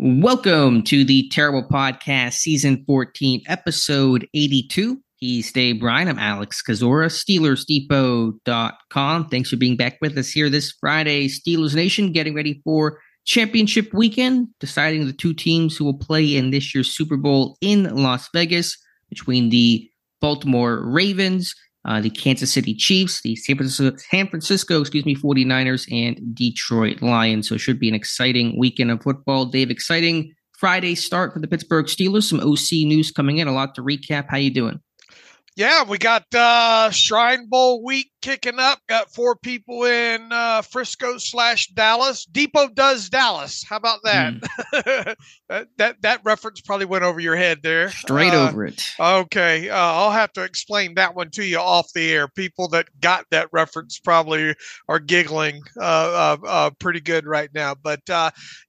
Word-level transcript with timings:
Welcome 0.00 0.84
to 0.84 1.04
the 1.04 1.28
Terrible 1.30 1.64
Podcast, 1.68 2.34
Season 2.34 2.84
14, 2.86 3.42
Episode 3.48 4.28
82. 4.32 5.02
He's 5.16 5.50
Dave 5.50 5.80
Bryan. 5.80 6.06
I'm 6.06 6.20
Alex 6.20 6.62
Kozora, 6.62 7.08
SteelersDepot.com. 7.88 9.28
Thanks 9.28 9.50
for 9.50 9.56
being 9.56 9.76
back 9.76 9.98
with 10.00 10.16
us 10.16 10.30
here 10.30 10.48
this 10.48 10.72
Friday. 10.78 11.26
Steelers 11.26 11.74
Nation 11.74 12.12
getting 12.12 12.32
ready 12.36 12.60
for 12.62 13.00
championship 13.24 13.92
weekend, 13.92 14.46
deciding 14.60 15.04
the 15.04 15.12
two 15.12 15.34
teams 15.34 15.76
who 15.76 15.84
will 15.84 15.98
play 15.98 16.36
in 16.36 16.52
this 16.52 16.72
year's 16.72 16.94
Super 16.94 17.16
Bowl 17.16 17.58
in 17.60 17.92
Las 17.92 18.28
Vegas 18.32 18.78
between 19.08 19.48
the 19.48 19.90
Baltimore 20.20 20.80
Ravens 20.88 21.56
uh, 21.84 22.00
the 22.00 22.10
Kansas 22.10 22.52
City 22.52 22.74
Chiefs, 22.74 23.22
the 23.22 23.36
San 23.36 23.56
Francisco, 23.56 23.96
San 24.10 24.28
Francisco, 24.28 24.80
excuse 24.80 25.04
me, 25.04 25.14
49ers, 25.14 25.86
and 25.92 26.34
Detroit 26.34 27.00
Lions. 27.02 27.48
So 27.48 27.54
it 27.54 27.58
should 27.58 27.78
be 27.78 27.88
an 27.88 27.94
exciting 27.94 28.58
weekend 28.58 28.90
of 28.90 29.02
football. 29.02 29.46
Dave, 29.46 29.70
exciting 29.70 30.34
Friday 30.58 30.94
start 30.94 31.32
for 31.32 31.38
the 31.38 31.48
Pittsburgh 31.48 31.86
Steelers. 31.86 32.24
Some 32.24 32.40
OC 32.40 32.86
news 32.86 33.10
coming 33.10 33.38
in. 33.38 33.48
A 33.48 33.52
lot 33.52 33.74
to 33.76 33.82
recap. 33.82 34.26
How 34.28 34.38
you 34.38 34.50
doing? 34.50 34.80
Yeah, 35.58 35.82
we 35.82 35.98
got 35.98 36.32
uh, 36.32 36.88
Shrine 36.90 37.48
Bowl 37.48 37.82
week 37.82 38.12
kicking 38.22 38.60
up. 38.60 38.78
Got 38.88 39.12
four 39.12 39.34
people 39.34 39.86
in 39.86 40.30
uh, 40.30 40.62
Frisco 40.62 41.18
slash 41.18 41.66
Dallas. 41.70 42.26
Depot 42.26 42.68
does 42.68 43.08
Dallas. 43.08 43.64
How 43.68 43.74
about 43.74 43.98
that? 44.04 44.34
Mm. 44.34 45.16
that? 45.48 45.66
that 45.78 46.00
that 46.02 46.20
reference 46.22 46.60
probably 46.60 46.86
went 46.86 47.02
over 47.02 47.18
your 47.18 47.34
head 47.34 47.58
there. 47.64 47.90
Straight 47.90 48.34
uh, 48.34 48.50
over 48.50 48.66
it. 48.66 48.80
Okay, 49.00 49.68
uh, 49.68 49.76
I'll 49.76 50.12
have 50.12 50.32
to 50.34 50.44
explain 50.44 50.94
that 50.94 51.16
one 51.16 51.30
to 51.30 51.44
you 51.44 51.58
off 51.58 51.92
the 51.92 52.12
air. 52.12 52.28
People 52.28 52.68
that 52.68 52.86
got 53.00 53.24
that 53.32 53.48
reference 53.50 53.98
probably 53.98 54.54
are 54.88 55.00
giggling 55.00 55.60
uh, 55.76 56.36
uh, 56.46 56.70
pretty 56.78 57.00
good 57.00 57.26
right 57.26 57.50
now. 57.52 57.74
But 57.74 58.02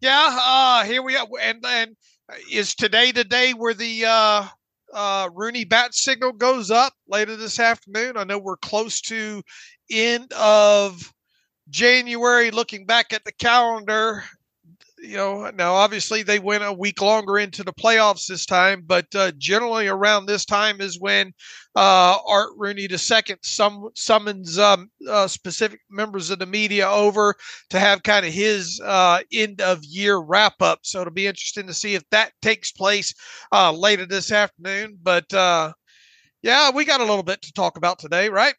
yeah, 0.01 0.83
here 0.85 1.03
we 1.03 1.15
are. 1.15 1.27
And 1.39 1.63
and 1.63 1.95
is 2.51 2.73
today 2.73 3.11
the 3.11 3.23
day 3.23 3.53
where 3.53 3.75
the 3.75 4.05
uh, 4.05 4.47
Uh, 4.93 5.29
Rooney 5.33 5.65
bat 5.65 5.93
signal 5.93 6.33
goes 6.33 6.71
up 6.71 6.93
later 7.07 7.35
this 7.35 7.59
afternoon. 7.59 8.17
I 8.17 8.23
know 8.23 8.39
we're 8.39 8.57
close 8.57 9.01
to 9.01 9.43
end 9.91 10.31
of 10.33 11.13
January. 11.69 12.51
Looking 12.51 12.85
back 12.85 13.13
at 13.13 13.23
the 13.23 13.31
calendar, 13.33 14.23
you 15.01 15.15
know, 15.15 15.49
now 15.51 15.73
obviously 15.73 16.23
they 16.23 16.39
went 16.39 16.63
a 16.63 16.73
week 16.73 17.01
longer 17.01 17.37
into 17.37 17.63
the 17.63 17.73
playoffs 17.73 18.27
this 18.27 18.45
time, 18.45 18.83
but 18.85 19.05
uh, 19.15 19.31
generally 19.37 19.87
around 19.87 20.25
this 20.25 20.45
time 20.45 20.81
is 20.81 20.99
when 20.99 21.33
uh, 21.75 22.17
Art 22.27 22.49
Rooney 22.57 22.87
II 22.89 23.37
sum, 23.41 23.89
summons 23.95 24.59
um, 24.59 24.89
uh, 25.07 25.27
specific 25.27 25.79
members 25.89 26.29
of 26.29 26.39
the 26.39 26.45
media 26.45 26.89
over 26.89 27.35
to 27.69 27.79
have 27.79 28.03
kind 28.03 28.25
of 28.25 28.33
his 28.33 28.81
uh, 28.83 29.19
end 29.31 29.61
of 29.61 29.83
year 29.83 30.17
wrap 30.19 30.61
up. 30.61 30.79
So 30.83 31.01
it'll 31.01 31.13
be 31.13 31.27
interesting 31.27 31.67
to 31.67 31.73
see 31.73 31.95
if 31.95 32.03
that 32.11 32.33
takes 32.41 32.71
place 32.71 33.13
uh, 33.51 33.71
later 33.71 34.05
this 34.05 34.31
afternoon. 34.31 34.97
But 35.01 35.31
uh, 35.33 35.73
yeah, 36.41 36.71
we 36.71 36.85
got 36.85 37.01
a 37.01 37.05
little 37.05 37.23
bit 37.23 37.41
to 37.43 37.53
talk 37.53 37.77
about 37.77 37.99
today, 37.99 38.29
right? 38.29 38.55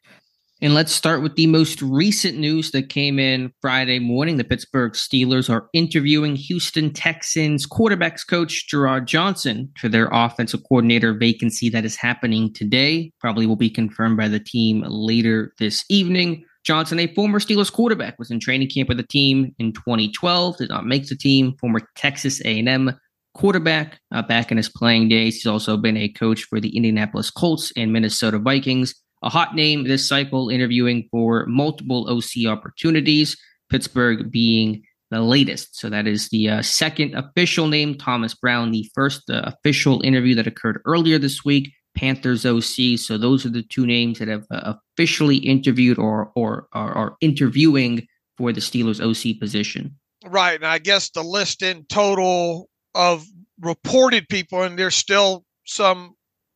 And 0.63 0.75
let's 0.75 0.93
start 0.93 1.23
with 1.23 1.35
the 1.37 1.47
most 1.47 1.81
recent 1.81 2.37
news 2.37 2.69
that 2.69 2.89
came 2.89 3.17
in 3.17 3.51
Friday 3.61 3.97
morning. 3.97 4.37
The 4.37 4.43
Pittsburgh 4.43 4.91
Steelers 4.91 5.49
are 5.49 5.67
interviewing 5.73 6.35
Houston 6.35 6.93
Texans 6.93 7.65
quarterbacks 7.65 8.27
coach 8.27 8.67
Jerrod 8.71 9.05
Johnson 9.05 9.71
for 9.79 9.89
their 9.89 10.07
offensive 10.11 10.61
coordinator 10.69 11.15
vacancy 11.15 11.69
that 11.69 11.83
is 11.83 11.95
happening 11.95 12.53
today. 12.53 13.11
Probably 13.19 13.47
will 13.47 13.55
be 13.55 13.71
confirmed 13.71 14.17
by 14.17 14.27
the 14.27 14.39
team 14.39 14.85
later 14.87 15.51
this 15.57 15.83
evening. 15.89 16.45
Johnson, 16.63 16.99
a 16.99 17.11
former 17.15 17.39
Steelers 17.39 17.73
quarterback, 17.73 18.19
was 18.19 18.29
in 18.29 18.39
training 18.39 18.69
camp 18.69 18.87
with 18.87 18.97
the 18.97 19.07
team 19.07 19.55
in 19.57 19.73
2012, 19.73 20.57
did 20.57 20.69
not 20.69 20.85
make 20.85 21.07
the 21.07 21.15
team. 21.15 21.55
Former 21.59 21.81
Texas 21.95 22.39
A&M 22.41 22.91
quarterback 23.33 23.99
uh, 24.13 24.21
back 24.21 24.51
in 24.51 24.57
his 24.57 24.69
playing 24.69 25.09
days. 25.09 25.37
He's 25.37 25.47
also 25.47 25.75
been 25.75 25.97
a 25.97 26.09
coach 26.09 26.43
for 26.43 26.59
the 26.59 26.75
Indianapolis 26.75 27.31
Colts 27.31 27.71
and 27.75 27.91
Minnesota 27.91 28.37
Vikings 28.37 28.93
a 29.23 29.29
hot 29.29 29.55
name 29.55 29.83
this 29.83 30.07
cycle, 30.07 30.49
interviewing 30.49 31.07
for 31.11 31.45
multiple 31.47 32.09
OC 32.09 32.47
opportunities, 32.47 33.37
Pittsburgh 33.69 34.31
being 34.31 34.83
the 35.11 35.21
latest. 35.21 35.77
So 35.77 35.89
that 35.89 36.07
is 36.07 36.29
the 36.29 36.49
uh, 36.49 36.61
second 36.61 37.15
official 37.15 37.67
name, 37.67 37.97
Thomas 37.97 38.33
Brown, 38.33 38.71
the 38.71 38.89
first 38.95 39.29
uh, 39.29 39.41
official 39.45 40.01
interview 40.01 40.35
that 40.35 40.47
occurred 40.47 40.81
earlier 40.85 41.19
this 41.19 41.43
week, 41.43 41.71
Panthers 41.95 42.45
OC. 42.45 42.97
So 42.97 43.17
those 43.17 43.45
are 43.45 43.49
the 43.49 43.63
two 43.63 43.85
names 43.85 44.19
that 44.19 44.29
have 44.29 44.45
uh, 44.49 44.73
officially 44.95 45.37
interviewed 45.37 45.99
or, 45.99 46.31
or, 46.35 46.67
or 46.73 46.91
are 46.93 47.15
interviewing 47.21 48.07
for 48.37 48.53
the 48.53 48.61
Steelers 48.61 49.01
OC 49.01 49.39
position. 49.39 49.97
Right. 50.25 50.55
And 50.55 50.65
I 50.65 50.79
guess 50.79 51.09
the 51.09 51.23
list 51.23 51.61
in 51.61 51.85
total 51.89 52.69
of 52.95 53.25
reported 53.59 54.29
people, 54.29 54.63
and 54.63 54.79
there's 54.79 54.95
still 54.95 55.43
some 55.65 56.15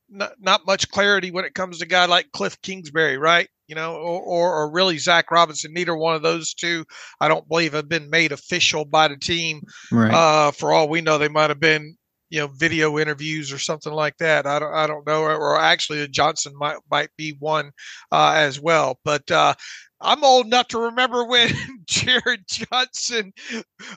not, 0.10 0.34
not 0.40 0.66
much 0.66 0.90
clarity 0.90 1.32
when 1.32 1.46
it 1.46 1.56
comes 1.56 1.80
to 1.80 1.86
a 1.86 1.88
guy 1.88 2.06
like 2.06 2.32
Cliff 2.32 2.62
Kingsbury, 2.62 3.18
right? 3.18 3.48
You 3.68 3.76
know, 3.76 3.96
or, 3.96 4.22
or, 4.22 4.56
or 4.56 4.72
really 4.72 4.98
Zac 4.98 5.32
Robinson. 5.32 5.74
Neither 5.74 5.96
one 5.96 6.16
of 6.16 6.22
those 6.22 6.54
two, 6.54 6.86
I 7.20 7.28
don't 7.28 7.48
believe, 7.48 7.74
have 7.74 7.90
been 7.90 8.10
made 8.10 8.32
official 8.32 8.86
by 8.86 9.08
the 9.08 9.18
team. 9.18 9.62
Right. 9.92 10.14
Uh, 10.14 10.52
for 10.52 10.72
all 10.72 10.88
we 10.88 11.02
know, 11.02 11.18
they 11.18 11.30
might 11.30 11.50
have 11.50 11.60
been, 11.60 11.98
you 12.30 12.40
know, 12.40 12.48
video 12.48 13.00
interviews 13.00 13.52
or 13.52 13.60
something 13.60 13.94
like 13.94 14.18
that. 14.18 14.46
I 14.46 14.60
don't, 14.60 14.74
I 14.74 14.88
don't 14.88 15.08
know. 15.08 15.24
Or 15.24 15.60
actually, 15.60 16.08
Johnson 16.08 16.54
might 16.58 16.78
might 16.92 17.10
be 17.18 17.38
one 17.40 17.72
uh, 18.12 18.34
as 18.36 18.60
well. 18.60 19.00
But 19.04 19.30
uh, 19.32 19.54
I'm 20.02 20.24
old 20.24 20.46
enough 20.46 20.68
to 20.70 20.80
remember 20.80 21.24
when 21.26 21.50
Jerrod 21.86 22.46
Johnson 22.48 23.34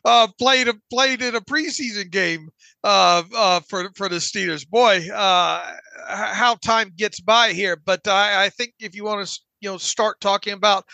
uh, 0.04 0.28
played 0.38 0.68
a, 0.68 0.74
played 0.90 1.22
in 1.22 1.34
a 1.34 1.40
preseason 1.40 2.10
game 2.10 2.48
uh, 2.84 3.22
uh, 3.34 3.60
for 3.68 3.90
for 3.96 4.08
the 4.08 4.16
Steelers. 4.16 4.68
Boy, 4.68 5.08
uh, 5.12 5.74
how 6.06 6.54
time 6.56 6.92
gets 6.96 7.20
by 7.20 7.52
here. 7.52 7.76
But 7.76 8.06
I, 8.06 8.44
I 8.44 8.48
think 8.50 8.74
if 8.80 8.94
you 8.94 9.04
want 9.04 9.26
to 9.26 9.40
you 9.60 9.70
know 9.70 9.78
start 9.78 10.20
talking 10.20 10.52
about 10.52 10.84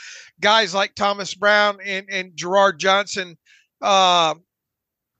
guys 0.40 0.74
like 0.74 0.94
Thomas 0.94 1.34
Brown 1.34 1.78
and 1.84 2.06
and 2.10 2.32
Jerrod 2.32 2.78
Johnson, 2.78 3.36
uh, 3.82 4.34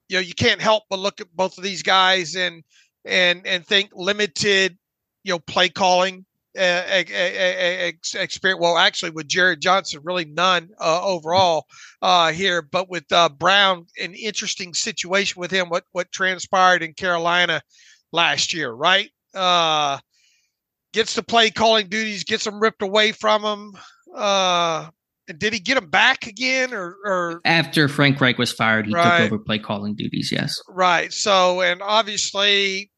you 0.09 0.17
know 0.17 0.21
you 0.21 0.35
can't 0.35 0.61
help 0.61 0.85
but 0.89 0.99
look 0.99 1.21
at 1.21 1.35
both 1.35 1.59
of 1.59 1.65
these 1.65 1.83
guys 1.83 2.37
and 2.37 2.63
and 3.05 3.47
and 3.47 3.67
think 3.67 3.91
limited 3.95 4.79
you 5.25 5.33
know 5.33 5.39
play 5.39 5.69
calling 5.69 6.25
experience. 6.55 8.61
Well, 8.61 8.77
actually, 8.77 9.11
with 9.11 9.29
Jerrod 9.29 9.61
Johnson, 9.61 10.01
really 10.05 10.25
none 10.25 10.71
uh, 10.81 11.05
overall 11.05 11.67
uh, 12.03 12.33
here. 12.33 12.63
But 12.63 12.89
with 12.89 13.11
uh, 13.13 13.29
Brown, 13.29 13.87
an 14.01 14.15
interesting 14.15 14.75
situation 14.75 15.41
with 15.41 15.51
him. 15.51 15.69
What 15.69 15.85
what 15.93 16.13
transpired 16.13 16.83
in 16.83 16.95
Carolina 16.95 17.63
last 18.13 18.55
year, 18.55 18.71
right? 18.71 19.11
Uh, 19.35 19.99
gets 20.93 21.15
the 21.15 21.23
play 21.23 21.51
calling 21.51 21.89
duties, 21.89 22.25
gets 22.25 22.45
them 22.45 22.61
ripped 22.61 22.83
away 22.83 23.13
from 23.13 23.43
him. 23.43 23.73
Uh, 24.15 24.89
and 25.27 25.39
did 25.39 25.53
he 25.53 25.59
get 25.59 25.79
him 25.79 25.89
back 25.89 26.27
again, 26.27 26.75
or, 26.75 26.97
or 27.05 27.41
after 27.45 27.89
Frank 27.89 28.21
Reich 28.21 28.39
was 28.39 28.53
fired, 28.53 28.87
he 28.87 28.93
right. 28.93 29.23
took 29.23 29.33
over 29.33 29.43
play 29.43 29.59
calling 29.59 29.95
duties? 29.95 30.31
Yes, 30.31 30.61
right. 30.69 31.13
So, 31.13 31.63
and 31.63 31.83
obviously 31.83 32.91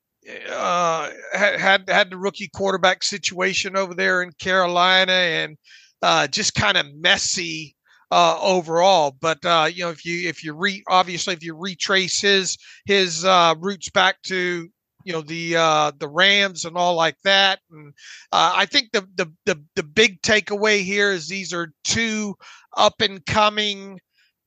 uh, 0.50 1.10
had 1.32 1.89
had 1.89 2.10
the 2.10 2.16
rookie 2.16 2.50
quarterback 2.54 3.03
situation 3.03 3.77
over 3.77 3.95
there 3.95 4.22
in 4.22 4.33
Carolina, 4.39 5.12
and 5.12 5.56
uh, 6.03 6.27
just 6.27 6.54
kind 6.54 6.77
of 6.77 6.86
messy 6.95 7.77
uh, 8.10 8.39
overall. 8.41 9.16
But 9.21 9.45
uh, 9.45 9.68
you 9.72 9.84
know, 9.84 9.91
if 9.91 10.04
you 10.04 10.28
if 10.28 10.45
you 10.45 10.54
re 10.54 10.83
obviously 10.89 11.34
if 11.34 11.42
you 11.42 11.54
retrace 11.56 12.21
his 12.21 12.56
his 12.84 13.24
uh, 13.24 13.54
roots 13.59 13.91
back 13.91 14.22
to 14.22 14.68
you 15.04 15.12
know 15.12 15.22
the 15.22 15.56
uh, 15.56 15.92
the 15.98 16.09
Rams 16.09 16.65
and 16.65 16.77
all 16.77 16.95
like 16.95 17.16
that, 17.24 17.60
and 17.71 17.92
uh, 18.33 18.53
I 18.56 18.66
think 18.66 18.91
the, 18.92 19.06
the 19.16 19.33
the 19.45 19.62
the 19.77 19.83
big 19.83 20.21
takeaway 20.22 20.83
here 20.83 21.12
is 21.12 21.28
these 21.28 21.53
are 21.53 21.72
two 21.84 22.34
up 22.77 23.00
and 23.00 23.24
coming 23.24 24.00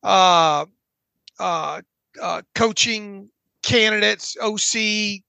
uh, 0.04 0.66
uh, 1.40 1.82
uh, 2.22 2.42
coaching 2.56 3.30
candidates, 3.64 4.36
OC 4.42 5.22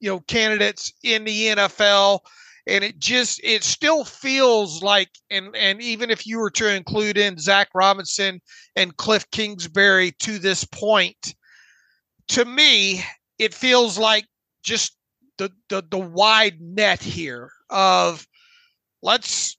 you 0.00 0.10
know 0.10 0.20
candidates 0.20 0.92
in 1.02 1.24
the 1.24 1.46
NFL 1.46 2.20
and 2.66 2.84
it 2.84 2.98
just 2.98 3.40
it 3.42 3.62
still 3.64 4.04
feels 4.04 4.82
like 4.82 5.10
and 5.30 5.54
and 5.56 5.80
even 5.80 6.10
if 6.10 6.26
you 6.26 6.38
were 6.38 6.50
to 6.50 6.74
include 6.74 7.16
in 7.16 7.38
Zac 7.38 7.68
Robinson 7.74 8.40
and 8.76 8.96
Cliff 8.96 9.30
Kingsbury 9.30 10.12
to 10.20 10.38
this 10.38 10.64
point 10.64 11.34
to 12.28 12.44
me 12.44 13.02
it 13.38 13.54
feels 13.54 13.98
like 13.98 14.26
just 14.62 14.96
the 15.38 15.50
the 15.68 15.82
the 15.90 15.98
wide 15.98 16.60
net 16.60 17.02
here 17.02 17.50
of 17.70 18.26
let's 19.02 19.56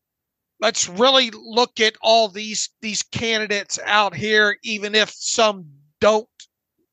let's 0.61 0.87
really 0.87 1.31
look 1.33 1.79
at 1.79 1.95
all 2.01 2.29
these 2.29 2.69
these 2.81 3.03
candidates 3.03 3.79
out 3.85 4.15
here, 4.15 4.57
even 4.63 4.95
if 4.95 5.09
some 5.09 5.65
don't 5.99 6.29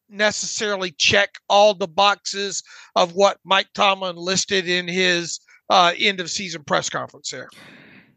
necessarily 0.08 0.90
check 0.92 1.38
all 1.48 1.74
the 1.74 1.88
boxes 1.88 2.62
of 2.96 3.14
what 3.14 3.38
Mike 3.44 3.68
Tomlin 3.74 4.16
listed 4.16 4.68
in 4.68 4.88
his 4.88 5.40
uh, 5.70 5.92
end 5.98 6.20
of 6.20 6.30
season 6.30 6.64
press 6.64 6.88
conference 6.88 7.30
there. 7.30 7.48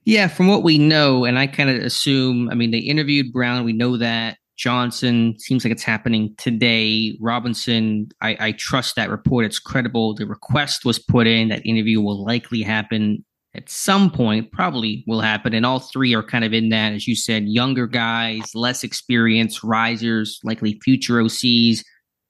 Yeah, 0.06 0.28
from 0.28 0.48
what 0.48 0.64
we 0.64 0.78
know, 0.78 1.26
and 1.26 1.38
I 1.38 1.48
kind 1.48 1.70
of 1.70 1.78
assume, 1.78 2.50
I 2.50 2.56
mean, 2.56 2.72
they 2.72 2.80
interviewed 2.80 3.32
Brown. 3.32 3.66
We 3.66 3.74
know 3.74 3.98
that. 3.98 4.38
Johnson 4.58 5.36
seems 5.40 5.66
like 5.66 5.72
it's 5.72 5.82
happening 5.82 6.36
today. 6.38 7.18
Robinson, 7.20 8.10
I, 8.22 8.38
I 8.40 8.52
trust 8.52 8.96
that 8.96 9.10
report. 9.10 9.44
It's 9.44 9.58
credible. 9.58 10.14
The 10.14 10.28
request 10.28 10.86
was 10.86 11.00
put 11.00 11.26
in. 11.26 11.50
That 11.50 11.66
interview 11.66 12.00
will 12.00 12.24
likely 12.24 12.62
happen 12.62 13.26
at 13.56 13.70
some 13.70 14.10
point 14.10 14.52
probably 14.52 15.04
will 15.08 15.22
happen. 15.22 15.54
And 15.54 15.66
all 15.66 15.80
three 15.80 16.16
are 16.16 16.24
kind 16.24 16.46
of 16.46 16.54
in 16.54 16.70
that, 16.70 16.94
as 16.94 17.08
you 17.08 17.16
said, 17.16 17.48
younger 17.48 17.86
guys, 17.86 18.56
less 18.56 18.84
experienced 18.84 19.64
risers, 19.64 20.40
likely 20.44 20.80
future 20.84 21.16
OCs. 21.16 21.84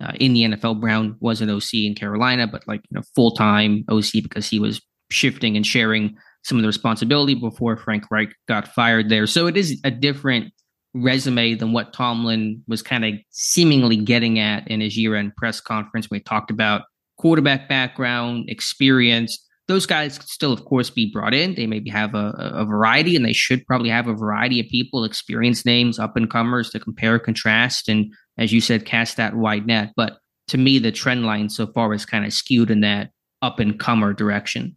Uh, 0.03 0.13
in 0.19 0.33
the 0.33 0.41
NFL, 0.41 0.81
Brown 0.81 1.15
was 1.19 1.41
an 1.41 1.49
OC 1.51 1.75
in 1.75 1.93
Carolina, 1.93 2.47
but 2.47 2.67
like 2.67 2.81
you 2.89 2.95
know, 2.95 3.03
full 3.15 3.31
time 3.31 3.85
OC 3.87 4.23
because 4.23 4.49
he 4.49 4.59
was 4.59 4.81
shifting 5.11 5.55
and 5.55 5.65
sharing 5.65 6.17
some 6.43 6.57
of 6.57 6.63
the 6.63 6.67
responsibility 6.67 7.35
before 7.35 7.77
Frank 7.77 8.05
Reich 8.09 8.33
got 8.47 8.67
fired 8.67 9.09
there. 9.09 9.27
So 9.27 9.45
it 9.45 9.55
is 9.55 9.79
a 9.83 9.91
different 9.91 10.51
resume 10.95 11.53
than 11.53 11.71
what 11.71 11.93
Tomlin 11.93 12.63
was 12.67 12.81
kind 12.81 13.05
of 13.05 13.13
seemingly 13.29 13.95
getting 13.95 14.39
at 14.39 14.67
in 14.67 14.81
his 14.81 14.97
year 14.97 15.15
end 15.15 15.35
press 15.35 15.61
conference 15.61 16.09
when 16.09 16.19
he 16.19 16.23
talked 16.23 16.49
about 16.49 16.81
quarterback 17.19 17.69
background, 17.69 18.45
experience 18.49 19.37
those 19.71 19.85
guys 19.85 20.17
could 20.17 20.27
still, 20.27 20.51
of 20.51 20.65
course, 20.65 20.89
be 20.89 21.09
brought 21.09 21.33
in. 21.33 21.55
They 21.55 21.65
maybe 21.65 21.89
have 21.89 22.13
a, 22.13 22.33
a 22.37 22.65
variety, 22.65 23.15
and 23.15 23.23
they 23.23 23.33
should 23.33 23.65
probably 23.65 23.89
have 23.89 24.07
a 24.07 24.13
variety 24.13 24.59
of 24.59 24.67
people, 24.67 25.05
experienced 25.05 25.65
names, 25.65 25.97
up 25.97 26.17
and 26.17 26.29
comers 26.29 26.69
to 26.71 26.79
compare, 26.79 27.17
contrast, 27.19 27.87
and 27.87 28.13
as 28.37 28.51
you 28.51 28.59
said, 28.59 28.85
cast 28.85 29.15
that 29.15 29.35
wide 29.35 29.65
net. 29.65 29.93
But 29.95 30.17
to 30.49 30.57
me, 30.57 30.77
the 30.77 30.91
trend 30.91 31.25
line 31.25 31.49
so 31.49 31.67
far 31.67 31.93
is 31.93 32.05
kind 32.05 32.25
of 32.25 32.33
skewed 32.33 32.69
in 32.69 32.81
that 32.81 33.11
up 33.41 33.59
and 33.59 33.79
comer 33.79 34.13
direction. 34.13 34.75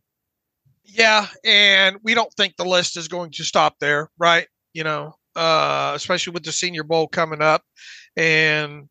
Yeah, 0.84 1.26
and 1.44 1.96
we 2.04 2.14
don't 2.14 2.32
think 2.34 2.54
the 2.56 2.64
list 2.64 2.96
is 2.96 3.08
going 3.08 3.32
to 3.32 3.42
stop 3.42 3.74
there, 3.80 4.10
right? 4.16 4.46
You 4.74 4.84
know, 4.84 5.16
uh, 5.34 5.92
especially 5.96 6.34
with 6.34 6.44
the 6.44 6.52
Senior 6.52 6.84
Bowl 6.84 7.08
coming 7.08 7.42
up, 7.42 7.62
and 8.16 8.88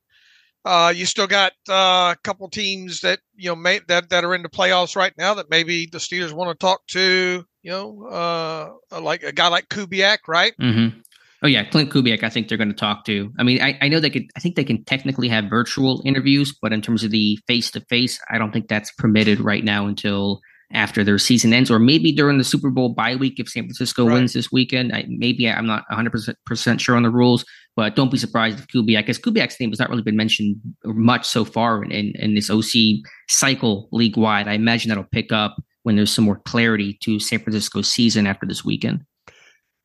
uh, 0.65 0.93
you 0.95 1.05
still 1.05 1.27
got 1.27 1.53
uh, 1.69 2.13
a 2.13 2.17
couple 2.23 2.49
teams 2.49 3.01
that 3.01 3.19
you 3.35 3.49
know 3.49 3.55
may, 3.55 3.79
that 3.87 4.09
that 4.09 4.23
are 4.23 4.33
in 4.33 4.43
the 4.43 4.49
playoffs 4.49 4.95
right 4.95 5.13
now 5.17 5.33
that 5.33 5.49
maybe 5.49 5.87
the 5.91 5.97
Steelers 5.97 6.31
want 6.31 6.49
to 6.51 6.55
talk 6.55 6.85
to. 6.87 7.45
You 7.61 7.71
know, 7.71 8.07
uh, 8.07 8.99
like 8.99 9.23
a 9.23 9.31
guy 9.31 9.47
like 9.47 9.69
Kubiak, 9.69 10.19
right? 10.27 10.53
Mm-hmm. 10.61 10.99
Oh 11.43 11.47
yeah, 11.47 11.65
Klint 11.65 11.89
Kubiak. 11.89 12.23
I 12.23 12.29
think 12.29 12.47
they're 12.47 12.57
going 12.57 12.69
to 12.69 12.75
talk 12.75 13.03
to. 13.05 13.31
I 13.37 13.43
mean, 13.43 13.61
I, 13.61 13.77
I 13.81 13.89
know 13.89 13.99
they 13.99 14.09
could. 14.09 14.25
I 14.37 14.39
think 14.39 14.55
they 14.55 14.63
can 14.63 14.83
technically 14.85 15.27
have 15.27 15.45
virtual 15.49 16.01
interviews, 16.05 16.57
but 16.61 16.71
in 16.71 16.81
terms 16.81 17.03
of 17.03 17.11
the 17.11 17.37
face 17.47 17.69
to 17.71 17.81
face, 17.81 18.19
I 18.29 18.37
don't 18.37 18.51
think 18.51 18.69
that's 18.69 18.91
permitted 18.93 19.41
right 19.41 19.63
now 19.63 19.85
until 19.85 20.39
after 20.71 21.03
their 21.03 21.19
season 21.19 21.53
ends, 21.53 21.69
or 21.69 21.79
maybe 21.79 22.13
during 22.13 22.37
the 22.37 22.43
Super 22.45 22.69
Bowl 22.69 22.89
bye 22.93 23.15
week 23.15 23.39
if 23.39 23.49
San 23.49 23.63
Francisco 23.63 24.07
right. 24.07 24.13
wins 24.13 24.33
this 24.33 24.51
weekend. 24.51 24.95
I, 24.95 25.05
maybe 25.07 25.49
I'm 25.49 25.67
not 25.67 25.83
100 25.89 26.37
percent 26.45 26.79
sure 26.79 26.95
on 26.95 27.03
the 27.03 27.11
rules, 27.11 27.43
but 27.75 27.95
don't 27.95 28.11
be 28.11 28.17
surprised 28.17 28.59
if 28.59 28.67
Kubiak, 28.67 29.01
because 29.01 29.19
Kubiak's 29.19 29.59
name 29.59 29.69
has 29.71 29.79
not 29.79 29.89
really 29.89 30.03
been 30.03 30.15
mentioned 30.15 30.57
much 30.85 31.27
so 31.27 31.43
far 31.43 31.83
in, 31.83 31.91
in, 31.91 32.13
in 32.19 32.35
this 32.35 32.49
OC 32.49 33.03
cycle 33.27 33.89
league 33.91 34.17
wide. 34.17 34.47
I 34.47 34.53
imagine 34.53 34.89
that'll 34.89 35.05
pick 35.05 35.31
up 35.31 35.55
when 35.83 35.95
there's 35.95 36.11
some 36.11 36.25
more 36.25 36.39
clarity 36.45 36.97
to 37.01 37.19
San 37.19 37.39
Francisco's 37.39 37.89
season 37.89 38.27
after 38.27 38.45
this 38.45 38.63
weekend. 38.63 39.03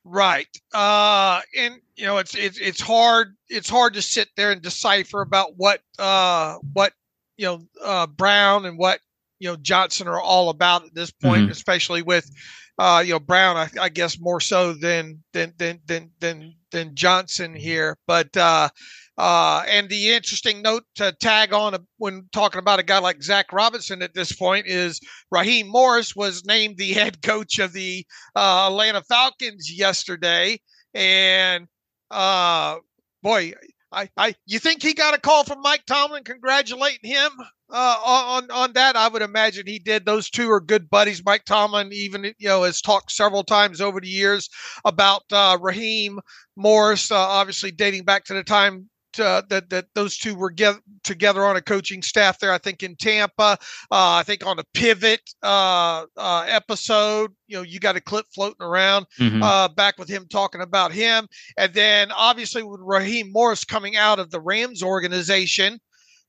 Right. 0.05 0.49
Uh, 0.73 1.40
and 1.56 1.81
you 1.96 2.06
know, 2.06 2.19
it's 2.19 2.35
it's 2.35 2.58
it's 2.58 2.81
hard 2.81 3.35
it's 3.49 3.69
hard 3.69 3.94
to 3.94 4.02
sit 4.02 4.29
there 4.37 4.52
and 4.52 4.62
decipher 4.62 5.20
about 5.20 5.56
what 5.56 5.81
uh 5.99 6.56
what 6.73 6.93
you 7.37 7.44
know 7.44 7.67
uh 7.84 8.06
Brown 8.06 8.64
and 8.64 8.79
what 8.79 9.00
you 9.38 9.49
know 9.49 9.56
Johnson 9.56 10.08
are 10.08 10.20
all 10.20 10.49
about 10.49 10.84
at 10.84 10.94
this 10.94 11.11
point, 11.11 11.43
mm-hmm. 11.43 11.52
especially 11.52 12.02
with 12.02 12.31
uh, 12.78 13.02
you 13.04 13.12
know 13.12 13.20
Brown. 13.20 13.56
I, 13.56 13.69
I, 13.80 13.88
guess 13.88 14.20
more 14.20 14.40
so 14.40 14.72
than 14.72 15.22
than 15.32 15.52
than 15.58 15.80
than 15.86 16.10
than, 16.20 16.54
than 16.70 16.94
Johnson 16.94 17.54
here, 17.54 17.96
but. 18.06 18.36
Uh, 18.36 18.69
uh, 19.19 19.64
and 19.66 19.88
the 19.88 20.10
interesting 20.10 20.62
note 20.62 20.84
to 20.94 21.10
tag 21.10 21.52
on 21.52 21.75
when 21.96 22.28
talking 22.32 22.60
about 22.60 22.78
a 22.78 22.84
guy 22.84 23.00
like 23.00 23.20
Zac 23.20 23.52
Robinson 23.52 24.00
at 24.00 24.14
this 24.14 24.30
point 24.30 24.69
is 24.69 25.00
Raheem 25.32 25.66
Morris 25.66 26.14
was 26.14 26.44
named 26.44 26.78
the 26.78 26.92
head 26.94 27.20
coach 27.20 27.58
of 27.58 27.72
the 27.72 28.06
uh, 28.36 28.69
Atlanta 28.69 29.02
Falcons 29.02 29.76
yesterday, 29.76 30.60
and 30.94 31.66
uh, 32.12 32.76
boy, 33.20 33.54
I, 33.90 34.11
I, 34.17 34.35
you 34.46 34.58
think 34.58 34.82
he 34.82 34.93
got 34.93 35.14
a 35.14 35.20
call 35.20 35.44
from 35.44 35.62
Mike 35.62 35.85
Tomlin 35.87 36.25
congratulating 36.25 37.11
him 37.11 37.31
uh, 37.70 37.96
on 38.05 38.50
on 38.50 38.73
that? 38.75 38.96
I 38.96 39.08
would 39.08 39.23
imagine 39.23 39.67
he 39.67 39.79
did. 39.79 40.05
Those 40.05 40.29
two 40.29 40.50
are 40.50 40.61
good 40.61 40.90
buddies. 40.90 41.25
Mike 41.25 41.44
Tomlin 41.44 41.90
even 41.93 42.25
you 42.25 42.49
know 42.49 42.64
has 42.64 42.82
talked 42.82 43.12
several 43.12 43.44
times 43.44 43.81
over 43.81 44.00
the 44.00 44.08
years 44.08 44.49
about 44.85 45.23
uh, 45.32 45.56
Raheem 45.61 46.20
Morris, 46.56 47.11
uh, 47.11 47.17
obviously 47.17 47.70
dating 47.70 48.05
back 48.05 48.25
to 48.25 48.35
the 48.35 48.44
time 48.44 48.90
uh, 49.20 49.43
that 49.49 49.70
that 49.70 49.87
those 49.94 50.17
two 50.17 50.35
were 50.35 50.50
get, 50.50 50.76
together 51.05 51.44
on 51.44 51.56
a 51.56 51.62
coaching 51.62 52.03
staff 52.03 52.38
there. 52.38 52.53
I 52.53 52.59
think 52.59 52.82
in 52.82 52.97
Tampa. 52.97 53.59
Uh, 53.91 54.19
I 54.20 54.23
think 54.25 54.44
on 54.47 54.59
a 54.59 54.65
pivot 54.75 55.20
uh, 55.43 56.06
uh 56.17 56.44
episode, 56.47 57.32
you 57.47 57.56
know, 57.56 57.62
you 57.62 57.81
got 57.81 57.97
a 57.97 58.00
clip 58.00 58.26
floating 58.35 58.65
around 58.65 59.06
mm-hmm. 59.19 59.43
Uh, 59.43 59.69
back 59.69 59.99
with 59.99 60.09
him 60.09 60.26
talking 60.29 60.61
about 60.61 60.93
him, 60.93 61.26
and 61.56 61.73
then 61.73 62.12
obviously 62.12 62.62
with 62.62 62.81
Raheem 62.82 63.32
Morris 63.32 63.65
coming 63.65 63.97
out 63.97 64.19
of 64.19 64.31
the 64.31 64.41
Rams 64.41 64.82
organization. 64.82 65.79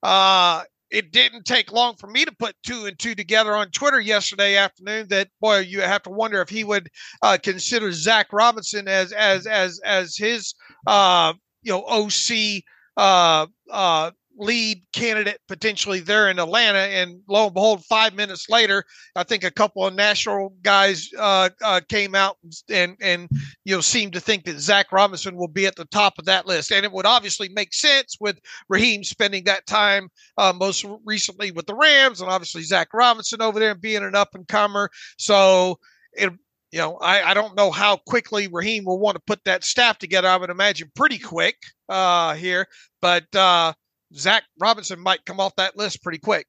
Uh, 0.01 0.63
it 0.91 1.11
didn't 1.11 1.45
take 1.45 1.71
long 1.71 1.95
for 1.97 2.07
me 2.07 2.25
to 2.25 2.31
put 2.31 2.55
two 2.65 2.85
and 2.85 2.97
two 2.97 3.13
together 3.13 3.55
on 3.55 3.69
Twitter 3.69 3.99
yesterday 3.99 4.55
afternoon. 4.55 5.07
That 5.09 5.29
boy, 5.39 5.59
you 5.59 5.81
have 5.81 6.01
to 6.03 6.09
wonder 6.09 6.41
if 6.41 6.49
he 6.49 6.63
would 6.63 6.89
consider 7.43 7.91
Zac 7.91 8.33
Robinson 8.33 8.87
as 8.87 9.11
as 9.11 9.45
as 9.45 9.79
as 9.85 10.15
his 10.15 10.55
you 11.63 11.71
know 11.71 11.83
OC 11.83 12.63
uh, 12.99 13.47
uh, 13.71 14.11
lead 14.37 14.81
candidate 14.93 15.39
potentially 15.47 15.99
there 15.99 16.29
in 16.29 16.39
Atlanta. 16.39 16.79
And 16.79 17.21
lo 17.27 17.45
and 17.45 17.53
behold, 17.53 17.83
five 17.85 18.13
minutes 18.13 18.49
later, 18.49 18.83
I 19.15 19.23
think 19.23 19.43
a 19.43 19.51
couple 19.51 19.85
of 19.85 19.93
national 19.93 20.53
guys 20.63 21.09
uh, 21.17 21.49
uh, 21.63 21.81
came 21.87 22.13
out 22.13 22.37
and 22.69 22.97
and 23.01 23.29
you 23.63 23.75
know 23.75 23.81
seemed 23.81 24.13
to 24.13 24.19
think 24.19 24.43
that 24.45 24.59
Zac 24.59 24.91
Robinson 24.91 25.37
will 25.37 25.47
be 25.47 25.65
at 25.65 25.75
the 25.77 25.85
top 25.85 26.19
of 26.19 26.25
that 26.25 26.45
list. 26.45 26.71
And 26.71 26.83
it 26.83 26.91
would 26.91 27.05
obviously 27.05 27.49
make 27.49 27.73
sense 27.73 28.17
with 28.19 28.37
Raheem 28.67 29.03
spending 29.05 29.45
that 29.45 29.65
time 29.65 30.09
uh, 30.37 30.53
most 30.53 30.85
recently 31.05 31.51
with 31.51 31.67
the 31.67 31.75
Rams, 31.75 32.19
and 32.19 32.29
obviously 32.29 32.63
Zac 32.63 32.93
Robinson 32.93 33.41
over 33.41 33.59
there 33.59 33.75
being 33.75 34.03
an 34.03 34.15
up 34.15 34.35
and 34.35 34.47
comer. 34.47 34.89
So 35.17 35.79
it 36.13 36.31
you 36.71 36.79
know, 36.79 36.97
I, 36.97 37.31
I 37.31 37.33
don't 37.33 37.55
know 37.55 37.71
how 37.71 37.97
quickly 37.97 38.47
Raheem 38.47 38.85
will 38.85 38.99
want 38.99 39.15
to 39.15 39.21
put 39.25 39.43
that 39.45 39.63
staff 39.63 39.97
together. 39.97 40.27
I 40.27 40.37
would 40.37 40.49
imagine 40.49 40.91
pretty 40.95 41.17
quick 41.17 41.55
uh, 41.87 42.35
here, 42.35 42.67
but 43.01 43.33
uh, 43.35 43.73
Zac 44.15 44.43
Robinson 44.59 44.99
might 44.99 45.25
come 45.25 45.39
off 45.39 45.55
that 45.55 45.77
list 45.77 46.03
pretty 46.03 46.19
quick. 46.19 46.45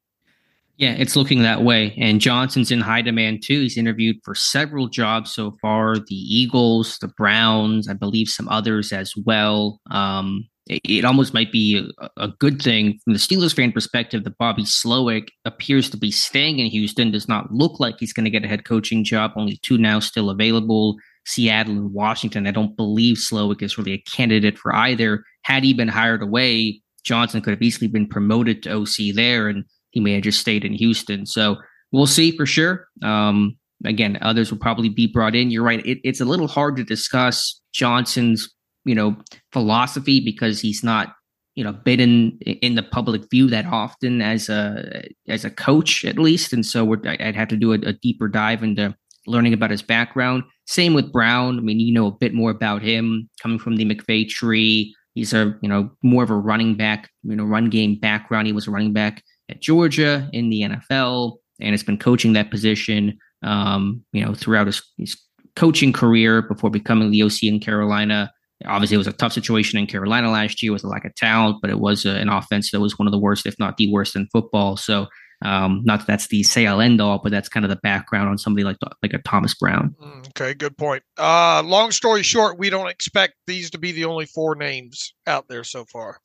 Yeah, 0.77 0.93
it's 0.93 1.15
looking 1.15 1.43
that 1.43 1.63
way. 1.63 1.93
And 1.97 2.19
Johnson's 2.19 2.71
in 2.71 2.81
high 2.81 3.03
demand 3.03 3.43
too. 3.43 3.61
He's 3.61 3.77
interviewed 3.77 4.17
for 4.23 4.33
several 4.33 4.87
jobs 4.87 5.31
so 5.31 5.55
far 5.61 5.95
the 5.97 6.15
Eagles, 6.15 6.97
the 6.99 7.09
Browns, 7.09 7.87
I 7.87 7.93
believe 7.93 8.27
some 8.27 8.47
others 8.49 8.91
as 8.91 9.13
well. 9.25 9.79
Um, 9.91 10.47
it 10.67 11.05
almost 11.05 11.33
might 11.33 11.51
be 11.51 11.89
a, 12.17 12.27
good 12.27 12.61
thing 12.61 12.99
from 13.03 13.13
the 13.13 13.19
Steelers 13.19 13.55
fan 13.55 13.71
perspective 13.71 14.23
that 14.23 14.37
Bobby 14.37 14.63
Slowik 14.63 15.29
appears 15.43 15.89
to 15.89 15.97
be 15.97 16.11
staying 16.11 16.59
in 16.59 16.67
Houston. 16.67 17.11
Does 17.11 17.27
not 17.27 17.51
look 17.51 17.79
like 17.79 17.95
he's 17.99 18.13
going 18.13 18.25
to 18.25 18.29
get 18.29 18.45
a 18.45 18.47
head 18.47 18.65
coaching 18.65 19.03
job. 19.03 19.31
Only 19.35 19.57
two 19.63 19.77
now 19.77 19.99
still 19.99 20.29
available: 20.29 20.97
Seattle 21.25 21.73
and 21.73 21.93
Washington. 21.93 22.45
I 22.45 22.51
don't 22.51 22.77
believe 22.77 23.17
Slowik 23.17 23.61
is 23.61 23.77
really 23.77 23.93
a 23.93 24.03
candidate 24.15 24.57
for 24.57 24.73
either. 24.73 25.23
Had 25.43 25.63
he 25.63 25.73
been 25.73 25.87
hired 25.87 26.21
away, 26.21 26.81
Johnson 27.03 27.41
could 27.41 27.51
have 27.51 27.61
easily 27.61 27.87
been 27.87 28.07
promoted 28.07 28.61
to 28.63 28.71
OC 28.71 29.15
there, 29.15 29.47
and 29.47 29.65
he 29.89 29.99
may 29.99 30.13
have 30.13 30.23
just 30.23 30.39
stayed 30.39 30.63
in 30.63 30.73
Houston. 30.73 31.25
So 31.25 31.57
we'll 31.91 32.07
see 32.07 32.37
for 32.37 32.45
sure. 32.45 32.87
Um, 33.01 33.57
again, 33.83 34.19
others 34.21 34.51
will 34.51 34.59
probably 34.59 34.89
be 34.89 35.07
brought 35.07 35.35
in. 35.35 35.49
You're 35.49 35.63
right; 35.63 35.83
it, 35.85 35.97
it's 36.03 36.21
a 36.21 36.25
little 36.25 36.47
hard 36.47 36.75
to 36.77 36.83
discuss 36.83 37.59
Johnson's 37.73 38.53
you 38.85 38.95
know 38.95 39.15
philosophy 39.51 40.19
because 40.19 40.59
he's 40.59 40.83
not 40.83 41.15
you 41.55 41.63
know 41.63 41.73
been 41.73 41.99
in 41.99 42.37
in 42.41 42.75
the 42.75 42.83
public 42.83 43.29
view 43.29 43.47
that 43.49 43.65
often 43.65 44.21
as 44.21 44.49
a 44.49 45.03
as 45.27 45.45
a 45.45 45.49
coach 45.49 46.05
at 46.05 46.19
least. 46.19 46.53
And 46.53 46.65
so 46.65 46.95
i'd 47.05 47.35
have 47.35 47.49
to 47.49 47.57
do 47.57 47.73
a, 47.73 47.79
a, 47.79 47.93
deeper 47.93 48.27
dive 48.27 48.63
into 48.63 48.95
learning 49.27 49.53
about 49.53 49.71
his 49.71 49.81
background. 49.81 50.43
Same 50.65 50.93
with 50.93 51.11
brown. 51.11 51.57
I 51.57 51.61
mean 51.61 51.79
you 51.79 51.93
know 51.93 52.07
a 52.07 52.11
bit 52.11 52.33
more 52.33 52.51
about 52.51 52.81
him 52.81 53.29
coming 53.41 53.59
from 53.59 53.75
the 53.75 53.85
mcvay 53.85 54.27
tree. 54.27 54.95
He's 55.13 55.33
a 55.33 55.57
you 55.61 55.69
know 55.69 55.91
more 56.03 56.23
of 56.23 56.29
a 56.29 56.35
running 56.35 56.75
back 56.75 57.09
you 57.23 57.35
know 57.35 57.43
run 57.43 57.69
game 57.69 57.99
background. 57.99 58.47
He 58.47 58.53
was 58.53 58.67
a 58.67 58.71
running 58.71 58.93
back 58.93 59.23
at 59.49 59.61
georgia 59.61 60.29
in 60.31 60.49
the 60.49 60.61
nfl 60.61 61.37
and 61.61 61.71
has 61.71 61.83
been 61.83 61.97
coaching 61.97 62.33
that 62.33 62.51
position, 62.51 63.17
um, 63.43 64.03
you 64.11 64.25
know, 64.25 64.33
throughout 64.33 64.67
his, 64.67 64.81
his 64.97 65.17
coaching 65.55 65.93
career 65.93 66.41
before 66.41 66.69
becoming 66.69 67.11
the 67.11 67.23
OC 67.23 67.43
in 67.43 67.59
Carolina. 67.59 68.31
Obviously, 68.65 68.95
it 68.95 68.99
was 68.99 69.07
a 69.07 69.13
tough 69.13 69.33
situation 69.33 69.79
in 69.79 69.87
Carolina 69.87 70.31
last 70.31 70.61
year 70.61 70.71
with 70.71 70.83
a 70.83 70.87
lack 70.87 71.05
of 71.05 71.15
talent, 71.15 71.57
but 71.61 71.69
it 71.69 71.79
was 71.79 72.05
a, 72.05 72.11
an 72.11 72.29
offense 72.29 72.71
that 72.71 72.79
was 72.79 72.97
one 72.97 73.07
of 73.07 73.11
the 73.11 73.19
worst, 73.19 73.45
if 73.45 73.57
not 73.59 73.77
the 73.77 73.91
worst, 73.91 74.15
in 74.15 74.27
football. 74.31 74.77
So, 74.77 75.07
um, 75.43 75.81
not 75.83 75.99
that 75.99 76.07
that's 76.07 76.27
the 76.27 76.43
say 76.43 76.67
all 76.67 76.81
end 76.81 77.01
all, 77.01 77.19
but 77.19 77.31
that's 77.31 77.49
kind 77.49 77.65
of 77.65 77.69
the 77.69 77.77
background 77.77 78.29
on 78.29 78.37
somebody 78.37 78.63
like 78.63 78.77
like 79.01 79.13
a 79.13 79.19
Thomas 79.19 79.55
Brown. 79.55 79.95
Mm, 80.01 80.27
okay, 80.29 80.53
good 80.53 80.77
point. 80.77 81.03
Uh, 81.17 81.63
long 81.65 81.91
story 81.91 82.23
short, 82.23 82.59
we 82.59 82.69
don't 82.69 82.89
expect 82.89 83.33
these 83.47 83.71
to 83.71 83.79
be 83.79 83.91
the 83.91 84.05
only 84.05 84.25
four 84.25 84.55
names 84.55 85.13
out 85.25 85.47
there 85.47 85.63
so 85.63 85.85
far. 85.85 86.19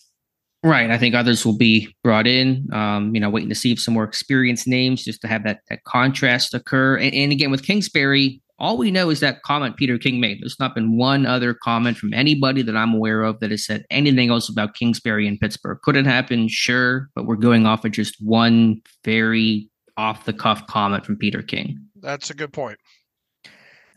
Right. 0.62 0.90
I 0.90 0.98
think 0.98 1.14
others 1.14 1.46
will 1.46 1.56
be 1.56 1.94
brought 2.02 2.26
in. 2.26 2.66
Um, 2.72 3.14
you 3.14 3.20
know, 3.20 3.30
waiting 3.30 3.50
to 3.50 3.54
see 3.54 3.70
if 3.70 3.80
some 3.80 3.94
more 3.94 4.02
experienced 4.02 4.66
names 4.66 5.04
just 5.04 5.20
to 5.20 5.28
have 5.28 5.44
that 5.44 5.60
that 5.68 5.84
contrast 5.84 6.54
occur. 6.54 6.96
And, 6.96 7.14
and 7.14 7.32
again, 7.32 7.50
with 7.50 7.62
Kingsbury, 7.62 8.42
all 8.58 8.78
we 8.78 8.90
know 8.90 9.10
is 9.10 9.20
that 9.20 9.42
comment 9.42 9.76
Peter 9.76 9.98
King 9.98 10.20
made. 10.20 10.40
There's 10.40 10.58
not 10.58 10.74
been 10.74 10.96
one 10.96 11.26
other 11.26 11.54
comment 11.54 11.98
from 11.98 12.14
anybody 12.14 12.62
that 12.62 12.76
I'm 12.76 12.94
aware 12.94 13.22
of 13.22 13.40
that 13.40 13.50
has 13.50 13.64
said 13.64 13.84
anything 13.90 14.30
else 14.30 14.48
about 14.48 14.74
Kingsbury 14.74 15.26
in 15.26 15.38
Pittsburgh. 15.38 15.78
Could 15.82 15.96
it 15.96 16.06
happen? 16.06 16.48
Sure, 16.48 17.10
but 17.14 17.26
we're 17.26 17.36
going 17.36 17.66
off 17.66 17.84
of 17.84 17.92
just 17.92 18.16
one 18.20 18.80
very 19.04 19.68
off 19.96 20.24
the 20.24 20.32
cuff 20.32 20.66
comment 20.66 21.04
from 21.04 21.16
Peter 21.16 21.42
King. 21.42 21.78
That's 21.96 22.30
a 22.30 22.34
good 22.34 22.52
point. 22.52 22.78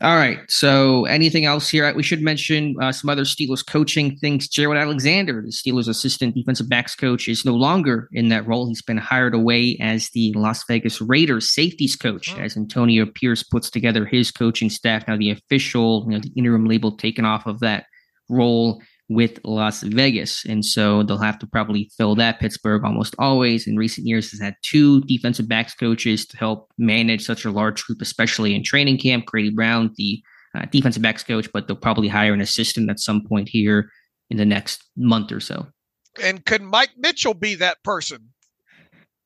All 0.01 0.15
right. 0.15 0.39
So, 0.49 1.03
anything 1.05 1.43
else 1.43 1.67
here? 1.67 1.93
We 1.93 2.03
should 2.03 2.21
mention 2.21 2.75
uh, 2.81 2.93
some 2.93 3.09
other 3.09 3.23
Steelers 3.23 3.65
coaching 3.65 4.15
things. 4.15 4.47
Gerald 4.47 4.77
Alexander, 4.77 5.41
the 5.41 5.51
Steelers' 5.51 5.89
assistant 5.89 6.35
defensive 6.35 6.69
backs 6.69 6.95
coach, 6.95 7.27
is 7.27 7.43
no 7.43 7.53
longer 7.53 8.07
in 8.13 8.29
that 8.29 8.47
role. 8.47 8.69
He's 8.69 8.81
been 8.81 8.97
hired 8.97 9.35
away 9.35 9.77
as 9.81 10.09
the 10.11 10.31
Las 10.37 10.63
Vegas 10.69 11.01
Raiders 11.01 11.49
safeties 11.49 11.97
coach, 11.97 12.33
oh. 12.33 12.39
as 12.39 12.55
Antonio 12.55 13.05
Pierce 13.05 13.43
puts 13.43 13.69
together 13.69 14.05
his 14.05 14.31
coaching 14.31 14.69
staff. 14.69 15.05
Now, 15.05 15.17
the 15.17 15.31
official, 15.31 16.05
you 16.07 16.13
know, 16.13 16.19
the 16.19 16.31
interim 16.37 16.65
label 16.65 16.95
taken 16.95 17.25
off 17.25 17.45
of 17.45 17.59
that 17.59 17.85
role 18.29 18.81
with 19.09 19.39
Las 19.43 19.81
Vegas. 19.81 20.45
And 20.45 20.63
so 20.63 21.01
they'll 21.03 21.17
have 21.17 21.39
to 21.39 21.47
probably 21.47 21.91
fill 21.97 22.15
that. 22.15 22.39
Pittsburgh 22.39 22.85
almost 22.85 23.15
always 23.17 23.67
in 23.67 23.75
recent 23.75 24.05
years 24.05 24.29
has 24.31 24.39
had 24.39 24.55
two 24.61 25.01
defensive 25.01 25.49
backs 25.49 25.73
coaches 25.73 26.27
to 26.27 26.37
help 26.37 26.71
manage 26.77 27.25
such 27.25 27.43
a 27.43 27.51
large 27.51 27.83
group, 27.83 28.01
especially 28.01 28.53
in 28.53 28.63
training 28.63 28.99
camp. 28.99 29.25
Grady 29.25 29.49
Brown, 29.49 29.91
the 29.97 30.21
uh, 30.55 30.65
defensive 30.71 31.01
backs 31.01 31.23
coach, 31.23 31.49
but 31.51 31.67
they'll 31.67 31.75
probably 31.75 32.07
hire 32.07 32.33
an 32.33 32.41
assistant 32.41 32.89
at 32.89 32.99
some 32.99 33.25
point 33.27 33.49
here 33.49 33.89
in 34.29 34.37
the 34.37 34.45
next 34.45 34.83
month 34.95 35.31
or 35.31 35.39
so. 35.39 35.65
And 36.21 36.45
could 36.45 36.61
Mike 36.61 36.91
Mitchell 36.97 37.33
be 37.33 37.55
that 37.55 37.83
person? 37.83 38.29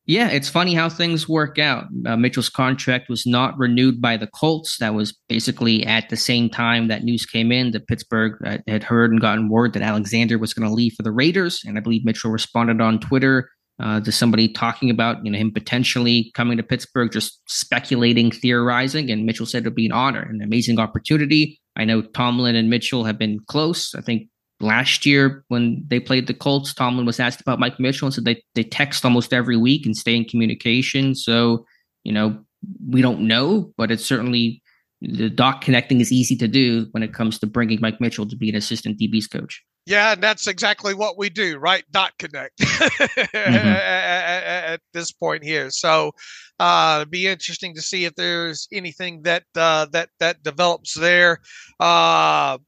Yeah, 0.06 0.30
it's 0.30 0.50
funny 0.50 0.74
how 0.74 0.90
things 0.90 1.30
work 1.30 1.58
out. 1.58 1.86
Uh, 2.06 2.18
Mitchell's 2.18 2.50
contract 2.50 3.08
was 3.08 3.26
not 3.26 3.58
renewed 3.58 4.02
by 4.02 4.18
the 4.18 4.28
Colts. 4.28 4.78
That 4.80 4.94
was 4.94 5.18
basically 5.30 5.86
at 5.86 6.10
the 6.10 6.18
same 6.18 6.50
time 6.50 6.90
that 6.90 7.06
news 7.06 7.26
came 7.26 7.54
in 7.54 7.72
that 7.72 7.88
Pittsburgh 7.88 8.34
uh, 8.46 8.58
had 8.68 8.84
heard 8.84 9.12
and 9.12 9.22
gotten 9.22 9.48
word 9.48 9.72
that 9.74 9.82
Alexander 9.82 10.38
was 10.38 10.54
going 10.54 10.68
to 10.68 10.74
leave 10.74 10.94
for 10.98 11.04
the 11.04 11.12
Raiders. 11.12 11.62
And 11.66 11.78
I 11.78 11.82
believe 11.82 12.04
Mitchell 12.04 12.32
responded 12.32 12.82
on 12.82 13.00
Twitter 13.00 13.50
uh, 13.80 14.02
to 14.02 14.12
somebody 14.12 14.52
talking 14.52 14.90
about 14.90 15.26
you 15.26 15.32
know 15.32 15.38
him 15.38 15.52
potentially 15.52 16.32
coming 16.36 16.58
to 16.58 16.64
Pittsburgh, 16.64 17.12
just 17.12 17.42
speculating, 17.48 18.30
theorizing. 18.30 19.10
And 19.10 19.26
Mitchell 19.26 19.46
said 19.46 19.64
it 19.64 19.70
would 19.70 19.76
be 19.76 19.86
an 19.86 19.94
honor, 19.94 20.22
an 20.22 20.42
amazing 20.42 20.80
opportunity. 20.80 21.62
I 21.76 21.86
know 21.86 22.02
Tomlin 22.02 22.56
and 22.56 22.70
Mitchell 22.70 23.06
have 23.06 23.18
been 23.18 23.40
close. 23.48 23.96
I 23.96 24.02
think 24.02 24.28
last 24.63 25.05
year 25.05 25.43
when 25.50 25.84
they 25.88 26.00
played 26.00 26.27
the 26.27 26.34
Colts, 26.34 26.74
Tomlin 26.74 27.05
was 27.05 27.20
asked 27.20 27.41
about 27.41 27.60
Mike 27.60 27.79
Mitchell 27.79 28.08
and 28.08 28.13
said 28.13 28.25
they, 28.25 28.41
they 28.55 28.63
text 28.63 29.05
almost 29.05 29.34
every 29.34 29.58
week 29.58 29.86
and 29.86 29.96
stay 29.96 30.15
in 30.15 30.25
communication. 30.25 31.13
So, 31.13 31.65
you 32.03 32.12
know, 32.12 32.43
we 32.88 33.01
don't 33.01 33.22
know, 33.22 33.74
but 33.77 33.91
it's 33.91 34.05
certainly 34.05 34.62
the 35.01 35.29
dot 35.29 35.62
connecting 35.62 36.00
is 36.00 36.12
easy 36.12 36.36
to 36.38 36.48
do 36.48 36.88
when 36.91 37.03
it 37.03 37.13
comes 37.13 37.38
to 37.39 37.48
bringing 37.48 37.79
Mike 37.82 38.00
Mitchell 38.00 38.27
to 38.27 38.36
be 38.36 38.50
an 38.50 38.55
assistant 38.55 39.00
DB's 39.00 39.27
coach. 39.27 39.62
Yeah, 39.86 40.13
and 40.13 40.24
that's 40.24 40.48
exactly 40.48 40.93
what 40.93 41.17
we 41.17 41.29
do, 41.29 41.58
right? 41.58 41.84
Dot 41.91 42.13
connect 42.17 42.58
mm-hmm. 42.60 43.38
at, 43.38 44.79
this 44.93 45.12
point 45.12 45.43
here. 45.43 45.70
So, 45.72 46.13
uh, 46.58 47.00
it'd 47.01 47.12
be 47.12 47.27
interesting 47.27 47.75
to 47.75 47.82
see 47.82 48.05
if 48.05 48.15
there's 48.15 48.67
anything 48.72 49.24
that 49.24 49.43
uh, 49.55 49.88
that 49.91 50.10
that 50.20 50.41
develops 50.41 50.93
there. 50.93 51.39
Uh, 51.82 52.60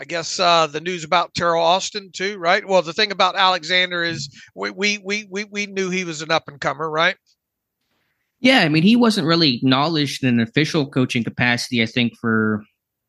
I 0.00 0.04
guess 0.04 0.38
uh, 0.38 0.68
the 0.68 0.80
news 0.80 1.02
about 1.02 1.34
Teryl 1.34 1.60
Austin 1.60 2.10
too, 2.12 2.38
right? 2.38 2.66
Well, 2.66 2.82
the 2.82 2.92
thing 2.92 3.10
about 3.10 3.36
Alexander 3.36 4.04
is 4.04 4.28
we 4.54 4.70
we 4.70 4.98
we 4.98 5.26
we, 5.28 5.44
we 5.44 5.66
knew 5.66 5.90
he 5.90 6.04
was 6.04 6.22
an 6.22 6.30
up 6.30 6.48
and 6.48 6.60
comer, 6.60 6.88
right? 6.88 7.16
Yeah, 8.40 8.60
I 8.60 8.68
mean, 8.68 8.84
he 8.84 8.94
wasn't 8.94 9.26
really 9.26 9.56
acknowledged 9.56 10.22
in 10.22 10.28
an 10.28 10.40
official 10.40 10.88
coaching 10.88 11.24
capacity. 11.24 11.82
I 11.82 11.86
think 11.86 12.16
for 12.16 12.62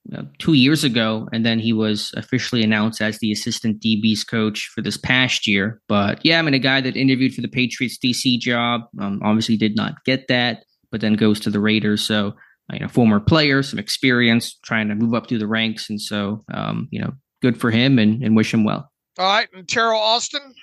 you 0.05 0.17
know, 0.17 0.27
two 0.39 0.53
years 0.53 0.83
ago, 0.83 1.29
and 1.31 1.45
then 1.45 1.59
he 1.59 1.71
was 1.71 2.11
officially 2.17 2.63
announced 2.63 3.01
as 3.01 3.19
the 3.19 3.31
assistant 3.31 3.79
DB's 3.79 4.23
coach 4.23 4.71
for 4.73 4.81
this 4.81 4.97
past 4.97 5.45
year. 5.45 5.79
But 5.87 6.25
yeah, 6.25 6.39
I 6.39 6.41
mean, 6.41 6.55
a 6.55 6.59
guy 6.59 6.81
that 6.81 6.97
interviewed 6.97 7.35
for 7.35 7.41
the 7.41 7.47
Patriots 7.47 7.99
DC 8.03 8.39
job, 8.39 8.81
um, 8.99 9.21
obviously 9.23 9.57
did 9.57 9.75
not 9.75 10.03
get 10.05 10.27
that, 10.27 10.63
but 10.89 11.01
then 11.01 11.13
goes 11.13 11.39
to 11.41 11.51
the 11.51 11.59
Raiders. 11.59 12.01
So 12.01 12.33
you 12.73 12.79
know, 12.79 12.87
former 12.87 13.19
player, 13.19 13.63
some 13.63 13.79
experience, 13.79 14.57
trying 14.63 14.89
to 14.89 14.95
move 14.95 15.13
up 15.13 15.27
through 15.27 15.39
the 15.39 15.47
ranks, 15.47 15.89
and 15.89 15.99
so 15.99 16.41
um, 16.53 16.87
you 16.91 17.01
know, 17.01 17.11
good 17.41 17.59
for 17.59 17.71
him, 17.71 17.99
and, 17.99 18.23
and 18.23 18.35
wish 18.35 18.53
him 18.53 18.63
well. 18.63 18.91
All 19.17 19.25
right, 19.25 19.47
and 19.53 19.67
Teryl 19.67 19.97
Austin. 19.97 20.53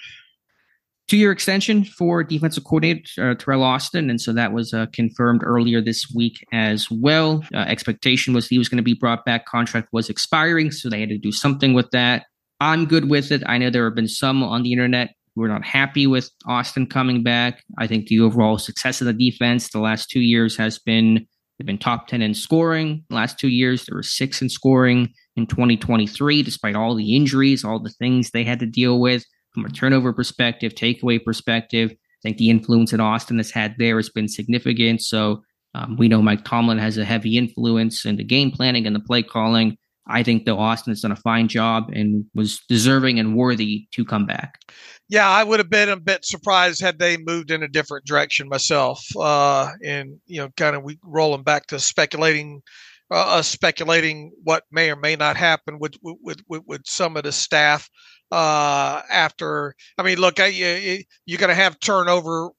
Two-year 1.09 1.31
extension 1.31 1.85
for 1.85 2.25
defensive 2.25 2.65
coordinator 2.65 3.31
uh, 3.31 3.35
Teryl 3.37 3.63
Austin, 3.63 4.11
and 4.11 4.21
so 4.21 4.33
that 4.33 4.53
was 4.53 4.75
uh, 4.75 4.87
confirmed 4.93 5.43
earlier 5.45 5.81
this 5.81 6.13
week 6.13 6.45
as 6.53 6.91
well. 6.91 7.45
Uh, 7.55 7.59
expectation 7.59 8.35
was 8.35 8.49
he 8.49 8.59
was 8.59 8.69
going 8.69 8.79
to 8.79 8.83
be 8.83 8.95
brought 8.95 9.25
back. 9.25 9.47
Contract 9.47 9.89
was 9.93 10.09
expiring, 10.09 10.73
so 10.73 10.89
they 10.89 10.99
had 10.99 11.09
to 11.11 11.19
do 11.19 11.31
something 11.31 11.75
with 11.75 11.89
that. 11.93 12.27
I'm 12.59 12.87
good 12.87 13.09
with 13.09 13.31
it. 13.31 13.43
I 13.47 13.59
know 13.59 13.71
there 13.71 13.85
have 13.85 13.95
been 13.95 14.09
some 14.09 14.43
on 14.43 14.65
the 14.65 14.73
internet 14.73 15.11
who 15.37 15.43
are 15.43 15.49
not 15.49 15.65
happy 15.65 16.07
with 16.07 16.31
Austin 16.47 16.87
coming 16.87 17.23
back. 17.23 17.63
I 17.79 17.87
think 17.87 18.07
the 18.07 18.21
overall 18.21 18.59
success 18.59 19.01
of 19.01 19.07
the 19.07 19.13
defense 19.13 19.69
the 19.69 19.79
last 19.79 20.11
two 20.11 20.21
years 20.21 20.57
has 20.57 20.79
been 20.79 21.29
They've 21.59 21.67
been 21.67 21.79
top 21.79 22.07
10 22.07 22.23
in 22.23 22.35
scoring 22.35 23.05
the 23.09 23.15
last 23.15 23.39
two 23.39 23.49
years. 23.49 23.85
They 23.85 23.95
were 23.95 24.03
six 24.03 24.43
in 24.43 24.49
scoring 24.49 25.13
in 25.37 25.47
2023, 25.47 26.43
despite 26.43 26.77
all 26.77 26.95
the 26.95 27.17
injuries, 27.17 27.65
all 27.65 27.79
the 27.79 27.91
things 27.91 28.31
they 28.31 28.45
had 28.45 28.61
to 28.61 28.67
deal 28.67 29.01
with 29.01 29.25
from 29.55 29.65
a 29.65 29.71
turnover 29.71 30.13
perspective, 30.13 30.75
takeaway 30.75 31.23
perspective. 31.23 31.91
I 31.93 32.21
think 32.23 32.37
the 32.37 32.51
influence 32.51 32.91
that 32.91 33.01
Austin 33.01 33.39
has 33.39 33.51
had 33.51 33.75
there 33.79 33.97
has 33.97 34.11
been 34.11 34.29
significant. 34.29 35.03
So 35.03 35.43
um, 35.75 35.97
we 35.97 36.09
know 36.09 36.23
Mike 36.23 36.45
Tomlin 36.45 36.79
has 36.79 36.99
a 36.99 37.05
heavy 37.05 37.37
influence 37.37 38.05
in 38.05 38.17
the 38.17 38.25
game 38.25 38.51
planning 38.51 38.87
and 38.87 38.95
the 38.95 39.01
play 39.01 39.23
calling. 39.23 39.77
I 40.09 40.23
think 40.23 40.45
though 40.45 40.59
Austin 40.59 40.93
has 40.93 41.01
done 41.01 41.13
a 41.13 41.17
fine 41.17 41.49
job 41.49 41.91
and 41.93 42.25
was 42.35 42.61
deserving 42.69 43.19
and 43.19 43.37
worthy 43.37 43.87
to 43.93 44.05
come 44.05 44.27
back. 44.27 44.61
Yeah, 45.09 45.29
I 45.29 45.45
would 45.45 45.61
have 45.61 45.71
been 45.71 45.89
a 45.89 45.97
bit 45.97 46.25
surprised 46.25 46.81
had 46.81 46.99
they 46.99 47.17
moved 47.17 47.51
in 47.51 47.63
a 47.63 47.69
different 47.69 48.07
direction 48.07 48.49
myself. 48.49 49.05
Uh, 49.17 49.71
and 49.85 50.19
you 50.27 50.39
know, 50.41 50.49
kind 50.57 50.75
of 50.75 50.83
we 50.83 50.99
rolling 51.05 51.45
back 51.45 51.67
to 51.69 51.79
speculating, 51.79 52.61
uh, 53.11 53.41
speculating 53.43 54.33
what 54.43 54.65
may 54.73 54.91
or 54.91 54.97
may 54.97 55.15
not 55.15 55.37
happen 55.37 55.79
with 55.79 55.95
with 56.03 56.39
with, 56.49 56.63
with 56.67 56.83
some 56.87 57.17
of 57.17 57.23
the 57.23 57.31
staff 57.33 57.89
uh, 58.33 59.03
after. 59.11 59.75
I 59.97 60.03
mean, 60.03 60.19
look, 60.19 60.41
you, 60.41 61.03
you're 61.25 61.39
going 61.39 61.51
to 61.51 61.55
have 61.55 61.79
turnover 61.79 62.51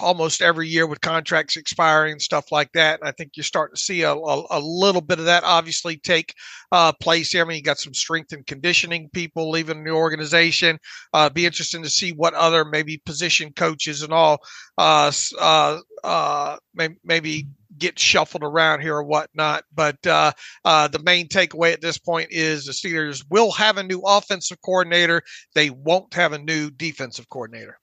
almost 0.00 0.42
every 0.42 0.68
year 0.68 0.86
with 0.86 1.00
contracts 1.00 1.56
expiring 1.56 2.12
and 2.12 2.22
stuff 2.22 2.52
like 2.52 2.72
that. 2.72 3.00
And 3.00 3.08
I 3.08 3.12
think 3.12 3.32
you're 3.36 3.44
starting 3.44 3.74
to 3.74 3.80
see 3.80 4.02
a, 4.02 4.12
a, 4.12 4.46
a 4.50 4.60
little 4.60 5.00
bit 5.00 5.18
of 5.18 5.26
that 5.26 5.44
obviously 5.44 5.96
take 5.96 6.34
uh, 6.70 6.92
place 6.92 7.32
here. 7.32 7.44
I 7.44 7.48
mean, 7.48 7.56
you 7.56 7.62
got 7.62 7.78
some 7.78 7.94
strength 7.94 8.32
and 8.32 8.46
conditioning 8.46 9.10
people 9.10 9.50
leaving 9.50 9.84
the 9.84 9.90
organization. 9.90 10.78
Uh, 11.12 11.30
be 11.30 11.46
interesting 11.46 11.82
to 11.82 11.90
see 11.90 12.12
what 12.12 12.34
other 12.34 12.64
maybe 12.64 13.02
position 13.04 13.52
coaches 13.52 14.02
and 14.02 14.12
all 14.12 14.42
uh, 14.78 15.12
uh, 15.38 15.78
uh, 16.04 16.56
may, 16.74 16.90
maybe 17.04 17.48
get 17.78 17.98
shuffled 17.98 18.42
around 18.44 18.80
here 18.80 18.96
or 18.96 19.02
whatnot. 19.02 19.64
But 19.74 20.06
uh, 20.06 20.32
uh, 20.64 20.88
the 20.88 21.00
main 21.00 21.28
takeaway 21.28 21.72
at 21.72 21.80
this 21.80 21.98
point 21.98 22.28
is 22.30 22.64
the 22.64 22.72
Steelers 22.72 23.24
will 23.30 23.50
have 23.52 23.78
a 23.78 23.82
new 23.82 24.00
offensive 24.06 24.60
coordinator. 24.62 25.22
They 25.54 25.70
won't 25.70 26.14
have 26.14 26.32
a 26.32 26.38
new 26.38 26.70
defensive 26.70 27.28
coordinator. 27.28 27.78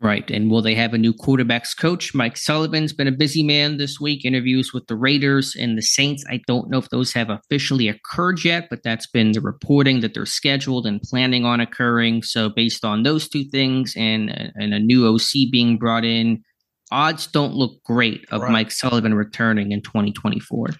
Right. 0.00 0.28
And 0.30 0.50
will 0.50 0.60
they 0.60 0.74
have 0.74 0.92
a 0.92 0.98
new 0.98 1.14
quarterbacks 1.14 1.74
coach? 1.76 2.14
Mike 2.14 2.36
Sullivan's 2.36 2.92
been 2.92 3.06
a 3.06 3.12
busy 3.12 3.42
man 3.42 3.78
this 3.78 3.98
week, 4.00 4.24
interviews 4.24 4.72
with 4.72 4.86
the 4.86 4.96
Raiders 4.96 5.56
and 5.56 5.78
the 5.78 5.82
Saints. 5.82 6.24
I 6.28 6.42
don't 6.46 6.68
know 6.68 6.78
if 6.78 6.90
those 6.90 7.12
have 7.12 7.30
officially 7.30 7.88
occurred 7.88 8.44
yet, 8.44 8.66
but 8.68 8.82
that's 8.82 9.06
been 9.06 9.32
the 9.32 9.40
reporting 9.40 10.00
that 10.00 10.12
they're 10.12 10.26
scheduled 10.26 10.84
and 10.86 11.00
planning 11.00 11.46
on 11.46 11.60
occurring. 11.60 12.22
So, 12.22 12.50
based 12.50 12.84
on 12.84 13.02
those 13.02 13.28
two 13.28 13.44
things 13.44 13.94
and, 13.96 14.52
and 14.56 14.74
a 14.74 14.78
new 14.78 15.06
OC 15.06 15.50
being 15.50 15.78
brought 15.78 16.04
in, 16.04 16.42
odds 16.90 17.26
don't 17.26 17.54
look 17.54 17.82
great 17.84 18.26
of 18.30 18.42
right. 18.42 18.52
Mike 18.52 18.72
Sullivan 18.72 19.14
returning 19.14 19.72
in 19.72 19.80
2024. 19.80 20.70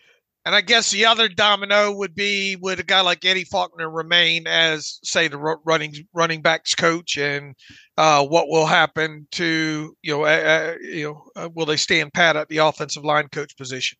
And 0.46 0.54
I 0.54 0.60
guess 0.60 0.90
the 0.90 1.06
other 1.06 1.28
domino 1.28 1.92
would 1.92 2.14
be 2.14 2.56
would 2.56 2.78
a 2.78 2.82
guy 2.82 3.00
like 3.00 3.24
Eddie 3.24 3.44
Faulkner 3.44 3.88
remain 3.88 4.46
as, 4.46 4.98
say, 5.02 5.26
the 5.28 5.38
running 5.38 5.94
running 6.12 6.42
backs 6.42 6.74
coach, 6.74 7.16
and 7.16 7.54
uh, 7.96 8.26
what 8.26 8.48
will 8.48 8.66
happen 8.66 9.26
to 9.32 9.96
you 10.02 10.12
know 10.12 10.24
uh, 10.24 10.74
you 10.82 11.04
know 11.04 11.24
uh, 11.34 11.48
will 11.54 11.66
they 11.66 11.78
stand 11.78 12.12
pat 12.12 12.36
at 12.36 12.48
the 12.48 12.58
offensive 12.58 13.04
line 13.04 13.28
coach 13.28 13.56
position? 13.56 13.96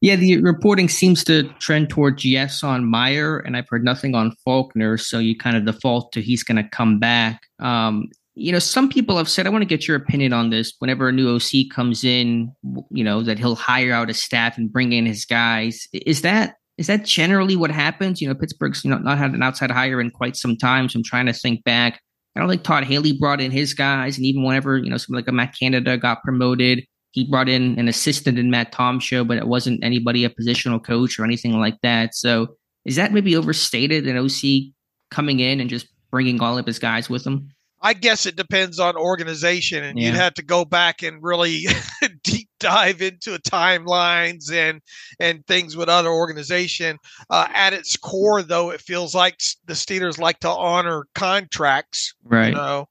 Yeah, 0.00 0.16
the 0.16 0.42
reporting 0.42 0.88
seems 0.88 1.24
to 1.24 1.44
trend 1.58 1.90
towards 1.90 2.24
yes 2.24 2.62
on 2.62 2.84
Meyer, 2.84 3.38
and 3.38 3.56
I've 3.56 3.68
heard 3.68 3.84
nothing 3.84 4.14
on 4.14 4.32
Faulkner. 4.44 4.98
So 4.98 5.18
you 5.18 5.36
kind 5.36 5.56
of 5.56 5.64
default 5.64 6.12
to 6.12 6.22
he's 6.22 6.42
going 6.42 6.62
to 6.62 6.68
come 6.68 6.98
back. 6.98 7.42
Um, 7.60 8.08
you 8.38 8.52
know, 8.52 8.58
some 8.58 8.90
people 8.90 9.16
have 9.16 9.30
said, 9.30 9.46
I 9.46 9.50
want 9.50 9.62
to 9.62 9.66
get 9.66 9.88
your 9.88 9.96
opinion 9.96 10.34
on 10.34 10.50
this. 10.50 10.74
Whenever 10.78 11.08
a 11.08 11.12
new 11.12 11.34
OC 11.34 11.70
comes 11.74 12.04
in, 12.04 12.52
you 12.90 13.02
know, 13.02 13.22
that 13.22 13.38
he'll 13.38 13.56
hire 13.56 13.92
out 13.92 14.08
his 14.08 14.22
staff 14.22 14.58
and 14.58 14.70
bring 14.70 14.92
in 14.92 15.06
his 15.06 15.24
guys. 15.24 15.88
Is 15.92 16.20
that 16.20 16.56
is 16.76 16.86
that 16.88 17.06
generally 17.06 17.56
what 17.56 17.70
happens? 17.70 18.20
You 18.20 18.28
know, 18.28 18.34
Pittsburgh's 18.34 18.84
you 18.84 18.90
know 18.90 18.98
not 18.98 19.16
had 19.16 19.32
an 19.32 19.42
outside 19.42 19.70
hire 19.70 20.02
in 20.02 20.10
quite 20.10 20.36
some 20.36 20.56
time. 20.56 20.88
So 20.90 20.98
I'm 20.98 21.02
trying 21.02 21.26
to 21.26 21.32
think 21.32 21.64
back. 21.64 22.00
I 22.36 22.40
don't 22.40 22.50
think 22.50 22.62
Todd 22.62 22.84
Haley 22.84 23.16
brought 23.18 23.40
in 23.40 23.50
his 23.50 23.72
guys, 23.72 24.18
and 24.18 24.26
even 24.26 24.44
whenever 24.44 24.76
you 24.76 24.90
know 24.90 24.98
something 24.98 25.16
like 25.16 25.28
a 25.28 25.32
Matt 25.32 25.56
Canada 25.58 25.96
got 25.96 26.22
promoted, 26.22 26.84
he 27.12 27.24
brought 27.24 27.48
in 27.48 27.78
an 27.78 27.88
assistant 27.88 28.38
in 28.38 28.50
Matt 28.50 28.72
Tom 28.72 29.00
show, 29.00 29.24
but 29.24 29.38
it 29.38 29.48
wasn't 29.48 29.82
anybody 29.82 30.26
a 30.26 30.28
positional 30.28 30.84
coach 30.84 31.18
or 31.18 31.24
anything 31.24 31.58
like 31.58 31.80
that. 31.82 32.14
So 32.14 32.56
is 32.84 32.96
that 32.96 33.12
maybe 33.14 33.34
overstated? 33.34 34.06
An 34.06 34.18
OC 34.18 34.74
coming 35.10 35.40
in 35.40 35.58
and 35.60 35.70
just 35.70 35.88
bringing 36.10 36.38
all 36.42 36.58
of 36.58 36.66
his 36.66 36.78
guys 36.78 37.08
with 37.08 37.26
him? 37.26 37.48
I 37.82 37.92
guess 37.92 38.26
it 38.26 38.36
depends 38.36 38.78
on 38.78 38.96
organization, 38.96 39.84
and 39.84 39.98
yeah. 39.98 40.06
you'd 40.06 40.16
have 40.16 40.34
to 40.34 40.42
go 40.42 40.64
back 40.64 41.02
and 41.02 41.22
really 41.22 41.66
deep 42.24 42.48
dive 42.58 43.02
into 43.02 43.38
timelines 43.38 44.50
and 44.50 44.80
and 45.20 45.46
things 45.46 45.76
with 45.76 45.88
other 45.88 46.08
organization. 46.08 46.98
Uh, 47.28 47.46
at 47.54 47.74
its 47.74 47.96
core, 47.96 48.42
though, 48.42 48.70
it 48.70 48.80
feels 48.80 49.14
like 49.14 49.38
the 49.66 49.74
Steelers 49.74 50.18
like 50.18 50.40
to 50.40 50.48
honor 50.48 51.06
contracts, 51.14 52.14
right? 52.24 52.48
You 52.48 52.54
know, 52.54 52.88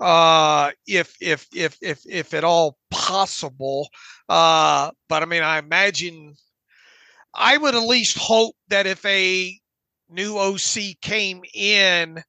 uh, 0.00 0.72
if 0.86 1.16
if 1.20 1.46
if 1.54 1.78
if 1.80 2.00
if 2.08 2.34
at 2.34 2.44
all 2.44 2.76
possible. 2.90 3.88
Uh, 4.28 4.90
but 5.08 5.22
I 5.22 5.26
mean, 5.26 5.42
I 5.42 5.58
imagine 5.58 6.34
I 7.34 7.56
would 7.56 7.74
at 7.74 7.82
least 7.82 8.18
hope 8.18 8.56
that 8.68 8.86
if 8.86 9.04
a 9.04 9.58
new 10.10 10.38
OC 10.38 11.00
came 11.00 11.42
in 11.54 12.22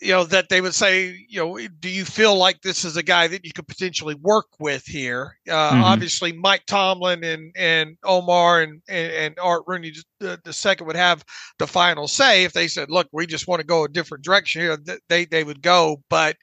you 0.00 0.12
know 0.12 0.24
that 0.24 0.48
they 0.48 0.60
would 0.60 0.74
say 0.74 1.16
you 1.28 1.38
know 1.40 1.58
do 1.80 1.88
you 1.88 2.04
feel 2.04 2.36
like 2.36 2.60
this 2.60 2.84
is 2.84 2.96
a 2.96 3.02
guy 3.02 3.26
that 3.26 3.44
you 3.44 3.52
could 3.52 3.68
potentially 3.68 4.14
work 4.16 4.46
with 4.58 4.84
here? 4.84 5.38
Uh, 5.48 5.52
mm-hmm. 5.72 5.84
obviously 5.84 6.32
mike 6.32 6.64
tomlin 6.66 7.22
and 7.24 7.52
and 7.56 7.96
omar 8.04 8.62
and 8.62 8.82
and, 8.88 9.12
and 9.12 9.38
art 9.40 9.62
rooney 9.66 9.92
the, 10.20 10.40
the, 10.44 10.52
second 10.52 10.86
would 10.86 10.96
have 10.96 11.24
the 11.58 11.66
final 11.66 12.08
say 12.08 12.44
if 12.44 12.52
they 12.52 12.68
said 12.68 12.90
look 12.90 13.08
we 13.12 13.26
just 13.26 13.46
want 13.46 13.60
to 13.60 13.66
go 13.66 13.84
a 13.84 13.88
different 13.88 14.24
direction 14.24 14.62
here 14.62 14.78
they 15.08 15.24
they 15.24 15.44
would 15.44 15.62
go. 15.62 16.02
But 16.08 16.36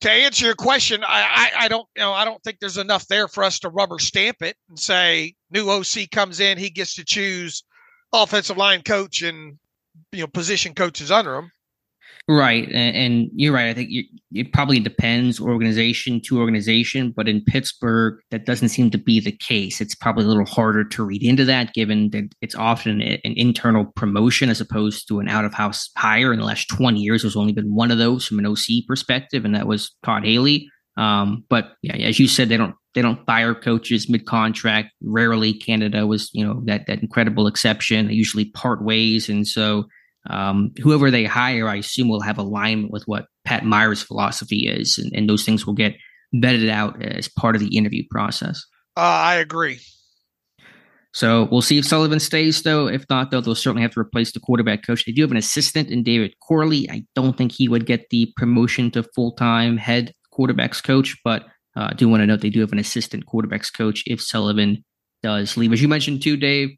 to 0.00 0.10
answer 0.10 0.44
your 0.44 0.54
question 0.54 1.02
I, 1.02 1.50
I 1.56 1.64
i 1.64 1.68
don't 1.68 1.88
you 1.96 2.02
know 2.02 2.12
i 2.12 2.26
don't 2.26 2.42
think 2.42 2.58
there's 2.60 2.76
enough 2.76 3.06
there 3.06 3.26
for 3.26 3.42
us 3.42 3.58
to 3.60 3.70
rubber 3.70 3.98
stamp 3.98 4.42
it 4.42 4.56
and 4.68 4.78
say 4.78 5.34
new 5.50 5.70
oc 5.70 6.10
comes 6.12 6.40
in 6.40 6.58
he 6.58 6.68
gets 6.68 6.94
to 6.96 7.04
choose 7.04 7.64
offensive 8.12 8.58
line 8.58 8.82
coach 8.82 9.22
and 9.22 9.58
you 10.12 10.20
know 10.20 10.26
position 10.26 10.74
coaches 10.74 11.10
under 11.10 11.36
him 11.36 11.50
Right, 12.26 12.66
and, 12.68 12.96
and, 12.96 13.30
you're 13.34 13.52
right. 13.52 13.68
I 13.68 13.74
think 13.74 13.90
you, 13.90 14.02
it 14.32 14.50
probably 14.54 14.80
depends 14.80 15.38
organization 15.38 16.22
to 16.22 16.40
organization, 16.40 17.12
but 17.14 17.28
in 17.28 17.44
Pittsburgh, 17.44 18.18
that 18.30 18.46
doesn't 18.46 18.70
seem 18.70 18.90
to 18.92 18.98
be 18.98 19.20
the 19.20 19.36
case. 19.36 19.82
It's 19.82 19.94
probably 19.94 20.24
a 20.24 20.28
little 20.28 20.46
harder 20.46 20.84
to 20.84 21.04
read 21.04 21.22
into 21.22 21.44
that, 21.44 21.74
given 21.74 22.08
that 22.10 22.30
it's 22.40 22.54
often 22.54 23.02
an 23.02 23.18
internal 23.24 23.84
promotion 23.94 24.48
as 24.48 24.58
opposed 24.58 25.06
to 25.08 25.20
an 25.20 25.28
out 25.28 25.44
of 25.44 25.52
house 25.52 25.90
hire. 25.98 26.32
In 26.32 26.38
the 26.38 26.46
last 26.46 26.68
20 26.68 26.98
years, 26.98 27.22
there's 27.22 27.36
only 27.36 27.52
been 27.52 27.74
one 27.74 27.90
of 27.90 27.98
those 27.98 28.26
from 28.26 28.38
an 28.38 28.46
OC 28.46 28.86
perspective, 28.88 29.44
and 29.44 29.54
that 29.54 29.66
was 29.66 29.94
Todd 30.02 30.24
Haley. 30.24 30.70
Um, 30.96 31.44
but 31.50 31.72
yeah, 31.82 31.96
as 31.96 32.18
you 32.18 32.26
said, 32.26 32.48
they 32.48 32.56
don't 32.56 32.74
they 32.94 33.02
don't 33.02 33.26
fire 33.26 33.54
coaches 33.54 34.08
mid 34.08 34.24
contract. 34.24 34.92
Rarely, 35.02 35.52
Canada 35.52 36.06
was 36.06 36.30
you 36.32 36.46
know 36.46 36.62
that 36.64 36.86
that 36.86 37.02
incredible 37.02 37.46
exception. 37.46 38.06
They 38.06 38.14
usually 38.14 38.46
part 38.46 38.82
ways, 38.82 39.28
and 39.28 39.46
so 39.46 39.84
um, 40.30 40.72
whoever 40.82 41.10
they 41.10 41.24
hire, 41.24 41.68
I 41.68 41.76
assume, 41.76 42.08
will 42.08 42.20
have 42.22 42.38
alignment 42.38 42.92
with 42.92 43.04
what 43.06 43.26
Pat 43.44 43.64
Meyer's 43.64 44.02
philosophy 44.02 44.66
is, 44.66 44.98
and, 44.98 45.12
and 45.14 45.28
those 45.28 45.44
things 45.44 45.66
will 45.66 45.74
get 45.74 45.94
vetted 46.34 46.70
out 46.70 47.02
as 47.02 47.28
part 47.28 47.54
of 47.54 47.60
the 47.60 47.76
interview 47.76 48.02
process. 48.10 48.64
Uh, 48.96 49.00
I 49.00 49.34
agree. 49.36 49.80
So 51.12 51.48
we'll 51.50 51.62
see 51.62 51.78
if 51.78 51.84
Sullivan 51.84 52.18
stays, 52.18 52.62
though. 52.62 52.88
If 52.88 53.04
not, 53.08 53.30
though, 53.30 53.40
they'll 53.40 53.54
certainly 53.54 53.82
have 53.82 53.92
to 53.92 54.00
replace 54.00 54.32
the 54.32 54.40
quarterback 54.40 54.84
coach. 54.84 55.04
They 55.04 55.12
do 55.12 55.22
have 55.22 55.30
an 55.30 55.36
assistant 55.36 55.88
in 55.88 56.02
David 56.02 56.34
Corley. 56.40 56.90
I 56.90 57.04
don't 57.14 57.38
think 57.38 57.52
he 57.52 57.68
would 57.68 57.86
get 57.86 58.10
the 58.10 58.32
promotion 58.36 58.90
to 58.92 59.04
full 59.14 59.32
time 59.32 59.76
head 59.76 60.12
quarterbacks 60.36 60.82
coach, 60.82 61.16
but 61.24 61.42
uh, 61.76 61.88
I 61.90 61.94
do 61.94 62.08
want 62.08 62.22
to 62.22 62.26
note 62.26 62.40
they 62.40 62.50
do 62.50 62.60
have 62.60 62.72
an 62.72 62.80
assistant 62.80 63.26
quarterbacks 63.26 63.72
coach 63.72 64.02
if 64.06 64.20
Sullivan 64.20 64.84
does 65.22 65.56
leave. 65.56 65.72
As 65.72 65.80
you 65.80 65.88
mentioned, 65.88 66.20
too, 66.20 66.36
Dave, 66.36 66.70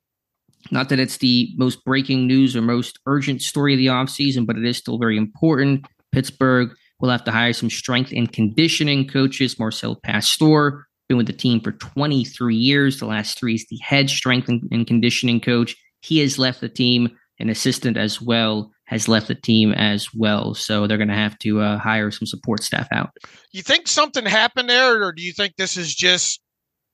not 0.71 0.89
that 0.89 1.01
it's 1.01 1.19
the 1.19 1.53
most 1.57 1.85
breaking 1.85 2.27
news 2.27 2.57
or 2.57 2.63
most 2.63 2.99
urgent 3.07 3.43
story 3.43 3.75
of 3.75 3.79
the 3.79 3.87
offseason, 3.87 4.47
but 4.47 4.57
it 4.57 4.65
is 4.65 4.77
still 4.77 4.99
very 4.99 5.17
important. 5.17 5.87
Pittsburgh 6.13 6.71
will 7.01 7.11
have 7.11 7.25
to 7.25 7.31
hire 7.31 7.53
some 7.53 7.71
strength 7.71 8.13
and 8.13 8.33
conditioning 8.33 9.07
coaches. 9.07 9.59
Marcel 9.59 9.97
Pastoor, 9.97 10.83
been 11.09 11.17
with 11.17 11.27
the 11.27 11.33
team 11.33 11.61
for 11.61 11.73
23 11.73 12.55
years. 12.55 12.99
The 12.99 13.07
last 13.07 13.39
three 13.39 13.55
is 13.55 13.67
the 13.69 13.79
head 13.83 14.11
strength 14.11 14.49
and, 14.49 14.87
conditioning 14.87 15.41
coach. 15.41 15.77
He 16.01 16.19
has 16.21 16.39
left 16.39 16.61
the 16.61 16.69
team. 16.69 17.17
An 17.39 17.51
assistant 17.51 17.97
as 17.99 18.21
well 18.21 18.73
has 18.87 19.09
left 19.09 19.29
the 19.29 19.35
team 19.35 19.73
as 19.73 20.09
well. 20.15 20.55
So 20.55 20.87
they're 20.87 20.97
going 20.97 21.09
to 21.09 21.15
have 21.15 21.39
to 21.41 21.61
uh, 21.61 21.79
hire 21.79 22.11
some 22.11 22.27
support 22.27 22.63
staff 22.63 22.89
out. 22.93 23.11
You 23.53 23.63
think 23.63 23.89
something 23.89 24.25
happened 24.25 24.71
there, 24.71 25.03
or 25.03 25.13
do 25.13 25.23
you 25.23 25.33
think 25.33 25.55
this 25.57 25.77
is 25.77 25.95
just, 25.95 26.41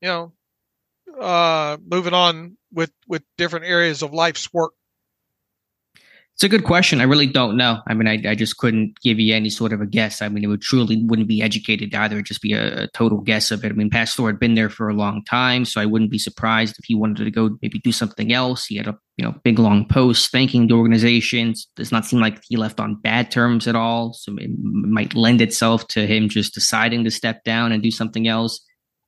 you 0.01 0.09
know, 0.09 0.33
uh, 1.21 1.77
moving 1.87 2.15
on 2.15 2.57
with 2.73 2.93
with 3.07 3.23
different 3.37 3.67
areas 3.67 4.03
of 4.03 4.13
life's 4.13 4.53
work? 4.53 4.73
It's 6.35 6.45
a 6.45 6.49
good 6.49 6.65
question. 6.65 7.01
I 7.01 7.05
really 7.05 7.27
don't 7.27 7.59
know. 7.59 7.81
I 7.87 7.93
mean, 7.93 8.09
I, 8.09 8.31
I 8.31 8.35
just 8.35 8.57
couldn't 8.57 8.99
give 9.01 9.21
you 9.21 9.35
any 9.35 9.51
sort 9.51 9.73
of 9.73 9.83
a 9.83 9.87
guess. 9.87 10.23
I 10.23 10.29
mean, 10.29 10.43
it 10.43 10.47
would 10.47 10.63
truly 10.63 11.05
wouldn't 11.05 11.29
be 11.29 11.43
educated 11.43 11.95
either. 11.95 12.17
It'd 12.17 12.27
just 12.27 12.41
be 12.41 12.55
a, 12.55 12.85
a, 12.85 12.87
total 12.89 13.19
guess 13.19 13.51
of 13.51 13.65
it. 13.65 13.71
I 13.71 13.75
mean, 13.75 13.91
Pastoor 13.91 14.29
had 14.29 14.41
been 14.41 14.55
there 14.55 14.71
for 14.71 14.89
a 14.89 14.95
long 14.95 15.23
time, 15.25 15.67
so 15.67 15.81
I 15.81 15.87
wouldn't 15.87 16.11
be 16.11 16.19
surprised 16.19 16.77
if 16.79 16.87
he 16.87 16.95
wanted 16.95 17.25
to 17.25 17.31
go 17.31 17.51
maybe 17.61 17.79
do 17.79 17.93
something 17.93 18.33
else. 18.33 18.65
He 18.65 18.77
had 18.77 18.89
a 18.89 18.99
you 19.19 19.25
know 19.25 19.35
big 19.45 19.59
long 19.59 19.87
post 19.87 20.33
thanking 20.33 20.69
the 20.69 20.75
organizations. 20.75 21.69
Does 21.77 21.93
not 21.93 22.07
seem 22.07 22.19
like 22.19 22.43
he 22.49 22.57
left 22.57 22.81
on 22.81 23.01
bad 23.01 23.31
terms 23.31 23.69
at 23.69 23.77
all. 23.77 24.15
So 24.15 24.35
it 24.39 24.51
might 24.59 25.15
lend 25.15 25.43
itself 25.43 25.87
to 25.89 26.07
him 26.07 26.31
just 26.31 26.55
deciding 26.55 27.05
to 27.05 27.11
step 27.11 27.45
down 27.45 27.73
and 27.73 27.83
do 27.83 27.91
something 27.91 28.27
else. 28.27 28.59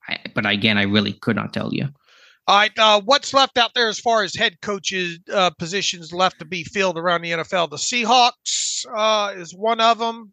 I, 0.07 0.19
but 0.35 0.45
again, 0.45 0.77
I 0.77 0.83
really 0.83 1.15
could 1.15 1.37
not 1.37 1.55
tell 1.55 1.73
you. 1.73 1.89
All 2.47 2.59
right, 2.59 2.79
uh, 2.79 3.01
what's 3.03 3.33
left 3.33 3.57
out 3.57 3.71
there 3.75 3.89
as 3.89 3.99
far 3.99 4.23
as 4.23 4.35
head 4.35 4.61
coaches 4.61 5.19
uh, 5.33 5.51
positions 5.59 6.13
left 6.13 6.41
to 6.41 6.45
be 6.45 6.63
filled 6.63 6.99
around 6.99 7.23
the 7.23 7.31
NFL? 7.31 7.71
The 7.71 7.77
Seahawks 7.77 8.85
uh, 8.95 9.33
is 9.35 9.55
one 9.55 9.81
of 9.81 9.99
them, 9.99 10.33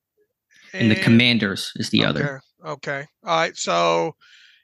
and, 0.73 0.83
and, 0.83 0.91
the 0.91 1.01
Commanders 1.01 1.71
is 1.75 1.89
the 1.89 2.01
okay, 2.01 2.07
other. 2.07 2.41
Okay, 2.65 3.05
all 3.23 3.37
right. 3.37 3.55
So, 3.55 4.15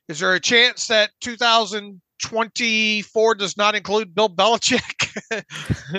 is 0.10 0.20
there 0.20 0.34
a 0.34 0.42
chance 0.42 0.88
that 0.88 1.12
2000 1.22 2.02
24 2.22 3.36
does 3.36 3.58
not 3.58 3.76
include 3.76 4.16
Bill 4.16 4.30
Belichick. 4.30 5.08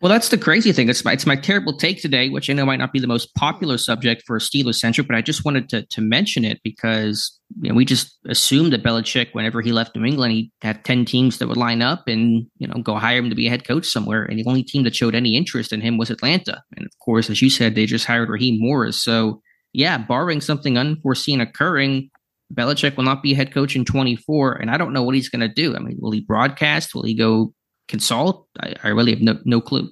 well, 0.00 0.10
that's 0.10 0.28
the 0.28 0.38
crazy 0.38 0.72
thing. 0.72 0.88
It's 0.88 1.04
my, 1.04 1.12
it's 1.12 1.26
my 1.26 1.36
terrible 1.36 1.76
take 1.76 2.00
today, 2.00 2.28
which 2.28 2.50
I 2.50 2.52
know 2.52 2.66
might 2.66 2.78
not 2.78 2.92
be 2.92 3.00
the 3.00 3.06
most 3.06 3.34
popular 3.34 3.78
subject 3.78 4.22
for 4.26 4.36
a 4.36 4.40
Steelers 4.40 4.76
centric, 4.76 5.06
but 5.06 5.16
I 5.16 5.22
just 5.22 5.44
wanted 5.44 5.68
to, 5.70 5.86
to 5.86 6.00
mention 6.00 6.44
it 6.44 6.60
because 6.62 7.38
you 7.60 7.70
know, 7.70 7.74
we 7.74 7.84
just 7.84 8.18
assumed 8.26 8.72
that 8.72 8.82
Belichick, 8.82 9.28
whenever 9.32 9.60
he 9.62 9.72
left 9.72 9.96
New 9.96 10.04
England, 10.04 10.32
he'd 10.32 10.52
have 10.62 10.82
10 10.82 11.04
teams 11.04 11.38
that 11.38 11.48
would 11.48 11.56
line 11.56 11.82
up 11.82 12.06
and, 12.06 12.46
you 12.58 12.66
know, 12.66 12.74
go 12.82 12.96
hire 12.96 13.18
him 13.18 13.30
to 13.30 13.36
be 13.36 13.46
a 13.46 13.50
head 13.50 13.66
coach 13.66 13.86
somewhere. 13.86 14.24
And 14.24 14.38
the 14.38 14.46
only 14.46 14.62
team 14.62 14.84
that 14.84 14.94
showed 14.94 15.14
any 15.14 15.36
interest 15.36 15.72
in 15.72 15.80
him 15.80 15.98
was 15.98 16.10
Atlanta. 16.10 16.62
And 16.76 16.84
of 16.84 16.92
course, 16.98 17.30
as 17.30 17.40
you 17.40 17.50
said, 17.50 17.74
they 17.74 17.86
just 17.86 18.04
hired 18.04 18.28
Raheem 18.28 18.58
Morris. 18.60 19.02
So, 19.02 19.42
yeah, 19.72 19.98
barring 19.98 20.40
something 20.40 20.78
unforeseen 20.78 21.40
occurring, 21.40 22.10
Belichick 22.54 22.96
will 22.96 23.04
not 23.04 23.22
be 23.22 23.34
head 23.34 23.52
coach 23.52 23.76
in 23.76 23.84
24, 23.84 24.54
and 24.54 24.70
I 24.70 24.76
don't 24.76 24.92
know 24.92 25.02
what 25.02 25.14
he's 25.14 25.28
going 25.28 25.40
to 25.40 25.48
do. 25.48 25.76
I 25.76 25.80
mean, 25.80 25.98
will 26.00 26.12
he 26.12 26.20
broadcast? 26.20 26.94
Will 26.94 27.02
he 27.02 27.14
go 27.14 27.52
consult? 27.88 28.46
I, 28.60 28.74
I 28.84 28.88
really 28.88 29.12
have 29.12 29.20
no, 29.20 29.38
no 29.44 29.60
clue. 29.60 29.90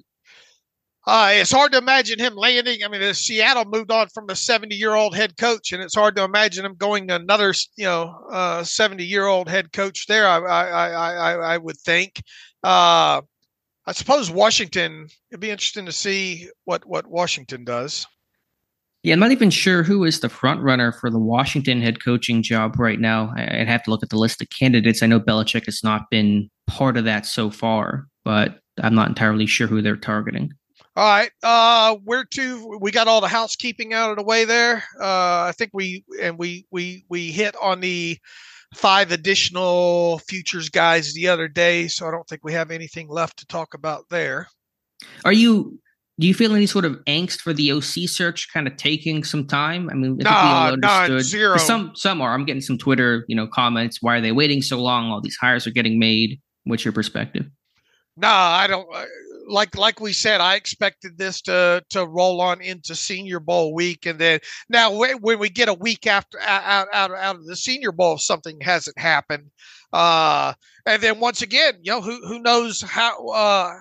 Uh, 1.05 1.29
it's 1.31 1.51
hard 1.51 1.71
to 1.71 1.77
imagine 1.77 2.19
him 2.19 2.35
landing. 2.35 2.83
I 2.83 2.89
mean, 2.89 3.13
Seattle 3.13 3.63
moved 3.63 3.91
on 3.91 4.09
from 4.09 4.29
a 4.29 4.35
70 4.35 4.75
year 4.75 4.93
old 4.93 5.15
head 5.15 5.37
coach, 5.37 5.71
and 5.71 5.81
it's 5.81 5.95
hard 5.95 6.17
to 6.17 6.23
imagine 6.23 6.65
him 6.65 6.75
going 6.75 7.07
to 7.07 7.15
another, 7.15 7.53
you 7.77 7.85
know, 7.85 8.61
70 8.63 9.01
uh, 9.01 9.07
year 9.07 9.25
old 9.25 9.47
head 9.47 9.71
coach 9.71 10.07
there. 10.07 10.27
I, 10.27 10.39
I, 10.39 10.89
I, 10.89 11.33
I 11.53 11.57
would 11.57 11.77
think. 11.77 12.21
Uh, 12.61 13.21
I 13.85 13.93
suppose 13.93 14.29
Washington. 14.29 15.07
It'd 15.31 15.39
be 15.39 15.49
interesting 15.49 15.85
to 15.85 15.93
see 15.93 16.49
what 16.65 16.85
what 16.85 17.07
Washington 17.07 17.63
does. 17.63 18.05
Yeah, 19.07 19.13
I'm 19.13 19.21
not 19.21 19.31
even 19.31 19.49
sure 19.49 19.83
who 19.83 20.03
is 20.03 20.19
the 20.19 20.27
front 20.27 20.61
runner 20.61 20.91
for 20.91 21.09
the 21.09 21.17
Washington 21.17 21.81
head 21.81 22.03
coaching 22.03 22.43
job 22.43 22.77
right 22.77 22.99
now. 22.99 23.33
I'd 23.37 23.69
have 23.69 23.83
to 23.83 23.89
look 23.89 24.03
at 24.03 24.09
the 24.09 24.17
list 24.17 24.41
of 24.41 24.49
candidates. 24.49 25.01
I 25.01 25.07
know 25.07 25.17
Belichick 25.17 25.63
has 25.67 25.81
not 25.81 26.09
been 26.11 26.49
part 26.67 26.97
of 26.97 27.05
that 27.05 27.25
so 27.25 27.49
far, 27.49 28.07
but 28.25 28.59
I'm 28.83 28.95
not 28.95 29.07
entirely 29.07 29.45
sure 29.45 29.65
who 29.65 29.81
they're 29.81 29.95
targeting. 29.95 30.51
All 30.97 31.07
right, 31.07 31.31
uh, 31.41 31.95
where 32.03 32.25
to? 32.25 32.79
We 32.81 32.91
got 32.91 33.07
all 33.07 33.21
the 33.21 33.29
housekeeping 33.29 33.93
out 33.93 34.09
of 34.09 34.17
the 34.17 34.23
way 34.23 34.43
there. 34.43 34.83
Uh, 34.99 35.47
I 35.47 35.53
think 35.57 35.71
we 35.73 36.03
and 36.21 36.37
we 36.37 36.67
we 36.69 37.05
we 37.07 37.31
hit 37.31 37.55
on 37.61 37.79
the 37.79 38.17
five 38.75 39.13
additional 39.13 40.19
futures 40.27 40.67
guys 40.67 41.13
the 41.13 41.29
other 41.29 41.47
day, 41.47 41.87
so 41.87 42.09
I 42.09 42.11
don't 42.11 42.27
think 42.27 42.43
we 42.43 42.51
have 42.51 42.71
anything 42.71 43.07
left 43.07 43.37
to 43.37 43.47
talk 43.47 43.73
about 43.73 44.09
there. 44.09 44.49
Are 45.23 45.31
you 45.31 45.79
do 46.19 46.27
you 46.27 46.33
feel 46.33 46.55
any 46.55 46.65
sort 46.65 46.85
of 46.85 46.93
angst 47.05 47.41
for 47.41 47.53
the 47.53 47.71
OC 47.71 48.09
search 48.09 48.51
kind 48.51 48.67
of 48.67 48.75
taking 48.75 49.23
some 49.23 49.45
time? 49.45 49.89
I 49.89 49.93
mean, 49.93 50.17
I 50.25 50.75
nah, 50.79 51.07
nah, 51.07 51.19
zero. 51.19 51.57
Some 51.57 51.91
some 51.95 52.21
are. 52.21 52.33
I'm 52.33 52.45
getting 52.45 52.61
some 52.61 52.77
Twitter, 52.77 53.23
you 53.27 53.35
know, 53.35 53.47
comments. 53.47 53.99
Why 54.01 54.17
are 54.17 54.21
they 54.21 54.31
waiting 54.31 54.61
so 54.61 54.81
long? 54.81 55.11
All 55.11 55.21
these 55.21 55.37
hires 55.39 55.67
are 55.67 55.71
getting 55.71 55.99
made. 55.99 56.41
What's 56.63 56.83
your 56.83 56.91
perspective? 56.91 57.45
No, 58.15 58.27
nah, 58.27 58.33
I 58.33 58.67
don't. 58.67 58.87
Uh, 58.93 59.05
like 59.47 59.77
like 59.77 59.99
we 59.99 60.11
said, 60.11 60.41
I 60.41 60.55
expected 60.55 61.17
this 61.17 61.39
to 61.43 61.83
to 61.91 62.05
roll 62.07 62.41
on 62.41 62.61
into 62.61 62.95
Senior 62.95 63.39
Bowl 63.39 63.75
week, 63.75 64.07
and 64.07 64.17
then 64.17 64.39
now 64.69 64.91
when 64.93 65.39
we 65.39 65.49
get 65.49 65.69
a 65.69 65.73
week 65.73 66.07
after 66.07 66.39
out 66.41 66.87
out 66.91 67.11
out 67.13 67.35
of 67.35 67.45
the 67.45 67.55
Senior 67.55 67.91
Bowl, 67.91 68.17
something 68.17 68.59
hasn't 68.61 68.97
happened. 68.97 69.51
Uh, 69.93 70.53
and 70.85 71.01
then 71.01 71.19
once 71.19 71.43
again, 71.43 71.75
you 71.81 71.91
know, 71.91 72.01
who 72.01 72.19
who 72.27 72.39
knows 72.39 72.81
how 72.81 73.27
uh, 73.27 73.73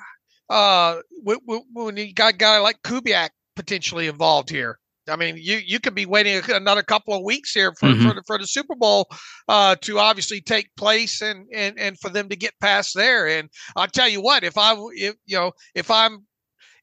uh, 0.49 1.01
when 1.23 1.97
you 1.97 2.13
got 2.13 2.35
a 2.35 2.37
guy 2.37 2.59
like 2.59 2.83
Kubiak 2.83 3.31
potentially 3.55 4.07
involved 4.07 4.51
here. 4.51 4.79
I 5.09 5.17
mean, 5.17 5.37
you 5.39 5.61
you 5.65 5.79
could 5.79 5.95
be 5.95 6.07
waiting 6.07 6.43
another 6.49 6.83
couple 6.83 7.15
of 7.15 7.23
weeks 7.23 7.53
here 7.53 7.73
for 7.79 7.87
mm-hmm. 7.89 8.09
for, 8.09 8.15
the, 8.15 8.23
for 8.27 8.39
the 8.39 8.47
Super 8.47 8.75
Bowl 8.75 9.09
uh, 9.49 9.77
to 9.83 9.99
obviously 9.99 10.41
take 10.41 10.75
place 10.77 11.23
and 11.23 11.47
and 11.55 11.79
and 11.79 11.99
for 11.99 12.11
them 12.11 12.29
to 12.29 12.37
get 12.37 12.59
past 12.61 12.95
there. 12.95 13.29
And 13.29 13.49
I'll 13.77 13.87
tell 13.87 14.09
you 14.09 14.21
what, 14.21 14.43
if 14.43 14.59
I 14.59 14.75
if 14.95 15.15
you 15.27 15.37
know 15.37 15.53
if 15.75 15.91
I'm 15.91 16.27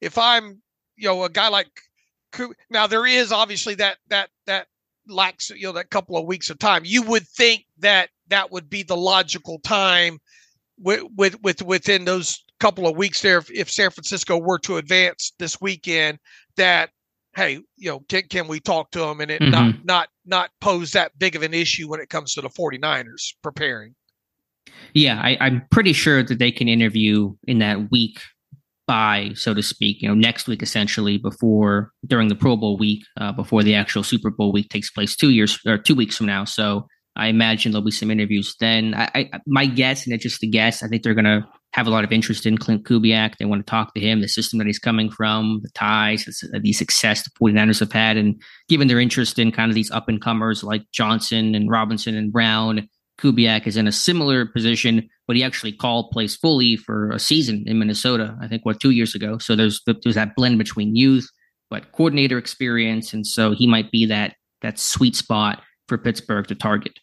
if 0.02 0.17
I'm 0.17 0.62
you 0.95 1.10
know 1.10 1.23
a 1.23 1.30
guy 1.30 1.49
like 1.49 1.67
now 2.69 2.88
there 2.88 3.06
is 3.06 3.32
obviously 3.32 3.76
that 3.76 3.97
that 4.10 4.30
that 4.47 4.67
lacks 5.08 5.49
you 5.49 5.67
know 5.67 5.73
that 5.73 5.89
couple 5.89 6.17
of 6.17 6.26
weeks 6.26 6.49
of 6.49 6.60
time. 6.60 6.84
You 6.86 7.04
would 7.04 7.28
think 7.28 7.65
that 7.80 8.10
that 8.28 8.52
would 8.52 8.69
be 8.69 8.84
the 8.84 8.97
logical 8.97 9.60
time 9.60 10.19
with 10.80 11.04
with, 11.15 11.41
with 11.43 11.62
within 11.62 12.06
those 12.06 12.43
couple 12.63 12.88
of 12.88 12.95
weeks 12.95 13.21
there 13.21 13.39
if, 13.39 13.52
if 13.52 13.69
San 13.69 13.89
Francisco 13.89 14.38
were 14.38 14.58
to 14.60 14.78
advance 14.78 15.34
this 15.38 15.60
weekend 15.60 16.17
that 16.56 16.91
hey 17.36 17.60
you 17.76 17.89
know 17.89 17.99
can, 18.08 18.23
can 18.30 18.47
we 18.47 18.62
talk 18.62 18.89
to 18.91 18.99
them 18.99 19.19
and 19.19 19.30
it 19.30 19.41
mm-hmm. 19.41 19.52
not 19.52 19.76
not 19.84 20.10
not 20.26 20.49
pose 20.62 20.91
that 20.91 21.12
big 21.19 21.36
of 21.36 21.43
an 21.43 21.54
issue 21.54 21.89
when 21.89 21.99
it 21.99 22.08
comes 22.08 22.34
to 22.34 22.39
the 22.39 22.47
49ers 22.47 23.34
preparing? 23.41 23.93
Yeah 24.93 25.19
I, 25.21 25.38
i'm 25.41 25.62
pretty 25.71 25.91
sure 25.91 26.23
that 26.23 26.39
they 26.39 26.54
can 26.54 26.69
interview 26.69 27.36
in 27.49 27.60
that 27.60 27.91
week 27.91 28.21
by 28.88 29.32
so 29.36 29.54
to 29.54 29.62
speak 29.62 30.02
you 30.02 30.08
know 30.08 30.15
next 30.15 30.47
week 30.47 30.63
essentially 30.63 31.17
before 31.17 31.91
during 32.06 32.30
the 32.30 32.36
pro 32.36 32.56
bowl 32.56 32.78
week 32.78 33.04
uh, 33.19 33.34
before 33.34 33.63
the 33.63 33.76
actual 33.76 34.04
super 34.04 34.32
bowl 34.32 34.54
week 34.54 34.69
takes 34.69 34.89
place 34.89 35.17
two 35.17 35.32
years 35.32 35.60
or 35.65 35.78
two 35.78 35.95
weeks 35.95 36.15
from 36.15 36.28
now. 36.28 36.45
So 36.45 36.88
i 37.17 37.28
imagine 37.28 37.73
there'll 37.73 37.84
be 37.84 37.91
some 37.91 38.10
interviews 38.10 38.56
then. 38.62 38.93
I, 38.95 39.10
I 39.13 39.39
my 39.45 39.65
guess 39.65 40.06
and 40.06 40.13
it's 40.13 40.23
just 40.23 40.43
a 40.43 40.47
guess 40.47 40.82
i 40.82 40.88
think 40.88 41.04
they're 41.04 41.13
going 41.13 41.26
to 41.26 41.45
have 41.73 41.88
a 41.88 41.89
lot 41.89 42.03
of 42.03 42.12
interest 42.12 42.45
in 42.45 42.57
Klint 42.57 42.83
Kubiak. 42.83 43.38
They 43.38 43.45
want 43.45 43.65
to 43.65 43.69
talk 43.69 43.93
to 43.93 43.99
him, 43.99 44.21
the 44.21 44.27
system 44.27 44.59
that 44.59 44.67
he's 44.67 44.79
coming 44.79 45.09
from, 45.09 45.59
the 45.63 45.69
ties, 45.69 46.25
the 46.25 46.73
success 46.73 47.23
the 47.23 47.31
49ers 47.31 47.79
have 47.79 47.91
had. 47.91 48.15
And 48.15 48.39
given 48.69 48.88
their 48.88 48.99
interest 48.99 49.39
in 49.39 49.51
kind 49.51 49.71
of 49.71 49.75
these 49.75 49.89
up 49.91 50.07
and 50.07 50.21
comers 50.21 50.63
like 50.63 50.83
Johnson 50.91 51.55
and 51.55 51.69
Robinson 51.69 52.15
and 52.15 52.31
Brown, 52.31 52.88
Kubiak 53.19 53.65
is 53.65 53.75
in 53.75 53.88
a 53.88 53.91
similar 53.91 54.45
position, 54.45 55.09
but 55.27 55.36
he 55.36 55.43
actually 55.43 55.71
called 55.71 56.12
plays 56.12 56.36
fully 56.36 56.75
for 56.75 57.09
a 57.12 57.19
season 57.19 57.63
in 57.65 57.79
Minnesota, 57.79 58.38
I 58.39 58.47
think, 58.47 58.65
what, 58.65 58.79
two 58.79 58.91
years 58.91 59.15
ago. 59.15 59.39
So 59.39 59.55
there's, 59.55 59.81
there's 59.86 60.15
that 60.15 60.36
blend 60.36 60.59
between 60.59 60.95
youth, 60.95 61.27
but 61.71 61.91
coordinator 61.91 62.38
experience. 62.38 63.13
And 63.13 63.25
so 63.25 63.51
he 63.51 63.65
might 63.65 63.91
be 63.91 64.05
that, 64.05 64.36
that 64.62 64.77
sweet 64.77 65.15
spot 65.15 65.62
for 65.88 65.97
Pittsburgh 65.97 66.47
to 66.47 66.55
target 66.55 66.93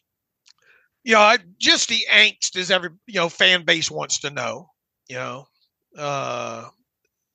you 1.04 1.14
know, 1.14 1.36
just 1.58 1.88
the 1.88 2.00
angst 2.12 2.56
as 2.56 2.70
every 2.70 2.90
you 3.06 3.20
know 3.20 3.28
fan 3.28 3.64
base 3.64 3.90
wants 3.90 4.20
to 4.20 4.30
know. 4.30 4.68
You 5.08 5.16
know, 5.16 5.48
uh, 5.96 6.68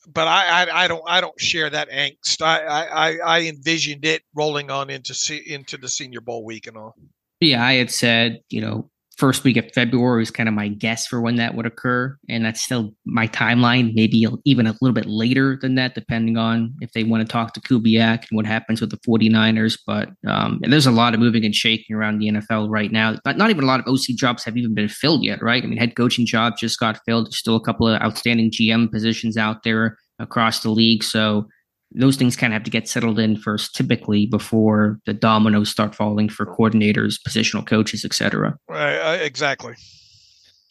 but 0.07 0.27
I, 0.27 0.63
I, 0.63 0.83
I 0.83 0.87
don't 0.87 1.03
I 1.07 1.21
don't 1.21 1.39
share 1.39 1.69
that 1.69 1.89
angst. 1.89 2.41
I, 2.41 2.59
I 2.59 3.17
I 3.17 3.41
envisioned 3.41 4.05
it 4.05 4.23
rolling 4.33 4.69
on 4.69 4.89
into 4.89 5.13
into 5.45 5.77
the 5.77 5.89
Senior 5.89 6.21
Bowl 6.21 6.45
week 6.45 6.67
and 6.67 6.77
all. 6.77 6.95
Yeah, 7.39 7.63
I 7.63 7.73
had 7.73 7.91
said 7.91 8.41
you 8.49 8.61
know 8.61 8.89
first 9.17 9.43
week 9.43 9.55
of 9.57 9.65
February 9.73 10.21
is 10.21 10.31
kind 10.31 10.49
of 10.49 10.55
my 10.55 10.67
guess 10.67 11.07
for 11.07 11.21
when 11.21 11.37
that 11.37 11.55
would 11.55 11.65
occur. 11.65 12.17
And 12.27 12.45
that's 12.45 12.61
still 12.61 12.93
my 13.05 13.27
timeline, 13.27 13.93
maybe 13.93 14.25
even 14.43 14.67
a 14.67 14.75
little 14.81 14.93
bit 14.93 15.05
later 15.05 15.57
than 15.61 15.75
that, 15.75 15.95
depending 15.95 16.37
on 16.37 16.73
if 16.81 16.91
they 16.91 17.03
want 17.03 17.21
to 17.21 17.31
talk 17.31 17.53
to 17.53 17.61
Kubiak 17.61 18.25
and 18.29 18.35
what 18.35 18.45
happens 18.45 18.81
with 18.81 18.91
the 18.91 18.97
49ers. 18.97 19.77
But 19.87 20.09
um, 20.27 20.59
there's 20.61 20.85
a 20.85 20.91
lot 20.91 21.13
of 21.13 21.19
moving 21.19 21.45
and 21.45 21.55
shaking 21.55 21.95
around 21.95 22.19
the 22.19 22.29
NFL 22.29 22.69
right 22.69 22.91
now. 22.91 23.15
Not, 23.25 23.37
not 23.37 23.49
even 23.49 23.63
a 23.63 23.67
lot 23.67 23.79
of 23.79 23.87
OC 23.87 24.17
jobs 24.17 24.43
have 24.43 24.57
even 24.57 24.75
been 24.75 24.89
filled 24.89 25.23
yet, 25.23 25.41
right? 25.41 25.63
I 25.63 25.65
mean, 25.65 25.77
head 25.77 25.95
coaching 25.95 26.25
job 26.25 26.55
just 26.57 26.79
got 26.79 26.99
filled. 27.05 27.27
There's 27.27 27.37
still 27.37 27.55
a 27.55 27.63
couple 27.63 27.87
of 27.87 28.01
outstanding 28.01 28.51
GM 28.51 28.91
positions 28.91 29.37
out 29.37 29.63
there 29.63 29.97
across 30.19 30.61
the 30.61 30.71
league. 30.71 31.03
So 31.03 31.47
those 31.91 32.17
things 32.17 32.35
kind 32.35 32.53
of 32.53 32.55
have 32.55 32.63
to 32.63 32.71
get 32.71 32.89
settled 32.89 33.19
in 33.19 33.37
first, 33.37 33.75
typically 33.75 34.25
before 34.25 34.99
the 35.05 35.13
dominoes 35.13 35.69
start 35.69 35.95
falling 35.95 36.29
for 36.29 36.45
coordinators, 36.45 37.15
positional 37.25 37.65
coaches, 37.65 38.03
etc. 38.03 38.57
Right, 38.67 38.97
uh, 38.97 39.17
exactly. 39.21 39.75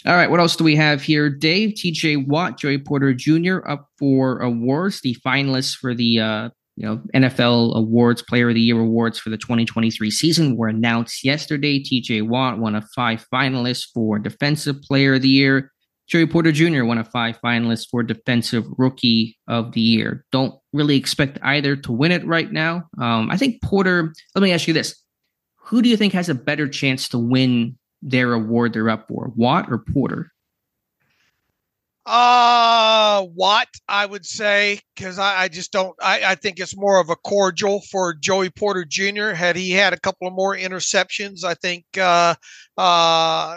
All 0.07 0.15
right, 0.15 0.31
what 0.31 0.41
else 0.41 0.55
do 0.55 0.65
we 0.65 0.77
have 0.77 1.01
here? 1.01 1.31
Dave, 1.31 1.71
TJ 1.71 2.27
Watt, 2.27 2.59
Joey 2.59 2.77
Porter 2.77 3.15
Jr. 3.15 3.67
up 3.67 3.89
for 3.99 4.39
awards. 4.41 5.01
The 5.01 5.17
finalists 5.25 5.75
for 5.75 5.95
the 5.95 6.21
uh, 6.21 6.51
you 6.77 6.87
know 6.87 7.01
NFL 7.15 7.75
awards, 7.75 8.21
Player 8.21 8.51
of 8.51 8.55
the 8.55 8.61
Year 8.61 8.79
awards 8.79 9.19
for 9.19 9.31
the 9.31 9.39
2023 9.39 10.11
season 10.11 10.57
were 10.57 10.69
announced 10.69 11.25
yesterday. 11.25 11.83
TJ 11.83 12.29
Watt, 12.29 12.59
one 12.59 12.75
of 12.75 12.85
five 12.95 13.27
finalists 13.33 13.87
for 13.95 14.19
Defensive 14.19 14.83
Player 14.83 15.15
of 15.15 15.23
the 15.23 15.29
Year. 15.29 15.73
Joey 16.07 16.27
Porter 16.27 16.53
Jr., 16.53 16.85
one 16.85 16.99
of 16.99 17.09
five 17.09 17.39
finalists 17.43 17.89
for 17.91 18.03
Defensive 18.03 18.65
Rookie 18.77 19.39
of 19.49 19.73
the 19.73 19.81
Year. 19.81 20.25
Don't 20.33 20.55
really 20.73 20.97
expect 20.97 21.39
either 21.43 21.77
to 21.77 21.93
win 21.93 22.13
it 22.13 22.27
right 22.27 22.51
now. 22.53 22.89
Um, 23.01 23.31
I 23.31 23.37
think 23.37 23.63
Porter, 23.63 24.13
let 24.35 24.43
me 24.43 24.53
ask 24.53 24.69
you 24.69 24.75
this. 24.75 25.01
Who 25.57 25.81
do 25.81 25.89
you 25.89 25.97
think 25.97 26.13
has 26.13 26.29
a 26.29 26.35
better 26.35 26.69
chance 26.69 27.09
to 27.11 27.19
win 27.19 27.79
their 28.03 28.35
award 28.35 28.75
they're 28.75 28.91
up 28.91 29.09
for, 29.09 29.33
Watt 29.35 29.67
or 29.71 29.79
Porter? 29.79 30.31
Uh, 32.07 33.25
Watt, 33.35 33.69
I 33.89 34.05
would 34.05 34.27
say, 34.27 34.81
because 34.95 35.19
I, 35.19 35.45
I, 35.45 35.49
just 35.49 35.73
don't. 35.73 35.97
I, 36.03 36.21
I 36.23 36.35
think 36.35 36.61
it's 36.61 36.77
more 36.77 37.01
of 37.01 37.09
a 37.09 37.17
cordial 37.17 37.81
for 37.91 38.13
Joey 38.13 38.51
Porter 38.51 38.85
Jr. 38.85 39.31
Had 39.31 39.57
he 39.57 39.71
had 39.71 39.95
a 39.95 40.01
couple 40.01 40.29
of 40.29 40.35
more 40.35 40.55
interceptions, 40.55 41.45
I 41.45 41.55
think 41.55 41.87
uh, 41.97 42.35
uh, 42.77 43.57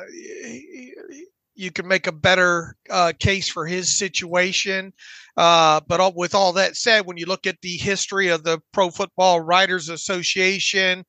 you 1.57 1.71
can 1.71 1.87
make 1.87 2.07
a 2.07 2.11
better 2.11 2.75
uh, 2.89 3.11
case 3.19 3.49
for 3.49 3.65
his 3.65 3.97
situation. 3.97 4.93
Uh, 5.35 5.81
but 5.87 5.99
all, 5.99 6.13
with 6.15 6.35
all 6.35 6.53
that 6.53 6.75
said, 6.75 7.05
when 7.05 7.17
you 7.17 7.25
look 7.25 7.45
at 7.47 7.59
the 7.61 7.77
history 7.77 8.29
of 8.29 8.43
the 8.43 8.61
Pro 8.71 8.89
Football 8.89 9.41
Writers 9.41 9.89
Association, 9.89 11.03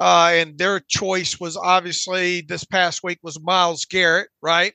uh, 0.00 0.30
and 0.34 0.58
their 0.58 0.80
choice 0.80 1.40
was 1.40 1.56
obviously 1.56 2.42
this 2.42 2.64
past 2.64 3.02
week 3.02 3.18
was 3.22 3.40
Myles 3.40 3.84
Garrett, 3.84 4.28
right? 4.42 4.74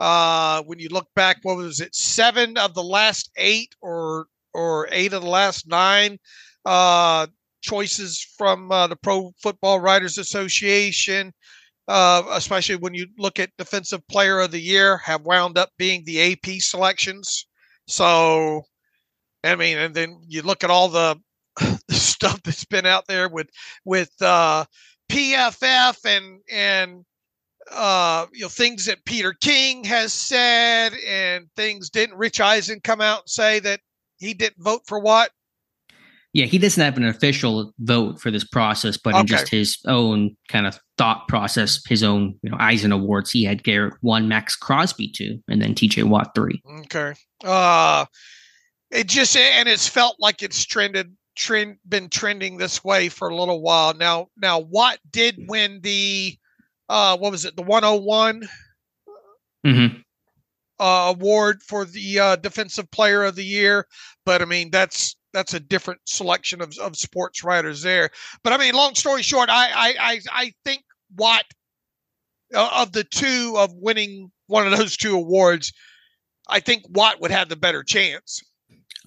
Uh, 0.00 0.62
when 0.62 0.78
you 0.78 0.88
look 0.88 1.08
back, 1.14 1.38
what 1.42 1.56
was 1.56 1.80
it? 1.80 1.94
Seven 1.94 2.56
of 2.56 2.74
the 2.74 2.82
last 2.82 3.30
eight, 3.36 3.74
or 3.80 4.26
or 4.54 4.88
eight 4.90 5.12
of 5.12 5.22
the 5.22 5.28
last 5.28 5.66
nine 5.68 6.18
uh, 6.64 7.26
choices 7.60 8.26
from 8.36 8.70
uh, 8.70 8.86
the 8.86 8.96
Pro 8.96 9.32
Football 9.42 9.80
Writers 9.80 10.18
Association 10.18 11.32
uh, 11.88 12.22
especially 12.30 12.76
when 12.76 12.94
you 12.94 13.06
look 13.18 13.38
at 13.38 13.50
defensive 13.58 14.06
player 14.08 14.40
of 14.40 14.50
the 14.50 14.60
year, 14.60 14.98
have 14.98 15.22
wound 15.22 15.58
up 15.58 15.70
being 15.78 16.04
the 16.04 16.32
AP 16.32 16.60
selections. 16.60 17.46
So, 17.86 18.62
I 19.44 19.56
mean, 19.56 19.78
and 19.78 19.94
then 19.94 20.20
you 20.28 20.42
look 20.42 20.64
at 20.64 20.70
all 20.70 20.88
the, 20.88 21.20
the 21.88 21.94
stuff 21.94 22.42
that's 22.42 22.64
been 22.64 22.86
out 22.86 23.06
there 23.08 23.28
with 23.28 23.48
with 23.84 24.10
uh, 24.20 24.64
PFF 25.10 25.98
and 26.06 26.40
and 26.50 27.04
uh, 27.70 28.26
you 28.32 28.42
know 28.42 28.48
things 28.48 28.86
that 28.86 29.04
Peter 29.04 29.34
King 29.40 29.84
has 29.84 30.12
said 30.12 30.94
and 31.06 31.46
things 31.56 31.90
didn't 31.90 32.16
Rich 32.16 32.40
Eisen 32.40 32.80
come 32.80 33.00
out 33.00 33.22
and 33.22 33.28
say 33.28 33.58
that 33.60 33.80
he 34.18 34.34
didn't 34.34 34.62
vote 34.62 34.82
for 34.86 34.98
what 34.98 35.30
yeah, 36.32 36.46
he 36.46 36.58
doesn't 36.58 36.82
have 36.82 36.96
an 36.96 37.04
official 37.04 37.72
vote 37.80 38.20
for 38.20 38.30
this 38.30 38.44
process, 38.44 38.96
but 38.96 39.14
okay. 39.14 39.20
in 39.20 39.26
just 39.26 39.48
his 39.48 39.78
own 39.86 40.36
kind 40.48 40.66
of 40.66 40.78
thought 40.96 41.28
process, 41.28 41.82
his 41.86 42.02
own 42.02 42.38
you 42.42 42.50
know 42.50 42.56
Eisen 42.58 42.92
awards, 42.92 43.30
he 43.30 43.44
had 43.44 43.62
Garrett 43.62 43.94
one, 44.00 44.28
Maxx 44.28 44.56
Crosby 44.56 45.08
two, 45.08 45.42
and 45.48 45.60
then 45.60 45.74
T.J. 45.74 46.04
Watt 46.04 46.34
three. 46.34 46.62
Okay. 46.80 47.14
Uh 47.44 48.06
it 48.90 49.08
just 49.08 49.36
and 49.36 49.68
it's 49.68 49.88
felt 49.88 50.16
like 50.18 50.42
it's 50.42 50.64
trended 50.64 51.14
trend 51.34 51.78
been 51.88 52.08
trending 52.08 52.58
this 52.58 52.84
way 52.84 53.08
for 53.08 53.28
a 53.28 53.36
little 53.36 53.62
while 53.62 53.94
now. 53.94 54.28
Now 54.36 54.60
Watt 54.60 54.98
did 55.10 55.36
win 55.48 55.80
the 55.82 56.36
uh, 56.88 57.16
what 57.16 57.32
was 57.32 57.44
it 57.44 57.56
the 57.56 57.62
101 57.62 58.48
Mm-hmm. 59.64 59.98
uh, 60.80 61.14
award 61.14 61.62
for 61.62 61.84
the 61.84 62.18
uh, 62.18 62.34
defensive 62.34 62.90
player 62.90 63.22
of 63.22 63.36
the 63.36 63.44
year, 63.44 63.86
but 64.26 64.42
I 64.42 64.44
mean 64.44 64.70
that's 64.72 65.14
that's 65.32 65.54
a 65.54 65.60
different 65.60 66.00
selection 66.06 66.60
of, 66.60 66.76
of 66.78 66.96
sports 66.96 67.42
writers 67.44 67.82
there. 67.82 68.10
But 68.42 68.52
I 68.52 68.58
mean, 68.58 68.74
long 68.74 68.94
story 68.94 69.22
short, 69.22 69.48
I 69.50 69.70
I 69.70 69.94
I, 69.98 70.20
I 70.30 70.52
think 70.64 70.84
Watt 71.16 71.44
uh, 72.54 72.70
of 72.74 72.92
the 72.92 73.04
two 73.04 73.54
of 73.56 73.72
winning 73.74 74.30
one 74.46 74.66
of 74.70 74.76
those 74.76 74.96
two 74.96 75.16
awards, 75.16 75.72
I 76.48 76.60
think 76.60 76.84
Watt 76.90 77.20
would 77.20 77.30
have 77.30 77.48
the 77.48 77.56
better 77.56 77.82
chance. 77.82 78.42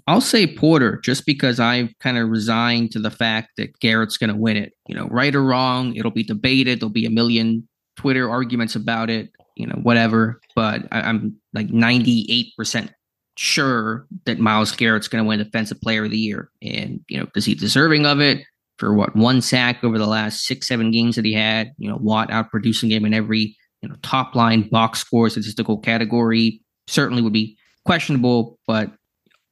I'll 0.07 0.21
say 0.21 0.45
Porter 0.45 0.97
just 1.03 1.25
because 1.25 1.59
I've 1.59 1.89
kind 1.99 2.17
of 2.17 2.29
resigned 2.29 2.91
to 2.91 2.99
the 2.99 3.09
fact 3.09 3.51
that 3.57 3.79
Garrett's 3.79 4.17
going 4.17 4.29
to 4.29 4.35
win 4.35 4.55
it. 4.57 4.73
You 4.87 4.95
know, 4.95 5.07
right 5.07 5.33
or 5.33 5.43
wrong, 5.43 5.95
it'll 5.95 6.11
be 6.11 6.23
debated. 6.23 6.79
There'll 6.79 6.91
be 6.91 7.05
a 7.05 7.11
million 7.11 7.67
Twitter 7.95 8.29
arguments 8.29 8.75
about 8.75 9.09
it. 9.09 9.31
You 9.55 9.67
know, 9.67 9.79
whatever. 9.81 10.41
But 10.55 10.83
I, 10.91 11.01
I'm 11.01 11.37
like 11.53 11.67
98% 11.69 12.89
sure 13.37 14.07
that 14.25 14.39
Myles 14.39 14.71
Garrett's 14.71 15.07
going 15.07 15.23
to 15.23 15.27
win 15.27 15.39
Defensive 15.39 15.81
Player 15.81 16.05
of 16.05 16.11
the 16.11 16.17
Year. 16.17 16.49
And, 16.61 17.01
you 17.07 17.19
know, 17.19 17.27
is 17.35 17.45
he 17.45 17.55
deserving 17.55 18.05
of 18.05 18.19
it 18.21 18.45
for 18.77 18.93
what 18.93 19.15
one 19.15 19.41
sack 19.41 19.83
over 19.83 19.97
the 19.97 20.07
last 20.07 20.45
six, 20.45 20.67
seven 20.67 20.91
games 20.91 21.15
that 21.15 21.25
he 21.25 21.33
had? 21.33 21.73
You 21.77 21.89
know, 21.89 21.97
Watt 21.97 22.29
outproducing 22.29 22.91
him 22.91 23.05
in 23.05 23.13
every, 23.13 23.55
you 23.81 23.89
know, 23.89 23.95
top 24.01 24.35
line 24.35 24.69
box 24.69 24.99
score 24.99 25.29
statistical 25.29 25.77
category 25.77 26.61
certainly 26.87 27.21
would 27.21 27.33
be 27.33 27.57
questionable, 27.85 28.57
but 28.67 28.91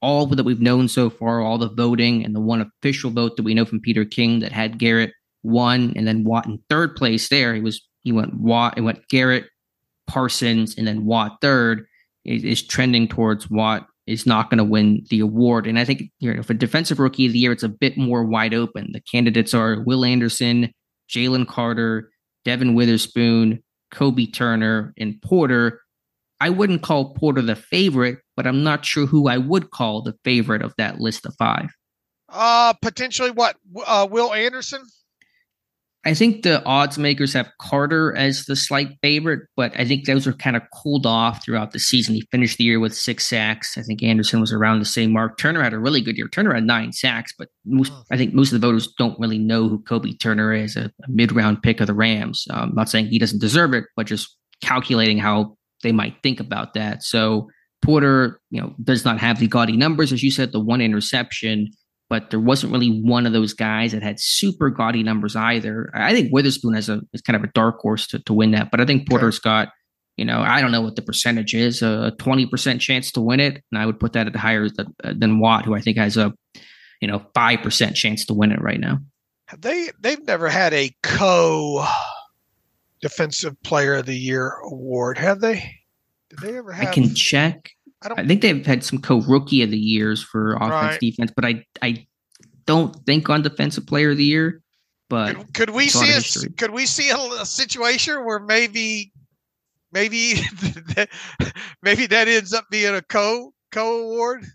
all 0.01 0.25
that 0.25 0.43
we've 0.43 0.59
known 0.59 0.87
so 0.87 1.09
far, 1.09 1.41
all 1.41 1.57
the 1.57 1.69
voting 1.69 2.25
and 2.25 2.35
the 2.35 2.41
one 2.41 2.61
official 2.61 3.09
vote 3.09 3.37
that 3.37 3.43
we 3.43 3.53
know 3.53 3.65
from 3.65 3.79
Peter 3.79 4.03
King 4.03 4.39
that 4.39 4.51
had 4.51 4.77
Garrett 4.77 5.13
one 5.43 5.93
and 5.95 6.07
then 6.07 6.23
Watt 6.23 6.45
in 6.45 6.59
third 6.69 6.95
place 6.95 7.29
there. 7.29 7.55
He 7.55 7.61
was 7.61 7.81
he 8.01 8.11
went 8.11 8.33
Watt, 8.33 8.77
it 8.77 8.81
went 8.81 9.07
Garrett, 9.07 9.45
Parsons, 10.07 10.77
and 10.77 10.85
then 10.85 11.05
Watt 11.05 11.37
third 11.41 11.85
is, 12.25 12.43
is 12.43 12.61
trending 12.61 13.07
towards 13.07 13.49
what 13.49 13.85
is 14.05 14.25
not 14.25 14.49
going 14.49 14.57
to 14.57 14.63
win 14.63 15.05
the 15.09 15.19
award. 15.19 15.65
And 15.67 15.79
I 15.79 15.85
think 15.85 16.03
you 16.19 16.33
know, 16.33 16.43
for 16.43 16.53
defensive 16.53 16.99
rookie 16.99 17.25
of 17.25 17.33
the 17.33 17.39
year, 17.39 17.51
it's 17.51 17.63
a 17.63 17.69
bit 17.69 17.97
more 17.97 18.25
wide 18.25 18.53
open. 18.53 18.91
The 18.91 19.01
candidates 19.01 19.53
are 19.53 19.81
Will 19.81 20.03
Anderson, 20.03 20.73
Jalen 21.09 21.47
Carter, 21.47 22.09
Devon 22.43 22.75
Witherspoon, 22.75 23.63
Kobie 23.93 24.33
Turner, 24.33 24.93
and 24.97 25.21
Porter. 25.21 25.81
I 26.41 26.49
wouldn't 26.49 26.81
call 26.81 27.13
Porter 27.13 27.41
the 27.41 27.55
favorite, 27.55 28.19
but 28.35 28.45
I'm 28.45 28.63
not 28.63 28.83
sure 28.83 29.05
who 29.05 29.29
I 29.29 29.37
would 29.37 29.71
call 29.71 30.01
the 30.01 30.15
favorite 30.25 30.61
of 30.61 30.73
that 30.77 30.99
list 30.99 31.25
of 31.25 31.33
five. 31.37 31.69
Uh 32.27 32.73
potentially 32.81 33.31
what? 33.31 33.55
Uh, 33.85 34.07
Will 34.09 34.33
Anderson. 34.33 34.81
I 36.05 36.13
think 36.13 36.43
the 36.43 36.63
odds 36.65 36.97
makers 36.97 37.31
have 37.33 37.49
Carter 37.61 38.13
as 38.15 38.43
the 38.45 38.57
slight 38.57 38.89
favorite, 39.01 39.41
but 39.55 39.71
I 39.79 39.85
think 39.85 40.05
those 40.05 40.27
are 40.27 40.33
kind 40.33 40.57
of 40.57 40.63
cooled 40.73 41.05
off 41.05 41.43
throughout 41.43 41.71
the 41.71 41.79
season. 41.79 42.15
He 42.15 42.27
finished 42.29 42.57
the 42.57 42.65
year 42.65 42.79
with 42.79 42.93
six 42.93 43.25
sacks. 43.25 43.77
I 43.77 43.83
think 43.83 44.03
Anderson 44.03 44.41
was 44.41 44.51
around 44.51 44.79
the 44.79 44.85
same 44.85 45.13
mark. 45.13 45.37
Turner 45.37 45.63
had 45.63 45.73
a 45.73 45.79
really 45.79 46.01
good 46.01 46.17
year. 46.17 46.27
Turner 46.27 46.53
had 46.53 46.65
nine 46.65 46.91
sacks, 46.91 47.33
but 47.37 47.47
most, 47.65 47.93
I 48.11 48.17
think 48.17 48.33
most 48.33 48.51
of 48.51 48.59
the 48.59 48.67
voters 48.67 48.93
don't 48.97 49.17
really 49.17 49.37
know 49.37 49.69
who 49.69 49.79
Kobie 49.79 50.19
Turner 50.19 50.53
is, 50.53 50.75
a, 50.75 50.91
a 51.05 51.09
mid 51.09 51.31
round 51.31 51.63
pick 51.63 51.79
of 51.79 51.87
the 51.87 51.93
Rams. 51.93 52.45
Um, 52.49 52.69
I'm 52.69 52.75
not 52.75 52.89
saying 52.89 53.07
he 53.07 53.19
doesn't 53.19 53.39
deserve 53.39 53.73
it, 53.73 53.85
but 53.95 54.05
just 54.05 54.35
calculating 54.61 55.19
how 55.19 55.55
they 55.83 55.93
might 55.93 56.21
think 56.21 56.41
about 56.41 56.73
that. 56.73 57.03
So 57.03 57.49
Porter, 57.81 58.41
you 58.49 58.59
know, 58.59 58.73
does 58.83 59.05
not 59.05 59.19
have 59.19 59.39
the 59.39 59.47
gaudy 59.47 59.77
numbers, 59.77 60.11
as 60.11 60.21
you 60.21 60.31
said, 60.31 60.51
the 60.51 60.59
one 60.59 60.81
interception 60.81 61.69
but 62.13 62.29
there 62.29 62.39
wasn't 62.39 62.71
really 62.71 63.01
one 63.01 63.25
of 63.25 63.33
those 63.33 63.53
guys 63.53 63.91
that 63.91 64.03
had 64.03 64.19
super 64.19 64.69
gaudy 64.69 65.01
numbers 65.01 65.35
either. 65.35 65.89
I 65.95 66.13
think 66.13 66.31
Witherspoon 66.31 66.75
has 66.75 66.87
a 66.87 67.01
is 67.11 67.23
kind 67.23 67.35
of 67.35 67.43
a 67.43 67.51
dark 67.55 67.79
horse 67.79 68.05
to, 68.09 68.19
to 68.25 68.33
win 68.33 68.51
that, 68.51 68.69
but 68.69 68.79
I 68.79 68.85
think 68.85 69.09
Porter's 69.09 69.39
got, 69.39 69.69
you 70.15 70.23
know, 70.23 70.39
I 70.39 70.61
don't 70.61 70.71
know 70.71 70.81
what 70.81 70.95
the 70.95 71.01
percentage 71.01 71.55
is, 71.55 71.81
a 71.81 72.11
twenty 72.19 72.45
percent 72.45 72.81
chance 72.81 73.13
to 73.13 73.21
win 73.21 73.39
it, 73.39 73.63
and 73.71 73.81
I 73.81 73.87
would 73.87 73.99
put 73.99 74.13
that 74.13 74.27
at 74.27 74.35
higher 74.35 74.69
than, 74.69 74.93
than 75.03 75.39
Watt, 75.39 75.65
who 75.65 75.73
I 75.73 75.81
think 75.81 75.97
has 75.97 76.15
a, 76.15 76.31
you 77.01 77.07
know, 77.07 77.25
five 77.33 77.63
percent 77.63 77.95
chance 77.95 78.27
to 78.27 78.35
win 78.35 78.51
it 78.51 78.61
right 78.61 78.79
now. 78.79 78.99
They 79.57 79.89
they've 79.99 80.23
never 80.23 80.49
had 80.49 80.75
a 80.75 80.91
co 81.01 81.83
defensive 83.01 83.59
player 83.63 83.95
of 83.95 84.05
the 84.05 84.15
year 84.15 84.49
award, 84.63 85.17
have 85.17 85.41
they? 85.41 85.77
Did 86.29 86.39
they 86.43 86.57
ever 86.59 86.73
have? 86.73 86.89
I 86.89 86.93
can 86.93 87.15
check. 87.15 87.71
I, 88.11 88.21
I 88.21 88.27
think 88.27 88.41
they've 88.41 88.65
had 88.65 88.83
some 88.83 88.99
co 88.99 89.21
rookie 89.21 89.61
of 89.63 89.71
the 89.71 89.77
years 89.77 90.21
for 90.21 90.55
offense 90.55 90.71
right. 90.71 90.99
defense, 90.99 91.31
but 91.35 91.45
I 91.45 91.65
I 91.81 92.05
don't 92.65 92.95
think 93.05 93.29
on 93.29 93.41
defensive 93.41 93.85
player 93.85 94.11
of 94.11 94.17
the 94.17 94.23
year. 94.23 94.61
But 95.09 95.35
could, 95.35 95.53
could 95.53 95.69
we 95.71 95.89
see 95.89 96.11
a, 96.11 96.49
could 96.53 96.71
we 96.71 96.85
see 96.85 97.09
a, 97.09 97.17
a, 97.17 97.45
situation 97.45 98.25
where 98.25 98.39
maybe 98.39 99.11
maybe 99.91 100.35
maybe 101.83 102.07
that 102.07 102.27
ends 102.27 102.53
up 102.53 102.65
being 102.71 102.95
a 102.95 103.01
co 103.01 103.53
co 103.71 104.01
award? 104.01 104.45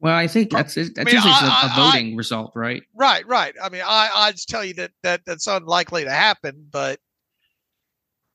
Well, 0.00 0.14
I 0.14 0.26
think 0.26 0.50
that's 0.50 0.74
that's 0.74 0.90
I 0.98 1.04
mean, 1.04 1.14
usually 1.14 1.32
I, 1.32 1.70
a, 1.72 1.80
voting 1.80 2.12
I, 2.12 2.16
result, 2.16 2.52
right? 2.54 2.82
Right, 2.94 3.26
right. 3.26 3.54
I 3.62 3.70
mean, 3.70 3.82
I 3.86 4.10
I'd 4.14 4.36
tell 4.36 4.64
you 4.64 4.74
that 4.74 4.90
that 5.02 5.22
that's 5.24 5.46
unlikely 5.46 6.04
to 6.04 6.10
happen, 6.10 6.66
but 6.70 6.98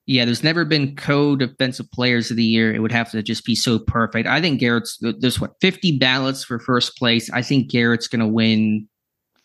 yeah, 0.10 0.26
there's 0.26 0.44
never 0.44 0.66
been 0.66 0.96
co-defensive 0.96 1.92
players 1.92 2.32
of 2.32 2.38
the 2.38 2.44
year. 2.44 2.74
It 2.74 2.80
would 2.80 2.92
have 2.92 3.12
to 3.12 3.22
just 3.22 3.46
be 3.46 3.54
so 3.54 3.78
perfect. 3.78 4.28
I 4.28 4.42
think 4.42 4.60
Garrett's 4.60 4.98
there's 5.00 5.40
what 5.40 5.54
50 5.62 6.00
ballots 6.00 6.44
for 6.44 6.58
first 6.58 6.98
place. 6.98 7.30
I 7.30 7.44
think 7.44 7.70
Garrett's 7.70 8.08
going 8.08 8.22
to 8.22 8.28
win 8.28 8.88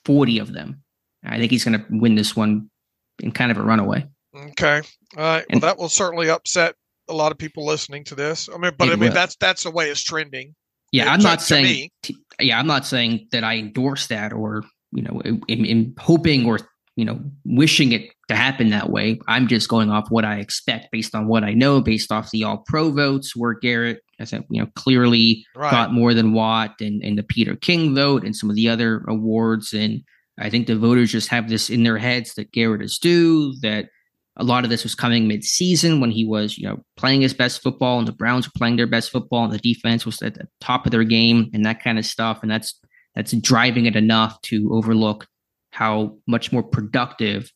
40 0.07 0.39
of 0.39 0.55
them. 0.55 0.83
I 1.23 1.37
think 1.37 1.51
he's 1.51 1.67
going 1.67 1.79
to 1.79 1.85
win 1.91 2.15
this 2.15 2.35
one 2.35 2.71
in 3.23 3.31
kind 3.31 3.51
of 3.51 3.59
a 3.59 3.63
runaway. 3.63 4.07
Okay, 4.35 4.81
all 5.19 5.23
right. 5.23 5.45
And, 5.51 5.61
well, 5.61 5.71
that 5.71 5.79
will 5.79 5.91
certainly 5.91 6.31
upset 6.31 6.77
a 7.11 7.13
lot 7.13 7.31
of 7.31 7.37
people 7.37 7.67
listening 7.67 8.03
to 8.05 8.15
this. 8.15 8.49
I 8.49 8.57
mean, 8.57 8.73
but 8.79 8.89
I 8.89 8.93
mean 8.93 9.01
will. 9.01 9.13
that's 9.13 9.37
that's 9.37 9.65
the 9.65 9.71
way 9.71 9.91
it's 9.91 10.03
trending. 10.03 10.55
Yeah, 10.93 11.13
I'm 11.13 11.21
not 11.21 11.43
saying. 11.43 11.91
yeah, 12.41 12.59
I'm 12.59 12.67
not 12.67 12.87
saying 12.87 13.29
that 13.33 13.45
I 13.45 13.59
endorse 13.59 14.07
that 14.07 14.33
or 14.33 14.65
you 14.93 15.03
know, 15.03 15.21
in, 15.47 15.67
in 15.67 15.95
hoping 15.99 16.47
or 16.47 16.59
you 16.97 17.05
know, 17.05 17.21
wishing 17.45 17.93
it 17.93 18.14
to 18.29 18.37
happen 18.37 18.71
that 18.71 18.91
way. 18.91 19.21
I'm 19.29 19.49
just 19.49 19.69
going 19.69 19.91
off 19.91 20.11
what 20.11 20.25
I 20.25 20.39
expect 20.39 20.91
based 20.93 21.15
on 21.15 21.27
what 21.27 21.45
I 21.45 21.53
know, 21.53 21.81
based 21.81 22.11
off 22.11 22.31
the 22.31 22.45
all 22.45 22.65
pro 22.67 22.91
votes 22.91 23.37
where 23.37 23.55
Garrett, 23.55 24.01
as 24.19 24.33
I 24.33 24.39
said, 24.39 24.45
you 24.51 24.63
know, 24.63 24.69
clearly 24.75 25.45
right. 25.55 25.71
got 25.71 25.93
more 25.93 26.15
than 26.15 26.33
Watt 26.33 26.81
and, 26.81 27.03
and 27.03 27.19
the 27.19 27.23
Peter 27.23 27.57
King 27.57 27.95
vote 27.95 28.25
and 28.25 28.35
some 28.35 28.49
of 28.49 28.57
the 28.57 28.69
other 28.69 29.05
awards. 29.09 29.73
And 29.73 30.03
I 30.39 30.51
think 30.51 30.67
the 30.67 30.77
voters 30.77 31.13
just 31.13 31.29
have 31.29 31.49
this 31.49 31.69
in 31.69 31.83
their 31.83 31.99
heads 31.99 32.35
that 32.35 32.53
Garrett 32.53 32.83
is 32.83 32.99
due, 32.99 33.55
that 33.61 33.87
a 34.37 34.45
lot 34.45 34.65
of 34.65 34.71
this 34.71 34.83
was 34.83 34.97
coming 34.97 35.29
mid-season 35.29 36.01
when 36.01 36.11
he 36.11 36.25
was, 36.25 36.59
you 36.59 36.67
know, 36.67 36.83
playing 36.97 37.21
his 37.21 37.35
best 37.35 37.63
football 37.63 37.99
and 37.99 38.09
the 38.09 38.13
Browns 38.13 38.49
were 38.49 38.53
playing 38.57 38.77
their 38.77 38.87
best 38.87 39.11
football 39.11 39.45
and 39.45 39.53
the 39.53 39.59
defense 39.59 40.05
was 40.05 40.21
at 40.23 40.35
the 40.35 40.49
top 40.61 40.87
of 40.87 40.93
their 40.93 41.05
game 41.05 41.51
and 41.55 41.65
that 41.65 41.83
kind 41.83 41.99
of 41.99 42.07
stuff. 42.07 42.41
And 42.43 42.51
that's 42.51 42.81
that's 43.15 43.33
driving 43.33 43.87
it 43.87 43.95
enough 43.95 44.41
to 44.43 44.71
overlook 44.73 45.29
how 45.71 46.17
much 46.27 46.53
more 46.53 46.65
productive, 46.65 47.53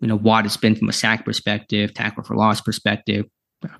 you 0.00 0.08
know, 0.08 0.16
Watt 0.16 0.44
has 0.44 0.56
been 0.56 0.74
from 0.74 0.88
a 0.88 0.92
sack 0.92 1.24
perspective, 1.24 1.94
tackle 1.94 2.24
for 2.24 2.34
loss 2.34 2.60
perspective, 2.60 3.26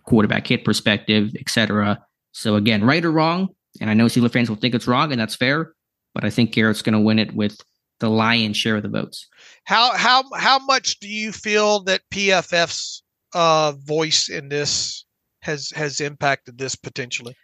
quarterback 0.04 0.46
hit 0.46 0.64
perspective, 0.64 1.30
etc. 1.38 1.98
So 2.32 2.56
again, 2.56 2.84
right 2.84 3.04
or 3.04 3.10
wrong, 3.10 3.48
and 3.80 3.90
I 3.90 3.94
know 3.94 4.06
Steeler 4.06 4.32
fans 4.32 4.48
will 4.48 4.56
think 4.56 4.74
it's 4.74 4.86
wrong, 4.86 5.12
and 5.12 5.20
that's 5.20 5.36
fair, 5.36 5.72
but 6.14 6.24
I 6.24 6.30
think 6.30 6.52
Garrett's 6.52 6.82
going 6.82 6.94
to 6.94 7.00
win 7.00 7.18
it 7.18 7.34
with 7.34 7.56
the 8.00 8.10
lion's 8.10 8.56
share 8.56 8.76
of 8.76 8.82
the 8.82 8.88
votes. 8.88 9.28
How 9.64 9.96
how 9.96 10.24
how 10.34 10.58
much 10.58 10.98
do 11.00 11.08
you 11.08 11.32
feel 11.32 11.80
that 11.84 12.02
PFF's 12.12 13.02
uh, 13.34 13.72
voice 13.84 14.28
in 14.28 14.48
this 14.48 15.04
has 15.42 15.70
has 15.70 16.00
impacted 16.00 16.58
this 16.58 16.74
potentially? 16.74 17.36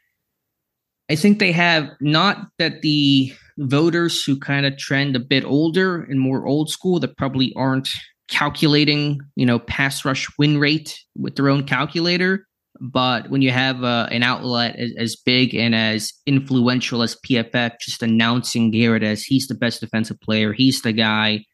I 1.08 1.14
think 1.14 1.38
they 1.38 1.52
have 1.52 1.90
not 2.00 2.48
that 2.58 2.82
the 2.82 3.32
voters 3.58 4.24
who 4.24 4.38
kind 4.38 4.66
of 4.66 4.76
trend 4.76 5.14
a 5.14 5.20
bit 5.20 5.44
older 5.44 6.02
and 6.02 6.18
more 6.18 6.46
old 6.46 6.68
school 6.68 6.98
that 7.00 7.16
probably 7.16 7.52
aren't 7.54 7.88
calculating, 8.28 9.20
you 9.36 9.46
know, 9.46 9.58
pass 9.58 10.04
rush 10.04 10.28
win 10.38 10.58
rate 10.58 10.98
with 11.16 11.36
their 11.36 11.48
own 11.48 11.64
calculator. 11.64 12.46
But 12.80 13.30
when 13.30 13.40
you 13.40 13.50
have 13.50 13.84
uh, 13.84 14.08
an 14.10 14.22
outlet 14.22 14.76
as, 14.76 14.92
as, 14.98 15.16
big 15.16 15.54
and 15.54 15.74
as 15.74 16.12
influential 16.26 17.02
as 17.02 17.16
PFF, 17.26 17.72
just 17.80 18.02
announcing 18.02 18.70
Garrett 18.70 19.02
as 19.02 19.22
he's 19.22 19.46
the 19.46 19.54
best 19.54 19.80
defensive 19.80 20.20
player, 20.20 20.52
he's 20.52 20.82
the 20.82 20.92
guy. 20.92 21.44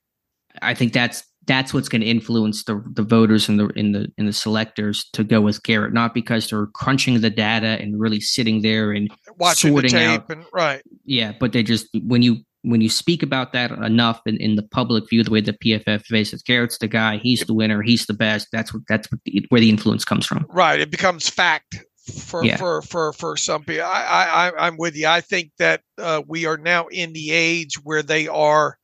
I 0.61 0.74
think 0.74 0.92
that's 0.92 1.22
that's 1.46 1.74
what's 1.74 1.88
going 1.88 2.02
to 2.02 2.06
influence 2.06 2.64
the 2.64 2.82
the 2.92 3.02
voters 3.02 3.48
and 3.48 3.58
the 3.58 3.68
in 3.68 3.92
the 3.92 4.08
in 4.18 4.26
the 4.26 4.32
selectors 4.32 5.08
to 5.12 5.24
go 5.24 5.40
with 5.40 5.62
Garrett, 5.62 5.92
not 5.92 6.14
because 6.14 6.50
they're 6.50 6.66
crunching 6.66 7.20
the 7.20 7.30
data 7.30 7.78
and 7.80 8.00
really 8.00 8.20
sitting 8.20 8.62
there 8.62 8.92
and 8.92 9.11
watching 9.38 9.70
sorting 9.70 9.92
the 9.92 9.98
tape 9.98 10.20
out. 10.20 10.30
And, 10.30 10.44
right. 10.52 10.82
Yeah, 11.04 11.32
but 11.38 11.52
they 11.52 11.62
just 11.62 11.88
when 12.04 12.22
you 12.22 12.38
when 12.62 12.81
you 12.81 12.88
speak 12.88 13.22
about 13.22 13.53
that 13.53 13.70
enough 13.70 14.20
in, 14.27 14.37
in 14.38 14.57
the 14.57 14.62
public 14.62 15.09
view, 15.09 15.22
the 15.22 15.31
way 15.31 15.40
the 15.40 15.53
PFF 15.53 16.05
faces 16.05 16.42
Garrett's 16.42 16.79
the 16.79 16.88
guy, 16.88 17.16
he's 17.18 17.40
the 17.40 17.55
winner, 17.55 17.83
he's 17.83 18.07
the 18.07 18.14
best. 18.14 18.48
That's 18.53 18.72
what 18.72 18.83
that's 18.88 19.11
what 19.11 19.20
the, 19.25 19.44
where 19.48 19.61
the 19.61 19.70
influence 19.70 20.05
comes 20.05 20.27
from. 20.27 20.46
Right. 20.48 20.81
It 20.81 20.90
becomes 20.90 21.29
fact 21.29 21.79
for 22.03 22.44
yeah. 22.44 22.57
for 22.57 22.83
for 22.83 23.12
for 23.12 23.37
some 23.37 23.64
people. 23.64 23.85
I, 23.85 24.53
I 24.53 24.66
I'm 24.66 24.77
with 24.77 24.96
you. 24.96 25.07
I 25.07 25.20
think 25.20 25.51
that 25.59 25.83
uh, 25.98 26.22
we 26.27 26.46
are 26.46 26.57
now 26.57 26.87
in 26.88 27.12
the 27.12 27.31
age 27.33 27.77
where 27.83 28.03
they 28.03 28.29
are, 28.29 28.79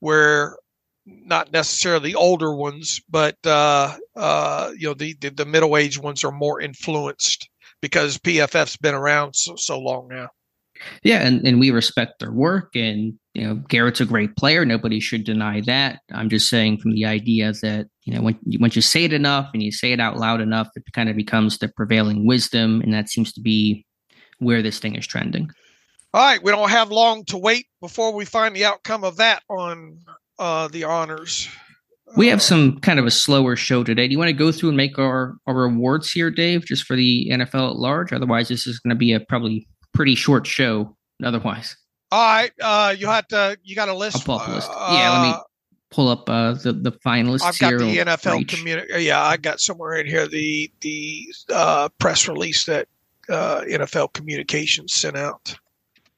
where 0.00 0.56
not 1.06 1.52
necessarily 1.52 2.14
older 2.14 2.54
ones, 2.54 3.00
but 3.08 3.36
uh, 3.44 3.96
uh, 4.16 4.72
you 4.76 4.88
know 4.88 4.94
the, 4.94 5.14
the, 5.20 5.30
the 5.30 5.46
middle 5.46 5.76
aged 5.76 6.02
ones 6.02 6.24
are 6.24 6.32
more 6.32 6.60
influenced 6.60 7.48
because 7.80 8.18
PFF's 8.18 8.76
been 8.76 8.94
around 8.94 9.34
so, 9.34 9.56
so 9.56 9.78
long 9.78 10.08
now. 10.08 10.28
Yeah, 11.02 11.26
and, 11.26 11.46
and 11.46 11.60
we 11.60 11.70
respect 11.70 12.18
their 12.18 12.32
work, 12.32 12.74
and 12.74 13.14
you 13.32 13.46
know 13.46 13.54
Garrett's 13.68 14.00
a 14.00 14.04
great 14.04 14.36
player. 14.36 14.64
Nobody 14.64 15.00
should 15.00 15.24
deny 15.24 15.60
that. 15.62 16.00
I'm 16.12 16.28
just 16.28 16.48
saying 16.48 16.78
from 16.78 16.92
the 16.92 17.04
idea 17.04 17.52
that 17.62 17.86
you 18.04 18.14
know 18.14 18.22
when 18.22 18.38
once 18.60 18.76
you 18.76 18.82
say 18.82 19.04
it 19.04 19.12
enough 19.12 19.50
and 19.54 19.62
you 19.62 19.72
say 19.72 19.92
it 19.92 20.00
out 20.00 20.18
loud 20.18 20.40
enough, 20.40 20.68
it 20.74 20.84
kind 20.92 21.08
of 21.08 21.16
becomes 21.16 21.58
the 21.58 21.68
prevailing 21.68 22.26
wisdom, 22.26 22.80
and 22.80 22.92
that 22.92 23.08
seems 23.08 23.32
to 23.34 23.40
be 23.40 23.86
where 24.38 24.62
this 24.62 24.78
thing 24.78 24.96
is 24.96 25.06
trending. 25.06 25.50
All 26.12 26.24
right, 26.24 26.42
we 26.42 26.52
don't 26.52 26.70
have 26.70 26.90
long 26.90 27.24
to 27.26 27.38
wait 27.38 27.66
before 27.80 28.12
we 28.12 28.24
find 28.24 28.54
the 28.54 28.64
outcome 28.64 29.04
of 29.04 29.16
that 29.16 29.42
on 29.48 29.98
uh, 30.38 30.68
the 30.68 30.84
honors. 30.84 31.48
We 32.16 32.28
have 32.28 32.38
uh, 32.38 32.42
some 32.42 32.78
kind 32.80 33.00
of 33.00 33.06
a 33.06 33.10
slower 33.10 33.56
show 33.56 33.82
today. 33.82 34.06
Do 34.06 34.12
you 34.12 34.18
want 34.18 34.28
to 34.28 34.32
go 34.32 34.52
through 34.52 34.68
and 34.68 34.76
make 34.76 34.98
our, 34.98 35.34
our 35.48 35.64
awards 35.64 36.12
here, 36.12 36.30
Dave, 36.30 36.66
just 36.66 36.84
for 36.84 36.94
the 36.94 37.28
NFL 37.32 37.70
at 37.70 37.76
large? 37.76 38.12
Otherwise, 38.12 38.48
this 38.48 38.66
is 38.66 38.78
going 38.78 38.90
to 38.90 38.98
be 38.98 39.12
a 39.12 39.20
probably 39.20 39.66
pretty 39.94 40.14
short 40.14 40.46
show. 40.46 40.96
Otherwise, 41.22 41.76
all 42.10 42.20
right. 42.20 42.52
Uh, 42.60 42.94
you 42.96 43.06
have 43.06 43.26
to. 43.28 43.58
You 43.62 43.74
got 43.74 43.88
a 43.88 43.94
list. 43.94 44.16
I'll 44.16 44.22
pull 44.22 44.34
up 44.40 44.48
a 44.48 44.52
list. 44.52 44.70
Uh, 44.70 44.88
yeah, 44.92 45.18
let 45.18 45.28
me 45.28 45.42
pull 45.90 46.08
up 46.08 46.28
uh, 46.28 46.52
the 46.54 46.72
the 46.72 46.92
finalists. 46.92 47.42
I've 47.42 47.58
got 47.58 47.78
the 47.78 47.98
NFL 47.98 48.48
community. 48.48 49.04
Yeah, 49.04 49.22
I 49.22 49.36
got 49.36 49.60
somewhere 49.60 49.94
in 49.94 50.06
here 50.06 50.26
the 50.26 50.70
the 50.80 51.34
uh, 51.52 51.88
press 51.98 52.28
release 52.28 52.66
that 52.66 52.88
uh, 53.28 53.62
NFL 53.62 54.12
Communications 54.12 54.92
sent 54.92 55.16
out. 55.16 55.56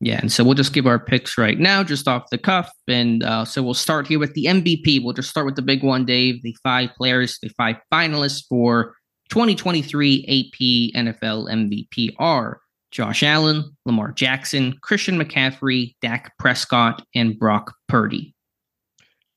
Yeah, 0.01 0.19
and 0.21 0.31
so 0.31 0.45
we'll 0.45 0.55
just 0.55 0.75
give 0.75 0.87
our 0.87 0.99
picks 0.99 1.39
right 1.39 1.59
now, 1.59 1.83
just 1.83 2.07
off 2.07 2.29
the 2.31 2.37
cuff. 2.37 2.71
And 2.87 3.23
uh, 3.23 3.47
so 3.47 3.63
we'll 3.63 3.73
start 3.73 4.07
here 4.07 4.19
with 4.19 4.35
the 4.35 4.45
MVP. 4.45 5.03
We'll 5.03 5.15
just 5.15 5.31
start 5.31 5.47
with 5.47 5.57
the 5.57 5.63
big 5.63 5.83
one, 5.83 6.05
Dave. 6.05 6.43
The 6.43 6.55
five 6.63 6.91
players, 6.97 7.39
the 7.41 7.49
five 7.51 7.77
finalists 7.91 8.45
for 8.47 8.95
2023 9.31 10.25
AP 10.25 11.03
NFL 11.03 11.51
MVP 11.51 12.15
are 12.19 12.61
Josh 12.91 13.23
Allen, 13.23 13.77
Lamar 13.85 14.13
Jackson, 14.13 14.79
Christian 14.83 15.19
McCaffrey, 15.19 15.95
Dak 16.01 16.33
Prescott, 16.39 17.05
and 17.15 17.39
Brock 17.39 17.75
Purdy. 17.89 18.35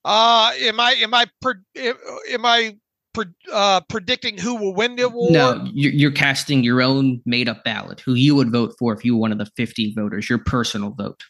Uh, 0.06 0.52
am 0.62 0.80
I 0.80 0.92
am 0.94 1.14
I 1.14 1.26
am 1.76 2.46
I 2.46 2.78
uh, 3.52 3.82
predicting 3.90 4.38
who 4.38 4.56
will 4.56 4.74
win 4.74 4.96
the 4.96 5.04
award? 5.04 5.34
No, 5.34 5.68
you're, 5.74 5.92
you're, 5.92 6.12
casting 6.12 6.64
your 6.64 6.82
own 6.82 7.22
made 7.26 7.50
up 7.50 7.64
ballot. 7.64 8.00
Who 8.02 8.14
you 8.14 8.36
would 8.36 8.52
vote 8.52 8.76
for 8.80 8.94
if 8.94 9.04
you 9.04 9.16
were 9.16 9.22
one 9.22 9.32
of 9.32 9.38
the 9.38 9.50
50 9.58 9.94
voters? 9.94 10.30
Your 10.30 10.40
personal 10.40 10.92
vote. 10.92 11.24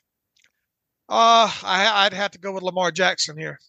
Uh, 1.08 1.52
I, 1.64 2.06
would 2.06 2.14
have 2.14 2.32
to 2.32 2.40
go 2.40 2.52
with 2.52 2.64
Lamar 2.64 2.92
Jackson 2.92 3.38
here. 3.38 3.60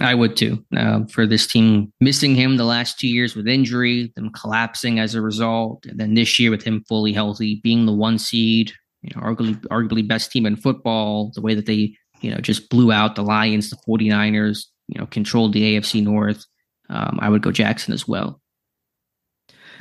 I 0.00 0.14
would 0.14 0.36
too. 0.36 0.62
Uh, 0.76 1.04
for 1.06 1.26
this 1.26 1.46
team 1.46 1.92
missing 2.00 2.34
him 2.34 2.56
the 2.56 2.64
last 2.64 2.98
two 2.98 3.08
years 3.08 3.34
with 3.34 3.48
injury, 3.48 4.12
them 4.14 4.30
collapsing 4.30 4.98
as 4.98 5.14
a 5.14 5.22
result, 5.22 5.86
and 5.86 5.98
then 5.98 6.14
this 6.14 6.38
year 6.38 6.50
with 6.50 6.62
him 6.62 6.84
fully 6.88 7.12
healthy, 7.12 7.60
being 7.62 7.86
the 7.86 7.94
one 7.94 8.18
seed, 8.18 8.72
you 9.02 9.10
know, 9.14 9.22
arguably, 9.22 9.58
arguably 9.68 10.06
best 10.06 10.30
team 10.30 10.44
in 10.44 10.56
football, 10.56 11.32
the 11.34 11.40
way 11.40 11.54
that 11.54 11.66
they, 11.66 11.96
you 12.20 12.30
know, 12.30 12.38
just 12.38 12.68
blew 12.68 12.92
out 12.92 13.16
the 13.16 13.22
Lions, 13.22 13.70
the 13.70 13.76
49ers, 13.88 14.66
you 14.88 15.00
know, 15.00 15.06
controlled 15.06 15.52
the 15.52 15.76
AFC 15.76 16.02
North. 16.02 16.44
Um, 16.90 17.18
I 17.20 17.28
would 17.28 17.42
go 17.42 17.50
Jackson 17.50 17.94
as 17.94 18.06
well. 18.06 18.40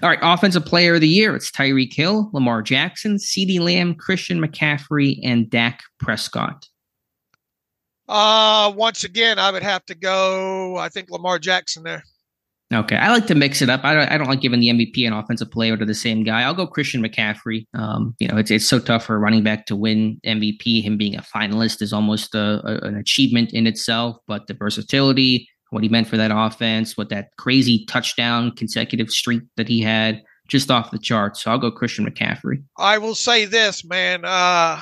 All 0.01 0.09
right, 0.09 0.19
offensive 0.21 0.65
player 0.65 0.95
of 0.95 1.01
the 1.01 1.07
year. 1.07 1.35
It's 1.35 1.49
Tyreek 1.49 1.93
Hill, 1.93 2.29
Lamar 2.33 2.61
Jackson, 2.61 3.15
CeeDee 3.15 3.59
Lamb, 3.59 3.95
Christian 3.95 4.41
McCaffrey, 4.41 5.19
and 5.23 5.49
Dak 5.49 5.81
Prescott. 5.99 6.67
Uh, 8.07 8.71
once 8.75 9.03
again, 9.03 9.39
I 9.39 9.51
would 9.51 9.63
have 9.63 9.85
to 9.85 9.95
go. 9.95 10.77
I 10.77 10.89
think 10.89 11.09
Lamar 11.09 11.39
Jackson 11.39 11.83
there. 11.83 12.03
Okay, 12.73 12.95
I 12.95 13.11
like 13.11 13.27
to 13.27 13.35
mix 13.35 13.61
it 13.61 13.69
up. 13.69 13.83
I 13.83 13.93
don't. 13.93 14.11
I 14.11 14.17
don't 14.17 14.27
like 14.27 14.41
giving 14.41 14.59
the 14.59 14.69
MVP 14.69 15.05
and 15.05 15.13
offensive 15.13 15.51
player 15.51 15.77
to 15.77 15.85
the 15.85 15.93
same 15.93 16.23
guy. 16.23 16.41
I'll 16.41 16.55
go 16.55 16.65
Christian 16.65 17.03
McCaffrey. 17.03 17.65
Um, 17.75 18.15
you 18.19 18.27
know, 18.27 18.37
it's 18.37 18.49
it's 18.49 18.65
so 18.65 18.79
tough 18.79 19.05
for 19.05 19.15
a 19.15 19.19
running 19.19 19.43
back 19.43 19.67
to 19.67 19.75
win 19.75 20.19
MVP. 20.25 20.81
Him 20.83 20.97
being 20.97 21.15
a 21.15 21.21
finalist 21.21 21.81
is 21.83 21.93
almost 21.93 22.33
a, 22.33 22.61
a, 22.65 22.87
an 22.87 22.97
achievement 22.97 23.53
in 23.53 23.67
itself. 23.67 24.17
But 24.27 24.47
the 24.47 24.55
versatility, 24.55 25.47
what 25.69 25.83
he 25.83 25.89
meant 25.89 26.07
for 26.07 26.17
that 26.17 26.31
offense, 26.33 26.97
what 26.97 27.09
that 27.09 27.29
crazy 27.37 27.85
touchdown 27.85 28.51
consecutive 28.55 29.11
streak 29.11 29.43
that 29.57 29.67
he 29.67 29.81
had, 29.81 30.23
just 30.47 30.71
off 30.71 30.89
the 30.89 30.99
charts. 30.99 31.43
So 31.43 31.51
I'll 31.51 31.59
go 31.59 31.69
Christian 31.69 32.09
McCaffrey. 32.09 32.63
I 32.77 32.97
will 32.97 33.15
say 33.15 33.45
this, 33.45 33.85
man. 33.85 34.25
Uh, 34.25 34.81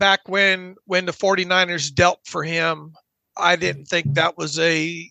back 0.00 0.28
when 0.28 0.74
when 0.86 1.06
the 1.06 1.12
49ers 1.12 1.94
dealt 1.94 2.18
for 2.24 2.42
him, 2.42 2.94
I 3.36 3.54
didn't 3.54 3.84
think 3.84 4.14
that 4.14 4.36
was 4.36 4.58
a 4.58 5.08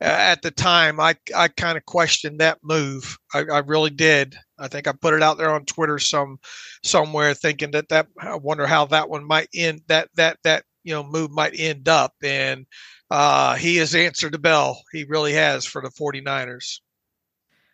at 0.00 0.40
the 0.42 0.50
time 0.50 0.98
I 0.98 1.14
I 1.36 1.48
kind 1.48 1.76
of 1.76 1.84
questioned 1.84 2.40
that 2.40 2.58
move. 2.64 3.18
I, 3.34 3.40
I, 3.40 3.58
really 3.58 3.90
did. 3.90 4.34
I 4.58 4.66
think 4.66 4.88
I 4.88 4.92
put 4.92 5.12
it 5.12 5.22
out 5.22 5.36
there 5.36 5.50
on 5.50 5.66
Twitter 5.66 5.98
some 5.98 6.38
somewhere 6.82 7.34
thinking 7.34 7.70
that 7.72 7.90
that 7.90 8.08
I 8.18 8.34
wonder 8.36 8.66
how 8.66 8.86
that 8.86 9.10
one 9.10 9.24
might 9.24 9.48
end 9.54 9.82
that 9.88 10.08
that 10.16 10.38
that 10.42 10.64
you 10.82 10.94
know 10.94 11.04
move 11.04 11.30
might 11.30 11.52
end 11.54 11.88
up 11.88 12.14
and 12.24 12.66
uh, 13.10 13.56
he 13.56 13.76
has 13.76 13.94
answered 13.94 14.32
the 14.32 14.38
bell. 14.38 14.82
He 14.92 15.04
really 15.04 15.34
has 15.34 15.66
for 15.66 15.82
the 15.82 15.90
49ers. 15.90 16.80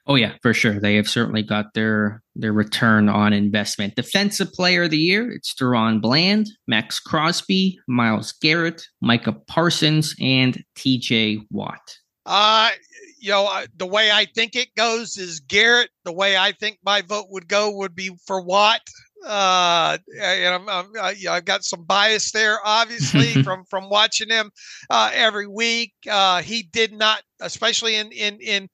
Oh 0.07 0.15
yeah, 0.15 0.35
for 0.43 0.55
sure. 0.55 0.81
They 0.81 0.97
have 0.97 1.09
certainly 1.09 1.43
got 1.43 1.75
their 1.75 2.23
their 2.39 2.53
return 2.53 3.09
on 3.09 3.33
investment. 3.33 3.95
Defensive 3.95 4.53
player 4.53 4.85
of 4.85 4.91
the 4.91 4.99
year, 4.99 5.31
it's 5.31 5.55
DaRon 5.55 6.01
Bland, 6.01 6.49
Maxx 6.67 7.01
Crosby, 7.01 7.79
Myles 7.89 8.33
Garrett, 8.33 8.87
Micah 9.01 9.37
Parsons, 9.47 10.15
and 10.21 10.63
TJ 10.77 11.47
Watt. 11.51 11.97
Uh 12.25 12.71
you 13.19 13.31
know, 13.31 13.49
the 13.77 13.87
way 13.87 14.13
I 14.13 14.27
think 14.27 14.55
it 14.55 14.69
goes 14.77 15.17
is 15.17 15.41
Garrett. 15.41 15.91
The 16.05 16.13
way 16.13 16.37
I 16.37 16.53
think 16.53 16.79
my 16.85 17.03
vote 17.03 17.27
would 17.31 17.49
go 17.49 17.75
would 17.77 17.95
be 17.95 18.11
for 18.27 18.41
Watt 18.41 18.83
uh, 19.27 19.99
and 20.21 20.55
I'm, 20.55 20.69
I'm 20.69 20.87
I, 21.01 21.15
have 21.25 21.45
got 21.45 21.65
some 21.65 21.85
bias 21.85 22.31
there, 22.33 22.59
obviously, 22.65 23.33
from 23.43 23.65
from 23.65 23.89
watching 23.89 24.31
him 24.31 24.51
uh, 24.91 25.11
every 25.13 25.47
week. 25.47 25.93
Uh, 26.09 26.43
he 26.43 26.63
did 26.63 26.93
not, 26.93 27.23
especially 27.41 27.97
in 27.97 28.13
in 28.13 28.39
in, 28.41 28.69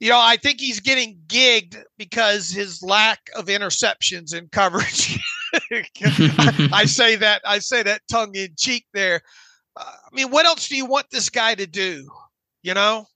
you 0.00 0.10
know, 0.10 0.20
I 0.20 0.36
think 0.36 0.60
he's 0.60 0.80
getting 0.80 1.18
gigged 1.26 1.82
because 1.98 2.50
his 2.50 2.82
lack 2.82 3.30
of 3.36 3.46
interceptions 3.46 4.36
and 4.36 4.50
coverage. 4.50 5.18
I, 5.70 6.68
I, 6.72 6.84
say 6.86 7.16
that 7.16 7.42
I 7.44 7.58
say 7.58 7.82
that 7.82 8.02
tongue 8.10 8.34
in 8.34 8.54
cheek 8.58 8.86
there. 8.94 9.20
Uh, 9.76 9.84
I 9.84 10.14
mean, 10.14 10.30
what 10.30 10.46
else 10.46 10.68
do 10.68 10.76
you 10.76 10.86
want 10.86 11.06
this 11.10 11.28
guy 11.28 11.54
to 11.54 11.66
do? 11.66 12.08
You 12.62 12.74
know, 12.74 13.06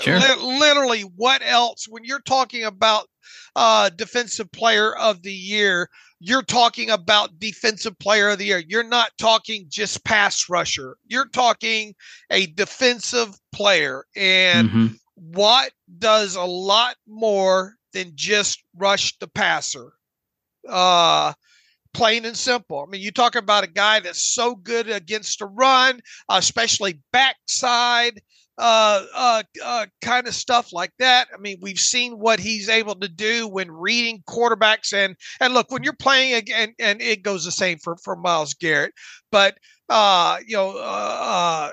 Sure. 0.00 0.18
literally, 0.36 1.02
what 1.02 1.42
else? 1.44 1.86
When 1.88 2.04
you're 2.04 2.20
talking 2.20 2.64
about 2.64 3.08
uh, 3.56 3.90
defensive 3.90 4.50
player 4.52 4.96
of 4.96 5.22
the 5.22 5.32
year, 5.32 5.88
you're 6.20 6.42
talking 6.42 6.90
about 6.90 7.38
defensive 7.38 7.98
player 7.98 8.30
of 8.30 8.38
the 8.38 8.46
year. 8.46 8.62
You're 8.66 8.82
not 8.88 9.10
talking 9.18 9.66
just 9.68 10.04
pass 10.04 10.48
rusher. 10.48 10.96
You're 11.06 11.28
talking 11.28 11.94
a 12.30 12.46
defensive 12.46 13.38
player. 13.52 14.04
And 14.16 14.68
mm-hmm. 14.68 14.86
Watt 15.16 15.70
does 15.98 16.36
a 16.36 16.44
lot 16.44 16.96
more 17.06 17.76
than 17.92 18.12
just 18.14 18.62
rush 18.76 19.16
the 19.18 19.28
passer. 19.28 19.92
Uh, 20.68 21.32
plain 21.92 22.24
and 22.24 22.36
simple. 22.36 22.84
I 22.86 22.90
mean, 22.90 23.00
you 23.00 23.12
talk 23.12 23.36
about 23.36 23.64
a 23.64 23.68
guy 23.68 24.00
that's 24.00 24.34
so 24.34 24.56
good 24.56 24.90
against 24.90 25.38
the 25.38 25.46
run, 25.46 26.00
especially 26.28 27.00
backside 27.12 28.20
uh, 28.56 29.04
uh, 29.14 29.42
uh, 29.64 29.86
kind 30.00 30.28
of 30.28 30.34
stuff 30.34 30.72
like 30.72 30.92
that. 30.98 31.28
I 31.34 31.38
mean, 31.38 31.58
we've 31.60 31.80
seen 31.80 32.18
what 32.18 32.38
he's 32.38 32.68
able 32.68 32.94
to 32.96 33.08
do 33.08 33.48
when 33.48 33.70
reading 33.70 34.22
quarterbacks, 34.28 34.92
and 34.92 35.16
and 35.40 35.54
look 35.54 35.70
when 35.70 35.82
you're 35.82 35.92
playing 35.92 36.34
again, 36.34 36.74
and 36.78 37.02
it 37.02 37.22
goes 37.22 37.44
the 37.44 37.50
same 37.50 37.78
for 37.78 37.96
for 37.96 38.14
Myles 38.14 38.54
Garrett. 38.54 38.94
But 39.32 39.58
uh, 39.88 40.38
you 40.46 40.56
know, 40.56 41.72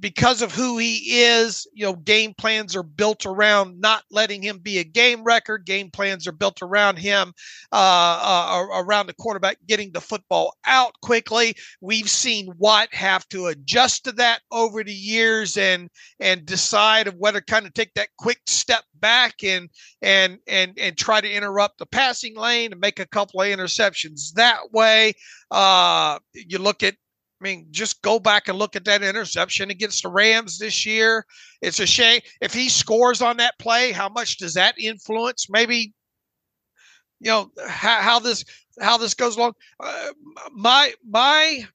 because 0.00 0.42
of 0.42 0.52
who 0.52 0.76
he 0.76 1.22
is, 1.22 1.66
you 1.72 1.84
know, 1.84 1.94
game 1.94 2.34
plans 2.36 2.76
are 2.76 2.82
built 2.82 3.24
around 3.24 3.80
not 3.80 4.04
letting 4.10 4.42
him 4.42 4.58
be 4.58 4.78
a 4.78 4.84
game 4.84 5.24
record. 5.24 5.64
Game 5.64 5.90
plans 5.90 6.26
are 6.26 6.32
built 6.32 6.60
around 6.60 6.98
him, 6.98 7.32
uh, 7.72 7.76
uh, 8.22 8.80
around 8.82 9.06
the 9.06 9.14
quarterback 9.14 9.56
getting 9.66 9.90
the 9.92 10.00
football 10.00 10.54
out 10.66 10.92
quickly. 11.00 11.54
We've 11.80 12.08
seen 12.08 12.52
Watt 12.58 12.92
have 12.94 13.26
to 13.30 13.46
adjust 13.46 14.04
to 14.04 14.12
that 14.12 14.40
over 14.50 14.84
the 14.84 14.92
years 14.92 15.56
and 15.56 15.88
and 16.20 16.44
decide 16.44 17.06
of 17.06 17.14
whether 17.16 17.40
kind 17.40 17.66
of 17.66 17.72
take 17.72 17.94
that 17.94 18.08
quick 18.18 18.40
step 18.46 18.84
back 19.00 19.42
and 19.42 19.70
and 20.02 20.38
and 20.46 20.78
and 20.78 20.98
try 20.98 21.20
to 21.20 21.32
interrupt 21.32 21.78
the 21.78 21.86
passing 21.86 22.36
lane 22.36 22.72
and 22.72 22.80
make 22.80 22.98
a 22.98 23.06
couple 23.06 23.40
of 23.40 23.48
interceptions 23.48 24.34
that 24.34 24.70
way. 24.72 25.14
Uh, 25.50 26.18
you 26.34 26.58
look 26.58 26.82
at 26.82 26.94
I 27.42 27.44
mean, 27.44 27.66
just 27.72 28.02
go 28.02 28.20
back 28.20 28.46
and 28.46 28.56
look 28.56 28.76
at 28.76 28.84
that 28.84 29.02
interception 29.02 29.70
against 29.70 30.04
the 30.04 30.08
Rams 30.08 30.58
this 30.58 30.86
year. 30.86 31.26
It's 31.60 31.80
a 31.80 31.86
shame 31.86 32.20
if 32.40 32.54
he 32.54 32.68
scores 32.68 33.20
on 33.20 33.38
that 33.38 33.58
play. 33.58 33.90
How 33.90 34.08
much 34.08 34.38
does 34.38 34.54
that 34.54 34.78
influence? 34.78 35.48
Maybe 35.50 35.92
you 37.18 37.30
know 37.30 37.50
how, 37.66 38.00
how 38.00 38.18
this 38.20 38.44
how 38.80 38.96
this 38.96 39.14
goes 39.14 39.36
along. 39.36 39.54
Uh, 39.80 40.12
my 40.52 40.94
my 41.04 41.66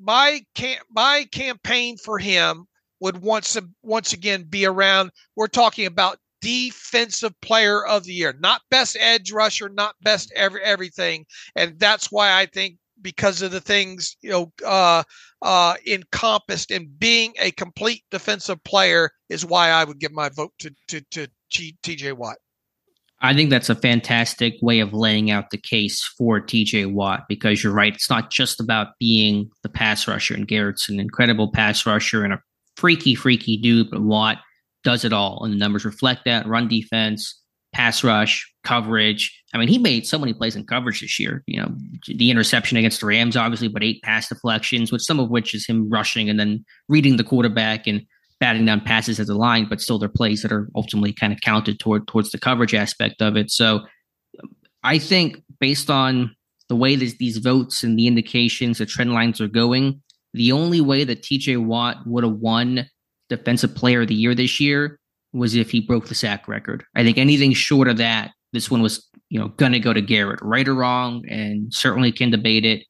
my 0.00 0.44
can 0.56 0.78
my 0.90 1.28
campaign 1.30 1.98
for 1.98 2.18
him 2.18 2.66
would 2.98 3.22
once 3.22 3.56
once 3.82 4.12
again 4.12 4.42
be 4.42 4.66
around. 4.66 5.12
We're 5.36 5.46
talking 5.46 5.86
about 5.86 6.18
defensive 6.40 7.40
player 7.42 7.86
of 7.86 8.02
the 8.02 8.12
year, 8.12 8.34
not 8.40 8.62
best 8.70 8.96
edge 8.98 9.30
rusher, 9.30 9.68
not 9.68 9.94
best 10.02 10.32
every 10.34 10.62
everything, 10.64 11.26
and 11.54 11.78
that's 11.78 12.10
why 12.10 12.32
I 12.32 12.46
think 12.46 12.78
because 13.02 13.42
of 13.42 13.50
the 13.50 13.60
things 13.60 14.16
you 14.22 14.30
know 14.30 14.52
uh, 14.66 15.02
uh, 15.42 15.74
encompassed 15.86 16.70
in 16.70 16.90
being 16.98 17.32
a 17.40 17.50
complete 17.52 18.04
defensive 18.10 18.62
player 18.64 19.10
is 19.28 19.44
why 19.44 19.70
I 19.70 19.84
would 19.84 19.98
give 19.98 20.12
my 20.12 20.28
vote 20.28 20.52
to 20.60 20.74
to 20.88 21.02
to 21.12 21.26
T.J. 21.50 22.12
Watt. 22.12 22.36
I 23.24 23.34
think 23.34 23.50
that's 23.50 23.70
a 23.70 23.76
fantastic 23.76 24.54
way 24.60 24.80
of 24.80 24.92
laying 24.92 25.30
out 25.30 25.50
the 25.50 25.58
case 25.58 26.04
for 26.18 26.40
TJ 26.40 26.92
Watt 26.92 27.22
because 27.28 27.62
you're 27.62 27.72
right. 27.72 27.94
It's 27.94 28.10
not 28.10 28.32
just 28.32 28.60
about 28.60 28.98
being 28.98 29.48
the 29.62 29.68
pass 29.68 30.08
rusher, 30.08 30.34
and 30.34 30.48
Garrett's 30.48 30.88
an 30.88 30.98
incredible 30.98 31.52
pass 31.52 31.86
rusher 31.86 32.24
and 32.24 32.32
a 32.32 32.40
freaky, 32.76 33.14
freaky 33.14 33.56
dude, 33.56 33.90
but 33.90 34.02
Watt 34.02 34.38
does 34.82 35.04
it 35.04 35.12
all. 35.12 35.44
And 35.44 35.52
the 35.52 35.58
numbers 35.58 35.84
reflect 35.84 36.22
that 36.24 36.48
run 36.48 36.66
defense, 36.66 37.40
pass 37.72 38.04
rush, 38.04 38.50
coverage. 38.64 39.42
I 39.54 39.58
mean, 39.58 39.68
he 39.68 39.78
made 39.78 40.06
so 40.06 40.18
many 40.18 40.32
plays 40.32 40.56
in 40.56 40.66
coverage 40.66 41.00
this 41.00 41.18
year. 41.18 41.42
You 41.46 41.62
know, 41.62 41.74
the 42.06 42.30
interception 42.30 42.76
against 42.76 43.00
the 43.00 43.06
Rams, 43.06 43.36
obviously, 43.36 43.68
but 43.68 43.82
eight 43.82 44.02
pass 44.02 44.28
deflections, 44.28 44.92
which 44.92 45.02
some 45.02 45.18
of 45.18 45.30
which 45.30 45.54
is 45.54 45.66
him 45.66 45.88
rushing 45.88 46.28
and 46.28 46.38
then 46.38 46.64
reading 46.88 47.16
the 47.16 47.24
quarterback 47.24 47.86
and 47.86 48.02
batting 48.40 48.66
down 48.66 48.80
passes 48.80 49.20
at 49.20 49.26
the 49.26 49.34
line, 49.34 49.66
but 49.68 49.80
still 49.80 49.98
they're 49.98 50.08
plays 50.08 50.42
that 50.42 50.52
are 50.52 50.68
ultimately 50.74 51.12
kind 51.12 51.32
of 51.32 51.40
counted 51.40 51.78
toward 51.78 52.06
towards 52.08 52.30
the 52.30 52.38
coverage 52.38 52.74
aspect 52.74 53.22
of 53.22 53.36
it. 53.36 53.50
So 53.50 53.80
I 54.82 54.98
think 54.98 55.42
based 55.60 55.90
on 55.90 56.34
the 56.68 56.76
way 56.76 56.96
that 56.96 57.18
these 57.18 57.38
votes 57.38 57.84
and 57.84 57.98
the 57.98 58.06
indications, 58.06 58.78
the 58.78 58.86
trend 58.86 59.12
lines 59.12 59.40
are 59.40 59.48
going, 59.48 60.02
the 60.34 60.52
only 60.52 60.80
way 60.80 61.04
that 61.04 61.22
TJ 61.22 61.64
Watt 61.64 61.98
would 62.06 62.24
have 62.24 62.34
won 62.34 62.88
defensive 63.28 63.74
player 63.74 64.02
of 64.02 64.08
the 64.08 64.14
year 64.14 64.34
this 64.34 64.58
year 64.58 64.98
was 65.32 65.54
if 65.54 65.70
he 65.70 65.80
broke 65.80 66.08
the 66.08 66.14
sack 66.14 66.48
record. 66.48 66.84
I 66.94 67.02
think 67.02 67.18
anything 67.18 67.52
short 67.52 67.88
of 67.88 67.96
that, 67.98 68.32
this 68.52 68.70
one 68.70 68.82
was, 68.82 69.08
you 69.30 69.38
know, 69.38 69.48
gonna 69.48 69.78
go 69.78 69.92
to 69.92 70.02
Garrett, 70.02 70.40
right 70.42 70.68
or 70.68 70.74
wrong, 70.74 71.24
and 71.28 71.72
certainly 71.72 72.12
can 72.12 72.30
debate 72.30 72.64
it. 72.64 72.84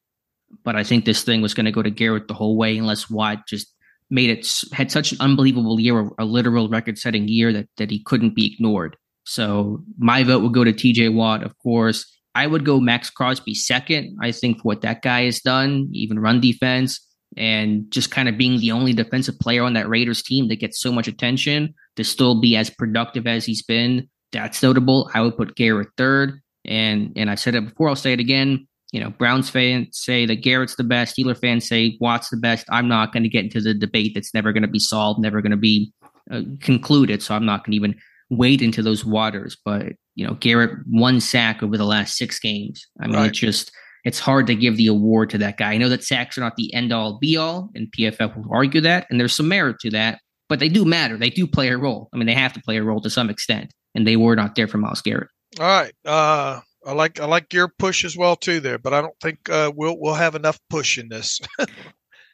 But 0.63 0.75
I 0.75 0.83
think 0.83 1.05
this 1.05 1.23
thing 1.23 1.41
was 1.41 1.55
going 1.55 1.65
to 1.65 1.71
go 1.71 1.81
to 1.81 1.89
Garrett 1.89 2.27
the 2.27 2.35
whole 2.35 2.57
way, 2.57 2.77
unless 2.77 3.09
Watt 3.09 3.47
just 3.47 3.73
made 4.11 4.29
it 4.29 4.47
had 4.71 4.91
such 4.91 5.11
an 5.11 5.17
unbelievable 5.19 5.79
year, 5.79 6.11
a 6.19 6.25
literal 6.25 6.69
record-setting 6.69 7.27
year 7.27 7.51
that 7.51 7.67
that 7.77 7.89
he 7.89 8.03
couldn't 8.03 8.35
be 8.35 8.53
ignored. 8.53 8.95
So 9.23 9.83
my 9.97 10.21
vote 10.23 10.43
would 10.43 10.53
go 10.53 10.63
to 10.63 10.71
T.J. 10.71 11.09
Watt, 11.09 11.41
of 11.41 11.57
course. 11.57 12.05
I 12.35 12.45
would 12.45 12.65
go 12.65 12.79
Maxx 12.79 13.09
Crosby 13.09 13.55
second. 13.55 14.15
I 14.21 14.31
think 14.31 14.57
for 14.57 14.63
what 14.63 14.81
that 14.81 15.01
guy 15.01 15.23
has 15.23 15.39
done, 15.39 15.89
even 15.91 16.19
run 16.19 16.39
defense, 16.39 16.99
and 17.35 17.89
just 17.89 18.11
kind 18.11 18.29
of 18.29 18.37
being 18.37 18.59
the 18.59 18.71
only 18.71 18.93
defensive 18.93 19.39
player 19.39 19.63
on 19.63 19.73
that 19.73 19.89
Raiders 19.89 20.21
team 20.21 20.49
that 20.49 20.59
gets 20.59 20.79
so 20.79 20.91
much 20.91 21.07
attention 21.07 21.73
to 21.95 22.03
still 22.03 22.39
be 22.39 22.55
as 22.55 22.69
productive 22.69 23.27
as 23.27 23.45
he's 23.45 23.63
been. 23.63 24.09
That's 24.31 24.63
notable. 24.63 25.09
I 25.13 25.21
would 25.21 25.37
put 25.37 25.55
Garrett 25.55 25.89
third. 25.97 26.39
And 26.65 27.11
and 27.15 27.29
I 27.29 27.35
said 27.35 27.55
it 27.55 27.65
before, 27.65 27.89
I'll 27.89 27.95
say 27.95 28.13
it 28.13 28.19
again 28.19 28.67
you 28.93 28.99
know, 28.99 29.09
Browns 29.09 29.49
fans 29.49 29.97
say 29.97 30.27
that 30.27 30.43
Garrett's 30.43 30.75
the 30.75 30.83
best. 30.83 31.17
Steeler 31.17 31.37
fans 31.37 31.67
say 31.67 31.97
Watt's 31.99 32.29
the 32.29 32.37
best. 32.37 32.67
I'm 32.69 32.87
not 32.87 33.11
going 33.11 33.23
to 33.23 33.29
get 33.29 33.43
into 33.43 33.59
the 33.59 33.73
debate 33.73 34.11
that's 34.13 34.35
never 34.35 34.53
going 34.53 34.61
to 34.61 34.67
be 34.69 34.79
solved, 34.79 35.19
never 35.19 35.41
going 35.41 35.51
to 35.51 35.57
be 35.57 35.91
uh, 36.29 36.43
concluded. 36.61 37.23
So 37.23 37.33
I'm 37.33 37.45
not 37.45 37.65
going 37.65 37.71
to 37.71 37.75
even 37.75 37.95
wade 38.29 38.61
into 38.61 38.83
those 38.83 39.03
waters. 39.03 39.57
But 39.65 39.93
you 40.13 40.25
know, 40.25 40.35
Garrett 40.35 40.77
one 40.87 41.19
sack 41.19 41.63
over 41.63 41.75
the 41.75 41.85
last 41.85 42.17
six 42.17 42.39
games. 42.39 42.85
I 43.01 43.07
mean, 43.07 43.15
right. 43.15 43.29
it's 43.29 43.39
just 43.39 43.71
it's 44.05 44.19
hard 44.19 44.45
to 44.45 44.55
give 44.55 44.77
the 44.77 44.87
award 44.87 45.31
to 45.31 45.39
that 45.39 45.57
guy. 45.57 45.73
I 45.73 45.77
know 45.77 45.89
that 45.89 46.03
sacks 46.03 46.37
are 46.37 46.41
not 46.41 46.55
the 46.55 46.71
end 46.71 46.93
all 46.93 47.17
be 47.17 47.35
all, 47.35 47.71
and 47.73 47.91
PFF 47.97 48.37
will 48.37 48.53
argue 48.53 48.81
that, 48.81 49.07
and 49.09 49.19
there's 49.19 49.35
some 49.35 49.47
merit 49.47 49.79
to 49.79 49.89
that. 49.89 50.19
But 50.49 50.59
they 50.59 50.69
do 50.69 50.85
matter. 50.85 51.17
They 51.17 51.29
do 51.29 51.47
play 51.47 51.69
a 51.69 51.77
role. 51.77 52.09
I 52.13 52.17
mean, 52.17 52.27
they 52.27 52.33
have 52.33 52.53
to 52.53 52.61
play 52.61 52.77
a 52.77 52.83
role 52.83 53.01
to 53.01 53.09
some 53.09 53.29
extent, 53.29 53.73
and 53.95 54.05
they 54.05 54.17
were 54.17 54.35
not 54.35 54.55
there 54.55 54.67
for 54.67 54.77
Myles 54.77 55.01
Garrett. 55.01 55.29
All 55.59 55.65
right. 55.65 55.93
Uh, 56.05 56.59
I 56.85 56.91
like 56.93 57.19
I 57.19 57.25
like 57.25 57.53
your 57.53 57.67
push 57.67 58.03
as 58.03 58.17
well 58.17 58.35
too 58.35 58.59
there, 58.59 58.77
but 58.77 58.93
I 58.93 59.01
don't 59.01 59.19
think 59.21 59.49
uh, 59.49 59.71
we'll 59.75 59.97
we'll 59.99 60.13
have 60.13 60.35
enough 60.35 60.59
push 60.69 60.97
in 60.97 61.09
this. 61.09 61.39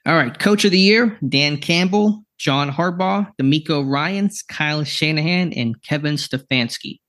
All 0.06 0.16
right, 0.16 0.38
Coach 0.40 0.66
of 0.66 0.72
the 0.72 0.80
Year: 0.80 1.18
Dan 1.28 1.58
Campbell, 1.58 2.24
John 2.38 2.70
Harbaugh, 2.72 3.32
DeMeco 3.40 3.88
Ryans, 3.88 4.42
Kyle 4.42 4.84
Shanahan, 4.84 5.54
and 5.54 5.82
Kevin 5.84 6.16
Stefanski. 6.16 7.00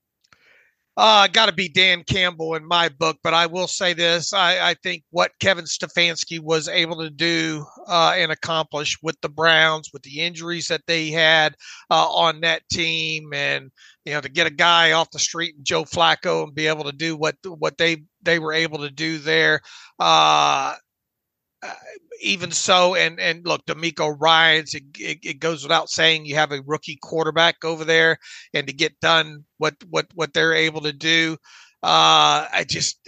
Uh, 1.03 1.25
got 1.25 1.47
to 1.47 1.51
be 1.51 1.67
Dan 1.67 2.03
Campbell 2.03 2.53
in 2.53 2.63
my 2.63 2.87
book, 2.87 3.17
but 3.23 3.33
I 3.33 3.47
will 3.47 3.65
say 3.65 3.93
this: 3.93 4.33
I, 4.33 4.69
I 4.69 4.75
think 4.83 5.03
what 5.09 5.31
Kevin 5.39 5.65
Stefanski 5.65 6.39
was 6.39 6.67
able 6.67 6.97
to 6.97 7.09
do 7.09 7.65
uh, 7.87 8.13
and 8.15 8.31
accomplish 8.31 8.99
with 9.01 9.19
the 9.21 9.29
Browns, 9.29 9.89
with 9.91 10.03
the 10.03 10.19
injuries 10.19 10.67
that 10.67 10.85
they 10.85 11.09
had 11.09 11.55
uh, 11.89 12.07
on 12.07 12.41
that 12.41 12.61
team, 12.69 13.33
and 13.33 13.71
you 14.05 14.13
know, 14.13 14.21
to 14.21 14.29
get 14.29 14.45
a 14.45 14.51
guy 14.51 14.91
off 14.91 15.09
the 15.09 15.17
street 15.17 15.55
Joe 15.63 15.85
Flacco 15.85 16.43
and 16.43 16.53
be 16.53 16.67
able 16.67 16.83
to 16.83 16.91
do 16.91 17.17
what 17.17 17.35
what 17.45 17.79
they 17.79 18.03
they 18.21 18.37
were 18.37 18.53
able 18.53 18.77
to 18.77 18.91
do 18.91 19.17
there. 19.17 19.61
Uh, 19.97 20.75
uh, 21.63 21.73
even 22.21 22.51
so, 22.51 22.95
and 22.95 23.19
and 23.19 23.45
look, 23.45 23.65
DeMeco 23.65 24.15
Ryans, 24.19 24.73
it, 24.73 24.83
it, 24.97 25.19
it, 25.23 25.39
goes 25.39 25.63
without 25.63 25.89
saying, 25.89 26.25
you 26.25 26.35
have 26.35 26.51
a 26.51 26.61
rookie 26.65 26.97
quarterback 27.01 27.63
over 27.63 27.85
there, 27.85 28.17
and 28.53 28.67
to 28.67 28.73
get 28.73 28.99
done 28.99 29.45
what 29.57 29.75
what 29.89 30.07
what 30.15 30.33
they're 30.33 30.53
able 30.53 30.81
to 30.81 30.93
do, 30.93 31.37
uh, 31.83 32.47
I 32.51 32.65
just 32.67 33.07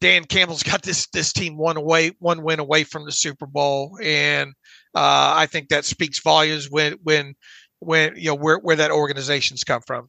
Dan 0.00 0.24
Campbell's 0.24 0.62
got 0.62 0.82
this 0.82 1.06
this 1.08 1.32
team 1.32 1.56
one 1.56 1.76
away, 1.76 2.12
one 2.18 2.42
win 2.42 2.60
away 2.60 2.84
from 2.84 3.04
the 3.04 3.12
Super 3.12 3.46
Bowl, 3.46 3.98
and 4.02 4.50
uh, 4.94 5.34
I 5.36 5.46
think 5.46 5.68
that 5.68 5.84
speaks 5.84 6.20
volumes 6.20 6.70
when 6.70 6.94
when 7.02 7.34
when 7.80 8.14
you 8.16 8.26
know 8.26 8.34
where 8.34 8.58
where 8.58 8.76
that 8.76 8.90
organization's 8.90 9.64
come 9.64 9.82
from. 9.86 10.08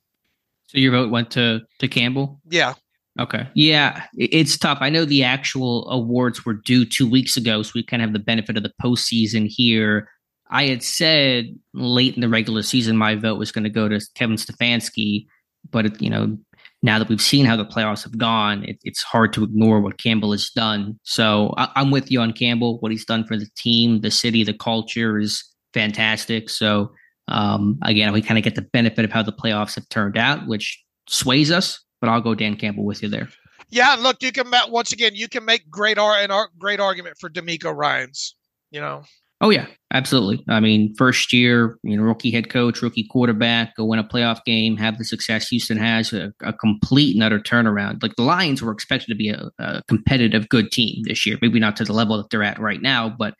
So 0.68 0.80
your 0.80 0.92
vote 0.92 1.12
went 1.12 1.32
to 1.32 1.62
to 1.80 1.88
Campbell. 1.88 2.42
Yeah. 2.50 2.74
Okay. 3.20 3.48
Yeah, 3.56 4.04
it's 4.16 4.58
tough. 4.58 4.78
I 4.82 4.90
know 4.90 5.06
the 5.06 5.24
actual 5.24 5.90
awards 5.90 6.46
were 6.46 6.54
due 6.54 6.86
two 6.86 7.10
weeks 7.10 7.36
ago, 7.36 7.64
so 7.64 7.72
we 7.74 7.84
kind 7.84 8.02
of 8.02 8.08
have 8.08 8.14
the 8.14 8.20
benefit 8.20 8.58
of 8.58 8.64
the 8.64 8.74
postseason 8.82 9.48
here. 9.48 10.10
I 10.50 10.68
had 10.68 10.84
said 10.84 11.58
late 11.74 12.16
in 12.16 12.22
the 12.22 12.30
regular 12.30 12.62
season 12.62 12.96
my 12.96 13.16
vote 13.16 13.40
was 13.40 13.52
going 13.52 13.64
to 13.64 13.70
go 13.70 13.90
to 13.90 14.00
Kevin 14.16 14.38
Stefanski, 14.38 15.26
but 15.70 15.86
it, 15.86 16.02
you 16.02 16.10
know 16.10 16.38
now 16.84 17.00
that 17.00 17.10
we've 17.10 17.22
seen 17.22 17.46
how 17.46 17.56
the 17.56 17.66
playoffs 17.66 18.04
have 18.04 18.18
gone, 18.18 18.64
it, 18.64 18.78
it's 18.84 19.02
hard 19.02 19.34
to 19.34 19.44
ignore 19.44 19.82
what 19.82 19.98
Campbell 19.98 20.32
has 20.32 20.50
done. 20.52 21.00
So 21.04 21.54
I, 21.58 21.70
I'm 21.76 21.92
with 21.92 22.12
you 22.12 22.22
on 22.22 22.34
Campbell. 22.34 22.80
What 22.80 22.92
he's 22.92 23.06
done 23.06 23.26
for 23.26 23.36
the 23.36 23.50
team, 23.58 24.02
the 24.02 24.12
city, 24.12 24.44
the 24.44 24.54
culture 24.54 25.18
is 25.18 25.44
fantastic. 25.74 26.50
So 26.50 26.92
um, 27.28 27.80
again, 27.82 28.14
we 28.14 28.22
kind 28.22 28.38
of 28.38 28.44
get 28.44 28.56
the 28.56 28.62
benefit 28.62 29.06
of 29.06 29.12
how 29.12 29.24
the 29.24 29.34
playoffs 29.34 29.76
have 29.76 29.90
turned 29.90 30.18
out, 30.18 30.48
which 30.48 30.82
sways 31.10 31.52
us. 31.52 31.84
But 32.00 32.10
I'll 32.10 32.22
go 32.22 32.36
Dan 32.36 32.56
Campbell 32.56 32.86
with 32.86 33.02
you 33.02 33.10
there. 33.10 33.30
Yeah, 33.70 33.96
look, 34.00 34.22
you 34.22 34.32
can 34.32 34.52
once 34.70 34.94
again 34.94 35.16
you 35.16 35.28
can 35.28 35.44
make 35.44 35.70
great 35.70 35.98
ar- 35.98 36.20
an 36.20 36.32
ar- 36.32 36.50
great 36.58 36.80
argument 36.80 37.18
for 37.20 37.30
DeMeco 37.30 37.76
Ryans. 37.76 38.36
You 38.72 38.82
know. 38.82 39.04
Oh 39.40 39.52
yeah, 39.52 39.68
absolutely. 39.94 40.44
I 40.50 40.60
mean, 40.60 40.96
first 40.96 41.32
year, 41.32 41.78
you 41.84 41.96
know, 41.96 42.02
rookie 42.02 42.32
head 42.32 42.50
coach, 42.50 42.82
rookie 42.82 43.08
quarterback, 43.08 43.76
go 43.76 43.86
win 43.86 44.00
a 44.00 44.04
playoff 44.04 44.44
game, 44.46 44.78
have 44.78 44.98
the 44.98 45.06
success 45.06 45.48
Houston 45.50 45.78
has, 45.78 46.12
a, 46.12 46.34
a 46.42 46.54
complete 46.54 47.16
and 47.16 47.24
utter 47.24 47.40
turnaround. 47.40 48.02
Like 48.02 48.16
the 48.16 48.24
Lions 48.24 48.64
were 48.64 48.72
expected 48.72 49.10
to 49.10 49.16
be 49.16 49.30
a, 49.30 49.52
a 49.60 49.84
competitive, 49.88 50.50
good 50.50 50.72
team 50.72 51.04
this 51.06 51.24
year. 51.24 51.38
Maybe 51.40 51.60
not 51.60 51.76
to 51.76 51.84
the 51.84 51.94
level 51.94 52.18
that 52.18 52.32
they're 52.32 52.42
at 52.42 52.60
right 52.60 52.82
now, 52.82 53.10
but 53.10 53.36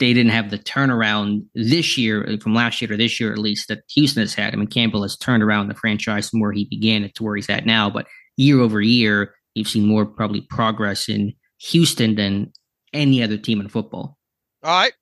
they 0.00 0.12
didn't 0.12 0.32
have 0.32 0.50
the 0.50 0.58
turnaround 0.58 1.44
this 1.54 1.96
year 1.96 2.26
uh, 2.28 2.36
from 2.38 2.54
last 2.54 2.80
year 2.80 2.88
to 2.88 2.96
this 2.96 3.20
year 3.20 3.32
at 3.32 3.38
least 3.38 3.68
that 3.68 3.84
Houston 3.94 4.22
has 4.22 4.34
had. 4.34 4.52
I 4.52 4.56
mean, 4.56 4.66
Campbell 4.66 5.02
has 5.02 5.16
turned 5.16 5.42
around 5.42 5.68
the 5.68 5.74
franchise 5.74 6.28
from 6.28 6.40
where 6.40 6.52
he 6.52 6.64
began 6.64 7.04
it 7.04 7.14
to 7.14 7.22
where 7.22 7.36
he's 7.36 7.50
at 7.50 7.66
now, 7.66 7.88
but 7.88 8.06
year 8.36 8.60
over 8.60 8.80
year, 8.80 9.34
you've 9.54 9.68
seen 9.68 9.86
more 9.86 10.06
probably 10.06 10.40
progress 10.40 11.08
in 11.08 11.34
Houston 11.58 12.16
than 12.16 12.52
any 12.92 13.22
other 13.22 13.36
team 13.36 13.60
in 13.60 13.68
football. 13.68 14.16
All 14.64 14.80
right. 14.80 14.92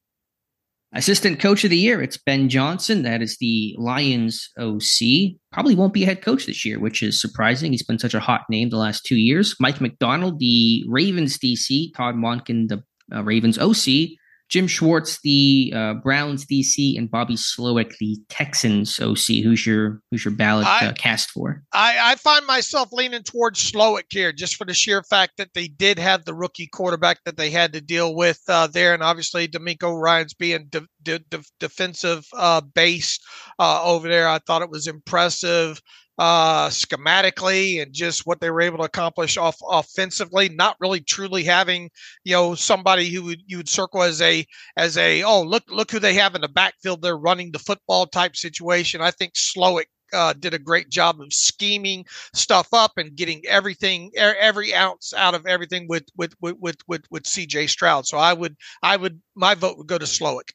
Assistant 0.94 1.38
coach 1.38 1.64
of 1.64 1.70
the 1.70 1.76
year, 1.76 2.00
it's 2.00 2.16
Ben 2.16 2.48
Johnson. 2.48 3.02
That 3.02 3.20
is 3.20 3.36
the 3.38 3.76
Lions 3.78 4.48
OC. 4.58 5.36
Probably 5.52 5.74
won't 5.74 5.92
be 5.92 6.04
a 6.04 6.06
head 6.06 6.22
coach 6.22 6.46
this 6.46 6.64
year, 6.64 6.80
which 6.80 7.02
is 7.02 7.20
surprising. 7.20 7.72
He's 7.72 7.82
been 7.82 7.98
such 7.98 8.14
a 8.14 8.20
hot 8.20 8.42
name 8.48 8.70
the 8.70 8.78
last 8.78 9.04
two 9.04 9.16
years. 9.16 9.54
Mike 9.60 9.82
Macdonald, 9.82 10.38
the 10.38 10.84
Ravens 10.88 11.38
DC. 11.38 11.94
Todd 11.94 12.14
Monken, 12.14 12.68
the 12.68 12.82
uh, 13.14 13.22
Ravens 13.22 13.58
OC. 13.58 14.16
Jim 14.48 14.66
Schwartz, 14.66 15.20
the 15.22 15.72
uh, 15.76 15.94
Browns 15.94 16.46
DC, 16.46 16.96
and 16.96 17.10
Bobby 17.10 17.34
Slowik, 17.34 17.96
the 17.98 18.16
Texans 18.28 18.98
OC. 18.98 19.42
Who's 19.42 19.66
your 19.66 20.00
who's 20.10 20.24
your 20.24 20.34
ballot 20.34 20.66
I, 20.66 20.86
uh, 20.86 20.92
cast 20.94 21.30
for? 21.30 21.62
I, 21.72 22.12
I 22.12 22.14
find 22.14 22.46
myself 22.46 22.88
leaning 22.90 23.22
towards 23.22 23.70
Slowik 23.70 24.04
here, 24.10 24.32
just 24.32 24.56
for 24.56 24.64
the 24.64 24.72
sheer 24.72 25.02
fact 25.02 25.34
that 25.36 25.52
they 25.54 25.68
did 25.68 25.98
have 25.98 26.24
the 26.24 26.34
rookie 26.34 26.68
quarterback 26.68 27.24
that 27.24 27.36
they 27.36 27.50
had 27.50 27.74
to 27.74 27.80
deal 27.80 28.14
with 28.14 28.40
uh, 28.48 28.66
there, 28.66 28.94
and 28.94 29.02
obviously 29.02 29.48
DeMeco 29.48 30.00
Ryans 30.00 30.32
being 30.32 30.66
de- 30.70 30.88
de- 31.02 31.18
de- 31.18 31.44
defensive 31.60 32.26
uh, 32.34 32.62
base 32.62 33.18
uh, 33.58 33.82
over 33.84 34.08
there. 34.08 34.28
I 34.28 34.38
thought 34.38 34.62
it 34.62 34.70
was 34.70 34.86
impressive. 34.86 35.80
Uh, 36.18 36.68
schematically 36.68 37.80
and 37.80 37.92
just 37.92 38.26
what 38.26 38.40
they 38.40 38.50
were 38.50 38.60
able 38.60 38.78
to 38.78 38.84
accomplish 38.84 39.36
off 39.36 39.56
offensively. 39.68 40.48
Not 40.48 40.76
really 40.80 41.00
truly 41.00 41.44
having 41.44 41.90
you 42.24 42.34
know 42.34 42.54
somebody 42.54 43.08
who 43.10 43.22
would 43.24 43.40
you 43.46 43.58
would 43.58 43.68
circle 43.68 44.02
as 44.02 44.20
a 44.20 44.46
as 44.76 44.96
a 44.96 45.22
oh 45.22 45.42
look 45.42 45.64
look 45.68 45.90
who 45.90 45.98
they 45.98 46.14
have 46.14 46.34
in 46.34 46.40
the 46.40 46.48
backfield. 46.48 47.02
They're 47.02 47.16
running 47.16 47.52
the 47.52 47.58
football 47.58 48.06
type 48.06 48.36
situation. 48.36 49.00
I 49.00 49.10
think 49.10 49.34
Slowik 49.34 49.86
uh, 50.12 50.32
did 50.32 50.54
a 50.54 50.58
great 50.58 50.90
job 50.90 51.20
of 51.20 51.32
scheming 51.32 52.04
stuff 52.34 52.68
up 52.72 52.92
and 52.96 53.16
getting 53.16 53.42
everything 53.46 54.10
every 54.16 54.74
ounce 54.74 55.12
out 55.14 55.34
of 55.34 55.46
everything 55.46 55.86
with 55.88 56.04
with 56.16 56.34
with 56.40 56.56
with 56.60 56.76
with, 56.86 57.02
with 57.10 57.22
CJ 57.24 57.68
Stroud. 57.68 58.06
So 58.06 58.18
I 58.18 58.32
would 58.32 58.56
I 58.82 58.96
would 58.96 59.20
my 59.34 59.54
vote 59.54 59.78
would 59.78 59.86
go 59.86 59.98
to 59.98 60.06
Slowik. 60.06 60.50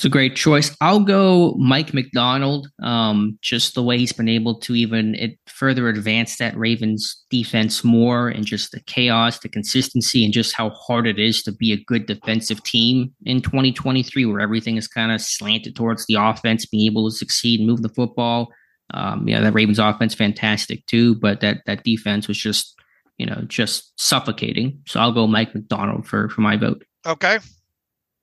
It's 0.00 0.06
a 0.06 0.08
great 0.08 0.34
choice. 0.34 0.74
I'll 0.80 1.04
go 1.04 1.54
Mike 1.58 1.92
Macdonald. 1.92 2.70
Um, 2.82 3.38
just 3.42 3.74
the 3.74 3.82
way 3.82 3.98
he's 3.98 4.14
been 4.14 4.30
able 4.30 4.58
to 4.60 4.74
even 4.74 5.14
it 5.16 5.38
further 5.46 5.90
advance 5.90 6.38
that 6.38 6.56
Ravens 6.56 7.22
defense 7.28 7.84
more, 7.84 8.30
and 8.30 8.46
just 8.46 8.72
the 8.72 8.80
chaos, 8.80 9.40
the 9.40 9.50
consistency, 9.50 10.24
and 10.24 10.32
just 10.32 10.54
how 10.54 10.70
hard 10.70 11.06
it 11.06 11.18
is 11.18 11.42
to 11.42 11.52
be 11.52 11.70
a 11.70 11.84
good 11.84 12.06
defensive 12.06 12.62
team 12.62 13.12
in 13.26 13.42
2023, 13.42 14.24
where 14.24 14.40
everything 14.40 14.78
is 14.78 14.88
kind 14.88 15.12
of 15.12 15.20
slanted 15.20 15.76
towards 15.76 16.06
the 16.06 16.14
offense, 16.14 16.64
being 16.64 16.90
able 16.90 17.10
to 17.10 17.14
succeed 17.14 17.60
and 17.60 17.68
move 17.68 17.82
the 17.82 17.90
football. 17.90 18.48
Um, 18.94 19.28
yeah, 19.28 19.40
that 19.40 19.52
Ravens 19.52 19.78
offense 19.78 20.14
fantastic 20.14 20.86
too, 20.86 21.16
but 21.16 21.42
that 21.42 21.58
that 21.66 21.84
defense 21.84 22.26
was 22.26 22.38
just 22.38 22.74
you 23.18 23.26
know 23.26 23.44
just 23.48 23.92
suffocating. 24.00 24.80
So 24.86 24.98
I'll 24.98 25.12
go 25.12 25.26
Mike 25.26 25.54
Macdonald 25.54 26.06
for 26.06 26.30
for 26.30 26.40
my 26.40 26.56
vote. 26.56 26.86
Okay. 27.06 27.38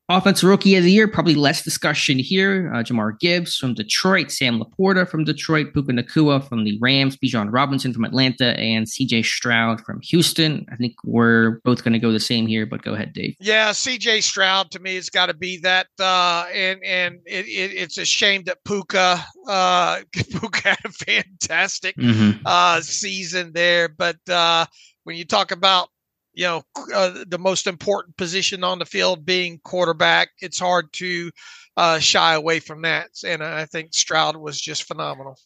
Offensive 0.09 0.47
Rookie 0.47 0.75
of 0.75 0.85
the 0.85 0.91
Year, 0.91 1.05
probably 1.05 1.35
less 1.35 1.63
discussion 1.63 2.17
here. 2.17 2.71
Uh, 2.73 2.77
Jahmyr 2.77 3.19
Gibbs 3.19 3.57
from 3.57 3.73
Detroit, 3.73 4.31
Sam 4.31 4.57
LaPorta 4.57 5.05
from 5.05 5.25
Detroit, 5.25 5.73
Puka 5.73 5.91
Nacua 5.91 6.47
from 6.47 6.63
the 6.63 6.77
Rams, 6.79 7.17
Bijan 7.17 7.49
Robinson 7.51 7.93
from 7.93 8.05
Atlanta, 8.05 8.57
and 8.57 8.87
CJ 8.87 9.25
Stroud 9.25 9.81
from 9.81 9.99
Houston. 10.03 10.65
I 10.71 10.77
think 10.77 10.95
we're 11.03 11.59
both 11.65 11.83
going 11.83 11.91
to 11.91 11.99
go 11.99 12.13
the 12.13 12.21
same 12.21 12.47
here, 12.47 12.65
but 12.65 12.83
go 12.83 12.93
ahead, 12.93 13.11
Dave. 13.11 13.35
Yeah, 13.41 13.71
CJ 13.71 14.23
Stroud 14.23 14.71
to 14.71 14.79
me 14.79 14.95
has 14.95 15.09
got 15.09 15.25
to 15.25 15.33
be 15.33 15.57
that, 15.57 15.87
uh, 15.99 16.45
and 16.53 16.81
and 16.85 17.19
it, 17.25 17.45
it, 17.45 17.73
it's 17.75 17.97
a 17.97 18.05
shame 18.05 18.43
that 18.45 18.63
Puka 18.63 19.21
uh, 19.49 19.99
Puka 20.13 20.69
had 20.69 20.79
a 20.85 20.89
fantastic 20.89 21.97
mm-hmm. 21.97 22.39
uh, 22.45 22.79
season 22.79 23.51
there, 23.51 23.89
but 23.89 24.17
uh, 24.29 24.65
when 25.03 25.17
you 25.17 25.25
talk 25.25 25.51
about 25.51 25.89
you 26.37 26.43
know 26.43 26.61
uh, 26.93 27.23
the 27.27 27.39
most 27.39 27.67
important 27.67 28.15
position 28.15 28.63
on 28.63 28.79
the 28.79 28.85
field 28.85 29.25
being 29.25 29.59
quarterback 29.63 30.29
it's 30.39 30.59
hard 30.59 30.91
to 30.93 31.31
uh, 31.75 31.99
shy 31.99 32.33
away 32.33 32.59
from 32.59 32.81
that 32.83 33.09
and 33.25 33.43
i 33.43 33.65
think 33.65 33.93
stroud 33.93 34.37
was 34.37 34.61
just 34.61 34.83
phenomenal 34.83 35.37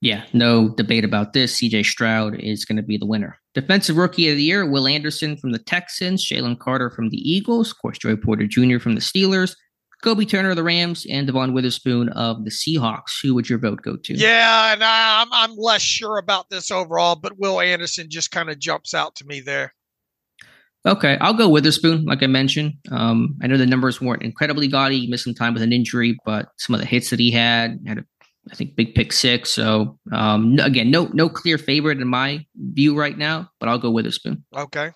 yeah 0.00 0.24
no 0.32 0.70
debate 0.70 1.04
about 1.04 1.32
this 1.32 1.60
cj 1.60 1.84
stroud 1.84 2.34
is 2.40 2.64
going 2.64 2.76
to 2.76 2.82
be 2.82 2.96
the 2.96 3.06
winner 3.06 3.38
defensive 3.54 3.96
rookie 3.96 4.28
of 4.28 4.36
the 4.36 4.42
year 4.42 4.68
will 4.68 4.88
anderson 4.88 5.36
from 5.36 5.52
the 5.52 5.58
texans 5.58 6.26
jalen 6.26 6.58
carter 6.58 6.90
from 6.90 7.10
the 7.10 7.30
eagles 7.30 7.70
of 7.70 7.78
course 7.78 7.98
joey 7.98 8.16
porter 8.16 8.46
jr 8.46 8.78
from 8.78 8.94
the 8.94 9.00
steelers 9.00 9.54
Kobie 10.04 10.28
Turner 10.28 10.50
of 10.50 10.56
the 10.56 10.62
Rams 10.62 11.04
and 11.10 11.26
Devon 11.26 11.52
Witherspoon 11.52 12.08
of 12.10 12.44
the 12.44 12.52
Seahawks. 12.52 13.20
Who 13.20 13.34
would 13.34 13.48
your 13.48 13.58
vote 13.58 13.82
go 13.82 13.96
to? 13.96 14.14
Yeah, 14.14 14.72
and 14.72 14.84
I, 14.84 15.22
I'm 15.22 15.32
I'm 15.32 15.56
less 15.56 15.82
sure 15.82 16.18
about 16.18 16.48
this 16.50 16.70
overall, 16.70 17.16
but 17.16 17.36
Will 17.36 17.60
Anderson 17.60 18.08
just 18.08 18.30
kind 18.30 18.48
of 18.48 18.60
jumps 18.60 18.94
out 18.94 19.16
to 19.16 19.26
me 19.26 19.40
there. 19.40 19.74
Okay, 20.86 21.18
I'll 21.20 21.34
go 21.34 21.48
Witherspoon. 21.48 22.04
Like 22.04 22.22
I 22.22 22.28
mentioned, 22.28 22.74
um, 22.90 23.36
I 23.42 23.46
know 23.46 23.56
the 23.56 23.66
numbers 23.66 24.00
weren't 24.00 24.22
incredibly 24.22 24.68
gaudy. 24.68 25.00
He 25.00 25.06
missed 25.08 25.24
some 25.24 25.34
time 25.34 25.52
with 25.52 25.62
an 25.62 25.72
injury, 25.72 26.16
but 26.24 26.46
some 26.56 26.74
of 26.74 26.80
the 26.80 26.86
hits 26.86 27.10
that 27.10 27.18
he 27.18 27.30
had 27.30 27.78
had 27.86 27.98
a, 27.98 28.04
I 28.50 28.54
think, 28.54 28.76
big 28.76 28.94
pick 28.94 29.12
six. 29.12 29.50
So 29.50 29.98
um, 30.12 30.58
again, 30.60 30.90
no 30.90 31.10
no 31.12 31.28
clear 31.28 31.58
favorite 31.58 32.00
in 32.00 32.08
my 32.08 32.46
view 32.54 32.98
right 32.98 33.18
now, 33.18 33.50
but 33.60 33.68
I'll 33.68 33.78
go 33.78 33.90
Witherspoon. 33.90 34.44
Okay. 34.56 34.92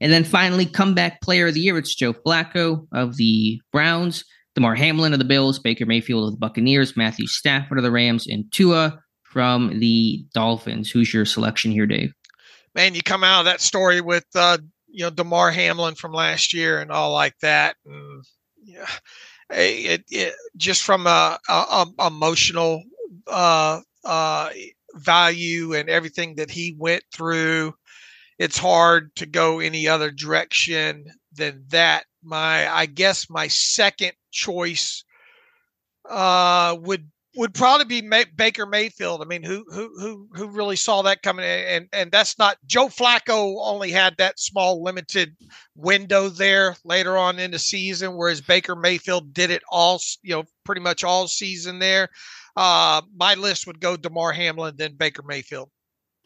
And 0.00 0.12
then 0.12 0.24
finally, 0.24 0.66
comeback 0.66 1.22
player 1.22 1.46
of 1.46 1.54
the 1.54 1.60
year. 1.60 1.78
It's 1.78 1.94
Joe 1.94 2.12
Flacco 2.12 2.86
of 2.92 3.16
the 3.16 3.60
Browns, 3.72 4.24
Damar 4.54 4.74
Hamlin 4.74 5.14
of 5.14 5.18
the 5.18 5.24
Bills, 5.24 5.58
Baker 5.58 5.86
Mayfield 5.86 6.28
of 6.28 6.32
the 6.32 6.38
Buccaneers, 6.38 6.96
Matthew 6.96 7.26
Stafford 7.26 7.78
of 7.78 7.84
the 7.84 7.90
Rams, 7.90 8.26
and 8.26 8.44
Tua 8.52 9.00
from 9.22 9.80
the 9.80 10.24
Dolphins. 10.34 10.90
Who's 10.90 11.12
your 11.12 11.24
selection 11.24 11.72
here, 11.72 11.86
Dave? 11.86 12.12
Man, 12.74 12.94
you 12.94 13.02
come 13.02 13.24
out 13.24 13.40
of 13.40 13.44
that 13.46 13.62
story 13.62 14.02
with 14.02 14.26
uh, 14.34 14.58
you 14.96 15.04
know 15.04 15.10
Damar 15.10 15.50
Hamlin 15.50 15.94
from 15.94 16.12
last 16.12 16.54
year 16.54 16.80
and 16.80 16.90
all 16.90 17.12
like 17.12 17.38
that. 17.40 17.76
And 17.84 18.24
yeah, 18.64 18.88
it, 19.50 20.04
it 20.10 20.34
just 20.56 20.84
from 20.84 21.06
a, 21.06 21.38
a, 21.50 21.52
a 21.52 22.06
emotional 22.06 22.82
uh, 23.26 23.80
uh, 24.06 24.48
value 24.94 25.74
and 25.74 25.90
everything 25.90 26.36
that 26.36 26.50
he 26.50 26.74
went 26.78 27.04
through, 27.12 27.74
it's 28.38 28.56
hard 28.56 29.14
to 29.16 29.26
go 29.26 29.60
any 29.60 29.86
other 29.86 30.10
direction 30.10 31.04
than 31.34 31.64
that. 31.68 32.06
My 32.22 32.66
I 32.66 32.86
guess 32.86 33.28
my 33.28 33.48
second 33.48 34.12
choice 34.30 35.04
uh, 36.08 36.74
would 36.80 37.10
would 37.36 37.54
probably 37.54 37.84
be 37.84 38.02
May- 38.06 38.24
Baker 38.34 38.66
Mayfield. 38.66 39.22
I 39.22 39.26
mean, 39.26 39.42
who 39.42 39.64
who 39.68 39.90
who 40.00 40.28
who 40.32 40.48
really 40.48 40.76
saw 40.76 41.02
that 41.02 41.22
coming? 41.22 41.44
And 41.44 41.88
and 41.92 42.10
that's 42.10 42.38
not 42.38 42.56
Joe 42.66 42.88
Flacco. 42.88 43.56
Only 43.60 43.90
had 43.90 44.16
that 44.18 44.40
small 44.40 44.82
limited 44.82 45.36
window 45.74 46.28
there 46.28 46.76
later 46.84 47.16
on 47.16 47.38
in 47.38 47.50
the 47.50 47.58
season, 47.58 48.16
whereas 48.16 48.40
Baker 48.40 48.74
Mayfield 48.74 49.32
did 49.32 49.50
it 49.50 49.62
all. 49.70 50.00
You 50.22 50.36
know, 50.36 50.44
pretty 50.64 50.80
much 50.80 51.04
all 51.04 51.28
season 51.28 51.78
there. 51.78 52.08
Uh, 52.56 53.02
my 53.14 53.34
list 53.34 53.66
would 53.66 53.80
go 53.80 53.96
Damar 53.96 54.32
Hamlin, 54.32 54.74
then 54.76 54.96
Baker 54.96 55.22
Mayfield. 55.22 55.68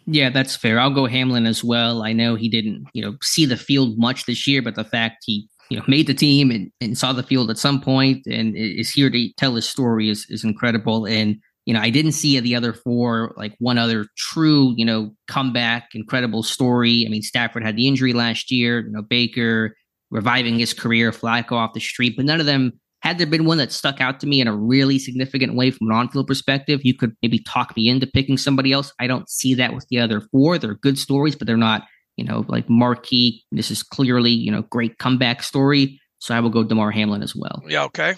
Yeah, 0.06 0.30
that's 0.30 0.56
fair. 0.56 0.80
I'll 0.80 0.94
go 0.94 1.06
Hamlin 1.06 1.46
as 1.46 1.62
well. 1.62 2.02
I 2.02 2.12
know 2.12 2.34
he 2.34 2.48
didn't, 2.48 2.86
you 2.94 3.02
know, 3.02 3.16
see 3.22 3.44
the 3.44 3.56
field 3.56 3.98
much 3.98 4.24
this 4.24 4.46
year, 4.46 4.62
but 4.62 4.74
the 4.74 4.84
fact 4.84 5.24
he 5.26 5.48
you 5.70 5.78
know 5.78 5.84
made 5.88 6.06
the 6.06 6.14
team 6.14 6.50
and, 6.50 6.70
and 6.80 6.98
saw 6.98 7.12
the 7.12 7.22
field 7.22 7.50
at 7.50 7.56
some 7.56 7.80
point 7.80 8.26
and 8.26 8.54
is 8.56 8.90
here 8.90 9.08
to 9.08 9.32
tell 9.34 9.54
his 9.54 9.68
story 9.68 10.10
is 10.10 10.26
is 10.28 10.44
incredible. 10.44 11.06
And 11.06 11.36
you 11.66 11.74
know 11.74 11.80
i 11.80 11.90
didn't 11.90 12.12
see 12.12 12.40
the 12.40 12.56
other 12.56 12.72
four 12.72 13.34
like 13.36 13.54
one 13.58 13.76
other 13.78 14.06
true 14.16 14.74
you 14.76 14.84
know 14.84 15.14
comeback 15.28 15.90
incredible 15.94 16.42
story. 16.42 17.04
I 17.06 17.10
mean 17.10 17.22
stafford 17.22 17.64
had 17.64 17.76
the 17.76 17.86
injury 17.86 18.12
last 18.12 18.50
year 18.50 18.80
you 18.80 18.90
know 18.90 19.02
baker 19.02 19.76
reviving 20.10 20.58
his 20.58 20.74
career 20.74 21.12
flacco 21.12 21.52
off 21.52 21.74
the 21.74 21.80
street 21.80 22.14
but 22.16 22.24
none 22.24 22.40
of 22.40 22.46
them 22.46 22.72
had 23.02 23.18
there 23.18 23.26
been 23.26 23.44
one 23.44 23.58
that 23.58 23.72
stuck 23.72 24.00
out 24.00 24.20
to 24.20 24.26
me 24.26 24.40
in 24.40 24.48
a 24.48 24.56
really 24.56 24.98
significant 24.98 25.54
way 25.54 25.70
from 25.70 25.90
an 25.90 25.96
on-field 25.96 26.26
perspective 26.26 26.80
you 26.82 26.94
could 26.94 27.14
maybe 27.22 27.38
talk 27.40 27.76
me 27.76 27.88
into 27.88 28.06
picking 28.06 28.36
somebody 28.38 28.72
else. 28.72 28.92
I 28.98 29.06
don't 29.06 29.28
see 29.28 29.54
that 29.54 29.74
with 29.74 29.86
the 29.90 29.98
other 29.98 30.22
four. 30.32 30.58
They're 30.58 30.74
good 30.74 30.98
stories 30.98 31.36
but 31.36 31.46
they're 31.46 31.56
not 31.56 31.82
you 32.16 32.24
know, 32.24 32.44
like 32.48 32.68
marquee. 32.68 33.44
This 33.52 33.70
is 33.70 33.82
clearly, 33.82 34.30
you 34.30 34.50
know, 34.50 34.62
great 34.62 34.98
comeback 34.98 35.42
story. 35.42 36.00
So 36.18 36.34
I 36.34 36.40
will 36.40 36.50
go 36.50 36.64
Damar 36.64 36.90
Hamlin 36.90 37.22
as 37.22 37.34
well. 37.34 37.62
Yeah, 37.66 37.84
okay. 37.84 38.14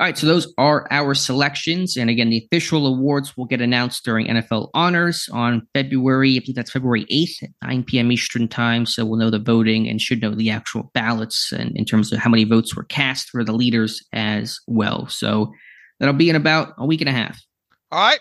All 0.00 0.06
right, 0.06 0.16
so 0.16 0.28
those 0.28 0.52
are 0.58 0.86
our 0.92 1.12
selections. 1.12 1.96
And 1.96 2.08
again, 2.08 2.30
the 2.30 2.44
official 2.44 2.86
awards 2.86 3.36
will 3.36 3.46
get 3.46 3.60
announced 3.60 4.04
during 4.04 4.28
NFL 4.28 4.70
Honors 4.72 5.28
on 5.32 5.66
February, 5.74 6.36
I 6.36 6.40
think 6.40 6.54
that's 6.54 6.70
February 6.70 7.04
8th 7.06 7.42
at 7.42 7.50
9 7.64 7.82
p.m. 7.82 8.12
Eastern 8.12 8.46
Time. 8.46 8.86
So 8.86 9.04
we'll 9.04 9.18
know 9.18 9.30
the 9.30 9.40
voting 9.40 9.88
and 9.88 10.00
should 10.00 10.22
know 10.22 10.36
the 10.36 10.50
actual 10.50 10.92
ballots 10.94 11.50
and 11.50 11.76
in 11.76 11.84
terms 11.84 12.12
of 12.12 12.20
how 12.20 12.30
many 12.30 12.44
votes 12.44 12.76
were 12.76 12.84
cast 12.84 13.28
for 13.30 13.42
the 13.42 13.52
leaders 13.52 14.00
as 14.12 14.60
well. 14.68 15.08
So 15.08 15.52
that'll 15.98 16.14
be 16.14 16.30
in 16.30 16.36
about 16.36 16.74
a 16.78 16.86
week 16.86 17.00
and 17.00 17.08
a 17.08 17.12
half. 17.12 17.42
All 17.90 17.98
right. 17.98 18.20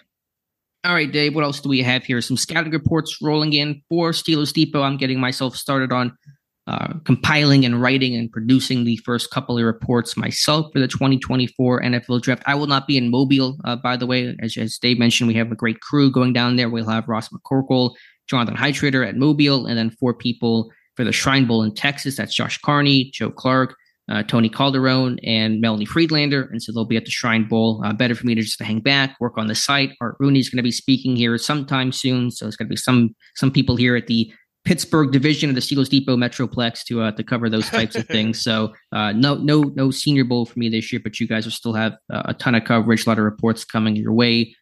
All 0.88 0.94
right, 0.94 1.12
Dave, 1.12 1.36
what 1.36 1.44
else 1.44 1.60
do 1.60 1.68
we 1.68 1.82
have 1.82 2.06
here? 2.06 2.22
Some 2.22 2.38
scouting 2.38 2.72
reports 2.72 3.18
rolling 3.22 3.52
in 3.52 3.82
for 3.90 4.12
Steelers 4.12 4.54
Depot. 4.54 4.84
I'm 4.84 4.96
getting 4.96 5.20
myself 5.20 5.54
started 5.58 5.92
on 5.92 6.18
uh, 6.66 6.94
compiling 7.04 7.66
and 7.66 7.82
writing 7.82 8.16
and 8.16 8.32
producing 8.32 8.86
the 8.86 8.96
first 9.04 9.30
couple 9.30 9.58
of 9.58 9.66
reports 9.66 10.16
myself 10.16 10.68
for 10.72 10.80
the 10.80 10.88
2024 10.88 11.82
NFL 11.82 12.22
draft. 12.22 12.42
I 12.46 12.56
will 12.56 12.68
not 12.68 12.88
be 12.88 12.98
in 12.98 13.12
Mobile, 13.12 13.58
uh, 13.66 13.76
by 13.76 13.98
the 13.98 14.06
way. 14.06 14.34
As, 14.42 14.56
as, 14.56 14.78
Dave 14.78 14.98
mentioned, 14.98 15.28
we 15.28 15.34
have 15.34 15.52
a 15.52 15.56
great 15.56 15.82
crew 15.82 16.10
going 16.10 16.32
down 16.32 16.56
there. 16.56 16.70
We'll 16.70 16.88
have 16.88 17.10
Ross 17.10 17.28
McCorkle, 17.28 17.94
Jonathan 18.30 18.56
Heitritter 18.56 19.06
at 19.06 19.18
Mobile, 19.18 19.66
and 19.66 19.78
then 19.78 19.90
four 19.90 20.14
people 20.14 20.72
for 20.96 21.04
the 21.04 21.12
Shrine 21.12 21.48
Bowl 21.48 21.64
in 21.64 21.76
Texas. 21.76 22.16
That's 22.16 22.34
Josh 22.34 22.60
Carney, 22.60 23.12
Joe 23.14 23.30
Clark, 23.30 23.76
uh, 24.10 24.24
Tony 24.24 24.50
Calderone 24.50 25.20
and 25.24 25.60
Melanie 25.60 25.86
Friedlander. 25.86 26.44
And 26.52 26.62
so 26.62 26.72
they'll 26.72 26.86
be 26.86 26.98
at 26.98 27.06
the 27.06 27.12
Shrine 27.12 27.48
Bowl. 27.48 27.82
Uh, 27.84 27.94
better 27.94 28.16
for 28.16 28.26
me 28.26 28.36
to 28.36 28.42
just 28.42 28.62
hang 28.62 28.80
back, 28.80 29.18
work 29.20 29.38
on 29.38 29.48
the 29.48 29.56
site. 29.56 29.92
Art 30.00 30.16
Rooney 30.20 30.40
is 30.40 30.50
going 30.50 30.58
to 30.58 30.64
be 30.64 30.72
speaking 30.72 31.16
here 31.16 31.38
sometime 31.38 31.92
soon. 31.92 32.32
So 32.32 32.48
it's 32.48 32.56
going 32.56 32.68
to 32.68 32.74
be 32.74 32.78
some 32.78 33.16
some 33.36 33.52
people 33.52 33.76
here 33.76 33.96
at 33.96 34.08
the 34.08 34.32
Pittsburgh 34.64 35.12
division 35.12 35.50
of 35.50 35.56
the 35.56 35.62
Steelers 35.62 35.90
Depot 35.90 36.18
Metroplex 36.18 36.84
to 36.86 37.02
uh, 37.02 37.12
to 37.12 37.24
cover 37.24 37.50
those 37.50 37.70
types 37.70 37.96
of 37.96 38.06
things. 38.08 38.42
So 38.42 38.74
uh, 38.92 39.12
no 39.14 39.36
no 39.36 39.62
no 39.62 39.92
Senior 39.92 40.26
Bowl 40.26 40.46
for 40.46 40.60
me 40.60 40.70
this 40.70 40.92
year, 40.92 41.02
but 41.04 41.20
you 41.20 41.28
guys 41.28 41.46
will 41.46 41.52
still 41.52 41.74
have 41.74 41.94
uh, 42.12 42.24
a 42.26 42.34
ton 42.34 42.56
of 42.56 42.64
coverage, 42.64 43.06
a 43.06 43.10
lot 43.10 43.18
of 43.18 43.26
reports 43.26 43.64
coming 43.64 43.96
your 43.96 44.14
way 44.14 44.56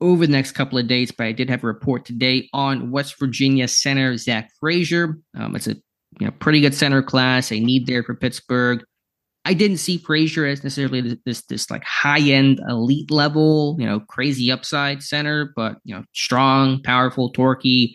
over 0.00 0.26
the 0.26 0.32
next 0.32 0.52
couple 0.52 0.78
of 0.78 0.88
days. 0.88 1.12
But 1.12 1.26
I 1.26 1.32
did 1.32 1.48
have 1.48 1.62
a 1.62 1.68
report 1.68 2.04
today 2.04 2.48
on 2.52 2.90
West 2.90 3.18
Virginia 3.18 3.68
center 3.68 4.16
Zach 4.16 4.50
Frazier. 4.58 5.18
Um, 5.36 5.54
it's 5.54 5.66
a 5.66 5.74
you 6.18 6.26
know 6.26 6.32
pretty 6.40 6.60
good 6.60 6.74
center 6.74 7.02
class, 7.02 7.52
a 7.52 7.60
need 7.60 7.86
there 7.86 8.02
for 8.02 8.14
Pittsburgh 8.14 8.84
I 9.44 9.54
didn't 9.54 9.78
see 9.78 9.98
Frazier 9.98 10.46
as 10.46 10.62
necessarily 10.62 11.00
this, 11.00 11.18
this, 11.24 11.42
this 11.46 11.70
like 11.70 11.82
high 11.84 12.20
end 12.20 12.60
elite 12.68 13.10
level, 13.10 13.76
you 13.78 13.86
know, 13.86 14.00
crazy 14.00 14.52
upside 14.52 15.02
center, 15.02 15.52
but 15.56 15.78
you 15.84 15.94
know, 15.94 16.04
strong, 16.12 16.80
powerful, 16.82 17.32
torquey, 17.32 17.94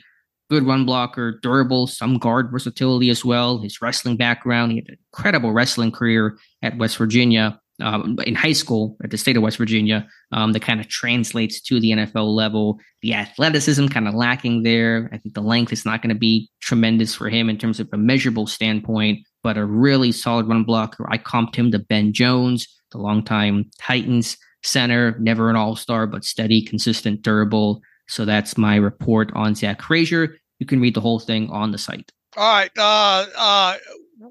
good 0.50 0.64
run 0.64 0.86
blocker, 0.86 1.40
durable, 1.42 1.88
some 1.88 2.18
guard 2.18 2.52
versatility 2.52 3.10
as 3.10 3.24
well. 3.24 3.62
His 3.62 3.82
wrestling 3.82 4.18
background, 4.18 4.72
he 4.72 4.78
had 4.80 4.90
an 4.90 4.98
incredible 5.14 5.52
wrestling 5.52 5.92
career 5.92 6.38
at 6.62 6.78
West 6.78 6.98
Virginia 6.98 7.60
um, 7.82 8.18
in 8.26 8.36
high 8.36 8.54
school 8.54 8.98
at 9.04 9.12
the 9.12 9.18
state 9.18 9.38
of 9.38 9.44
West 9.44 9.58
Virginia 9.58 10.08
um, 10.32 10.54
that 10.54 10.62
kind 10.62 10.80
of 10.80 10.88
translates 10.88 11.62
to 11.62 11.80
the 11.80 11.92
NFL 11.92 12.34
level. 12.34 12.80
The 13.02 13.14
athleticism 13.14 13.88
kind 13.88 14.08
of 14.08 14.16
lacking 14.16 14.64
there. 14.64 15.10
I 15.14 15.18
think 15.18 15.36
the 15.36 15.42
length 15.42 15.72
is 15.72 15.86
not 15.86 16.02
going 16.02 16.14
to 16.14 16.20
be 16.20 16.50
tremendous 16.62 17.14
for 17.14 17.30
him 17.30 17.50
in 17.50 17.58
terms 17.58 17.80
of 17.80 17.90
a 17.94 17.98
measurable 17.98 18.48
standpoint, 18.48 19.20
but 19.48 19.56
a 19.56 19.66
really 19.66 20.12
solid 20.12 20.46
run 20.46 20.66
blocker. 20.66 21.08
I 21.10 21.18
comped 21.18 21.56
him 21.56 21.72
to 21.72 21.80
Ben 21.80 22.12
Jones, 22.12 22.68
the 22.92 22.98
longtime 22.98 23.72
Titans 23.80 24.36
center, 24.62 25.16
never 25.22 25.50
an 25.50 25.56
all 25.56 25.78
star, 25.78 26.06
but 26.06 26.26
steady, 26.26 26.62
consistent, 26.62 27.22
durable. 27.22 27.82
So 28.10 28.26
that's 28.26 28.58
my 28.58 28.76
report 28.76 29.32
on 29.36 29.56
Zach 29.56 29.82
Frazier. 29.82 30.36
You 30.60 30.66
can 30.66 30.82
read 30.82 30.96
the 30.96 31.00
whole 31.00 31.22
thing 31.22 31.50
on 31.50 31.72
the 31.72 31.78
site. 31.78 32.12
All 32.36 32.44
right. 32.44 32.70
Uh, 32.78 33.26
uh, 33.38 33.78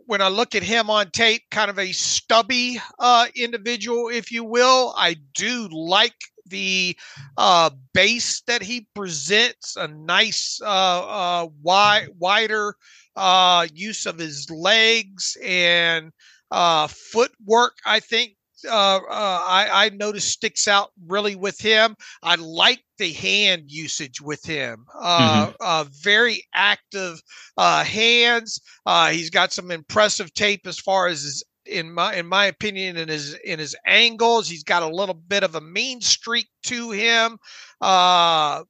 when 0.05 0.21
I 0.21 0.29
look 0.29 0.55
at 0.55 0.63
him 0.63 0.91
on 0.91 1.11
tape, 1.13 1.45
kind 1.51 1.71
of 1.71 1.79
a 1.79 1.93
stubby 1.93 2.79
uh, 2.99 3.29
individual, 3.35 4.11
if 4.11 4.31
you 4.31 4.45
will. 4.45 4.93
I 4.99 5.17
do 5.33 5.67
like 5.73 6.13
the 6.45 6.95
uh, 7.39 7.71
base 7.95 8.43
that 8.43 8.61
he 8.61 8.87
presents, 8.95 9.77
a 9.77 9.89
nice, 9.89 10.61
uh, 10.63 10.67
uh, 10.67 11.49
wide, 11.63 12.09
wider 12.19 12.75
uh, 13.17 13.67
use 13.75 14.07
of 14.07 14.19
his 14.19 14.49
legs 14.51 15.37
and 15.43 16.13
uh, 16.51 16.87
footwork. 16.87 17.75
I 17.85 18.01
think 18.01 18.37
uh, 18.67 18.97
uh, 18.97 19.01
I, 19.09 19.87
I 19.87 19.89
noticed 19.91 20.31
sticks 20.31 20.67
out 20.67 20.91
really 21.07 21.37
with 21.37 21.61
him. 21.61 21.97
I 22.23 22.37
like 22.37 22.83
the 22.99 23.13
hand 23.13 23.65
usage 23.67 24.21
with 24.21 24.45
him. 24.45 24.87
Uh, 24.99 25.47
mm-hmm. 25.47 25.53
uh, 25.61 25.85
very 26.03 26.45
active 26.55 27.21
uh, 27.57 27.85
hands. 27.85 28.61
Uh, 28.85 29.11
he's 29.11 29.31
got 29.31 29.53
some 29.53 29.71
impressive 29.71 30.33
tape 30.35 30.67
as 30.67 30.79
far 30.79 31.07
as 31.07 31.23
his, 31.23 31.45
in 31.67 31.93
my 31.93 32.15
in 32.15 32.27
my 32.27 32.47
opinion, 32.47 32.97
in 32.97 33.09
his 33.09 33.35
in 33.45 33.59
his 33.59 33.77
angles. 33.87 34.49
He's 34.49 34.65
got 34.65 34.83
a 34.83 34.89
little 34.89 35.15
bit 35.15 35.43
of 35.43 35.55
a 35.55 35.61
mean 35.61 36.01
streak 36.01 36.49
to 36.65 36.91
him. 36.93 37.39
Uh, 37.81 38.63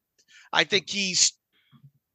I 0.52 0.64
think 0.64 0.88
he's 0.88 1.32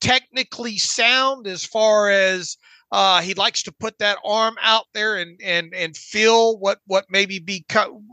technically 0.01 0.77
sound 0.77 1.47
as 1.47 1.63
far 1.63 2.09
as 2.09 2.57
uh, 2.91 3.21
he 3.21 3.33
likes 3.35 3.63
to 3.63 3.71
put 3.71 3.97
that 3.99 4.17
arm 4.25 4.55
out 4.61 4.85
there 4.93 5.15
and 5.15 5.39
and 5.41 5.73
and 5.73 5.95
feel 5.95 6.57
what 6.59 6.79
what 6.87 7.05
maybe 7.09 7.39
be 7.39 7.65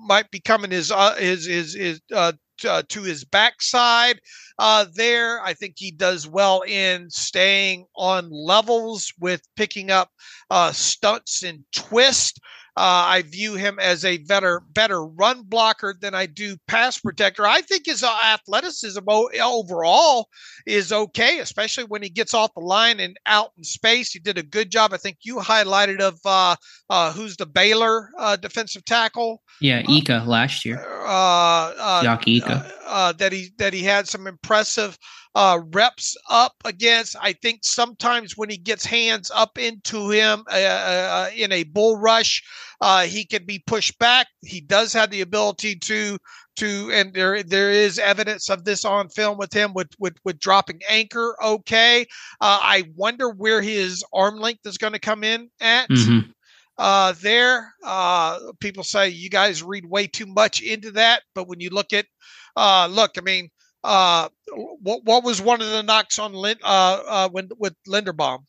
might 0.07 0.31
be 0.31 0.39
coming 0.39 0.71
his 0.71 0.93
uh, 0.93 1.17
his 1.17 1.47
his, 1.47 1.75
his 1.75 2.01
uh, 2.15 2.33
uh, 2.67 2.83
to 2.89 3.03
his 3.03 3.25
backside 3.25 4.21
uh, 4.59 4.87
there. 4.95 5.43
I 5.43 5.55
think 5.55 5.75
he 5.77 5.91
does 5.91 6.29
well 6.29 6.63
in 6.63 7.11
staying 7.11 7.87
on 7.97 8.31
levels 8.31 9.13
with 9.19 9.43
picking 9.57 9.91
up 9.91 10.11
uh, 10.51 10.73
stunts 10.73 11.43
and 11.43 11.65
twist. 11.73 12.41
Uh, 12.79 13.07
I 13.09 13.23
view 13.23 13.55
him 13.55 13.81
as 13.81 14.05
a 14.05 14.19
better 14.19 14.61
better 14.73 15.05
run 15.05 15.43
blocker 15.43 15.97
than 16.01 16.15
I 16.15 16.27
do 16.27 16.57
pass 16.69 16.97
protector. 16.97 17.45
I 17.45 17.61
think 17.61 17.87
his 17.87 18.05
uh, 18.05 18.17
athleticism 18.25 19.01
overall 19.09 20.29
is 20.65 20.93
okay, 20.93 21.41
especially 21.41 21.83
when 21.83 22.05
he 22.05 22.09
gets 22.09 22.35
off 22.35 22.55
the 22.55 22.61
line 22.61 23.01
and 23.01 23.19
out 23.27 23.51
in 23.59 23.65
space. 23.65 24.13
He 24.13 24.21
did 24.21 24.39
a 24.39 24.45
good 24.45 24.71
job. 24.71 24.93
I 24.93 24.97
think 24.97 25.19
you 25.23 25.39
highlighted 25.39 25.99
of 25.99 26.21
uh, 26.25 26.55
uh 26.89 27.13
who's 27.13 27.37
the 27.37 27.47
Baylor 27.47 28.11
uh, 28.17 28.37
defensive 28.37 28.85
tackle. 28.85 29.43
Yeah, 29.61 29.79
uh, 29.81 29.93
Ika 29.93 30.25
last 30.29 30.65
year. 30.65 30.79
Uh, 31.05 31.73
uh, 32.05 32.19
Ika. 32.25 32.73
Uh, 32.87 33.13
that 33.15 33.33
he 33.33 33.51
that 33.59 33.73
he 33.73 33.83
had 33.83 34.07
some 34.07 34.29
impressive 34.29 34.97
uh, 35.39 35.61
reps 35.73 36.17
up 36.29 36.55
against. 36.65 37.15
I 37.23 37.33
think 37.33 37.61
sometimes 37.63 38.37
when 38.37 38.51
he 38.51 38.57
gets 38.57 38.85
hands 38.85 39.31
up 39.33 39.57
into 39.57 40.11
him 40.11 40.43
uh, 40.51 40.57
uh, 40.57 41.31
in 41.33 41.53
a 41.53 41.63
bull 41.63 41.97
rush, 41.97 42.43
uh, 42.81 43.03
he 43.03 43.25
can 43.25 43.47
be 43.47 43.63
pushed 43.65 43.97
back. 44.01 44.27
He 44.43 44.61
does 44.61 44.93
have 44.95 45.11
the 45.11 45.21
ability 45.21 45.77
to 45.77 46.19
to, 46.57 46.91
and 46.93 47.15
there 47.15 47.45
there 47.45 47.71
is 47.71 48.01
evidence 48.01 48.51
of 48.51 48.65
this 48.65 48.85
on 48.85 49.11
film 49.11 49.39
with 49.39 49.53
him 49.53 49.75
with 49.75 49.87
with, 50.01 50.17
with 50.25 50.41
dropping 50.41 50.81
anchor. 50.91 51.37
Okay, 51.41 52.01
uh, 52.41 52.59
I 52.61 52.91
wonder 52.97 53.31
where 53.31 53.63
his 53.63 54.03
arm 54.13 54.41
length 54.41 54.67
is 54.67 54.77
going 54.77 54.95
to 54.95 54.99
come 54.99 55.23
in 55.23 55.51
at. 55.61 55.89
Mm-hmm. 55.89 56.31
Uh, 56.79 57.15
there, 57.23 57.75
uh, 57.85 58.39
people 58.59 58.83
say 58.83 59.09
you 59.09 59.31
guys 59.31 59.63
read 59.63 59.85
way 59.85 60.09
too 60.09 60.27
much 60.27 60.63
into 60.63 60.91
that, 60.93 61.23
but 61.33 61.47
when 61.47 61.61
you 61.61 61.71
look 61.71 61.93
at, 61.93 62.07
uh, 62.57 62.89
look, 62.91 63.13
I 63.19 63.21
mean, 63.21 63.51
uh, 63.85 64.29
what 64.81 65.05
what 65.05 65.25
was 65.25 65.41
one 65.41 65.61
of 65.61 65.69
the 65.69 65.83
knocks 65.83 66.19
on 66.19 66.33
Lin, 66.33 66.59
uh, 66.63 67.03
uh, 67.07 67.29
when 67.29 67.51
with 67.59 67.75
Linderbaum? 67.87 68.41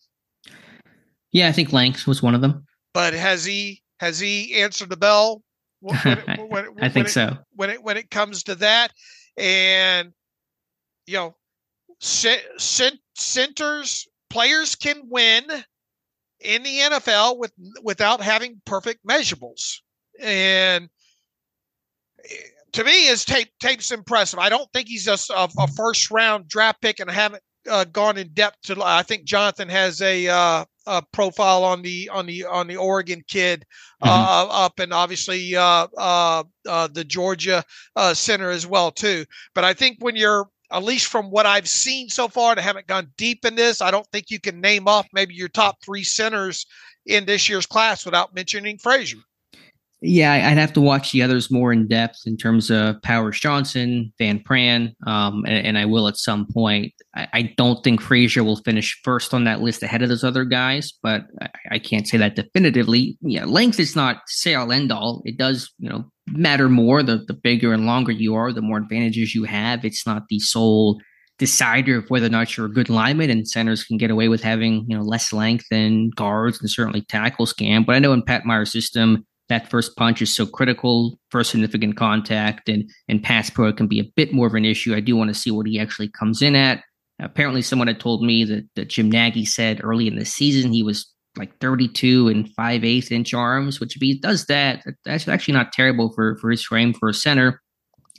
Yeah, 1.31 1.47
I 1.47 1.51
think 1.51 1.71
length 1.71 2.07
was 2.07 2.23
one 2.23 2.35
of 2.35 2.41
them. 2.41 2.65
But 2.93 3.13
has 3.13 3.45
he 3.45 3.81
has 3.99 4.19
he 4.19 4.55
answered 4.55 4.89
the 4.89 4.97
bell? 4.97 5.43
When, 5.81 5.97
when, 5.97 6.49
when, 6.49 6.65
I 6.81 6.89
think 6.89 7.07
it, 7.07 7.11
so. 7.11 7.37
When 7.55 7.69
it 7.69 7.83
when 7.83 7.97
it 7.97 8.09
comes 8.09 8.43
to 8.43 8.55
that, 8.55 8.91
and 9.37 10.11
you 11.05 11.15
know, 11.15 11.35
centers 11.99 12.87
players 14.29 14.75
can 14.75 15.03
win 15.09 15.43
in 16.39 16.63
the 16.63 16.79
NFL 16.79 17.37
with 17.37 17.51
without 17.83 18.21
having 18.21 18.61
perfect 18.65 19.05
measurables, 19.05 19.79
and 20.19 20.89
to 22.73 22.83
me, 22.83 23.07
his 23.07 23.25
tape 23.25 23.49
tape's 23.59 23.91
impressive. 23.91 24.39
I 24.39 24.49
don't 24.49 24.71
think 24.73 24.87
he's 24.87 25.07
a, 25.07 25.17
a, 25.33 25.49
a 25.57 25.67
first 25.67 26.11
round 26.11 26.47
draft 26.47 26.81
pick, 26.81 26.99
and 26.99 27.09
I 27.09 27.13
haven't 27.13 27.43
uh, 27.69 27.85
gone 27.85 28.17
in 28.17 28.29
depth 28.33 28.61
to. 28.63 28.81
I 28.83 29.03
think 29.03 29.25
Jonathan 29.25 29.69
has 29.69 30.01
a, 30.01 30.27
uh, 30.27 30.65
a 30.87 31.03
profile 31.11 31.63
on 31.63 31.81
the 31.81 32.09
on 32.09 32.25
the 32.25 32.45
on 32.45 32.67
the 32.67 32.77
Oregon 32.77 33.23
kid 33.27 33.65
mm-hmm. 34.03 34.09
uh, 34.09 34.47
up, 34.65 34.79
and 34.79 34.93
obviously 34.93 35.55
uh, 35.55 35.87
uh, 35.97 36.43
uh, 36.67 36.87
the 36.91 37.03
Georgia 37.03 37.63
center 38.13 38.49
as 38.49 38.65
well 38.65 38.91
too. 38.91 39.25
But 39.55 39.63
I 39.63 39.73
think 39.73 39.97
when 39.99 40.15
you're 40.15 40.47
at 40.71 40.83
least 40.83 41.07
from 41.07 41.31
what 41.31 41.45
I've 41.45 41.67
seen 41.67 42.09
so 42.09 42.27
far, 42.27 42.51
and 42.51 42.59
I 42.59 42.63
haven't 42.63 42.87
gone 42.87 43.11
deep 43.17 43.45
in 43.45 43.55
this, 43.55 43.81
I 43.81 43.91
don't 43.91 44.07
think 44.11 44.29
you 44.29 44.39
can 44.39 44.61
name 44.61 44.87
off 44.87 45.07
maybe 45.13 45.33
your 45.33 45.47
top 45.47 45.77
three 45.83 46.03
centers 46.03 46.65
in 47.05 47.25
this 47.25 47.49
year's 47.49 47.65
class 47.65 48.05
without 48.05 48.35
mentioning 48.35 48.77
Frazier. 48.77 49.17
Yeah, 50.01 50.31
I'd 50.31 50.57
have 50.57 50.71
to 50.73 50.81
watch 50.81 51.11
the 51.11 51.21
others 51.23 51.51
more 51.51 51.73
in 51.73 51.85
depth 51.85 52.19
in 52.25 52.37
terms 52.37 52.71
of 52.71 53.01
Powers 53.01 53.37
Johnson, 53.37 54.13
Van 54.17 54.39
Pran, 54.39 54.93
um, 55.05 55.43
and, 55.45 55.67
and, 55.67 55.77
I 55.77 55.83
will 55.83 56.07
at 56.07 56.15
some 56.15 56.47
point. 56.47 56.93
I, 57.17 57.27
I, 57.33 57.53
don't 57.57 57.83
think 57.83 57.99
Frazier 57.99 58.45
will 58.45 58.61
finish 58.63 58.97
first 59.03 59.33
on 59.33 59.43
that 59.43 59.59
list 59.59 59.83
ahead 59.83 60.01
of 60.01 60.07
those 60.07 60.23
other 60.23 60.45
guys, 60.45 60.93
but 61.03 61.23
I, 61.41 61.49
I 61.71 61.79
can't 61.79 62.07
say 62.07 62.17
that 62.17 62.37
definitively. 62.37 63.17
Yeah, 63.21 63.43
length 63.43 63.77
is 63.77 63.93
not 63.93 64.21
say 64.27 64.55
all 64.55 64.71
end 64.71 64.93
all. 64.93 65.21
It 65.25 65.37
does, 65.37 65.69
you 65.79 65.89
know, 65.89 66.09
matter 66.27 66.69
more. 66.69 67.03
The 67.03 67.17
the 67.27 67.33
bigger 67.33 67.73
and 67.73 67.85
longer 67.85 68.13
you 68.13 68.35
are, 68.35 68.53
the 68.53 68.61
more 68.61 68.77
advantages 68.77 69.35
you 69.35 69.43
have. 69.43 69.83
It's 69.83 70.07
not 70.07 70.29
the 70.29 70.39
sole 70.39 71.01
decider 71.39 71.97
of 71.97 72.09
whether 72.09 72.27
or 72.27 72.29
not 72.29 72.55
you're 72.55 72.67
a 72.67 72.71
good 72.71 72.89
lineman, 72.89 73.29
and 73.29 73.45
centers 73.45 73.83
can 73.83 73.97
get 73.97 74.11
away 74.11 74.29
with 74.29 74.43
having 74.43 74.85
you 74.87 74.97
know 74.97 75.03
less 75.03 75.33
length 75.33 75.65
than 75.69 76.11
guards 76.11 76.61
and 76.61 76.69
certainly 76.69 77.01
tackles 77.01 77.51
can. 77.51 77.83
But 77.83 77.95
I 77.95 77.99
know 77.99 78.13
in 78.13 78.23
Pat 78.23 78.45
Meyer's 78.45 78.71
system 78.71 79.25
that 79.49 79.69
first 79.69 79.95
punch 79.97 80.21
is 80.21 80.33
so 80.33 80.45
critical, 80.45 81.19
first 81.31 81.51
significant 81.51 81.97
contact, 81.97 82.69
and 82.69 82.89
and 83.07 83.21
pass 83.21 83.49
pro 83.49 83.73
can 83.73 83.87
be 83.87 83.99
a 83.99 84.11
bit 84.15 84.33
more 84.33 84.47
of 84.47 84.55
an 84.55 84.65
issue. 84.65 84.95
I 84.95 84.99
do 84.99 85.15
want 85.15 85.29
to 85.29 85.39
see 85.39 85.51
what 85.51 85.67
he 85.67 85.79
actually 85.79 86.09
comes 86.09 86.41
in 86.41 86.55
at. 86.55 86.83
Apparently, 87.19 87.61
someone 87.61 87.87
had 87.87 87.99
told 87.99 88.23
me 88.23 88.45
that, 88.45 88.67
that 88.75 88.89
Jim 88.89 89.09
Nagy 89.11 89.43
said 89.43 89.81
early 89.83 90.07
in 90.07 90.15
the 90.15 90.25
season 90.25 90.71
he 90.71 90.83
was 90.83 91.11
like 91.37 91.57
32 91.59 92.27
and 92.27 92.49
5 92.53 92.83
8 92.83 93.11
inch 93.11 93.33
arms, 93.33 93.79
which 93.79 93.95
if 93.95 94.01
he 94.01 94.19
does 94.19 94.45
that, 94.45 94.83
that's 95.05 95.27
actually 95.27 95.53
not 95.53 95.73
terrible 95.73 96.11
for, 96.13 96.37
for 96.37 96.49
his 96.49 96.63
frame 96.63 96.93
for 96.93 97.09
a 97.09 97.13
center. 97.13 97.61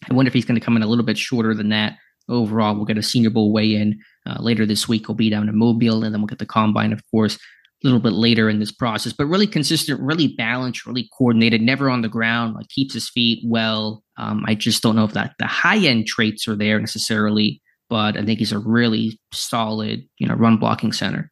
I 0.08 0.14
wonder 0.14 0.28
if 0.28 0.34
he's 0.34 0.44
going 0.44 0.58
to 0.58 0.64
come 0.64 0.76
in 0.76 0.82
a 0.82 0.86
little 0.86 1.04
bit 1.04 1.18
shorter 1.18 1.54
than 1.54 1.68
that 1.70 1.96
overall. 2.28 2.74
We'll 2.74 2.86
get 2.86 2.98
a 2.98 3.02
Senior 3.02 3.30
Bowl 3.30 3.52
weigh 3.52 3.74
in 3.74 3.98
uh, 4.26 4.40
later 4.40 4.64
this 4.64 4.88
week. 4.88 5.08
We'll 5.08 5.16
be 5.16 5.30
down 5.30 5.48
in 5.48 5.58
Mobile, 5.58 6.04
and 6.04 6.14
then 6.14 6.20
we'll 6.20 6.28
get 6.28 6.38
the 6.38 6.46
combine, 6.46 6.92
of 6.92 7.02
course, 7.10 7.38
little 7.86 8.00
bit 8.00 8.12
later 8.12 8.48
in 8.48 8.58
this 8.58 8.72
process, 8.72 9.12
but 9.12 9.26
really 9.26 9.46
consistent, 9.46 10.00
really 10.00 10.28
balanced, 10.28 10.86
really 10.86 11.08
coordinated, 11.16 11.62
never 11.62 11.88
on 11.88 12.02
the 12.02 12.08
ground, 12.08 12.54
like 12.54 12.68
keeps 12.68 12.94
his 12.94 13.08
feet 13.08 13.42
well. 13.44 14.02
Um, 14.16 14.44
I 14.46 14.54
just 14.54 14.82
don't 14.82 14.96
know 14.96 15.04
if 15.04 15.12
that 15.14 15.34
the 15.38 15.46
high 15.46 15.78
end 15.78 16.06
traits 16.06 16.46
are 16.46 16.56
there 16.56 16.78
necessarily, 16.78 17.62
but 17.88 18.16
I 18.16 18.24
think 18.24 18.38
he's 18.38 18.52
a 18.52 18.58
really 18.58 19.18
solid, 19.32 20.06
you 20.18 20.26
know, 20.26 20.34
run 20.34 20.58
blocking 20.58 20.92
center. 20.92 21.30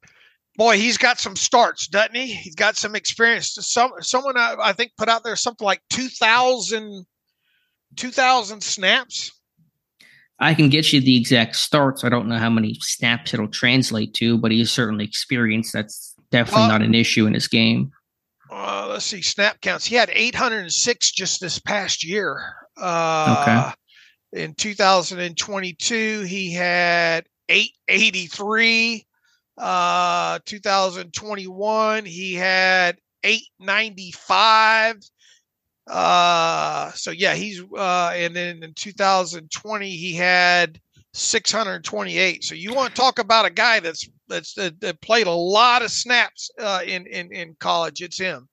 Boy, 0.56 0.78
he's 0.78 0.98
got 0.98 1.20
some 1.20 1.36
starts, 1.36 1.86
doesn't 1.86 2.16
he? 2.16 2.34
He's 2.34 2.56
got 2.56 2.76
some 2.76 2.96
experience. 2.96 3.54
Some 3.60 3.92
someone 4.00 4.36
I, 4.36 4.56
I 4.60 4.72
think 4.72 4.92
put 4.98 5.08
out 5.08 5.22
there 5.22 5.36
something 5.36 5.64
like 5.64 5.82
2,000 5.90 7.06
2,000 7.96 8.62
snaps. 8.62 9.32
I 10.40 10.54
can 10.54 10.68
get 10.68 10.92
you 10.92 11.00
the 11.00 11.16
exact 11.16 11.56
starts. 11.56 12.04
I 12.04 12.08
don't 12.08 12.28
know 12.28 12.38
how 12.38 12.50
many 12.50 12.76
snaps 12.80 13.34
it'll 13.34 13.48
translate 13.48 14.14
to, 14.14 14.38
but 14.38 14.52
he's 14.52 14.70
certainly 14.70 15.04
experienced. 15.04 15.72
That's 15.72 16.14
definitely 16.30 16.68
not 16.68 16.82
an 16.82 16.94
issue 16.94 17.26
in 17.26 17.34
his 17.34 17.48
game. 17.48 17.92
uh, 18.50 18.86
let's 18.90 19.04
see, 19.04 19.22
snap 19.22 19.60
counts. 19.60 19.86
He 19.86 19.94
had 19.94 20.10
806 20.12 21.12
just 21.12 21.40
this 21.40 21.58
past 21.58 22.04
year. 22.04 22.42
Uh, 22.76 23.72
okay. 24.32 24.42
In 24.44 24.54
2022, 24.54 26.22
he 26.22 26.52
had 26.52 27.26
883. 27.48 29.04
Uh, 29.56 30.38
2021, 30.44 32.04
he 32.04 32.34
had 32.34 32.98
895. 33.24 34.96
Uh, 35.88 36.92
so 36.92 37.10
yeah, 37.10 37.34
he's 37.34 37.62
uh, 37.76 38.12
and 38.14 38.36
then 38.36 38.62
in 38.62 38.74
2020 38.74 39.90
he 39.90 40.14
had 40.14 40.78
628. 41.18 42.44
So 42.44 42.54
you 42.54 42.74
want 42.74 42.94
to 42.94 43.00
talk 43.00 43.18
about 43.18 43.46
a 43.46 43.50
guy 43.50 43.80
that's 43.80 44.08
that's 44.28 44.54
that, 44.54 44.80
that 44.80 45.00
played 45.00 45.26
a 45.26 45.32
lot 45.32 45.82
of 45.82 45.90
snaps 45.90 46.50
uh, 46.58 46.80
in 46.86 47.06
in 47.06 47.32
in 47.32 47.56
college? 47.58 48.00
It's 48.02 48.18
him. 48.18 48.48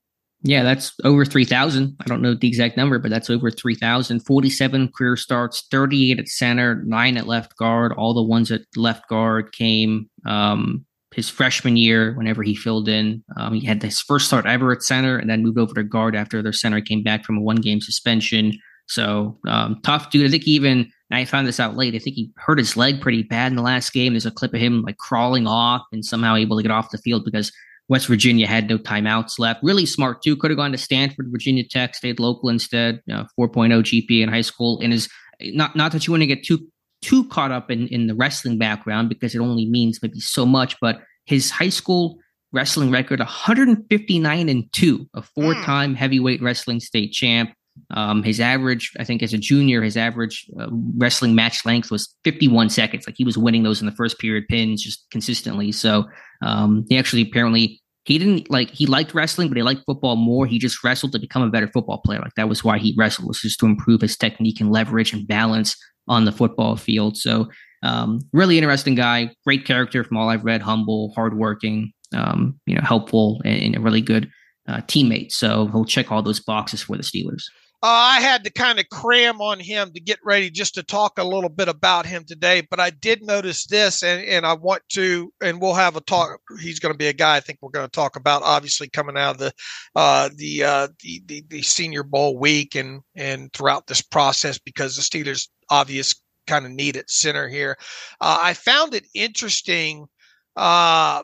Yeah, 0.48 0.62
that's 0.62 0.94
over 1.04 1.26
3,000. 1.26 1.98
I 2.00 2.04
don't 2.06 2.22
know 2.22 2.36
the 2.36 2.48
exact 2.48 2.78
number, 2.78 3.00
but 3.00 3.10
that's 3.10 3.32
over 3.32 3.50
3,000. 3.50 4.20
47 4.20 4.92
career 4.96 5.16
starts, 5.16 5.66
38 5.72 6.20
at 6.20 6.28
center, 6.28 6.84
nine 6.86 7.18
at 7.18 7.26
left 7.26 7.58
guard. 7.58 7.94
All 7.94 8.14
the 8.14 8.22
ones 8.22 8.52
at 8.52 8.62
left 8.76 9.10
guard 9.10 9.54
came 9.54 10.08
um, 10.28 10.86
his 11.16 11.30
freshman 11.30 11.78
year 11.78 12.14
whenever 12.16 12.44
he 12.44 12.54
filled 12.54 12.88
in. 12.88 13.24
Um, 13.38 13.56
he 13.56 13.66
had 13.66 13.82
his 13.82 14.00
first 14.00 14.28
start 14.28 14.46
ever 14.46 14.72
at 14.72 14.84
center 14.84 15.18
and 15.18 15.32
then 15.32 15.42
moved 15.42 15.58
over 15.58 15.74
to 15.74 15.84
guard 15.84 16.16
after 16.16 16.44
their 16.44 16.54
center 16.54 16.80
came 16.80 17.02
back 17.02 17.26
from 17.26 17.38
a 17.38 17.42
one 17.42 17.58
game 17.58 17.82
suspension. 17.82 18.54
So 18.88 19.40
um, 19.48 19.80
tough 19.82 20.12
dude. 20.12 20.28
I 20.28 20.30
think 20.30 20.48
even 20.48 20.92
I 21.12 21.26
found 21.26 21.48
this 21.48 21.60
out 21.60 21.78
late. 21.78 21.94
I 21.94 22.00
think 22.00 22.16
he 22.16 22.32
hurt 22.38 22.58
his 22.58 22.76
leg 22.76 23.00
pretty 23.00 23.24
bad 23.24 23.52
in 23.52 23.56
the 23.56 23.62
last 23.62 23.94
game. 23.94 24.14
There's 24.14 24.26
a 24.26 24.32
clip 24.32 24.54
of 24.54 24.60
him 24.60 24.82
like 24.82 24.98
crawling 24.98 25.46
off 25.48 25.84
and 25.92 26.04
somehow 26.04 26.36
able 26.36 26.58
to 26.58 26.64
get 26.64 26.72
off 26.72 26.90
the 26.90 26.98
field 26.98 27.24
because 27.24 27.52
West 27.88 28.08
Virginia 28.08 28.48
had 28.48 28.68
no 28.68 28.78
timeouts 28.78 29.38
left. 29.38 29.64
Really 29.64 29.86
smart 29.86 30.24
too. 30.24 30.36
Could 30.36 30.52
have 30.52 30.58
gone 30.58 30.72
to 30.72 30.78
Stanford, 30.78 31.28
Virginia 31.30 31.64
Tech, 31.64 31.94
stayed 31.96 32.20
local 32.20 32.50
instead. 32.50 33.02
You 33.06 33.14
know, 33.14 33.28
4.0 33.40 33.84
GP 33.84 34.24
in 34.24 34.30
high 34.30 34.42
school, 34.42 34.80
and 34.82 34.92
is 34.92 35.08
not 35.42 35.76
not 35.76 35.92
that 35.92 36.08
you 36.08 36.12
want 36.12 36.22
to 36.22 36.28
get 36.28 36.44
too 36.44 36.68
too 37.02 37.26
caught 37.26 37.52
up 37.52 37.70
in 37.70 37.88
in 37.90 38.08
the 38.08 38.16
wrestling 38.16 38.58
background 38.58 39.10
because 39.10 39.36
it 39.36 39.40
only 39.40 39.68
means 39.68 40.00
maybe 40.02 40.20
so 40.20 40.46
much. 40.46 40.76
But 40.82 41.02
his 41.26 41.52
high 41.52 41.70
school 41.70 42.18
wrestling 42.52 42.90
record 42.90 43.20
159 43.20 44.50
and 44.50 44.74
two, 44.74 45.08
a 45.14 45.22
four 45.22 45.54
time 45.54 45.94
mm. 45.94 45.98
heavyweight 45.98 46.42
wrestling 46.42 46.80
state 46.80 47.12
champ. 47.12 47.54
Um, 47.92 48.24
his 48.24 48.40
average, 48.40 48.92
I 49.00 49.04
think, 49.04 49.22
as 49.22 49.34
a 49.34 49.38
junior, 49.38 49.82
his 49.82 49.98
average 49.98 50.46
uh, 50.60 50.68
wrestling 50.98 51.36
match 51.36 51.66
length 51.66 51.92
was 51.92 52.16
51 52.24 52.70
seconds. 52.70 53.06
Like 53.08 53.16
he 53.18 53.24
was 53.24 53.38
winning 53.38 53.64
those 53.64 53.80
in 53.80 53.86
the 53.86 53.92
first 53.92 54.20
period 54.20 54.46
pins 54.50 54.82
just 54.82 55.06
consistently. 55.12 55.72
So 55.72 56.06
um, 56.42 56.86
he 56.90 56.98
actually 56.98 57.22
apparently 57.22 57.82
he 58.06 58.18
didn't 58.18 58.50
like 58.50 58.70
he 58.72 58.86
liked 58.86 59.14
wrestling, 59.14 59.48
but 59.50 59.58
he 59.58 59.64
liked 59.64 59.84
football 59.86 60.16
more. 60.16 60.46
He 60.46 60.60
just 60.60 60.84
wrestled 60.84 61.12
to 61.14 61.20
become 61.20 61.42
a 61.42 61.50
better 61.50 61.68
football 61.68 62.02
player. 62.06 62.20
Like 62.20 62.36
that 62.36 62.50
was 62.50 62.64
why 62.64 62.78
he 62.78 62.96
wrestled 62.98 63.28
was 63.28 63.42
just 63.42 63.60
to 63.60 63.66
improve 63.66 64.02
his 64.02 64.18
technique 64.18 64.62
and 64.62 64.72
leverage 64.72 65.12
and 65.12 65.28
balance 65.28 65.76
on 66.08 66.26
the 66.26 66.32
football 66.32 66.76
field. 66.76 67.18
So 67.18 67.50
um, 67.84 68.20
really 68.32 68.58
interesting 68.58 68.96
guy, 68.96 69.32
great 69.44 69.66
character 69.66 70.04
from 70.04 70.18
all 70.18 70.30
I've 70.30 70.44
read, 70.44 70.62
humble, 70.62 71.14
hardworking, 71.16 71.92
um, 72.14 72.60
you 72.66 72.76
know, 72.76 72.82
helpful, 72.82 73.42
and, 73.44 73.62
and 73.62 73.76
a 73.76 73.80
really 73.80 74.02
good 74.02 74.30
uh, 74.68 74.82
teammate. 74.82 75.32
So 75.32 75.68
he'll 75.68 75.86
check 75.86 76.12
all 76.12 76.22
those 76.22 76.40
boxes 76.40 76.82
for 76.82 76.98
the 76.98 77.04
Steelers. 77.04 77.44
Uh, 77.86 78.16
I 78.18 78.20
had 78.20 78.44
to 78.46 78.50
kind 78.50 78.80
of 78.80 78.90
cram 78.90 79.42
on 79.42 79.60
him 79.60 79.94
to 79.94 80.00
get 80.00 80.18
ready 80.26 80.50
just 80.50 80.74
to 80.74 80.82
talk 80.82 81.20
a 81.20 81.24
little 81.24 81.52
bit 81.52 81.68
about 81.68 82.08
him 82.08 82.24
today, 82.26 82.66
but 82.68 82.80
I 82.80 82.90
did 82.90 83.22
notice 83.22 83.68
this, 83.68 84.02
and, 84.02 84.26
and 84.26 84.44
I 84.44 84.54
want 84.54 84.82
to, 84.94 85.32
and 85.40 85.62
we'll 85.62 85.76
have 85.76 85.96
a 85.96 86.02
talk. 86.02 86.40
He's 86.60 86.80
going 86.80 86.96
to 86.96 86.98
be 86.98 87.10
a 87.10 87.14
guy 87.14 87.36
I 87.36 87.42
think 87.42 87.60
we're 87.62 87.70
going 87.70 87.86
to 87.86 87.92
talk 87.92 88.16
about, 88.16 88.42
obviously 88.42 88.90
coming 88.90 89.16
out 89.16 89.36
of 89.36 89.38
the 89.38 89.54
uh, 89.96 90.32
the, 90.36 90.64
uh, 90.64 90.88
the, 91.04 91.22
the 91.28 91.46
the 91.48 91.62
Senior 91.62 92.02
Bowl 92.02 92.40
week 92.40 92.74
and 92.74 93.02
and 93.16 93.54
throughout 93.54 93.86
this 93.86 94.02
process 94.02 94.58
because 94.58 94.96
the 94.96 95.04
Steelers 95.04 95.48
obvious 95.70 96.20
kind 96.48 96.66
of 96.66 96.72
need 96.72 96.98
at 96.98 97.12
center 97.12 97.48
here. 97.48 97.78
Uh, 98.20 98.40
I 98.42 98.56
found 98.56 98.96
it 98.96 99.06
interesting. 99.14 100.08
Uh, 100.56 101.22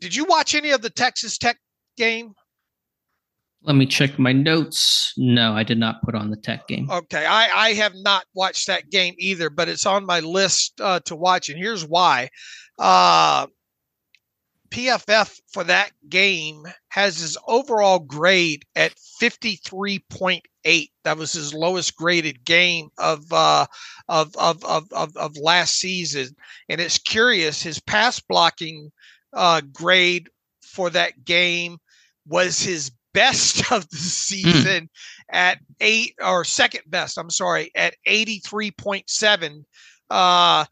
did 0.00 0.16
you 0.16 0.24
watch 0.24 0.54
any 0.54 0.70
of 0.70 0.80
the 0.80 0.88
Texas 0.88 1.36
Tech 1.36 1.58
game? 1.98 2.32
Let 3.64 3.76
me 3.76 3.86
check 3.86 4.18
my 4.18 4.32
notes. 4.32 5.14
No, 5.16 5.54
I 5.54 5.62
did 5.62 5.78
not 5.78 6.02
put 6.02 6.14
on 6.14 6.30
the 6.30 6.36
tech 6.36 6.68
game. 6.68 6.90
Okay, 6.90 7.24
I, 7.24 7.48
I 7.68 7.72
have 7.72 7.94
not 7.94 8.26
watched 8.34 8.66
that 8.66 8.90
game 8.90 9.14
either, 9.18 9.48
but 9.48 9.70
it's 9.70 9.86
on 9.86 10.04
my 10.04 10.20
list 10.20 10.78
uh, 10.82 11.00
to 11.06 11.16
watch, 11.16 11.48
and 11.48 11.58
here's 11.58 11.86
why. 11.86 12.28
Uh, 12.78 13.46
PFF 14.68 15.40
for 15.50 15.64
that 15.64 15.92
game 16.10 16.64
has 16.88 17.20
his 17.20 17.38
overall 17.46 18.00
grade 18.00 18.64
at 18.76 18.92
53.8. 19.22 20.88
That 21.04 21.16
was 21.16 21.32
his 21.32 21.54
lowest 21.54 21.96
graded 21.96 22.44
game 22.44 22.88
of, 22.98 23.24
uh, 23.32 23.66
of, 24.08 24.36
of, 24.36 24.62
of, 24.64 24.92
of, 24.92 25.16
of 25.16 25.36
last 25.38 25.78
season. 25.78 26.36
And 26.68 26.82
it's 26.82 26.98
curious, 26.98 27.62
his 27.62 27.80
pass 27.80 28.20
blocking 28.20 28.90
uh, 29.32 29.62
grade 29.72 30.28
for 30.62 30.90
that 30.90 31.24
game 31.24 31.78
was 32.26 32.60
his 32.60 32.90
best 33.14 33.60
of 33.72 33.88
the 33.88 33.96
hmm. 33.96 34.02
season 34.02 34.84
mm. 34.84 34.88
at 35.30 35.58
eight 35.80 36.14
or 36.22 36.44
second 36.44 36.82
best, 36.86 37.16
I'm 37.16 37.30
sorry, 37.30 37.70
at 37.74 37.96
83.7. 38.06 39.64
Uh, 40.10 40.66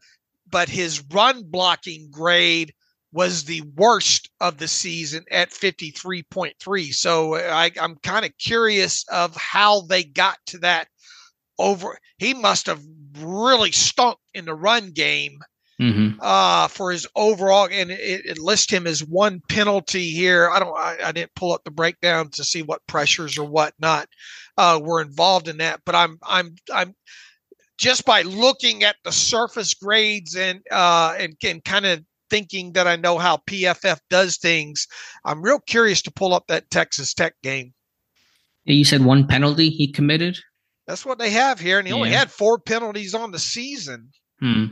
but 0.47 0.69
his 0.69 1.03
run 1.11 1.43
blocking 1.43 2.11
grade 2.11 2.73
was 3.11 3.43
the 3.43 3.61
worst 3.75 4.29
of 4.39 4.57
the 4.57 4.67
season 4.67 5.23
at 5.31 5.49
53.3. 5.49 6.93
So 6.93 7.35
I, 7.35 7.71
I'm 7.79 7.95
kind 7.97 8.25
of 8.25 8.37
curious 8.37 9.05
of 9.09 9.35
how 9.35 9.81
they 9.81 10.03
got 10.03 10.37
to 10.47 10.59
that 10.59 10.87
over. 11.59 11.97
He 12.17 12.33
must 12.33 12.67
have 12.67 12.81
really 13.19 13.71
stunk 13.71 14.17
in 14.33 14.45
the 14.45 14.55
run 14.55 14.91
game 14.91 15.39
mm-hmm. 15.83 16.19
uh, 16.21 16.67
for 16.69 16.91
his 16.91 17.07
overall, 17.15 17.67
and 17.71 17.91
it, 17.91 18.25
it 18.25 18.37
lists 18.37 18.71
him 18.71 18.87
as 18.87 19.03
one 19.03 19.41
penalty 19.49 20.09
here. 20.09 20.49
I 20.49 20.59
don't, 20.59 20.77
I, 20.77 20.97
I, 21.03 21.11
didn't 21.11 21.35
pull 21.35 21.53
up 21.53 21.63
the 21.63 21.71
breakdown 21.71 22.29
to 22.31 22.43
see 22.43 22.61
what 22.61 22.85
pressures 22.87 23.37
or 23.37 23.45
whatnot 23.45 24.07
uh, 24.57 24.79
were 24.81 25.01
involved 25.01 25.47
in 25.47 25.57
that, 25.57 25.81
but 25.85 25.95
I'm, 25.95 26.17
I'm, 26.23 26.55
I'm 26.73 26.95
just 27.77 28.05
by 28.05 28.21
looking 28.21 28.83
at 28.83 28.95
the 29.03 29.11
surface 29.11 29.73
grades 29.73 30.35
and 30.35 30.61
uh, 30.71 31.15
and, 31.19 31.35
and 31.43 31.63
kind 31.63 31.85
of 31.85 32.03
thinking 32.29 32.73
that 32.73 32.87
I 32.87 32.95
know 32.95 33.17
how 33.17 33.37
PFF 33.47 33.99
does 34.09 34.37
things. 34.37 34.87
I'm 35.25 35.41
real 35.41 35.59
curious 35.59 36.01
to 36.03 36.11
pull 36.11 36.33
up 36.33 36.47
that 36.47 36.71
Texas 36.71 37.13
Tech 37.13 37.35
game. 37.43 37.73
You 38.65 38.85
said 38.85 39.03
one 39.03 39.27
penalty 39.27 39.69
he 39.69 39.91
committed. 39.91 40.37
That's 40.87 41.05
what 41.05 41.19
they 41.19 41.29
have 41.31 41.59
here, 41.59 41.79
and 41.79 41.87
he 41.87 41.93
yeah. 41.93 41.97
only 41.97 42.11
had 42.11 42.31
four 42.31 42.57
penalties 42.59 43.13
on 43.13 43.31
the 43.31 43.39
season. 43.39 44.09
Hmm. 44.39 44.65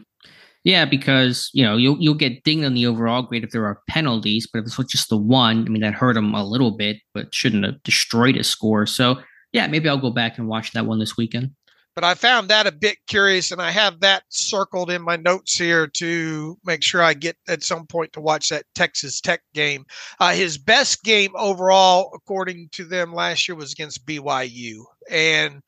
Yeah, 0.64 0.86
because 0.86 1.50
you 1.54 1.64
know 1.64 1.76
you'll 1.76 1.98
you'll 2.00 2.14
get 2.14 2.44
dinged 2.44 2.66
on 2.66 2.76
the 2.76 2.86
overall 2.86 3.24
grade 3.24 3.44
if 3.44 3.52
there 3.52 3.66
are 3.66 3.82
penalties, 3.90 4.48
but 4.52 4.60
if 4.60 4.78
it's 4.78 4.92
just 4.92 5.10
the 5.10 5.18
one, 5.18 5.66
I 5.66 5.70
mean 5.70 5.82
that 5.82 5.94
hurt 5.94 6.18
him 6.18 6.36
a 6.36 6.46
little 6.46 6.72
bit, 6.72 6.98
but 7.14 7.34
shouldn't 7.34 7.66
have 7.66 7.82
destroyed 7.84 8.36
his 8.36 8.48
score. 8.48 8.86
So 8.86 9.22
yeah, 9.54 9.68
maybe 9.68 9.90
I'll 9.90 9.98
go 9.98 10.12
back 10.12 10.38
and 10.38 10.48
watch 10.48 10.72
that 10.74 10.86
one 10.86 11.00
this 11.00 11.18
weekend. 11.18 11.52
But 11.94 12.06
I 12.06 12.14
found 12.14 12.48
that 12.50 12.68
a 12.68 12.72
bit 12.72 12.98
curious, 13.08 13.52
and 13.52 13.62
I 13.62 13.72
have 13.72 14.00
that 14.00 14.24
circled 14.30 14.90
in 14.90 15.02
my 15.02 15.18
notes 15.18 15.58
here 15.58 15.88
to 15.88 16.58
make 16.64 16.84
sure 16.84 17.04
I 17.04 17.14
get 17.14 17.36
at 17.50 17.64
some 17.64 17.86
point 17.86 18.14
to 18.14 18.22
watch 18.22 18.48
that 18.48 18.66
Texas 18.76 19.20
Tech 19.20 19.42
game. 19.54 19.86
Uh, 20.20 20.32
his 20.32 20.58
best 20.58 21.04
game 21.04 21.32
overall, 21.36 22.12
according 22.14 22.70
to 22.74 22.86
them 22.86 23.14
last 23.14 23.48
year, 23.48 23.56
was 23.56 23.74
against 23.74 24.06
BYU, 24.06 24.86
and 25.10 25.62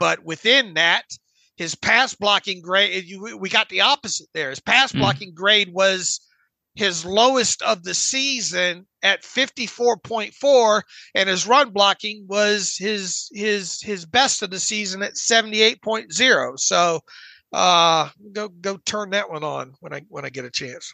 but 0.00 0.24
within 0.24 0.74
that 0.74 1.04
his 1.58 1.74
pass 1.74 2.14
blocking 2.14 2.62
grade, 2.62 3.04
you, 3.04 3.36
we 3.36 3.48
got 3.48 3.68
the 3.68 3.80
opposite 3.80 4.28
there. 4.32 4.50
His 4.50 4.60
pass 4.60 4.92
mm. 4.92 5.00
blocking 5.00 5.34
grade 5.34 5.72
was 5.72 6.20
his 6.76 7.04
lowest 7.04 7.60
of 7.62 7.82
the 7.82 7.94
season 7.94 8.86
at 9.02 9.24
54.4 9.24 10.82
and 11.16 11.28
his 11.28 11.46
run 11.48 11.70
blocking 11.70 12.24
was 12.28 12.76
his 12.76 13.28
his 13.32 13.80
his 13.82 14.06
best 14.06 14.44
of 14.44 14.50
the 14.50 14.60
season 14.60 15.02
at 15.02 15.14
78.0 15.14 16.58
so 16.58 17.00
uh 17.52 18.08
go 18.32 18.48
go 18.48 18.76
turn 18.84 19.10
that 19.10 19.28
one 19.28 19.42
on 19.42 19.72
when 19.80 19.92
i 19.92 20.02
when 20.08 20.24
i 20.24 20.30
get 20.30 20.44
a 20.44 20.50
chance 20.50 20.92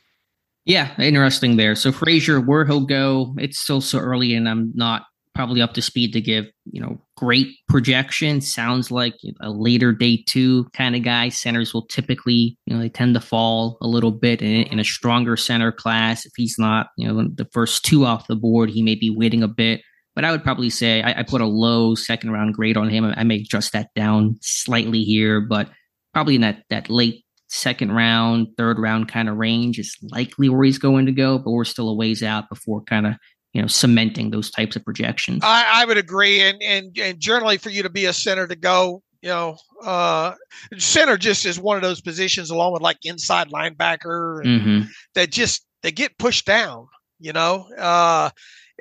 yeah 0.65 0.95
interesting 0.99 1.57
there 1.57 1.75
so 1.75 1.93
frazier 1.93 2.41
where 2.41 2.65
he'll 2.65 2.87
go 2.87 3.35
it's 3.37 3.59
still 3.59 3.81
so 3.81 3.99
early 3.99 4.35
and 4.35 4.49
i'm 4.49 4.73
not 4.75 5.03
probably 5.35 5.61
up 5.61 5.75
to 5.75 5.83
speed 5.83 6.13
to 6.13 6.21
give 6.21 6.47
you 6.65 6.81
know 6.81 7.01
great 7.17 7.49
projection. 7.69 8.41
Sounds 8.41 8.91
like 8.91 9.15
a 9.41 9.51
later 9.51 9.93
day 9.93 10.23
two 10.27 10.65
kind 10.73 10.95
of 10.95 11.03
guy. 11.03 11.29
Centers 11.29 11.75
will 11.75 11.87
typically 11.87 12.57
you 12.67 12.75
know 12.75 12.81
they 12.81 12.89
tend 12.89 13.15
to 13.15 13.21
fall 13.21 13.77
a 13.81 13.87
little 13.87 14.13
bit 14.13 14.43
in, 14.43 14.63
in 14.65 14.79
a 14.79 14.85
stronger 14.85 15.37
center 15.37 15.73
class. 15.73 16.25
If 16.25 16.33
he's 16.37 16.57
not 16.59 16.89
you 16.97 17.07
know 17.07 17.29
the 17.35 17.49
first 17.53 17.85
two 17.85 18.05
off 18.05 18.27
the 18.27 18.37
board, 18.37 18.71
he 18.71 18.83
may 18.83 18.95
be 18.95 19.11
waiting 19.11 19.43
a 19.43 19.49
bit. 19.49 19.83
But 20.15 20.25
I 20.25 20.31
would 20.31 20.45
probably 20.45 20.71
say 20.71 21.03
I, 21.03 21.21
I 21.21 21.23
put 21.25 21.41
a 21.41 21.47
low 21.47 21.95
second 21.95 22.31
round 22.31 22.55
grade 22.55 22.77
on 22.77 22.89
him. 22.89 23.13
I 23.17 23.25
may 23.25 23.37
adjust 23.37 23.73
that 23.73 23.89
down 23.95 24.39
slightly 24.41 25.03
here, 25.03 25.41
but 25.41 25.69
probably 26.13 26.37
in 26.37 26.43
that 26.43 26.63
that 26.71 26.89
late 26.89 27.25
second 27.49 27.93
round, 27.93 28.49
third 28.57 28.79
round 28.79 29.09
kind 29.09 29.29
of 29.29 29.37
range 29.37 29.79
is 29.79 29.97
likely 30.03 30.49
where 30.49 30.65
he's 30.65 30.79
going 30.79 31.07
to 31.07 31.13
go. 31.13 31.39
But 31.39 31.51
we're 31.51 31.65
still 31.65 31.89
a 31.89 31.95
ways 31.95 32.23
out 32.23 32.49
before 32.49 32.83
kind 32.83 33.07
of 33.07 33.15
you 33.55 33.63
know 33.63 33.69
cementing 33.69 34.31
those 34.31 34.51
types 34.51 34.77
of 34.77 34.85
projections. 34.85 35.43
I, 35.43 35.83
I 35.83 35.85
would 35.87 35.97
agree, 35.97 36.43
and 36.43 36.61
and 36.63 36.99
and 36.99 37.19
generally 37.19 37.57
for 37.57 37.71
you 37.71 37.83
to 37.83 37.89
be 37.89 38.05
a 38.05 38.13
center 38.13 38.47
to 38.47 38.57
go, 38.57 39.03
you 39.23 39.29
know, 39.31 39.57
uh, 39.83 40.35
center 40.77 41.17
just 41.17 41.47
is 41.47 41.59
one 41.59 41.77
of 41.77 41.83
those 41.83 42.01
positions 42.01 42.51
along 42.51 42.73
with 42.73 42.83
like 42.83 42.99
inside 43.05 43.49
linebacker 43.49 44.45
mm-hmm. 44.45 44.83
that 45.15 45.31
just 45.31 45.65
they 45.83 45.93
get 45.93 46.19
pushed 46.19 46.45
down. 46.45 46.89
You 47.21 47.33
know, 47.33 47.69
uh, 47.79 48.31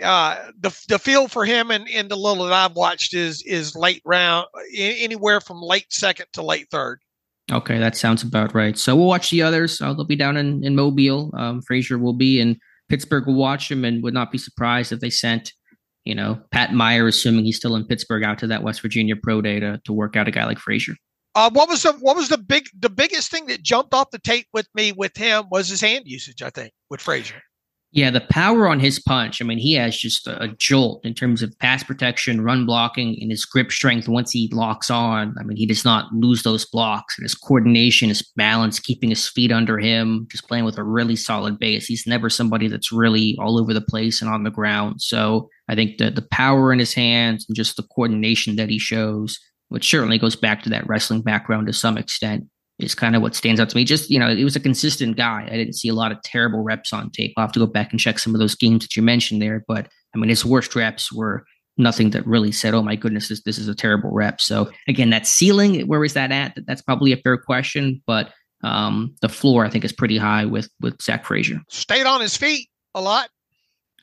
uh, 0.02 0.50
the 0.60 0.78
the 0.90 0.98
feel 0.98 1.28
for 1.28 1.46
him 1.46 1.70
and 1.70 1.88
in 1.88 2.08
the 2.08 2.18
little 2.18 2.44
that 2.46 2.54
I've 2.54 2.76
watched 2.76 3.14
is 3.14 3.44
is 3.44 3.76
late 3.76 4.02
round, 4.06 4.48
anywhere 4.76 5.40
from 5.40 5.62
late 5.62 5.94
second 5.94 6.26
to 6.34 6.42
late 6.42 6.68
third. 6.72 7.00
Okay, 7.52 7.78
that 7.78 7.96
sounds 7.96 8.24
about 8.24 8.56
right. 8.56 8.78
So 8.78 8.96
we'll 8.96 9.06
watch 9.06 9.30
the 9.30 9.44
others. 9.44 9.80
Uh, 9.82 9.94
they'll 9.94 10.06
be 10.06 10.16
down 10.16 10.38
in, 10.38 10.64
in 10.64 10.76
Mobile. 10.76 11.30
Um, 11.38 11.62
Frazier 11.62 11.98
will 11.98 12.14
be 12.14 12.40
in 12.40 12.58
Pittsburgh. 12.94 13.26
Will 13.26 13.34
watch 13.34 13.72
him 13.72 13.84
and 13.84 14.04
would 14.04 14.14
not 14.14 14.32
be 14.32 14.38
surprised 14.38 14.92
if 14.92 15.00
they 15.00 15.10
sent, 15.10 15.52
you 16.06 16.14
know, 16.14 16.40
Pat 16.52 16.74
Meyer, 16.74 17.08
assuming 17.08 17.44
he's 17.44 17.58
still 17.58 17.76
in 17.76 17.88
Pittsburgh, 17.88 18.24
out 18.24 18.38
to 18.38 18.48
that 18.48 18.62
West 18.62 18.82
Virginia 18.84 19.16
pro 19.16 19.42
day 19.42 19.60
to, 19.60 19.82
to 19.86 19.94
work 19.94 20.16
out 20.16 20.28
a 20.28 20.32
guy 20.32 20.46
like 20.46 20.60
Frazier. 20.60 20.94
Uh, 21.34 21.50
what 21.52 21.68
was 21.68 21.82
the 21.82 21.94
what 21.94 22.16
was 22.16 22.30
the 22.30 22.38
big 22.38 22.68
the 22.78 22.92
biggest 22.92 23.32
thing 23.32 23.48
that 23.48 23.64
jumped 23.64 23.96
off 23.96 24.12
the 24.12 24.20
tape 24.20 24.46
with 24.54 24.68
me 24.76 24.92
with 24.92 25.18
him 25.18 25.46
was 25.50 25.70
his 25.70 25.82
hand 25.82 26.04
usage. 26.06 26.44
I 26.44 26.52
think 26.52 26.72
with 26.92 27.02
Frazier. 27.02 27.42
Yeah, 27.96 28.10
the 28.10 28.22
power 28.22 28.68
on 28.68 28.80
his 28.80 29.00
punch. 29.00 29.40
I 29.40 29.46
mean, 29.46 29.60
he 29.60 29.74
has 29.74 29.96
just 29.96 30.26
a, 30.26 30.46
a, 30.46 30.48
jolt 30.48 31.06
in 31.06 31.14
terms 31.14 31.44
of 31.44 31.58
pass 31.60 31.84
protection, 31.84 32.42
run 32.42 32.66
blocking, 32.66 33.16
and 33.22 33.30
his 33.30 33.46
grip 33.46 33.72
strength. 33.72 34.08
Once 34.08 34.32
he 34.32 34.50
locks 34.52 34.90
on, 34.90 35.36
I 35.40 35.44
mean, 35.44 35.58
he 35.58 35.68
does 35.68 35.86
not 35.86 36.12
lose 36.12 36.42
those 36.42 36.66
blocks. 36.66 37.16
And 37.16 37.24
his 37.24 37.36
coordination, 37.36 38.10
his 38.10 38.24
balance, 38.36 38.80
keeping 38.80 39.12
his 39.12 39.30
feet 39.30 39.52
under 39.52 39.78
him, 39.78 40.26
just 40.32 40.48
playing 40.48 40.66
with 40.66 40.80
a 40.80 40.84
really 40.84 41.16
solid 41.16 41.60
base. 41.60 41.86
He's 41.86 42.08
never 42.08 42.32
somebody 42.32 42.68
that's 42.68 42.92
really 42.92 43.38
all 43.40 43.60
over 43.60 43.76
the 43.76 43.82
place 43.82 44.24
and 44.24 44.32
on 44.32 44.42
the 44.42 44.50
ground. 44.50 45.00
So 45.00 45.48
I 45.70 45.76
think 45.76 46.00
the 46.00 46.10
the 46.10 46.28
power 46.32 46.74
in 46.74 46.80
his 46.80 46.96
hands 46.96 47.46
and 47.48 47.56
just 47.56 47.76
the 47.78 47.84
coordination 47.84 48.56
that 48.56 48.70
he 48.70 48.80
shows, 48.80 49.38
which 49.70 49.88
certainly 49.88 50.18
goes 50.18 50.36
back 50.36 50.64
to 50.64 50.70
that 50.70 50.88
wrestling 50.88 51.22
background 51.22 51.68
to 51.68 51.74
some 51.74 52.00
extent, 52.00 52.46
is 52.84 52.96
kind 52.96 53.16
of 53.16 53.22
what 53.22 53.36
stands 53.36 53.60
out 53.60 53.70
to 53.70 53.76
me. 53.76 53.84
Just, 53.84 54.10
you 54.10 54.20
know, 54.20 54.36
he 54.36 54.44
was 54.44 54.56
a 54.56 54.60
consistent 54.60 55.18
guy. 55.18 55.48
I 55.50 55.56
didn't 55.56 55.74
see 55.74 55.90
a 55.90 55.94
lot 55.94 56.12
of 56.12 56.22
terrible 56.22 56.62
reps 56.62 56.94
on 56.94 57.10
tape. 57.10 57.34
I'll 57.38 57.44
have 57.44 57.52
to 57.54 57.60
go 57.60 57.66
back 57.66 57.92
and 57.92 58.00
check 58.00 58.20
some 58.20 58.36
of 58.36 58.40
those 58.40 58.56
games 58.56 58.84
that 58.84 58.96
you 58.96 59.02
mentioned 59.02 59.42
there. 59.42 59.64
But 59.68 59.88
I 60.14 60.18
mean, 60.18 60.30
his 60.30 60.46
worst 60.46 60.76
reps 60.76 61.12
were 61.12 61.46
nothing 61.78 62.12
that 62.12 62.26
really 62.28 62.52
said, 62.52 62.74
oh 62.74 62.84
my 62.84 62.96
goodness, 62.96 63.30
this, 63.30 63.42
this 63.44 63.58
is 63.58 63.68
a 63.68 63.76
terrible 63.76 64.12
rep. 64.12 64.40
So 64.40 64.72
again, 64.88 65.10
that 65.10 65.26
ceiling, 65.26 65.88
where 65.88 66.04
is 66.04 66.14
that 66.14 66.32
at? 66.32 66.58
That's 66.68 66.82
probably 66.82 67.12
a 67.12 67.18
fair 67.18 67.38
question. 67.38 68.02
But 68.06 68.32
um, 68.64 69.16
the 69.22 69.30
floor, 69.30 69.66
I 69.66 69.70
think, 69.70 69.84
is 69.84 69.92
pretty 69.92 70.18
high 70.18 70.46
with 70.46 70.70
with 70.80 71.02
Zach 71.02 71.26
Frazier. 71.26 71.60
Stayed 71.70 72.06
on 72.06 72.22
his 72.22 72.38
feet 72.38 72.70
a 72.96 73.02
lot 73.02 73.30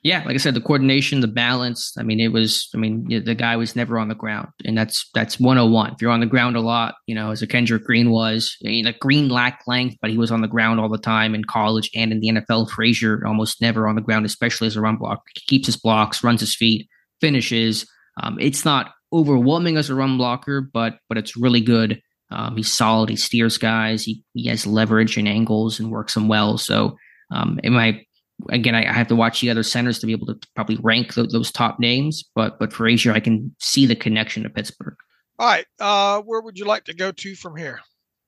yeah, 0.03 0.22
like 0.24 0.34
I 0.34 0.38
said, 0.38 0.55
the 0.55 0.62
coordination, 0.62 1.20
the 1.20 1.28
balance. 1.28 1.92
I 1.98 2.03
mean, 2.03 2.20
it 2.20 2.32
was. 2.32 2.70
I 2.74 2.78
mean, 2.78 3.22
the 3.24 3.34
guy 3.34 3.57
was 3.57 3.76
never 3.76 3.98
on 3.98 4.09
the 4.09 4.14
ground, 4.14 4.48
and 4.64 4.76
that's 4.76 5.09
that's 5.12 5.38
101. 5.38 5.92
If 5.92 6.01
you're 6.01 6.11
on 6.11 6.20
the 6.20 6.26
ground 6.26 6.57
a 6.57 6.61
lot, 6.61 6.94
you 7.07 7.14
know, 7.14 7.30
as 7.30 7.42
a 7.42 7.46
Kendrick 7.46 7.84
Green 7.84 8.11
was, 8.11 8.57
you 8.61 8.82
know, 8.82 8.92
Green 8.98 9.28
lacked 9.28 9.68
length, 9.68 9.96
but 10.01 10.11
he 10.11 10.16
was 10.16 10.30
on 10.30 10.40
the 10.40 10.48
ground 10.48 10.80
all 10.80 10.88
the 10.88 10.96
time 10.96 11.34
in 11.34 11.44
college 11.44 11.90
and 11.94 12.12
in 12.12 12.20
the 12.20 12.28
NFL. 12.28 12.70
Frazier 12.70 13.22
almost 13.26 13.61
never 13.61 13.86
on 13.86 13.94
the 13.94 14.01
ground, 14.01 14.24
especially 14.24 14.68
as 14.68 14.76
a 14.76 14.80
run 14.80 14.96
block. 14.96 15.22
He 15.34 15.42
keeps 15.46 15.66
his 15.66 15.76
blocks, 15.76 16.24
runs 16.24 16.40
his 16.40 16.57
feet, 16.57 16.88
finishes. 17.20 17.86
Um, 18.22 18.38
it's 18.40 18.64
not 18.64 18.92
overwhelming 19.12 19.76
as 19.76 19.90
a 19.90 19.94
run 19.94 20.16
blocker, 20.16 20.62
but 20.62 20.96
but 21.11 21.18
it's 21.18 21.36
really 21.36 21.61
good. 21.61 22.01
Um, 22.30 22.57
he's 22.57 22.72
solid. 22.72 23.11
He 23.11 23.16
steers 23.16 23.59
guys. 23.59 24.05
He 24.05 24.24
he 24.32 24.48
has 24.48 24.66
leverage 24.66 25.18
and 25.18 25.28
angles 25.28 25.78
and 25.78 25.90
works 25.90 26.14
them 26.14 26.26
well. 26.26 26.57
So 26.57 26.96
um, 27.30 27.61
in 27.62 27.74
my 27.74 28.01
again, 28.49 28.74
I, 28.74 28.88
I, 28.88 28.93
have 28.93 29.09
to 29.09 29.16
watch 29.16 29.41
the 29.41 29.51
other 29.51 29.62
centers 29.62 29.99
to 29.99 30.07
be 30.07 30.12
able 30.12 30.26
to 30.26 30.38
probably 30.55 30.78
rank 30.82 31.14
th- 31.14 31.30
those 31.30 31.53
top 31.53 31.78
names. 31.78 32.24
But 32.34 32.59
but 32.59 32.72
Frazier, 32.72 33.12
I 33.12 33.20
can 33.20 33.55
see 33.59 33.86
the 33.86 33.97
connection 33.97 34.43
to 34.43 34.51
Pittsburgh. 34.51 34.97
All 35.38 35.47
right, 35.47 35.66
uh, 35.80 36.20
where 36.22 36.41
would 36.41 36.59
you 36.59 36.64
like 36.64 36.84
to 36.84 36.95
go 36.95 37.12
to 37.12 37.34
from 37.34 37.57
here? 37.57 37.80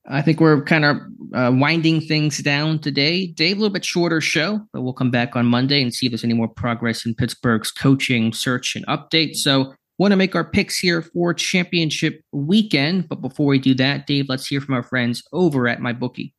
I 0.09 0.21
think 0.21 0.39
we're 0.39 0.61
kind 0.63 0.83
of 0.83 0.97
uh, 1.33 1.51
winding 1.53 2.01
things 2.01 2.39
down 2.39 2.79
today. 2.79 3.27
Dave, 3.27 3.57
a 3.57 3.59
little 3.59 3.73
bit 3.73 3.85
shorter 3.85 4.19
show, 4.19 4.59
but 4.73 4.81
we'll 4.81 4.93
come 4.93 5.11
back 5.11 5.35
on 5.35 5.45
Monday 5.45 5.81
and 5.81 5.93
see 5.93 6.07
if 6.07 6.11
there's 6.11 6.25
any 6.25 6.33
more 6.33 6.49
progress 6.49 7.05
in 7.05 7.15
Pittsburgh's 7.15 7.71
coaching 7.71 8.33
search 8.33 8.75
and 8.75 8.85
update. 8.87 9.35
So, 9.35 9.73
want 9.99 10.11
to 10.11 10.17
make 10.17 10.35
our 10.35 10.43
picks 10.43 10.77
here 10.77 11.01
for 11.01 11.33
championship 11.33 12.21
weekend. 12.31 13.07
But 13.07 13.21
before 13.21 13.45
we 13.45 13.59
do 13.59 13.73
that, 13.75 14.07
Dave, 14.07 14.25
let's 14.27 14.47
hear 14.47 14.59
from 14.59 14.73
our 14.75 14.83
friends 14.83 15.23
over 15.31 15.67
at 15.67 15.79
MyBookie. 15.79 16.33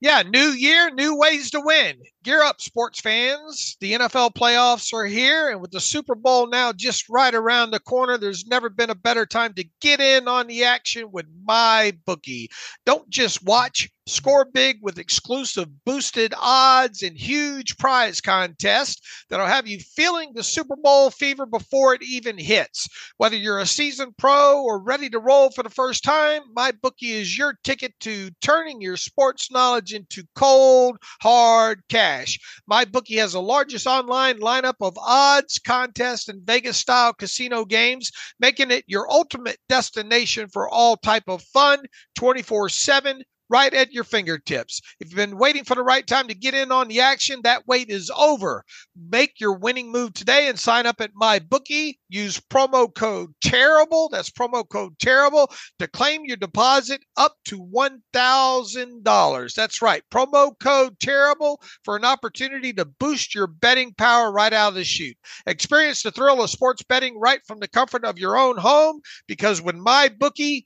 Yeah, 0.00 0.22
new 0.22 0.50
year, 0.50 0.90
new 0.90 1.16
ways 1.16 1.50
to 1.52 1.60
win. 1.60 2.02
Gear 2.22 2.42
up, 2.42 2.60
sports 2.60 3.00
fans. 3.00 3.76
The 3.80 3.92
NFL 3.94 4.34
playoffs 4.34 4.92
are 4.92 5.06
here, 5.06 5.48
and 5.48 5.60
with 5.60 5.70
the 5.70 5.80
Super 5.80 6.14
Bowl 6.14 6.46
now 6.48 6.72
just 6.72 7.08
right 7.08 7.34
around 7.34 7.70
the 7.70 7.80
corner, 7.80 8.18
there's 8.18 8.46
never 8.46 8.68
been 8.68 8.90
a 8.90 8.94
better 8.94 9.24
time 9.24 9.54
to 9.54 9.64
get 9.80 10.00
in 10.00 10.28
on 10.28 10.48
the 10.48 10.64
action 10.64 11.10
with 11.12 11.26
MyBookie. 11.46 12.48
Don't 12.84 13.08
just 13.08 13.42
watch, 13.42 13.88
score 14.06 14.44
big 14.44 14.78
with 14.82 14.98
exclusive 14.98 15.68
boosted 15.84 16.32
odds 16.40 17.02
and 17.02 17.16
huge 17.16 17.76
prize 17.78 18.20
contests 18.20 19.00
that'll 19.28 19.46
have 19.46 19.66
you 19.66 19.78
feeling 19.80 20.32
the 20.32 20.42
Super 20.42 20.76
Bowl 20.76 21.10
fever 21.10 21.46
before 21.46 21.94
it 21.94 22.02
even 22.02 22.38
hits. 22.38 22.88
Whether 23.16 23.36
you're 23.36 23.58
a 23.58 23.66
seasoned 23.66 24.16
pro 24.16 24.62
or 24.62 24.78
ready 24.78 25.10
to 25.10 25.18
roll 25.18 25.50
for 25.50 25.62
the 25.62 25.70
first 25.70 26.04
time, 26.04 26.42
MyBookie 26.56 27.10
is 27.10 27.36
your 27.36 27.58
ticket 27.64 27.92
to 28.00 28.30
turning 28.40 28.80
your 28.80 28.96
sports 28.96 29.50
knowledge 29.50 29.92
into 29.92 30.22
cold, 30.34 30.98
hard 31.20 31.82
cash 31.88 32.06
cash. 32.06 32.38
MyBookie 32.70 33.18
has 33.18 33.32
the 33.32 33.42
largest 33.42 33.86
online 33.86 34.38
lineup 34.38 34.76
of 34.80 34.96
odds, 34.98 35.58
contests, 35.58 36.28
and 36.28 36.46
Vegas 36.46 36.76
style 36.76 37.12
casino 37.12 37.64
games, 37.64 38.10
making 38.38 38.70
it 38.70 38.84
your 38.86 39.10
ultimate 39.10 39.58
destination 39.68 40.48
for 40.48 40.68
all 40.68 40.96
type 40.96 41.24
of 41.28 41.42
fun 41.42 41.84
24 42.16 42.68
7 42.68 43.22
right 43.48 43.72
at 43.72 43.92
your 43.92 44.04
fingertips. 44.04 44.80
If 45.00 45.08
you've 45.08 45.16
been 45.16 45.38
waiting 45.38 45.64
for 45.64 45.74
the 45.74 45.82
right 45.82 46.06
time 46.06 46.28
to 46.28 46.34
get 46.34 46.54
in 46.54 46.72
on 46.72 46.88
the 46.88 47.00
action, 47.00 47.40
that 47.44 47.66
wait 47.66 47.90
is 47.90 48.10
over. 48.16 48.64
Make 49.10 49.40
your 49.40 49.54
winning 49.54 49.92
move 49.92 50.14
today 50.14 50.48
and 50.48 50.58
sign 50.58 50.86
up 50.86 51.00
at 51.00 51.14
MyBookie. 51.14 51.94
Use 52.08 52.40
promo 52.40 52.92
code 52.92 53.34
terrible. 53.42 54.08
That's 54.08 54.30
promo 54.30 54.68
code 54.68 54.98
terrible 54.98 55.50
to 55.78 55.88
claim 55.88 56.24
your 56.24 56.36
deposit 56.36 57.02
up 57.16 57.34
to 57.46 57.58
$1,000. 57.58 59.54
That's 59.54 59.82
right. 59.82 60.02
Promo 60.10 60.58
code 60.58 60.98
terrible 61.00 61.60
for 61.84 61.96
an 61.96 62.04
opportunity 62.04 62.72
to 62.74 62.84
boost 62.84 63.34
your 63.34 63.46
betting 63.46 63.94
power 63.94 64.32
right 64.32 64.52
out 64.52 64.68
of 64.68 64.74
the 64.74 64.84
chute. 64.84 65.16
Experience 65.46 66.02
the 66.02 66.10
thrill 66.10 66.42
of 66.42 66.50
sports 66.50 66.82
betting 66.82 67.18
right 67.18 67.40
from 67.46 67.60
the 67.60 67.68
comfort 67.68 68.04
of 68.04 68.18
your 68.18 68.36
own 68.36 68.56
home 68.56 69.00
because 69.26 69.62
when 69.62 69.84
MyBookie 69.84 70.64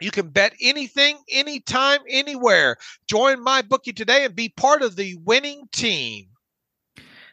you 0.00 0.10
can 0.10 0.28
bet 0.28 0.54
anything, 0.60 1.18
anytime, 1.30 2.00
anywhere. 2.08 2.76
Join 3.08 3.44
MyBookie 3.44 3.94
today 3.94 4.24
and 4.24 4.34
be 4.34 4.48
part 4.48 4.82
of 4.82 4.96
the 4.96 5.16
winning 5.24 5.68
team. 5.72 6.26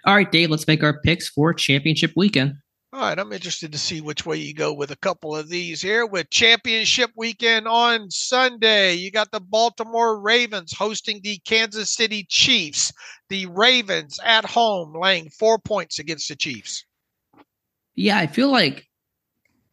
All 0.05 0.15
right, 0.15 0.31
Dave, 0.31 0.49
let's 0.49 0.67
make 0.67 0.83
our 0.83 1.01
picks 1.01 1.27
for 1.27 1.53
championship 1.53 2.13
weekend. 2.15 2.55
All 2.93 3.01
right, 3.01 3.19
I'm 3.19 3.33
interested 3.33 3.73
to 3.73 3.77
see 3.77 3.99
which 3.99 4.25
way 4.25 4.37
you 4.37 4.53
go 4.53 4.73
with 4.73 4.91
a 4.91 4.97
couple 4.97 5.35
of 5.35 5.49
these 5.49 5.81
here. 5.81 6.05
With 6.05 6.29
championship 6.29 7.11
weekend 7.17 7.67
on 7.67 8.09
Sunday, 8.09 8.93
you 8.93 9.11
got 9.11 9.29
the 9.31 9.41
Baltimore 9.41 10.19
Ravens 10.19 10.73
hosting 10.73 11.19
the 11.21 11.37
Kansas 11.39 11.93
City 11.93 12.25
Chiefs. 12.29 12.93
The 13.29 13.45
Ravens 13.47 14.19
at 14.23 14.45
home 14.45 14.93
laying 14.97 15.29
four 15.29 15.59
points 15.59 15.99
against 15.99 16.29
the 16.29 16.37
Chiefs. 16.37 16.85
Yeah, 17.93 18.17
I 18.17 18.27
feel 18.27 18.49
like 18.49 18.86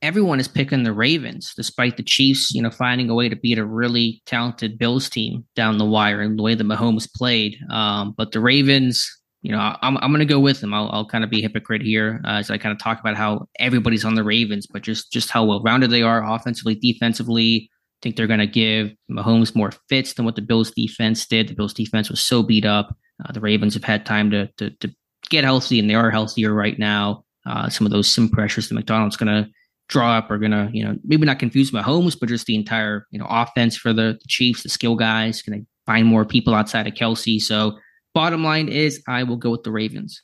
everyone 0.05 0.38
is 0.38 0.46
picking 0.46 0.82
the 0.82 0.92
Ravens, 0.92 1.55
despite 1.57 1.96
the 1.96 2.02
Chiefs, 2.02 2.55
you 2.55 2.61
know, 2.61 2.70
finding 2.70 3.09
a 3.09 3.14
way 3.14 3.30
to 3.30 3.36
beat 3.36 3.59
a 3.59 3.64
really 3.64 4.22
talented 4.26 4.78
Bills 4.78 5.09
team 5.09 5.46
down 5.57 5.78
the 5.78 5.86
wire 5.86 6.20
and 6.20 6.38
the 6.38 6.42
way 6.42 6.55
that 6.55 6.62
Mahomes 6.62 7.09
played. 7.11 7.57
Um, 7.70 8.14
but 8.16 8.32
the 8.32 8.40
Ravens, 8.40 9.11
you 9.40 9.50
know, 9.50 9.59
I'm 9.59 9.96
I'm 9.96 10.11
going 10.11 10.18
to 10.18 10.26
go 10.26 10.38
with 10.38 10.61
them. 10.61 10.74
I'll, 10.74 10.90
I'll 10.90 11.09
kind 11.09 11.24
of 11.24 11.30
be 11.30 11.40
hypocrite 11.40 11.80
here 11.80 12.20
uh, 12.24 12.32
as 12.32 12.50
I 12.50 12.59
kind 12.59 12.72
of 12.72 12.78
talk 12.78 13.00
about 13.00 13.16
how 13.16 13.46
everybody's 13.59 14.05
on 14.05 14.14
the 14.14 14.22
Ravens, 14.22 14.66
but 14.66 14.82
just 14.82 15.11
just 15.11 15.30
how 15.30 15.44
well 15.44 15.62
rounded 15.62 15.90
they 15.90 16.02
are 16.02 16.22
offensively, 16.22 16.74
defensively. 16.74 17.70
I 17.72 17.98
think 18.02 18.16
they're 18.16 18.26
going 18.26 18.40
to 18.40 18.46
give 18.46 18.92
Mahomes 19.11 19.57
more 19.57 19.72
fits 19.88 20.12
than 20.12 20.26
what 20.26 20.36
the 20.36 20.42
Bills 20.42 20.70
defense 20.70 21.26
did. 21.26 21.48
The 21.48 21.55
Bills 21.55 21.72
defense 21.72 22.11
was 22.11 22.22
so 22.22 22.42
beat 22.42 22.66
up. 22.66 22.94
Uh, 23.24 23.32
the 23.32 23.40
Ravens 23.40 23.72
have 23.72 23.84
had 23.84 24.05
time 24.05 24.30
to, 24.32 24.48
to 24.59 24.68
to 24.68 24.94
get 25.30 25.44
healthy, 25.44 25.80
and 25.80 25.88
they 25.88 25.94
are 25.94 26.11
healthier 26.11 26.52
right 26.52 26.78
now. 26.78 27.24
Uh, 27.46 27.70
some 27.70 27.86
of 27.86 27.92
those 27.92 28.12
sim 28.12 28.28
pressures 28.28 28.68
that 28.68 28.74
Macdonald's 28.74 29.16
going 29.16 29.44
to 29.44 29.50
draw 29.89 30.16
up 30.16 30.30
are 30.30 30.39
going 30.39 30.53
to, 30.53 30.70
you 30.72 30.85
know, 30.85 30.97
maybe 31.05 31.26
not 31.26 31.39
confuse 31.39 31.70
Mahomes, 31.70 32.18
but 32.18 32.28
just 32.28 32.47
the 32.47 32.55
entire, 32.55 33.07
you 33.11 33.18
know, 33.18 33.26
offense 33.28 33.76
for 33.76 33.93
the, 33.93 34.18
the 34.20 34.28
Chiefs, 34.28 34.62
the 34.62 34.68
skill 34.68 34.97
guys. 34.97 35.43
Can 35.43 35.53
they 35.53 35.64
find 35.87 36.07
more 36.07 36.24
people 36.24 36.55
outside 36.55 36.87
of 36.87 36.95
Kelce? 36.95 37.41
So, 37.41 37.78
bottom 38.14 38.43
line 38.43 38.68
is, 38.68 39.03
I 39.09 39.22
will 39.24 39.37
go 39.37 39.51
with 39.51 39.62
the 39.62 39.72
Ravens. 39.72 40.22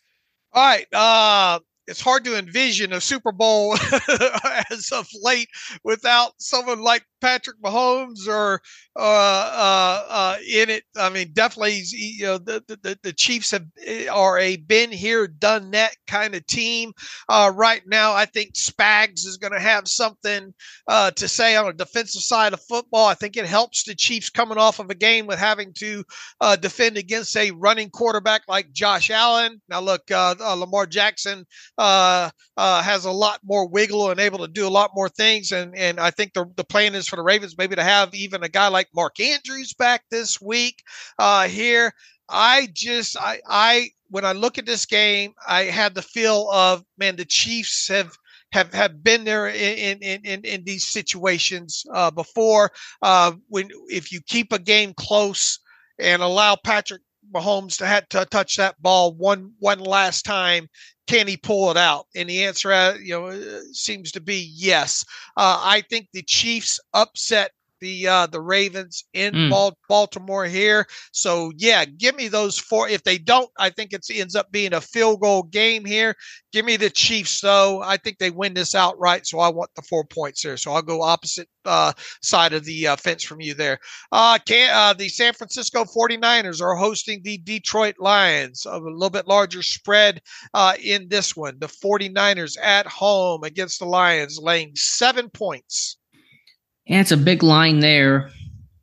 All 0.52 0.64
right. 0.64 0.86
Uh, 0.92 1.60
it's 1.86 2.00
hard 2.00 2.24
to 2.24 2.38
envision 2.38 2.92
a 2.92 3.00
Super 3.00 3.32
Bowl 3.32 3.74
as 4.70 4.90
of 4.92 5.08
late 5.22 5.48
without 5.82 6.32
someone 6.38 6.82
like 6.82 7.04
Patrick 7.20 7.60
Mahomes 7.62 8.26
or 8.28 8.60
uh, 8.96 9.02
uh, 9.02 10.04
uh, 10.08 10.36
in 10.52 10.70
it. 10.70 10.84
I 10.96 11.10
mean, 11.10 11.30
definitely, 11.32 11.82
you 11.90 12.24
know, 12.24 12.38
the, 12.38 12.62
the, 12.66 12.98
the 13.02 13.12
Chiefs 13.12 13.52
have 13.52 13.66
eh, 13.86 14.06
are 14.08 14.38
a 14.38 14.56
been 14.56 14.90
here, 14.90 15.26
done 15.26 15.70
that 15.72 15.94
kind 16.06 16.34
of 16.34 16.46
team. 16.46 16.92
Uh, 17.28 17.52
right 17.54 17.82
now, 17.86 18.12
I 18.12 18.24
think 18.24 18.54
Spags 18.54 19.26
is 19.26 19.36
going 19.36 19.52
to 19.52 19.60
have 19.60 19.86
something 19.86 20.52
uh, 20.88 21.10
to 21.12 21.28
say 21.28 21.56
on 21.56 21.68
a 21.68 21.72
defensive 21.72 22.22
side 22.22 22.52
of 22.52 22.62
football. 22.68 23.06
I 23.06 23.14
think 23.14 23.36
it 23.36 23.46
helps 23.46 23.84
the 23.84 23.94
Chiefs 23.94 24.30
coming 24.30 24.58
off 24.58 24.78
of 24.78 24.90
a 24.90 24.94
game 24.94 25.26
with 25.26 25.38
having 25.38 25.72
to 25.74 26.04
uh, 26.40 26.56
defend 26.56 26.96
against 26.96 27.36
a 27.36 27.50
running 27.52 27.90
quarterback 27.90 28.42
like 28.48 28.72
Josh 28.72 29.10
Allen. 29.10 29.60
Now, 29.68 29.80
look, 29.80 30.02
Lamar 30.10 30.86
Jackson 30.86 31.46
has 31.78 33.04
a 33.04 33.10
lot 33.10 33.40
more 33.44 33.68
wiggle 33.68 34.10
and 34.10 34.20
able 34.20 34.38
to 34.38 34.48
do 34.48 34.66
a 34.66 34.68
lot 34.68 34.90
more 34.94 35.08
things, 35.08 35.52
and 35.52 35.76
and 35.76 36.00
I 36.00 36.10
think 36.10 36.32
the 36.32 36.46
the 36.56 36.64
plan 36.64 36.94
is 36.94 37.09
for 37.10 37.16
the 37.16 37.22
Ravens 37.22 37.58
maybe 37.58 37.76
to 37.76 37.82
have 37.82 38.14
even 38.14 38.42
a 38.42 38.48
guy 38.48 38.68
like 38.68 38.88
Mark 38.94 39.20
Andrews 39.20 39.74
back 39.74 40.04
this 40.10 40.40
week 40.40 40.82
uh, 41.18 41.48
here. 41.48 41.92
I 42.28 42.68
just 42.72 43.16
I 43.20 43.40
I 43.46 43.90
when 44.08 44.24
I 44.24 44.32
look 44.32 44.56
at 44.56 44.66
this 44.66 44.86
game, 44.86 45.34
I 45.46 45.64
had 45.64 45.94
the 45.94 46.02
feel 46.02 46.48
of 46.50 46.84
man, 46.96 47.16
the 47.16 47.24
Chiefs 47.24 47.88
have 47.88 48.16
have 48.52 48.72
have 48.72 49.02
been 49.02 49.24
there 49.24 49.48
in 49.48 49.98
in 49.98 50.24
in, 50.24 50.44
in 50.44 50.64
these 50.64 50.86
situations 50.86 51.84
uh, 51.92 52.10
before. 52.10 52.70
Uh, 53.02 53.32
when 53.48 53.68
if 53.88 54.12
you 54.12 54.20
keep 54.26 54.52
a 54.52 54.58
game 54.58 54.94
close 54.94 55.58
and 55.98 56.22
allow 56.22 56.56
Patrick 56.56 57.02
Mahomes 57.34 57.76
to 57.78 57.86
have 57.86 58.08
to 58.10 58.24
touch 58.26 58.56
that 58.56 58.80
ball 58.82 59.14
one 59.14 59.52
one 59.58 59.80
last 59.80 60.22
time, 60.24 60.68
can 61.06 61.26
he 61.26 61.36
pull 61.36 61.70
it 61.70 61.76
out? 61.76 62.06
And 62.14 62.28
the 62.28 62.44
answer, 62.44 62.72
uh, 62.72 62.94
you 62.94 63.10
know, 63.10 63.26
uh, 63.26 63.60
seems 63.72 64.12
to 64.12 64.20
be 64.20 64.50
yes. 64.54 65.04
Uh, 65.36 65.60
I 65.62 65.82
think 65.90 66.08
the 66.12 66.22
Chiefs 66.22 66.80
upset 66.94 67.52
the 67.80 68.06
uh, 68.06 68.26
the 68.26 68.40
Ravens 68.40 69.04
in 69.12 69.34
mm. 69.34 69.74
Baltimore 69.88 70.44
here. 70.44 70.86
So 71.12 71.52
yeah, 71.56 71.84
give 71.84 72.16
me 72.16 72.28
those 72.28 72.58
four. 72.58 72.88
If 72.88 73.04
they 73.04 73.18
don't, 73.18 73.50
I 73.58 73.70
think 73.70 73.92
it 73.92 74.06
ends 74.10 74.36
up 74.36 74.50
being 74.52 74.74
a 74.74 74.80
field 74.80 75.20
goal 75.20 75.44
game 75.44 75.84
here. 75.84 76.14
Give 76.52 76.64
me 76.64 76.76
the 76.76 76.90
Chiefs 76.90 77.40
though. 77.40 77.82
I 77.82 77.96
think 77.96 78.18
they 78.18 78.30
win 78.30 78.54
this 78.54 78.74
outright. 78.74 79.26
So 79.26 79.38
I 79.38 79.48
want 79.48 79.70
the 79.74 79.82
four 79.82 80.04
points 80.04 80.42
there. 80.42 80.56
So 80.56 80.72
I'll 80.72 80.82
go 80.82 81.02
opposite 81.02 81.48
uh, 81.64 81.92
side 82.22 82.52
of 82.52 82.64
the 82.64 82.88
uh, 82.88 82.96
fence 82.96 83.22
from 83.22 83.40
you 83.40 83.54
there. 83.54 83.78
Uh, 84.12 84.38
can, 84.44 84.70
uh, 84.72 84.92
the 84.92 85.08
San 85.08 85.32
Francisco 85.32 85.84
49ers 85.84 86.60
are 86.60 86.76
hosting 86.76 87.20
the 87.22 87.38
Detroit 87.38 87.96
Lions. 87.98 88.66
A 88.66 88.78
little 88.78 89.10
bit 89.10 89.28
larger 89.28 89.62
spread 89.62 90.20
uh, 90.54 90.74
in 90.82 91.08
this 91.08 91.36
one. 91.36 91.58
The 91.58 91.68
49ers 91.68 92.56
at 92.60 92.86
home 92.86 93.44
against 93.44 93.78
the 93.78 93.86
Lions, 93.86 94.38
laying 94.40 94.72
seven 94.74 95.28
points. 95.30 95.96
Yeah, 96.90 97.02
it's 97.02 97.12
a 97.12 97.16
big 97.16 97.44
line 97.44 97.78
there. 97.78 98.32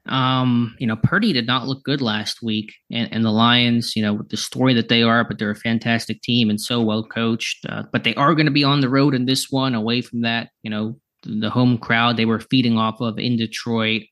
Um, 0.07 0.77
you 0.79 0.87
know, 0.87 0.95
Purdy 0.95 1.33
did 1.33 1.45
not 1.45 1.67
look 1.67 1.83
good 1.83 1.99
last 2.01 2.41
week, 2.41 2.73
and, 2.89 3.11
and 3.11 3.25
the 3.25 3.31
Lions, 3.31 3.97
you 3.97 4.01
know, 4.01 4.13
with 4.13 4.29
the 4.29 4.37
story 4.37 4.73
that 4.75 4.87
they 4.87 5.03
are, 5.03 5.25
but 5.25 5.39
they're 5.39 5.51
a 5.51 5.55
fantastic 5.57 6.21
team 6.21 6.49
and 6.49 6.61
so 6.61 6.81
well 6.81 7.03
coached. 7.03 7.65
Uh, 7.67 7.83
but 7.91 8.05
they 8.05 8.15
are 8.15 8.33
going 8.33 8.45
to 8.45 8.51
be 8.51 8.63
on 8.63 8.79
the 8.79 8.87
road 8.87 9.13
in 9.13 9.25
this 9.25 9.51
one, 9.51 9.75
away 9.75 10.01
from 10.01 10.21
that, 10.21 10.51
you 10.63 10.69
know, 10.69 10.97
the 11.23 11.49
home 11.49 11.77
crowd 11.77 12.15
they 12.15 12.23
were 12.23 12.39
feeding 12.39 12.77
off 12.77 13.01
of 13.01 13.19
in 13.19 13.35
Detroit. 13.35 14.03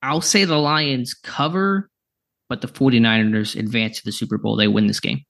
I'll 0.00 0.22
say 0.22 0.46
the 0.46 0.56
Lions 0.56 1.12
cover, 1.12 1.90
but 2.48 2.62
the 2.62 2.68
49ers 2.68 3.54
advance 3.54 3.98
to 3.98 4.04
the 4.06 4.12
Super 4.12 4.38
Bowl. 4.38 4.56
They 4.56 4.68
win 4.68 4.86
this 4.86 5.00
game 5.00 5.25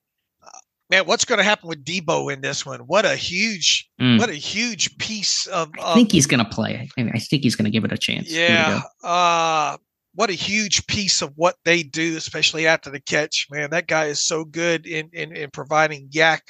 man, 0.91 1.05
what's 1.07 1.24
going 1.24 1.39
to 1.39 1.45
happen 1.45 1.68
with 1.68 1.84
Deebo 1.84 2.32
in 2.32 2.41
this 2.41 2.64
one? 2.64 2.80
What 2.80 3.05
a 3.05 3.16
huge, 3.16 3.89
mm. 4.01 4.18
what 4.18 4.28
a 4.28 4.34
huge 4.34 4.97
piece 4.99 5.47
of. 5.47 5.70
I 5.82 5.95
think 5.95 6.12
he's 6.12 6.26
going 6.26 6.45
to 6.45 6.51
play. 6.51 6.89
I, 6.97 7.03
I 7.03 7.18
think 7.18 7.43
he's 7.43 7.57
going 7.57 7.64
to 7.64 7.70
give 7.70 7.84
it 7.84 7.93
a 7.93 7.99
chance. 7.99 8.30
Yeah. 8.30 8.82
Uh, 9.03 9.76
what 10.14 10.30
a 10.30 10.34
huge 10.34 10.87
piece 10.87 11.20
of 11.20 11.32
what 11.37 11.57
they 11.64 11.82
do, 11.82 12.16
especially 12.16 12.66
after 12.66 12.91
the 12.91 13.01
catch. 13.01 13.47
Man, 13.51 13.70
that 13.70 13.87
guy 13.87 14.07
is 14.07 14.26
so 14.26 14.45
good 14.45 14.87
in 14.87 15.11
in, 15.12 15.37
in 15.37 15.51
providing 15.51 16.09
YAC 16.09 16.41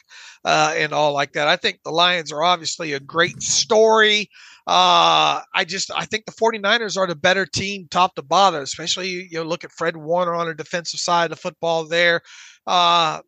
uh, 0.44 0.72
and 0.76 0.92
all 0.92 1.12
like 1.12 1.32
that. 1.32 1.48
I 1.48 1.56
think 1.56 1.80
the 1.84 1.90
Lions 1.90 2.32
are 2.32 2.44
obviously 2.44 2.92
a 2.92 3.00
great 3.00 3.42
story. 3.42 4.30
Uh, 4.68 5.42
I 5.54 5.64
just 5.64 5.90
I 5.94 6.04
think 6.04 6.26
the 6.26 6.32
49ers 6.32 6.96
are 6.96 7.06
the 7.06 7.16
better 7.16 7.44
team 7.44 7.88
top 7.90 8.14
to 8.14 8.22
bottom, 8.22 8.62
especially 8.62 9.08
you 9.08 9.38
know 9.38 9.42
look 9.42 9.64
at 9.64 9.72
Fred 9.72 9.96
Warner 9.96 10.34
on 10.34 10.46
the 10.46 10.54
defensive 10.54 11.00
side 11.00 11.24
of 11.24 11.30
the 11.30 11.42
football 11.42 11.86
there. 11.86 12.20
Uh, 12.66 13.20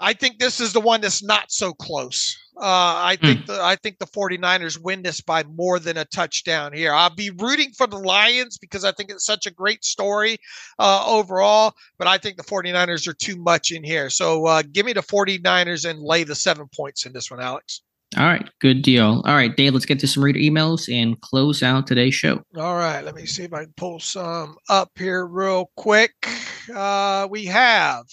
I 0.00 0.12
think 0.12 0.38
this 0.38 0.60
is 0.60 0.72
the 0.72 0.80
one 0.80 1.00
that's 1.00 1.22
not 1.22 1.50
so 1.50 1.72
close. 1.72 2.36
Uh, 2.56 2.62
I 2.62 3.16
hmm. 3.20 3.26
think 3.26 3.46
the 3.46 3.62
I 3.62 3.76
think 3.76 3.98
the 3.98 4.06
49ers 4.06 4.80
win 4.80 5.02
this 5.02 5.20
by 5.20 5.44
more 5.44 5.78
than 5.78 5.96
a 5.96 6.04
touchdown 6.06 6.72
here. 6.72 6.92
I'll 6.92 7.14
be 7.14 7.30
rooting 7.30 7.70
for 7.70 7.86
the 7.86 7.98
Lions 7.98 8.58
because 8.58 8.84
I 8.84 8.92
think 8.92 9.10
it's 9.10 9.24
such 9.24 9.46
a 9.46 9.50
great 9.50 9.84
story 9.84 10.38
uh, 10.78 11.04
overall, 11.06 11.74
but 11.98 12.08
I 12.08 12.18
think 12.18 12.36
the 12.36 12.42
49ers 12.42 13.06
are 13.06 13.14
too 13.14 13.36
much 13.36 13.70
in 13.70 13.84
here. 13.84 14.10
So 14.10 14.46
uh, 14.46 14.62
give 14.72 14.86
me 14.86 14.92
the 14.92 15.02
49ers 15.02 15.88
and 15.88 16.00
lay 16.00 16.24
the 16.24 16.34
seven 16.34 16.68
points 16.74 17.06
in 17.06 17.12
this 17.12 17.30
one, 17.30 17.40
Alex. 17.40 17.82
All 18.16 18.24
right, 18.24 18.48
good 18.60 18.82
deal. 18.82 19.22
All 19.26 19.34
right, 19.34 19.54
Dave, 19.54 19.74
let's 19.74 19.84
get 19.84 20.00
to 20.00 20.08
some 20.08 20.24
reader 20.24 20.38
emails 20.38 20.92
and 20.92 21.20
close 21.20 21.62
out 21.62 21.86
today's 21.86 22.14
show. 22.14 22.42
All 22.56 22.76
right, 22.76 23.04
let 23.04 23.14
me 23.14 23.26
see 23.26 23.44
if 23.44 23.52
I 23.52 23.64
can 23.64 23.74
pull 23.76 24.00
some 24.00 24.56
up 24.68 24.90
here 24.96 25.26
real 25.26 25.70
quick. 25.76 26.12
Uh, 26.74 27.28
we 27.30 27.44
have 27.44 28.04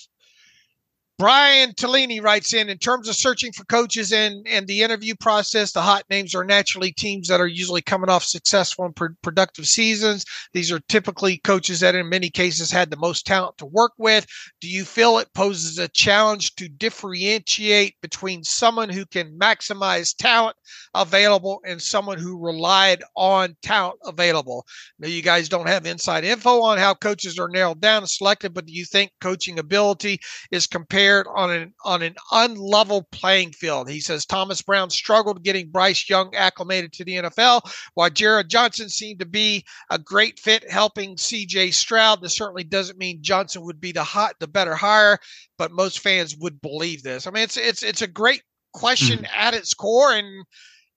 Brian 1.17 1.73
Tellini 1.73 2.19
writes 2.19 2.53
in 2.53 2.69
in 2.69 2.77
terms 2.77 3.07
of 3.07 3.15
searching 3.15 3.53
for 3.53 3.63
coaches 3.65 4.11
and 4.11 4.45
and 4.45 4.67
the 4.67 4.81
interview 4.81 5.15
process, 5.15 5.71
the 5.71 5.81
hot 5.81 6.03
names 6.09 6.35
are 6.35 6.43
naturally 6.43 6.91
teams 6.91 7.29
that 7.29 7.39
are 7.39 7.47
usually 7.47 7.81
coming 7.81 8.09
off 8.09 8.25
successful 8.25 8.83
and 8.83 8.95
pr- 8.97 9.15
productive 9.21 9.65
seasons. 9.65 10.25
These 10.51 10.73
are 10.73 10.79
typically 10.89 11.37
coaches 11.37 11.79
that 11.79 11.95
in 11.95 12.09
many 12.09 12.29
cases 12.29 12.69
had 12.69 12.91
the 12.91 12.97
most 12.97 13.25
talent 13.25 13.57
to 13.59 13.65
work 13.65 13.93
with. 13.97 14.25
Do 14.59 14.67
you 14.69 14.83
feel 14.83 15.17
it 15.17 15.33
poses 15.33 15.77
a 15.77 15.87
challenge 15.87 16.53
to 16.55 16.67
differentiate 16.67 17.95
between 18.01 18.43
someone 18.43 18.89
who 18.89 19.05
can 19.05 19.39
maximize 19.39 20.13
talent 20.17 20.57
available 20.93 21.61
and 21.65 21.81
someone 21.81 22.17
who 22.17 22.39
relied 22.39 23.03
on 23.15 23.55
talent 23.61 23.99
available? 24.05 24.65
Now 24.99 25.07
you 25.07 25.21
guys 25.21 25.49
don't 25.49 25.67
have 25.67 25.85
inside 25.85 26.23
info 26.23 26.61
on 26.61 26.77
how 26.77 26.93
coaches 26.93 27.39
are 27.39 27.49
nailed 27.49 27.81
down 27.81 28.03
and 28.03 28.09
selected, 28.09 28.53
but 28.53 28.65
do 28.65 28.73
you 28.73 28.85
think 28.85 29.11
coaching 29.21 29.59
ability 29.59 30.19
is 30.51 30.67
compared 30.67 31.27
on 31.35 31.51
an 31.51 31.73
on 31.83 32.01
an 32.01 32.15
unlevel 32.31 33.03
playing 33.11 33.51
field. 33.51 33.89
He 33.89 33.99
says 33.99 34.25
Thomas 34.25 34.61
Brown 34.61 34.89
struggled 34.89 35.43
getting 35.43 35.69
Bryce 35.69 36.09
Young 36.09 36.33
acclimated 36.35 36.93
to 36.93 37.05
the 37.05 37.15
NFL, 37.15 37.61
while 37.93 38.09
Jerrod 38.09 38.47
Johnson 38.47 38.89
seemed 38.89 39.19
to 39.19 39.25
be 39.25 39.65
a 39.89 39.99
great 39.99 40.39
fit 40.39 40.69
helping 40.69 41.15
CJ 41.15 41.73
Stroud. 41.73 42.21
This 42.21 42.35
certainly 42.35 42.63
doesn't 42.63 42.99
mean 42.99 43.21
Johnson 43.21 43.63
would 43.63 43.81
be 43.81 43.91
the 43.91 44.03
hot 44.03 44.35
the 44.39 44.47
better 44.47 44.75
hire, 44.75 45.17
but 45.57 45.71
most 45.71 45.99
fans 45.99 46.35
would 46.37 46.61
believe 46.61 47.03
this. 47.03 47.27
I 47.27 47.31
mean, 47.31 47.43
it's 47.43 47.57
it's 47.57 47.83
it's 47.83 48.01
a 48.01 48.07
great 48.07 48.41
question 48.75 49.19
mm. 49.19 49.29
at 49.35 49.53
its 49.53 49.73
core, 49.73 50.13
and 50.13 50.45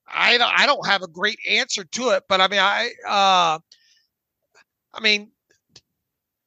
I 0.07 0.39
don't, 0.39 0.53
I 0.61 0.67
don't 0.67 0.87
have 0.87 1.03
a 1.03 1.09
great 1.09 1.39
answer 1.49 1.85
to 1.85 2.11
it, 2.11 2.25
but 2.29 2.41
I 2.41 2.49
mean 2.49 2.61
I 2.61 2.91
uh 3.07 3.59
I 4.95 5.01
mean 5.01 5.31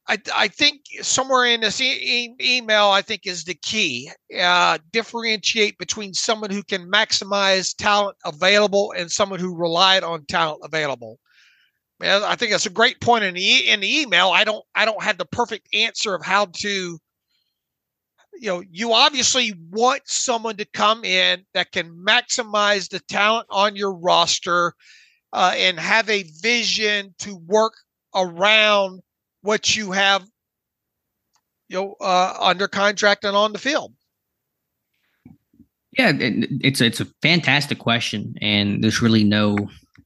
I, 0.08 0.18
I 0.34 0.48
think 0.48 0.82
somewhere 1.00 1.46
in 1.46 1.60
this 1.60 1.80
e- 1.80 2.34
email, 2.40 2.88
I 2.88 3.02
think 3.02 3.26
is 3.26 3.44
the 3.44 3.54
key. 3.54 4.10
Uh, 4.38 4.78
differentiate 4.90 5.78
between 5.78 6.12
someone 6.12 6.50
who 6.50 6.62
can 6.62 6.90
maximize 6.90 7.74
talent 7.74 8.16
available 8.24 8.92
and 8.96 9.10
someone 9.10 9.38
who 9.38 9.56
relied 9.56 10.02
on 10.02 10.24
talent 10.26 10.60
available. 10.64 11.18
I 12.02 12.34
think 12.34 12.50
that's 12.50 12.66
a 12.66 12.70
great 12.70 13.00
point 13.00 13.22
in 13.22 13.34
the 13.34 13.68
in 13.68 13.80
the 13.80 14.00
email. 14.00 14.30
I 14.30 14.42
don't 14.42 14.64
I 14.74 14.84
don't 14.84 15.02
have 15.02 15.18
the 15.18 15.24
perfect 15.24 15.68
answer 15.72 16.14
of 16.14 16.24
how 16.24 16.46
to. 16.46 16.98
You 18.34 18.48
know, 18.48 18.62
you 18.70 18.92
obviously 18.92 19.54
want 19.70 20.02
someone 20.06 20.56
to 20.56 20.64
come 20.64 21.04
in 21.04 21.44
that 21.54 21.72
can 21.72 21.90
maximize 21.90 22.88
the 22.88 23.00
talent 23.00 23.46
on 23.50 23.76
your 23.76 23.92
roster 23.94 24.74
uh, 25.32 25.54
and 25.56 25.78
have 25.78 26.08
a 26.08 26.24
vision 26.40 27.14
to 27.20 27.36
work 27.46 27.74
around 28.14 29.00
what 29.42 29.76
you 29.76 29.92
have 29.92 30.24
you 31.72 31.78
know 31.78 31.96
uh, 32.00 32.36
under 32.38 32.68
contract 32.68 33.24
and 33.24 33.36
on 33.36 33.52
the 33.52 33.58
field? 33.58 33.94
Yeah, 35.98 36.12
it's 36.18 36.80
it's 36.80 37.00
a 37.00 37.06
fantastic 37.22 37.78
question, 37.78 38.34
and 38.40 38.82
there's 38.82 39.02
really 39.02 39.24
no 39.24 39.56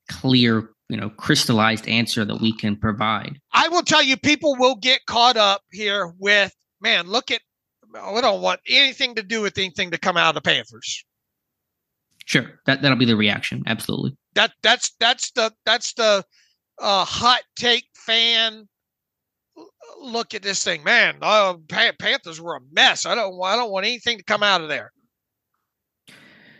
clear, 0.08 0.70
you 0.88 0.96
know, 0.96 1.10
crystallized 1.10 1.88
answer 1.88 2.24
that 2.24 2.40
we 2.40 2.52
can 2.52 2.76
provide. 2.76 3.38
I 3.52 3.68
will 3.68 3.82
tell 3.82 4.02
you, 4.02 4.16
people 4.16 4.56
will 4.56 4.76
get 4.76 5.06
caught 5.06 5.36
up 5.36 5.62
here 5.70 6.12
with, 6.18 6.54
man, 6.80 7.06
look 7.06 7.30
at, 7.30 7.40
I 8.00 8.20
don't 8.20 8.42
want 8.42 8.60
anything 8.68 9.14
to 9.16 9.22
do 9.22 9.42
with 9.42 9.58
anything 9.58 9.90
to 9.90 9.98
come 9.98 10.16
out 10.16 10.30
of 10.30 10.34
the 10.34 10.40
Panthers. 10.40 11.04
Sure, 12.24 12.60
that 12.66 12.82
that'll 12.82 12.98
be 12.98 13.04
the 13.04 13.16
reaction. 13.16 13.62
Absolutely. 13.66 14.16
That 14.34 14.52
that's 14.62 14.92
that's 14.98 15.30
the 15.32 15.52
that's 15.64 15.92
the 15.94 16.24
uh, 16.80 17.04
hot 17.04 17.42
take 17.56 17.86
fan 17.94 18.68
look 20.00 20.34
at 20.34 20.42
this 20.42 20.62
thing, 20.62 20.82
man. 20.84 21.16
Uh, 21.22 21.54
Panthers 21.68 22.40
were 22.40 22.56
a 22.56 22.60
mess. 22.72 23.06
I 23.06 23.14
don't, 23.14 23.40
I 23.42 23.56
don't 23.56 23.70
want 23.70 23.86
anything 23.86 24.18
to 24.18 24.24
come 24.24 24.42
out 24.42 24.60
of 24.60 24.68
there. 24.68 24.92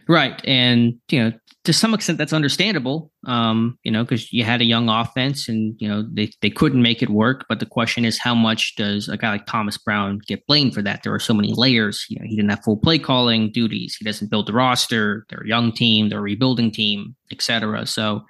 Right. 0.08 0.40
And, 0.44 0.94
you 1.10 1.24
know, 1.24 1.32
to 1.66 1.72
some 1.72 1.92
extent 1.94 2.16
that's 2.16 2.32
understandable. 2.32 3.10
Um, 3.26 3.76
you 3.82 3.90
know, 3.90 4.04
because 4.04 4.32
you 4.32 4.44
had 4.44 4.60
a 4.60 4.64
young 4.64 4.88
offense 4.88 5.48
and, 5.48 5.74
you 5.78 5.88
know, 5.88 6.04
they, 6.12 6.30
they 6.40 6.48
couldn't 6.48 6.80
make 6.80 7.02
it 7.02 7.10
work. 7.10 7.44
But 7.48 7.58
the 7.58 7.66
question 7.66 8.04
is 8.04 8.18
how 8.18 8.36
much 8.36 8.76
does 8.76 9.08
a 9.08 9.16
guy 9.16 9.32
like 9.32 9.46
Thomas 9.46 9.76
Brown 9.76 10.20
get 10.28 10.46
blamed 10.46 10.74
for 10.74 10.82
that? 10.82 11.02
There 11.02 11.12
are 11.12 11.18
so 11.18 11.34
many 11.34 11.52
layers. 11.52 12.06
You 12.08 12.20
know, 12.20 12.24
he 12.24 12.36
didn't 12.36 12.50
have 12.50 12.62
full 12.62 12.76
play 12.76 13.00
calling 13.00 13.50
duties. 13.50 13.96
He 13.98 14.04
doesn't 14.04 14.30
build 14.30 14.46
the 14.46 14.52
roster. 14.52 15.26
They're 15.28 15.42
a 15.42 15.48
young 15.48 15.72
team, 15.72 16.08
they're 16.08 16.20
a 16.20 16.22
rebuilding 16.22 16.70
team, 16.70 17.16
etc. 17.32 17.84
So 17.86 18.22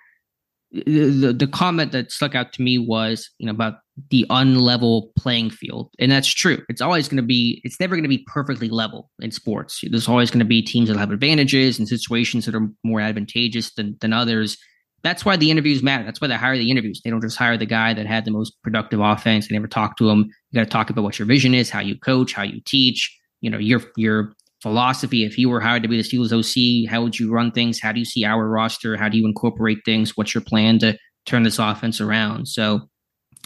the, 0.72 1.34
the 1.39 1.47
comment 1.47 1.93
that 1.93 2.11
stuck 2.11 2.34
out 2.34 2.55
to 2.55 2.62
me 2.62 2.78
was, 2.78 3.28
you 3.37 3.45
know, 3.45 3.53
about 3.53 3.74
the 4.11 4.26
unlevel 4.28 5.09
playing 5.16 5.51
field. 5.51 5.90
And 5.99 6.12
that's 6.12 6.28
true. 6.28 6.62
It's 6.68 6.80
always 6.80 7.09
going 7.09 7.16
to 7.16 7.22
be, 7.22 7.61
it's 7.64 7.80
never 7.80 7.97
going 7.97 8.05
to 8.05 8.09
be 8.09 8.24
perfectly 8.26 8.68
level 8.68 9.11
in 9.20 9.30
sports. 9.30 9.82
There's 9.88 10.09
always 10.09 10.30
going 10.30 10.40
to 10.40 10.44
be 10.44 10.62
teams 10.62 10.88
that 10.88 10.99
have 10.99 11.11
advantages 11.11 11.78
and 11.78 11.88
situations 11.88 12.44
that 12.44 12.55
are 12.55 12.68
more 12.84 13.01
advantageous 13.01 13.72
than, 13.74 13.97
than 14.01 14.12
others. 14.12 14.59
That's 15.03 15.24
why 15.24 15.36
the 15.36 15.51
interviews 15.51 15.82
matter. 15.82 16.05
That's 16.05 16.20
why 16.20 16.28
they 16.28 16.34
hire 16.34 16.59
the 16.59 16.70
interviews. 16.70 17.01
They 17.03 17.11
don't 17.11 17.22
just 17.22 17.38
hire 17.38 17.57
the 17.57 17.66
guy 17.66 17.94
that 17.94 18.07
had 18.07 18.24
the 18.24 18.30
most 18.30 18.55
productive 18.62 19.01
offense. 19.01 19.49
They 19.49 19.55
never 19.55 19.68
talk 19.68 19.97
to 19.99 20.11
him. 20.11 20.30
You 20.51 20.61
got 20.61 20.64
to 20.64 20.70
talk 20.70 20.90
about 20.90 21.05
what 21.05 21.18
your 21.18 21.26
vision 21.26 21.55
is, 21.55 21.70
how 21.70 21.80
you 21.80 21.99
coach, 21.99 22.34
how 22.34 22.42
you 22.42 22.61
teach, 22.66 23.16
you 23.40 23.49
know, 23.49 23.59
your, 23.59 23.80
your 23.97 24.34
philosophy. 24.61 25.24
If 25.24 25.38
you 25.38 25.49
were 25.49 25.61
hired 25.61 25.82
to 25.84 25.88
be 25.88 25.97
the 25.97 26.03
Steelers 26.03 26.32
OC, 26.32 26.90
how 26.90 27.03
would 27.03 27.18
you 27.18 27.32
run 27.32 27.53
things? 27.53 27.80
How 27.80 27.92
do 27.92 27.99
you 27.99 28.05
see 28.05 28.24
our 28.24 28.47
roster? 28.47 28.97
How 28.97 29.09
do 29.09 29.16
you 29.16 29.26
incorporate 29.26 29.78
things? 29.84 30.16
What's 30.16 30.34
your 30.34 30.42
plan 30.42 30.80
to 30.80 30.99
turn 31.24 31.44
this 31.44 31.59
offense 31.59 32.01
around? 32.01 32.49
So 32.49 32.88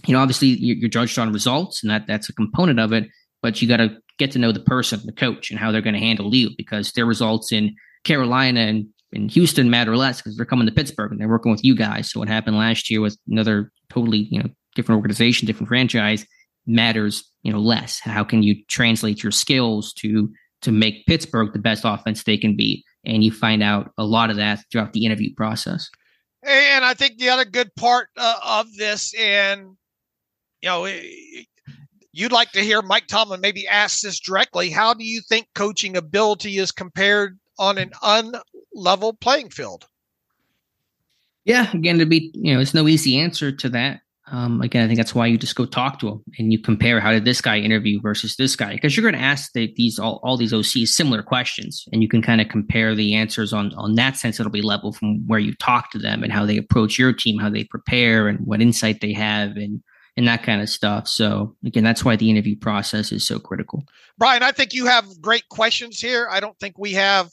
you 0.07 0.15
know, 0.15 0.21
obviously 0.21 0.49
you're 0.49 0.89
judged 0.89 1.19
on 1.19 1.33
results, 1.33 1.83
and 1.83 1.91
that 1.91 2.07
that's 2.07 2.29
a 2.29 2.33
component 2.33 2.81
of 2.81 2.93
it. 2.93 3.09
But 3.43 3.61
you 3.61 3.69
got 3.69 3.79
to 3.79 3.97
get 4.19 4.31
to 4.33 4.39
know 4.39 4.53
the 4.53 4.61
person, 4.61 5.01
the 5.05 5.13
coach, 5.13 5.51
and 5.51 5.59
how 5.59 5.73
they're 5.73 5.81
going 5.81 5.95
to 5.95 6.01
handle 6.01 6.35
you 6.35 6.51
because 6.57 6.93
their 6.93 7.07
results 7.07 7.53
in 7.53 7.75
Carolina 8.05 8.61
and 8.61 8.87
in 9.13 9.29
Houston 9.29 9.71
matter 9.71 9.97
less 9.97 10.21
because 10.21 10.37
they're 10.37 10.47
coming 10.47 10.67
to 10.67 10.73
Pittsburgh 10.73 11.11
and 11.11 11.21
they're 11.21 11.29
working 11.29 11.51
with 11.51 11.65
you 11.65 11.75
guys. 11.75 12.11
So 12.11 12.21
what 12.21 12.29
happened 12.29 12.57
last 12.57 12.91
year 12.91 13.01
with 13.01 13.17
another 13.29 13.73
totally 13.89 14.29
you 14.31 14.43
know 14.43 14.49
different 14.75 14.99
organization, 14.99 15.47
different 15.47 15.69
franchise 15.69 16.27
matters 16.67 17.25
you 17.43 17.53
know 17.53 17.59
less. 17.59 17.99
How 18.01 18.25
can 18.25 18.43
you 18.43 18.57
translate 18.69 19.23
your 19.23 19.33
skills 19.33 19.93
to 19.95 20.31
to 20.63 20.73
make 20.73 21.07
Pittsburgh 21.07 21.53
the 21.53 21.59
best 21.59 21.83
offense 21.85 22.23
they 22.23 22.37
can 22.37 22.57
be? 22.57 22.85
And 23.05 23.25
you 23.25 23.33
find 23.33 23.63
out 23.63 23.91
a 23.97 24.05
lot 24.05 24.31
of 24.31 24.37
that 24.37 24.61
throughout 24.71 24.93
the 24.93 25.07
interview 25.07 25.35
process. 25.35 25.89
And 26.43 26.85
I 26.85 26.95
think 26.95 27.19
the 27.19 27.31
other 27.31 27.45
good 27.45 27.75
part 27.75 28.09
uh, 28.17 28.39
of 28.45 28.67
this, 28.77 29.15
and 29.15 29.77
you 30.63 30.69
know, 30.69 30.87
you'd 32.13 32.33
like 32.33 32.53
to 32.53 32.61
hear 32.61 32.83
Mike 32.83 33.07
Tomlin 33.07 33.41
maybe 33.41 33.67
ask 33.67 34.01
this 34.01 34.21
directly. 34.21 34.71
How 34.71 34.95
do 34.95 35.05
you 35.05 35.21
think 35.21 35.49
coaching 35.55 35.97
ability 35.97 36.59
is 36.59 36.73
compared 36.73 37.39
on 37.59 37.79
an 37.79 37.91
unlevel 38.03 39.19
playing 39.21 39.51
field? 39.51 39.87
Yeah, 41.45 41.71
again, 41.73 41.99
to 41.99 42.07
be, 42.07 42.31
you 42.35 42.55
know, 42.55 42.61
it's 42.61 42.75
no 42.75 42.87
easy 42.87 43.19
answer 43.19 43.51
to 43.51 43.69
that. 43.71 44.01
Um, 44.33 44.61
again, 44.61 44.85
I 44.85 44.87
think 44.87 44.99
that's 44.99 45.15
why 45.15 45.27
you 45.27 45.37
just 45.37 45.57
go 45.57 45.67
talk 45.67 45.99
to 46.01 46.07
them 46.07 46.23
and 46.39 46.53
you 46.53 46.61
compare 46.61 47.01
how 47.01 47.11
did 47.11 47.25
this 47.25 47.41
guy 47.41 47.59
interview 47.59 48.01
versus 48.01 48.37
this 48.37 48.55
guy 48.55 48.75
because 48.75 48.97
you're 48.97 49.03
going 49.03 49.21
to 49.21 49.27
ask 49.27 49.53
the, 49.55 49.73
these 49.77 49.99
all, 49.99 50.21
all 50.23 50.37
these 50.37 50.53
OCs 50.53 50.89
similar 50.89 51.21
questions 51.21 51.85
and 51.93 52.01
you 52.01 52.09
can 52.09 52.23
kind 52.23 52.41
of 52.41 52.49
compare 52.49 52.95
the 52.95 53.15
answers 53.15 53.53
on 53.53 53.75
on 53.75 53.97
that 53.97 54.17
sense. 54.17 54.39
It'll 54.39 54.53
be 54.53 54.63
level 54.63 54.93
from 54.93 55.27
where 55.27 55.41
you 55.41 55.55
talk 55.57 55.91
to 55.91 55.99
them 55.99 56.23
and 56.23 56.33
how 56.33 56.47
they 56.47 56.59
approach 56.59 56.97
your 56.97 57.13
team, 57.13 57.41
how 57.41 57.51
they 57.51 57.65
prepare, 57.65 58.29
and 58.29 58.47
what 58.47 58.63
insight 58.63 59.01
they 59.01 59.13
have, 59.15 59.57
and 59.57 59.83
and 60.21 60.29
that 60.29 60.43
kind 60.43 60.61
of 60.61 60.69
stuff. 60.69 61.09
So 61.09 61.57
again, 61.65 61.83
that's 61.83 62.05
why 62.05 62.15
the 62.15 62.29
interview 62.29 62.55
process 62.55 63.11
is 63.11 63.27
so 63.27 63.39
critical. 63.39 63.85
Brian, 64.19 64.43
I 64.43 64.53
think 64.53 64.75
you 64.75 64.85
have 64.85 65.19
great 65.23 65.49
questions 65.49 65.99
here. 65.99 66.29
I 66.31 66.41
don't 66.41 66.59
think 66.61 66.79
we 66.79 66.93
have, 66.93 67.31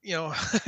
you 0.00 0.14
know, 0.14 0.26
uh, 0.54 0.64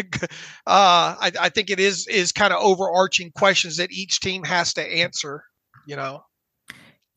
I, 0.66 1.32
I 1.40 1.48
think 1.48 1.70
it 1.70 1.80
is 1.80 2.06
is 2.06 2.32
kind 2.32 2.52
of 2.52 2.62
overarching 2.62 3.32
questions 3.32 3.78
that 3.78 3.92
each 3.92 4.20
team 4.20 4.44
has 4.44 4.74
to 4.74 4.82
answer. 4.82 5.42
You 5.86 5.96
know. 5.96 6.22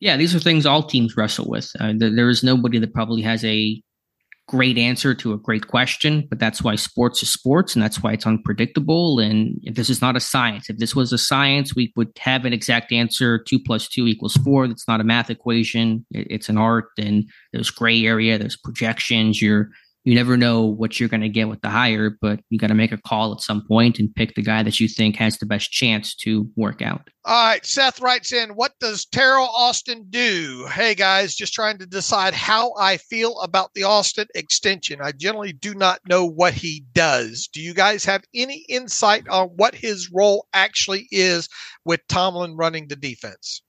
Yeah, 0.00 0.16
these 0.16 0.34
are 0.34 0.40
things 0.40 0.64
all 0.64 0.82
teams 0.82 1.14
wrestle 1.14 1.48
with. 1.48 1.70
Uh, 1.78 1.92
there 1.94 2.30
is 2.30 2.42
nobody 2.42 2.78
that 2.78 2.94
probably 2.94 3.20
has 3.22 3.44
a 3.44 3.82
great 4.48 4.78
answer 4.78 5.14
to 5.14 5.34
a 5.34 5.38
great 5.38 5.68
question, 5.68 6.26
but 6.30 6.38
that's 6.38 6.62
why 6.62 6.74
sports 6.74 7.22
is 7.22 7.30
sports 7.30 7.74
and 7.74 7.82
that's 7.82 8.02
why 8.02 8.12
it's 8.12 8.26
unpredictable. 8.26 9.20
And 9.20 9.60
this 9.74 9.90
is 9.90 10.00
not 10.00 10.16
a 10.16 10.20
science, 10.20 10.70
if 10.70 10.78
this 10.78 10.96
was 10.96 11.12
a 11.12 11.18
science, 11.18 11.76
we 11.76 11.92
would 11.96 12.10
have 12.18 12.44
an 12.44 12.54
exact 12.54 12.90
answer 12.90 13.38
two 13.38 13.60
plus 13.60 13.88
two 13.88 14.06
equals 14.06 14.36
four. 14.44 14.66
That's 14.66 14.88
not 14.88 15.00
a 15.00 15.04
math 15.04 15.30
equation, 15.30 16.04
it's 16.10 16.48
an 16.48 16.56
art. 16.56 16.86
And 16.98 17.28
there's 17.52 17.70
gray 17.70 18.04
area, 18.06 18.38
there's 18.38 18.56
projections. 18.56 19.40
You're 19.42 19.70
you 20.04 20.14
never 20.14 20.36
know 20.36 20.64
what 20.64 20.98
you're 20.98 21.08
going 21.08 21.20
to 21.20 21.28
get 21.28 21.48
with 21.48 21.60
the 21.60 21.68
hire, 21.68 22.16
but 22.20 22.40
you 22.48 22.58
got 22.58 22.68
to 22.68 22.74
make 22.74 22.92
a 22.92 22.98
call 22.98 23.32
at 23.32 23.40
some 23.40 23.62
point 23.66 23.98
and 23.98 24.14
pick 24.14 24.34
the 24.34 24.42
guy 24.42 24.62
that 24.62 24.80
you 24.80 24.88
think 24.88 25.16
has 25.16 25.36
the 25.38 25.46
best 25.46 25.70
chance 25.70 26.14
to 26.14 26.48
work 26.56 26.80
out. 26.80 27.10
All 27.24 27.48
right. 27.48 27.66
Seth 27.66 28.00
writes 28.00 28.32
in, 28.32 28.50
What 28.50 28.72
does 28.80 29.04
Teryl 29.04 29.48
Austin 29.48 30.06
do? 30.08 30.66
Hey, 30.72 30.94
guys, 30.94 31.34
just 31.34 31.52
trying 31.52 31.78
to 31.78 31.86
decide 31.86 32.32
how 32.32 32.72
I 32.78 32.96
feel 32.96 33.38
about 33.40 33.74
the 33.74 33.82
Austin 33.82 34.28
extension. 34.34 35.00
I 35.02 35.12
generally 35.12 35.52
do 35.52 35.74
not 35.74 36.00
know 36.08 36.24
what 36.24 36.54
he 36.54 36.84
does. 36.94 37.48
Do 37.52 37.60
you 37.60 37.74
guys 37.74 38.04
have 38.04 38.24
any 38.34 38.64
insight 38.68 39.28
on 39.28 39.48
what 39.56 39.74
his 39.74 40.10
role 40.10 40.46
actually 40.54 41.08
is 41.10 41.48
with 41.84 42.00
Tomlin 42.08 42.56
running 42.56 42.88
the 42.88 42.96
defense? 42.96 43.62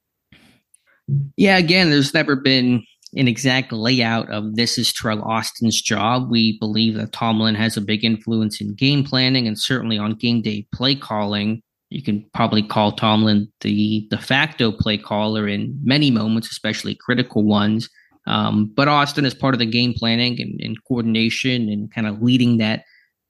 Yeah, 1.38 1.58
again, 1.58 1.90
there's 1.90 2.14
never 2.14 2.36
been 2.36 2.84
an 3.16 3.28
exact 3.28 3.72
layout 3.72 4.30
of 4.30 4.56
this 4.56 4.78
is 4.78 4.92
Teryl 4.92 5.26
Austin's 5.26 5.82
job. 5.82 6.30
We 6.30 6.58
believe 6.60 6.96
that 6.96 7.12
Tomlin 7.12 7.56
has 7.56 7.76
a 7.76 7.82
big 7.82 8.04
influence 8.06 8.62
in 8.62 8.76
game 8.76 9.04
planning 9.04 9.48
and 9.48 9.58
certainly 9.58 9.98
on 9.98 10.16
game 10.16 10.42
day 10.42 10.68
play 10.74 10.96
calling. 10.96 11.62
You 11.90 12.04
can 12.04 12.30
probably 12.36 12.62
call 12.62 12.92
Tomlin 12.92 13.52
the 13.62 14.08
de 14.12 14.18
facto 14.18 14.72
play 14.72 14.98
caller 14.98 15.48
in 15.48 15.80
many 15.84 16.12
moments, 16.12 16.52
especially 16.52 16.94
critical 16.96 17.44
ones. 17.44 17.90
Um, 18.28 18.72
but 18.76 18.88
Austin 18.88 19.26
is 19.26 19.34
part 19.34 19.56
of 19.56 19.60
the 19.60 19.66
game 19.66 19.94
planning 19.96 20.40
and, 20.40 20.60
and 20.62 20.78
coordination 20.88 21.68
and 21.68 21.92
kind 21.92 22.06
of 22.06 22.22
leading 22.22 22.58
that 22.58 22.84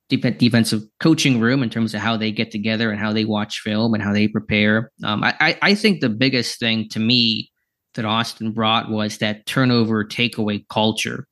defensive 0.09 0.81
coaching 0.99 1.39
room 1.39 1.63
in 1.63 1.69
terms 1.69 1.93
of 1.93 2.01
how 2.01 2.17
they 2.17 2.31
get 2.31 2.51
together 2.51 2.91
and 2.91 2.99
how 2.99 3.13
they 3.13 3.23
watch 3.23 3.61
film 3.61 3.93
and 3.93 4.03
how 4.03 4.11
they 4.11 4.27
prepare. 4.27 4.91
Um, 5.03 5.23
I, 5.23 5.57
I 5.61 5.75
think 5.75 6.01
the 6.01 6.09
biggest 6.09 6.59
thing 6.59 6.89
to 6.89 6.99
me 6.99 7.51
that 7.99 8.05
Austin 8.05 8.53
brought 8.53 8.89
was 8.89 9.17
that 9.17 9.45
turnover 9.45 10.05
takeaway 10.05 10.65
culture. 10.69 11.27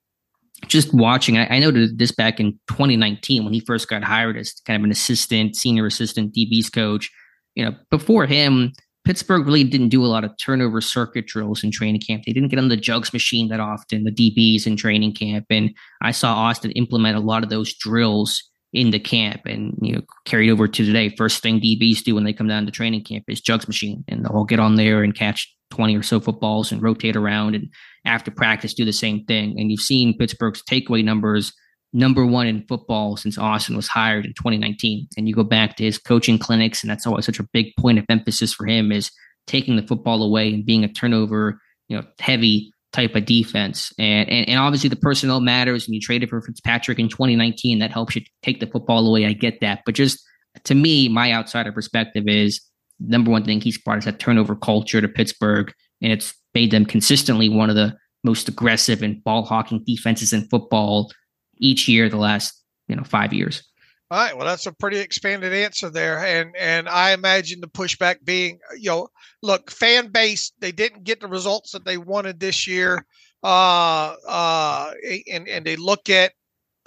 Just 0.68 0.94
watching, 0.94 1.38
I, 1.38 1.48
I 1.56 1.60
noted 1.60 1.98
this 1.98 2.12
back 2.12 2.42
in 2.42 2.60
2019 2.68 3.46
when 3.46 3.54
he 3.54 3.62
first 3.62 3.88
got 3.88 4.04
hired 4.04 4.36
as 4.36 4.52
kind 4.66 4.82
of 4.82 4.84
an 4.84 4.92
assistant, 4.92 5.56
senior 5.56 5.86
assistant 5.86 6.36
DB's 6.36 6.70
coach. 6.70 7.10
You 7.56 7.64
know, 7.64 7.76
before 7.90 8.26
him, 8.26 8.74
Pittsburgh 9.06 9.46
really 9.46 9.64
didn't 9.64 9.90
do 9.90 10.04
a 10.04 10.08
lot 10.08 10.26
of 10.26 10.32
turnover 10.44 10.82
circuit 10.82 11.26
drills 11.26 11.64
in 11.64 11.72
training 11.72 12.02
camp. 12.02 12.24
They 12.26 12.34
didn't 12.34 12.50
get 12.50 12.60
on 12.60 12.68
the 12.68 12.76
jugs 12.76 13.14
machine 13.14 13.48
that 13.48 13.62
often, 13.62 14.04
the 14.04 14.12
DBs 14.12 14.68
in 14.68 14.76
training 14.76 15.14
camp. 15.14 15.46
And 15.50 15.70
I 16.02 16.12
saw 16.12 16.34
Austin 16.34 16.72
implement 16.72 17.16
a 17.16 17.22
lot 17.22 17.44
of 17.44 17.50
those 17.50 17.74
drills 17.74 18.44
in 18.74 18.92
the 18.92 19.00
camp 19.00 19.42
and 19.46 19.74
you 19.82 19.94
know 19.94 20.02
carried 20.26 20.50
over 20.50 20.68
to 20.68 20.86
today. 20.86 21.14
First 21.18 21.42
thing 21.42 21.60
DBs 21.60 22.04
do 22.04 22.16
when 22.16 22.24
they 22.24 22.34
come 22.34 22.48
down 22.48 22.66
to 22.66 22.72
training 22.72 23.04
camp 23.04 23.26
is 23.28 23.42
jugs 23.42 23.68
machine, 23.68 24.04
and 24.08 24.26
they'll 24.26 24.46
get 24.46 24.60
on 24.60 24.76
there 24.76 25.04
and 25.04 25.16
catch 25.16 25.54
20 25.72 25.96
or 25.98 26.04
so 26.04 26.20
footballs 26.20 26.72
and 26.72 26.82
rotate 26.82 27.16
around 27.16 27.54
and 27.54 27.68
after 28.06 28.32
practice 28.32 28.74
do 28.74 28.86
the 28.86 28.94
same 28.94 29.26
thing. 29.26 29.56
And 29.60 29.70
you've 29.70 29.82
seen 29.82 30.18
Pittsburgh's 30.18 30.64
takeaway 30.64 31.04
numbers 31.04 31.54
number 31.94 32.26
one 32.26 32.48
in 32.48 32.66
football 32.68 33.18
since 33.18 33.38
Austin 33.38 33.76
was 33.76 33.88
hired 33.88 34.26
in 34.26 34.34
2019. 34.34 35.08
And 35.18 35.28
you 35.28 35.34
go 35.34 35.44
back 35.44 35.76
to 35.78 35.84
his 35.84 35.98
coaching 35.98 36.38
clinics, 36.38 36.84
and 36.84 36.90
that's 36.90 37.08
always 37.08 37.26
such 37.26 37.40
a 37.40 37.48
big 37.54 37.68
point 37.80 38.00
of 38.00 38.06
emphasis 38.10 38.54
for 38.54 38.66
him 38.66 38.92
is 38.92 39.12
taking 39.46 39.76
the 39.76 39.88
football 39.88 40.24
away 40.24 40.54
and 40.54 40.66
being 40.66 40.84
a 40.84 40.92
turnover, 40.92 41.60
you 41.88 41.98
know, 41.98 42.04
heavy 42.20 42.72
type 42.98 43.16
of 43.16 43.26
defense. 43.26 43.94
And, 44.00 44.28
and, 44.28 44.50
and 44.50 44.60
obviously 44.60 44.90
the 44.90 44.96
personnel 44.96 45.40
matters 45.40 45.86
and 45.86 45.94
you 45.94 46.02
traded 46.02 46.30
for 46.30 46.42
Fitzpatrick 46.42 46.98
in 46.98 47.10
2019. 47.10 47.78
That 47.78 47.92
helps 47.92 48.16
you 48.16 48.24
take 48.42 48.60
the 48.60 48.66
football 48.66 49.08
away. 49.08 49.26
I 49.26 49.34
get 49.34 49.62
that. 49.62 49.82
But 49.86 49.94
just 49.94 50.20
to 50.64 50.74
me, 50.74 51.08
my 51.08 51.32
outsider 51.32 51.72
perspective 51.72 52.24
is 52.28 52.60
number 53.00 53.30
one 53.30 53.46
thing 53.46 53.62
he's 53.62 53.78
brought 53.78 54.00
is 54.00 54.06
that 54.06 54.20
turnover 54.20 54.56
culture 54.56 55.00
to 55.00 55.08
Pittsburgh, 55.08 55.72
and 56.02 56.12
it's 56.12 56.34
made 56.56 56.72
them 56.72 56.86
consistently 56.86 57.50
one 57.50 57.70
of 57.70 57.76
the 57.76 57.96
most 58.24 58.50
aggressive 58.50 59.04
and 59.04 59.24
ball 59.24 59.44
hawking 59.44 59.84
defenses 59.86 60.34
in 60.34 60.48
football 60.50 61.12
each 61.60 61.88
year 61.88 62.10
the 62.10 62.18
last 62.18 62.60
you 62.88 62.96
know 62.96 63.04
five 63.04 63.32
years. 63.32 63.64
All 64.10 64.18
right, 64.18 64.38
well, 64.38 64.46
that's 64.48 64.66
a 64.66 64.72
pretty 64.72 65.00
expanded 65.00 65.52
answer 65.54 65.90
there, 65.90 66.20
and 66.26 66.56
and 66.56 66.88
I 66.88 67.12
imagine 67.12 67.60
the 67.60 67.68
pushback 67.68 68.24
being, 68.24 68.60
you 68.78 68.90
know, 68.90 69.10
look, 69.44 69.70
fan 69.70 70.12
base 70.14 70.54
they 70.60 70.72
didn't 70.72 71.04
get 71.04 71.20
the 71.20 71.28
results 71.28 71.72
that 71.74 71.84
they 71.84 71.98
wanted 71.98 72.40
this 72.40 72.68
year, 72.68 73.06
uh, 73.44 74.16
uh, 74.26 74.94
and 75.30 75.50
and 75.50 75.66
they 75.66 75.76
look 75.76 76.10
at 76.10 76.32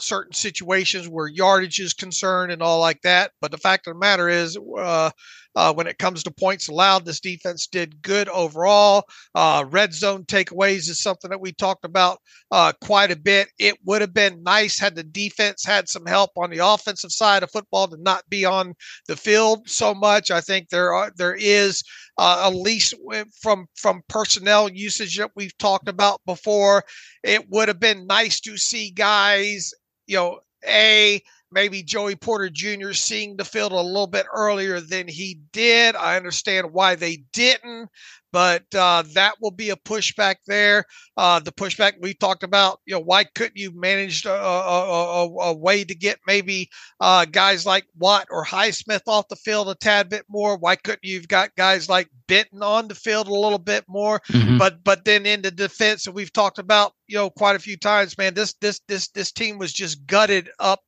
certain 0.00 0.32
situations 0.32 1.08
where 1.08 1.28
yardage 1.28 1.78
is 1.78 1.92
concerned 1.94 2.52
and 2.52 2.62
all 2.62 2.80
like 2.80 3.02
that. 3.02 3.32
But 3.42 3.50
the 3.50 3.58
fact 3.58 3.86
of 3.86 3.94
the 3.94 4.00
matter 4.00 4.28
is, 4.30 4.56
uh, 4.78 5.10
uh, 5.56 5.72
when 5.72 5.86
it 5.86 5.98
comes 5.98 6.22
to 6.22 6.30
points 6.30 6.68
allowed. 6.68 7.04
This 7.04 7.20
defense 7.20 7.66
did 7.66 8.02
good 8.02 8.28
overall. 8.28 9.04
Uh, 9.34 9.64
red 9.68 9.92
zone 9.92 10.24
takeaways 10.24 10.88
is 10.88 11.02
something 11.02 11.30
that 11.30 11.40
we 11.40 11.52
talked 11.52 11.84
about 11.84 12.18
uh, 12.50 12.72
quite 12.80 13.10
a 13.10 13.16
bit. 13.16 13.48
It 13.58 13.76
would 13.84 14.00
have 14.00 14.14
been 14.14 14.42
nice 14.42 14.78
had 14.78 14.94
the 14.94 15.02
defense 15.02 15.64
had 15.64 15.88
some 15.88 16.06
help 16.06 16.30
on 16.36 16.50
the 16.50 16.64
offensive 16.64 17.12
side 17.12 17.42
of 17.42 17.50
football 17.50 17.88
to 17.88 17.96
not 18.00 18.28
be 18.28 18.44
on 18.44 18.74
the 19.08 19.16
field 19.16 19.68
so 19.68 19.94
much. 19.94 20.30
I 20.30 20.40
think 20.40 20.68
there 20.68 20.92
are 20.94 21.12
there 21.16 21.34
is 21.34 21.82
uh, 22.18 22.44
at 22.46 22.54
least 22.54 22.94
from 23.40 23.66
from 23.74 24.02
personnel 24.08 24.68
usage 24.68 25.16
that 25.18 25.30
we've 25.34 25.56
talked 25.58 25.88
about 25.88 26.20
before. 26.26 26.84
It 27.22 27.48
would 27.50 27.68
have 27.68 27.80
been 27.80 28.06
nice 28.06 28.40
to 28.40 28.56
see 28.56 28.90
guys, 28.90 29.72
you 30.06 30.16
know, 30.16 30.40
a 30.66 31.22
maybe 31.52 31.82
Joey 31.82 32.16
Porter 32.16 32.50
Jr. 32.50 32.92
seeing 32.92 33.36
the 33.36 33.44
field 33.44 33.72
a 33.72 33.80
little 33.80 34.06
bit 34.06 34.26
earlier 34.32 34.80
than 34.80 35.08
he 35.08 35.40
did. 35.52 35.96
I 35.96 36.16
understand 36.16 36.72
why 36.72 36.94
they 36.94 37.24
didn't, 37.32 37.88
but 38.32 38.62
uh, 38.74 39.02
that 39.14 39.34
will 39.40 39.50
be 39.50 39.70
a 39.70 39.76
pushback 39.76 40.36
there. 40.46 40.84
Uh, 41.16 41.40
the 41.40 41.52
pushback 41.52 41.94
we 42.00 42.14
talked 42.14 42.42
about, 42.42 42.80
you 42.86 42.94
know, 42.94 43.00
why 43.00 43.24
couldn't 43.24 43.56
you 43.56 43.72
manage 43.74 44.24
a, 44.24 44.32
a, 44.32 45.24
a, 45.24 45.26
a 45.26 45.56
way 45.56 45.84
to 45.84 45.94
get 45.94 46.18
maybe 46.26 46.68
uh, 47.00 47.24
guys 47.24 47.66
like 47.66 47.86
Watt 47.98 48.28
or 48.30 48.44
Highsmith 48.44 49.02
off 49.06 49.28
the 49.28 49.36
field 49.36 49.68
a 49.68 49.74
tad 49.74 50.08
bit 50.08 50.24
more? 50.28 50.56
Why 50.56 50.76
couldn't 50.76 51.04
you've 51.04 51.28
got 51.28 51.56
guys 51.56 51.88
like 51.88 52.08
Benton 52.28 52.62
on 52.62 52.88
the 52.88 52.94
field 52.94 53.26
a 53.26 53.34
little 53.34 53.58
bit 53.58 53.84
more? 53.88 54.20
Mm-hmm. 54.30 54.58
But 54.58 54.84
but 54.84 55.04
then 55.04 55.26
in 55.26 55.42
the 55.42 55.50
defense, 55.50 56.06
and 56.06 56.14
we've 56.14 56.32
talked 56.32 56.58
about, 56.58 56.92
you 57.08 57.16
know, 57.16 57.30
quite 57.30 57.56
a 57.56 57.60
few 57.60 57.76
times, 57.76 58.16
man, 58.16 58.34
this 58.34 58.54
this 58.60 58.80
this 58.86 59.08
this 59.08 59.32
team 59.32 59.58
was 59.58 59.72
just 59.72 60.06
gutted 60.06 60.50
up 60.60 60.80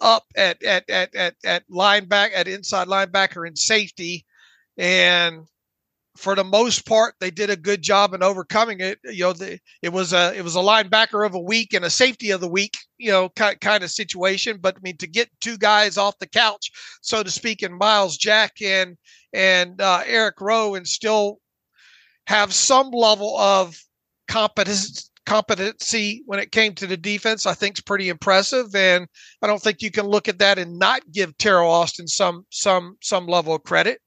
up 0.00 0.24
at 0.36 0.62
at 0.62 0.88
at 0.90 1.14
at, 1.14 1.34
at 1.44 1.68
linebacker 1.68 2.34
at 2.34 2.48
inside 2.48 2.88
linebacker 2.88 3.46
and 3.46 3.58
safety 3.58 4.24
and 4.78 5.46
for 6.16 6.34
the 6.34 6.44
most 6.44 6.86
part, 6.86 7.14
they 7.20 7.30
did 7.30 7.50
a 7.50 7.56
good 7.56 7.82
job 7.82 8.14
in 8.14 8.22
overcoming 8.22 8.80
it. 8.80 8.98
You 9.04 9.24
know, 9.24 9.32
the, 9.32 9.60
it 9.82 9.92
was 9.92 10.12
a 10.12 10.34
it 10.36 10.42
was 10.42 10.56
a 10.56 10.60
linebacker 10.60 11.24
of 11.24 11.34
a 11.34 11.40
week 11.40 11.74
and 11.74 11.84
a 11.84 11.90
safety 11.90 12.30
of 12.30 12.40
the 12.40 12.48
week, 12.48 12.76
you 12.98 13.10
know, 13.10 13.28
kind, 13.30 13.60
kind 13.60 13.84
of 13.84 13.90
situation. 13.90 14.58
But 14.60 14.76
I 14.76 14.80
mean, 14.82 14.96
to 14.98 15.06
get 15.06 15.28
two 15.40 15.58
guys 15.58 15.98
off 15.98 16.18
the 16.18 16.26
couch, 16.26 16.70
so 17.02 17.22
to 17.22 17.30
speak, 17.30 17.62
in 17.62 17.76
Myles 17.76 18.16
Jack 18.16 18.62
and 18.62 18.96
and 19.32 19.80
uh, 19.80 20.02
Eric 20.06 20.40
Rowe, 20.40 20.74
and 20.74 20.88
still 20.88 21.38
have 22.26 22.52
some 22.52 22.90
level 22.90 23.38
of 23.38 23.78
competence 24.26 25.10
competency 25.26 26.22
when 26.26 26.38
it 26.38 26.52
came 26.52 26.74
to 26.74 26.86
the 26.86 26.96
defense, 26.96 27.44
I 27.46 27.54
think 27.54 27.76
is 27.76 27.82
pretty 27.82 28.08
impressive. 28.08 28.74
And 28.74 29.06
I 29.42 29.46
don't 29.46 29.60
think 29.60 29.82
you 29.82 29.90
can 29.90 30.06
look 30.06 30.28
at 30.28 30.38
that 30.38 30.58
and 30.58 30.78
not 30.78 31.02
give 31.12 31.36
Teryl 31.36 31.68
Austin 31.68 32.06
some 32.08 32.46
some 32.50 32.96
some 33.02 33.26
level 33.26 33.54
of 33.54 33.64
credit. 33.64 34.00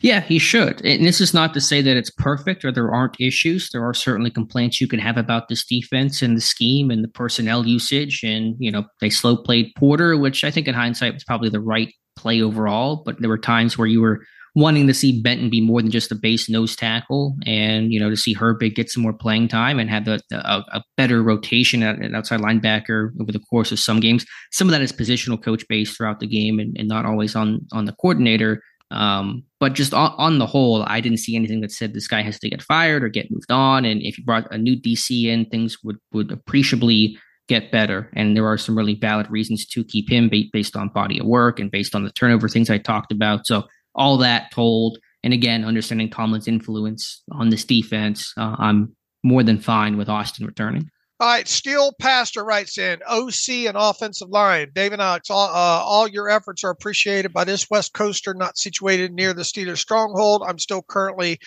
Yeah, 0.00 0.20
he 0.20 0.38
should. 0.38 0.84
And 0.84 1.06
this 1.06 1.20
is 1.20 1.34
not 1.34 1.52
to 1.54 1.60
say 1.60 1.82
that 1.82 1.96
it's 1.96 2.10
perfect 2.10 2.64
or 2.64 2.72
there 2.72 2.90
aren't 2.90 3.20
issues. 3.20 3.70
There 3.70 3.86
are 3.86 3.94
certainly 3.94 4.30
complaints 4.30 4.80
you 4.80 4.88
can 4.88 5.00
have 5.00 5.16
about 5.16 5.48
this 5.48 5.66
defense 5.66 6.22
and 6.22 6.36
the 6.36 6.40
scheme 6.40 6.90
and 6.90 7.04
the 7.04 7.08
personnel 7.08 7.66
usage. 7.66 8.22
And, 8.22 8.56
you 8.58 8.70
know, 8.70 8.84
they 9.00 9.10
slow 9.10 9.36
played 9.36 9.72
Porter, 9.76 10.16
which 10.16 10.44
I 10.44 10.50
think 10.50 10.66
in 10.66 10.74
hindsight 10.74 11.14
was 11.14 11.24
probably 11.24 11.50
the 11.50 11.60
right 11.60 11.92
play 12.16 12.40
overall. 12.40 13.02
But 13.04 13.20
there 13.20 13.28
were 13.28 13.38
times 13.38 13.76
where 13.76 13.88
you 13.88 14.00
were 14.00 14.24
wanting 14.56 14.86
to 14.86 14.94
see 14.94 15.20
Benton 15.20 15.50
be 15.50 15.60
more 15.60 15.82
than 15.82 15.90
just 15.90 16.10
a 16.10 16.14
base 16.14 16.48
nose 16.48 16.74
tackle 16.74 17.36
and, 17.44 17.92
you 17.92 18.00
know, 18.00 18.08
to 18.08 18.16
see 18.16 18.34
Herbig 18.34 18.74
get 18.74 18.90
some 18.90 19.02
more 19.02 19.12
playing 19.12 19.48
time 19.48 19.78
and 19.78 19.90
have 19.90 20.06
the, 20.06 20.18
a, 20.32 20.64
a, 20.72 20.82
better 20.96 21.22
rotation 21.22 21.82
at 21.82 22.14
outside 22.14 22.40
linebacker 22.40 23.10
over 23.20 23.30
the 23.30 23.38
course 23.38 23.70
of 23.70 23.78
some 23.78 24.00
games. 24.00 24.24
Some 24.52 24.66
of 24.66 24.72
that 24.72 24.80
is 24.80 24.92
positional 24.92 25.40
coach 25.40 25.68
based 25.68 25.94
throughout 25.94 26.20
the 26.20 26.26
game 26.26 26.58
and, 26.58 26.74
and 26.78 26.88
not 26.88 27.04
always 27.04 27.36
on, 27.36 27.66
on 27.72 27.84
the 27.84 27.92
coordinator. 27.92 28.62
Um, 28.90 29.44
but 29.60 29.74
just 29.74 29.92
on, 29.92 30.14
on, 30.16 30.38
the 30.38 30.46
whole, 30.46 30.84
I 30.86 31.02
didn't 31.02 31.18
see 31.18 31.36
anything 31.36 31.60
that 31.60 31.70
said 31.70 31.92
this 31.92 32.08
guy 32.08 32.22
has 32.22 32.38
to 32.38 32.48
get 32.48 32.62
fired 32.62 33.04
or 33.04 33.10
get 33.10 33.30
moved 33.30 33.52
on. 33.52 33.84
And 33.84 34.00
if 34.00 34.16
you 34.16 34.24
brought 34.24 34.50
a 34.50 34.56
new 34.56 34.80
DC 34.80 35.24
in, 35.24 35.44
things 35.46 35.76
would 35.84 35.98
would 36.12 36.32
appreciably 36.32 37.18
get 37.48 37.70
better. 37.70 38.10
And 38.14 38.36
there 38.36 38.46
are 38.46 38.58
some 38.58 38.76
really 38.76 38.94
valid 38.94 39.30
reasons 39.30 39.66
to 39.66 39.84
keep 39.84 40.10
him 40.10 40.30
based 40.52 40.76
on 40.76 40.88
body 40.88 41.18
of 41.18 41.26
work 41.26 41.60
and 41.60 41.70
based 41.70 41.94
on 41.94 42.04
the 42.04 42.10
turnover 42.12 42.48
things 42.48 42.70
I 42.70 42.78
talked 42.78 43.12
about. 43.12 43.46
So 43.46 43.64
all 43.96 44.18
that 44.18 44.52
told, 44.52 44.98
and 45.24 45.32
again, 45.32 45.64
understanding 45.64 46.10
Tomlin's 46.10 46.46
influence 46.46 47.22
on 47.32 47.48
this 47.48 47.64
defense, 47.64 48.32
uh, 48.36 48.54
I'm 48.58 48.94
more 49.24 49.42
than 49.42 49.58
fine 49.58 49.96
with 49.96 50.08
Austin 50.08 50.46
returning. 50.46 50.88
All 51.18 51.28
right, 51.28 51.48
Steel 51.48 51.92
Pastor 51.98 52.44
writes 52.44 52.76
in 52.76 53.00
OC 53.08 53.66
and 53.66 53.76
offensive 53.78 54.28
line. 54.28 54.70
David 54.74 55.00
Alex, 55.00 55.30
all, 55.30 55.48
uh, 55.48 55.82
all 55.82 56.06
your 56.06 56.28
efforts 56.28 56.62
are 56.62 56.70
appreciated 56.70 57.32
by 57.32 57.42
this 57.42 57.70
West 57.70 57.94
Coaster 57.94 58.34
not 58.34 58.58
situated 58.58 59.14
near 59.14 59.32
the 59.32 59.40
Steelers 59.40 59.78
stronghold. 59.78 60.42
I'm 60.46 60.58
still 60.58 60.82
currently 60.82 61.38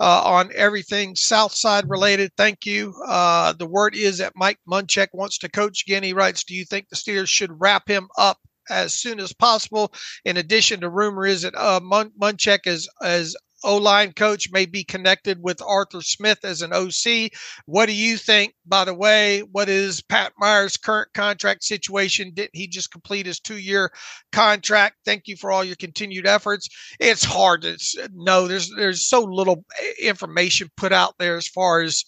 uh, 0.00 0.22
on 0.24 0.50
everything 0.54 1.14
South 1.14 1.52
Side 1.52 1.90
related. 1.90 2.32
Thank 2.38 2.64
you. 2.64 2.94
Uh, 3.06 3.52
the 3.52 3.66
word 3.66 3.94
is 3.94 4.16
that 4.16 4.32
Mike 4.34 4.60
Munchak 4.66 5.08
wants 5.12 5.36
to 5.38 5.50
coach 5.50 5.84
again. 5.86 6.02
He 6.02 6.14
writes, 6.14 6.44
Do 6.44 6.54
you 6.54 6.64
think 6.64 6.88
the 6.88 6.96
Steelers 6.96 7.28
should 7.28 7.60
wrap 7.60 7.86
him 7.86 8.08
up 8.16 8.38
as 8.70 8.94
soon 8.94 9.20
as 9.20 9.32
possible? 9.32 9.92
In 10.24 10.36
addition, 10.36 10.80
the 10.80 10.90
rumor 10.90 11.26
is 11.26 11.42
that 11.42 11.54
uh, 11.54 11.80
Mun- 11.82 12.12
Munchak 12.20 12.66
is, 12.66 12.88
is 13.02 13.36
O 13.64 13.76
line 13.76 14.12
coach 14.12 14.50
may 14.52 14.66
be 14.66 14.84
connected 14.84 15.42
with 15.42 15.60
Arthur 15.60 16.00
Smith 16.00 16.44
as 16.44 16.62
an 16.62 16.72
OC. 16.72 17.32
What 17.66 17.86
do 17.86 17.92
you 17.92 18.16
think? 18.16 18.54
By 18.64 18.84
the 18.84 18.94
way, 18.94 19.40
what 19.40 19.68
is 19.68 20.00
Pat 20.00 20.32
Meyer's 20.38 20.76
current 20.76 21.12
contract 21.12 21.64
situation? 21.64 22.32
Didn't 22.34 22.54
he 22.54 22.68
just 22.68 22.92
complete 22.92 23.26
his 23.26 23.40
two 23.40 23.58
year 23.58 23.90
contract? 24.30 24.98
Thank 25.04 25.26
you 25.26 25.36
for 25.36 25.50
all 25.50 25.64
your 25.64 25.76
continued 25.76 26.26
efforts. 26.26 26.68
It's 27.00 27.24
hard 27.24 27.62
to 27.62 27.76
know. 28.14 28.46
There's 28.46 28.70
there's 28.76 29.08
so 29.08 29.24
little 29.24 29.64
information 30.00 30.70
put 30.76 30.92
out 30.92 31.14
there 31.18 31.36
as 31.36 31.48
far 31.48 31.80
as 31.80 32.04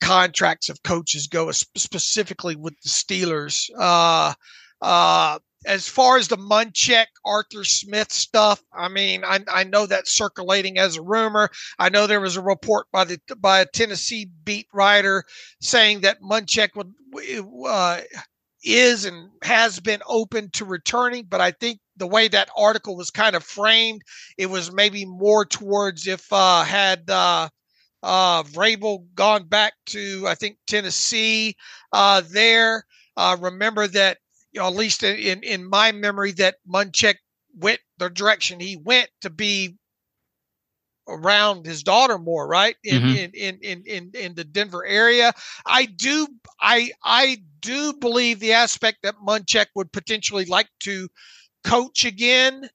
contracts 0.00 0.68
of 0.68 0.82
coaches 0.82 1.28
go, 1.28 1.52
specifically 1.52 2.56
with 2.56 2.74
the 2.80 2.88
Steelers. 2.88 3.70
Uh, 3.78 4.34
uh, 4.80 5.38
as 5.64 5.88
far 5.88 6.16
as 6.16 6.28
the 6.28 6.36
Munchak 6.36 7.06
Arthur 7.24 7.64
Smith 7.64 8.12
stuff, 8.12 8.62
I 8.72 8.88
mean, 8.88 9.24
I, 9.24 9.40
I 9.48 9.64
know 9.64 9.86
that's 9.86 10.16
circulating 10.16 10.78
as 10.78 10.96
a 10.96 11.02
rumor. 11.02 11.50
I 11.78 11.88
know 11.88 12.06
there 12.06 12.20
was 12.20 12.36
a 12.36 12.42
report 12.42 12.86
by 12.92 13.04
the 13.04 13.20
by 13.38 13.60
a 13.60 13.66
Tennessee 13.66 14.28
beat 14.44 14.66
writer 14.72 15.24
saying 15.60 16.00
that 16.00 16.22
Munchak 16.22 16.70
would 16.74 16.92
uh, 17.66 18.00
is 18.64 19.04
and 19.04 19.30
has 19.42 19.80
been 19.80 20.02
open 20.06 20.50
to 20.50 20.64
returning, 20.64 21.26
but 21.28 21.40
I 21.40 21.50
think 21.52 21.80
the 21.96 22.06
way 22.06 22.28
that 22.28 22.50
article 22.56 22.96
was 22.96 23.10
kind 23.10 23.36
of 23.36 23.44
framed, 23.44 24.02
it 24.38 24.46
was 24.46 24.72
maybe 24.72 25.04
more 25.04 25.44
towards 25.44 26.06
if 26.06 26.32
uh, 26.32 26.62
had 26.64 27.08
uh, 27.10 27.48
uh, 28.02 28.42
Vrabel 28.44 29.04
gone 29.14 29.46
back 29.46 29.74
to 29.86 30.24
I 30.26 30.34
think 30.34 30.58
Tennessee 30.66 31.56
uh, 31.92 32.22
there. 32.32 32.84
Uh, 33.16 33.36
remember 33.40 33.86
that 33.88 34.18
you 34.52 34.60
know, 34.60 34.66
at 34.66 34.74
least 34.74 35.02
in 35.02 35.42
in 35.42 35.68
my 35.68 35.92
memory, 35.92 36.32
that 36.32 36.56
Munchak 36.68 37.16
went 37.56 37.80
the 37.98 38.10
direction 38.10 38.60
he 38.60 38.76
went 38.76 39.08
to 39.22 39.30
be 39.30 39.76
around 41.08 41.66
his 41.66 41.82
daughter 41.82 42.18
more, 42.18 42.46
right? 42.46 42.76
In, 42.84 43.02
mm-hmm. 43.02 43.16
in, 43.16 43.30
in, 43.34 43.58
in, 43.62 43.82
in, 43.86 44.10
in 44.14 44.34
the 44.34 44.44
Denver 44.44 44.84
area. 44.86 45.32
I 45.66 45.86
do 45.86 46.26
I 46.60 46.90
I 47.04 47.38
do 47.60 47.92
believe 47.94 48.40
the 48.40 48.52
aspect 48.52 48.98
that 49.02 49.16
Munchak 49.26 49.66
would 49.74 49.92
potentially 49.92 50.44
like 50.44 50.68
to 50.80 51.08
coach 51.64 52.04
again 52.04 52.68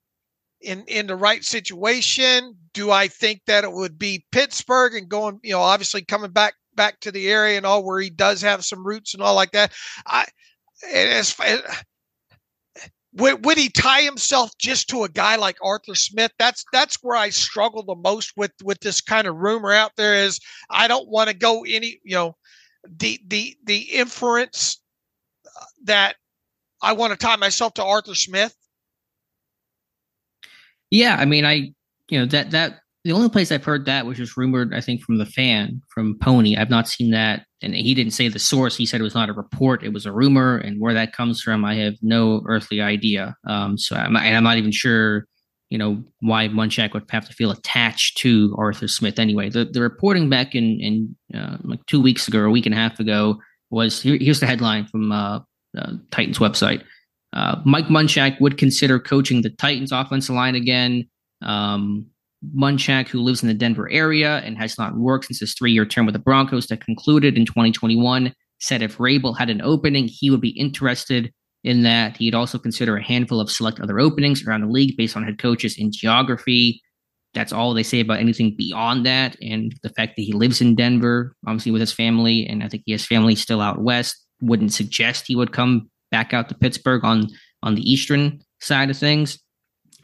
in 0.61 0.83
in 0.87 1.07
the 1.07 1.15
right 1.15 1.43
situation. 1.43 2.55
Do 2.73 2.91
I 2.91 3.07
think 3.07 3.41
that 3.47 3.63
it 3.63 3.71
would 3.71 3.97
be 3.97 4.25
Pittsburgh 4.31 4.95
and 4.95 5.09
going, 5.09 5.39
you 5.43 5.51
know, 5.51 5.61
obviously 5.61 6.03
coming 6.03 6.31
back 6.31 6.55
back 6.75 6.99
to 7.01 7.11
the 7.11 7.29
area 7.29 7.57
and 7.57 7.65
all 7.65 7.83
where 7.83 7.99
he 7.99 8.09
does 8.09 8.41
have 8.41 8.63
some 8.63 8.85
roots 8.85 9.13
and 9.13 9.23
all 9.23 9.35
like 9.35 9.51
that? 9.51 9.71
I 10.05 10.25
as, 10.83 11.35
as 11.39 11.83
would, 13.17 13.45
would 13.45 13.57
he 13.57 13.69
tie 13.69 14.01
himself 14.01 14.51
just 14.57 14.89
to 14.89 15.03
a 15.03 15.09
guy 15.09 15.35
like 15.35 15.57
Arthur 15.61 15.95
Smith? 15.95 16.31
That's 16.37 16.63
that's 16.71 16.97
where 17.01 17.17
I 17.17 17.29
struggle 17.29 17.83
the 17.83 17.95
most 17.95 18.33
with 18.37 18.51
with 18.63 18.79
this 18.81 19.01
kind 19.01 19.27
of 19.27 19.35
rumor 19.35 19.73
out 19.73 19.91
there. 19.97 20.13
Is 20.13 20.39
I 20.69 20.87
don't 20.87 21.09
want 21.09 21.29
to 21.29 21.35
go 21.35 21.63
any 21.65 21.99
you 22.03 22.15
know 22.15 22.35
the 22.87 23.19
the 23.27 23.57
the 23.65 23.77
inference 23.77 24.79
uh, 25.45 25.65
that 25.85 26.15
I 26.81 26.93
want 26.93 27.11
to 27.11 27.17
tie 27.17 27.35
myself 27.37 27.73
to 27.75 27.83
Arthur 27.83 28.15
Smith. 28.15 28.55
Yeah, 30.91 31.15
I 31.15 31.25
mean, 31.25 31.43
I 31.43 31.73
you 32.09 32.19
know 32.19 32.25
that 32.27 32.51
that 32.51 32.81
the 33.07 33.13
only 33.13 33.29
place 33.29 33.51
I've 33.51 33.63
heard 33.63 33.85
that 33.85 34.05
was 34.05 34.17
just 34.17 34.35
rumored, 34.35 34.73
I 34.73 34.81
think, 34.81 35.01
from 35.01 35.17
the 35.17 35.25
fan 35.25 35.81
from 35.87 36.17
Pony. 36.19 36.57
I've 36.57 36.69
not 36.69 36.87
seen 36.87 37.11
that, 37.11 37.45
and 37.61 37.73
he 37.73 37.93
didn't 37.93 38.11
say 38.11 38.27
the 38.27 38.37
source. 38.37 38.75
He 38.75 38.85
said 38.85 38.99
it 38.99 39.03
was 39.05 39.15
not 39.15 39.29
a 39.29 39.33
report; 39.33 39.83
it 39.83 39.93
was 39.93 40.05
a 40.05 40.11
rumor, 40.11 40.57
and 40.57 40.81
where 40.81 40.93
that 40.93 41.13
comes 41.13 41.41
from, 41.41 41.63
I 41.63 41.75
have 41.75 41.95
no 42.01 42.43
earthly 42.47 42.81
idea. 42.81 43.35
Um, 43.47 43.77
so 43.77 43.95
I'm, 43.95 44.15
and 44.17 44.35
I'm 44.35 44.43
not 44.43 44.57
even 44.57 44.71
sure, 44.71 45.25
you 45.69 45.77
know, 45.77 46.03
why 46.19 46.49
Munchak 46.49 46.93
would 46.93 47.09
have 47.09 47.27
to 47.27 47.33
feel 47.33 47.51
attached 47.51 48.17
to 48.17 48.53
Arthur 48.57 48.89
Smith 48.89 49.19
anyway. 49.19 49.49
The 49.49 49.65
the 49.65 49.81
reporting 49.81 50.29
back 50.29 50.53
in 50.53 50.79
in 50.81 51.15
uh, 51.33 51.57
like 51.63 51.85
two 51.85 52.01
weeks 52.01 52.27
ago 52.27 52.39
or 52.39 52.45
a 52.45 52.51
week 52.51 52.65
and 52.65 52.75
a 52.75 52.77
half 52.77 52.99
ago 52.99 53.39
was 53.69 54.01
here, 54.01 54.17
here's 54.19 54.41
the 54.41 54.47
headline 54.47 54.85
from 54.85 55.11
uh, 55.11 55.39
uh, 55.77 55.93
Titans 56.11 56.39
website. 56.39 56.83
Uh, 57.33 57.61
Mike 57.65 57.87
Munchak 57.87 58.39
would 58.41 58.57
consider 58.57 58.99
coaching 58.99 59.41
the 59.41 59.49
Titans 59.49 59.91
offensive 59.91 60.35
line 60.35 60.55
again 60.55 61.07
Um, 61.41 62.07
Munchak, 62.55 63.07
who 63.07 63.21
lives 63.21 63.41
in 63.41 63.47
the 63.47 63.53
Denver 63.53 63.89
area 63.89 64.37
and 64.39 64.57
has 64.57 64.77
not 64.77 64.95
worked 64.95 65.25
since 65.25 65.39
his 65.39 65.53
three 65.53 65.71
year 65.71 65.85
term 65.85 66.05
with 66.05 66.13
the 66.13 66.19
Broncos 66.19 66.67
that 66.67 66.83
concluded 66.83 67.37
in 67.37 67.45
2021, 67.45 68.33
said 68.59 68.81
if 68.81 68.97
Vrabel 68.97 69.37
had 69.37 69.49
an 69.49 69.61
opening, 69.61 70.07
he 70.07 70.29
would 70.29 70.41
be 70.41 70.49
interested 70.49 71.31
in 71.63 71.83
that. 71.83 72.17
He'd 72.17 72.35
also 72.35 72.57
consider 72.57 72.97
a 72.97 73.03
handful 73.03 73.39
of 73.39 73.51
select 73.51 73.79
other 73.79 73.99
openings 73.99 74.45
around 74.45 74.61
the 74.61 74.67
league 74.67 74.97
based 74.97 75.15
on 75.15 75.23
head 75.23 75.39
coaches 75.39 75.77
in 75.77 75.91
geography. 75.91 76.81
That's 77.33 77.53
all 77.53 77.73
they 77.73 77.83
say 77.83 77.99
about 77.99 78.19
anything 78.19 78.55
beyond 78.57 79.05
that. 79.05 79.35
And 79.41 79.75
the 79.83 79.89
fact 79.89 80.15
that 80.15 80.23
he 80.23 80.33
lives 80.33 80.61
in 80.61 80.75
Denver, 80.75 81.35
obviously 81.45 81.71
with 81.71 81.81
his 81.81 81.93
family, 81.93 82.47
and 82.47 82.63
I 82.63 82.67
think 82.67 82.83
he 82.85 82.93
has 82.93 83.05
family 83.05 83.35
still 83.35 83.61
out 83.61 83.81
west, 83.81 84.15
wouldn't 84.41 84.73
suggest 84.73 85.27
he 85.27 85.35
would 85.35 85.51
come 85.51 85.89
back 86.09 86.33
out 86.33 86.49
to 86.49 86.55
Pittsburgh 86.55 87.03
on 87.03 87.27
on 87.63 87.75
the 87.75 87.91
eastern 87.91 88.39
side 88.59 88.89
of 88.89 88.97
things. 88.97 89.39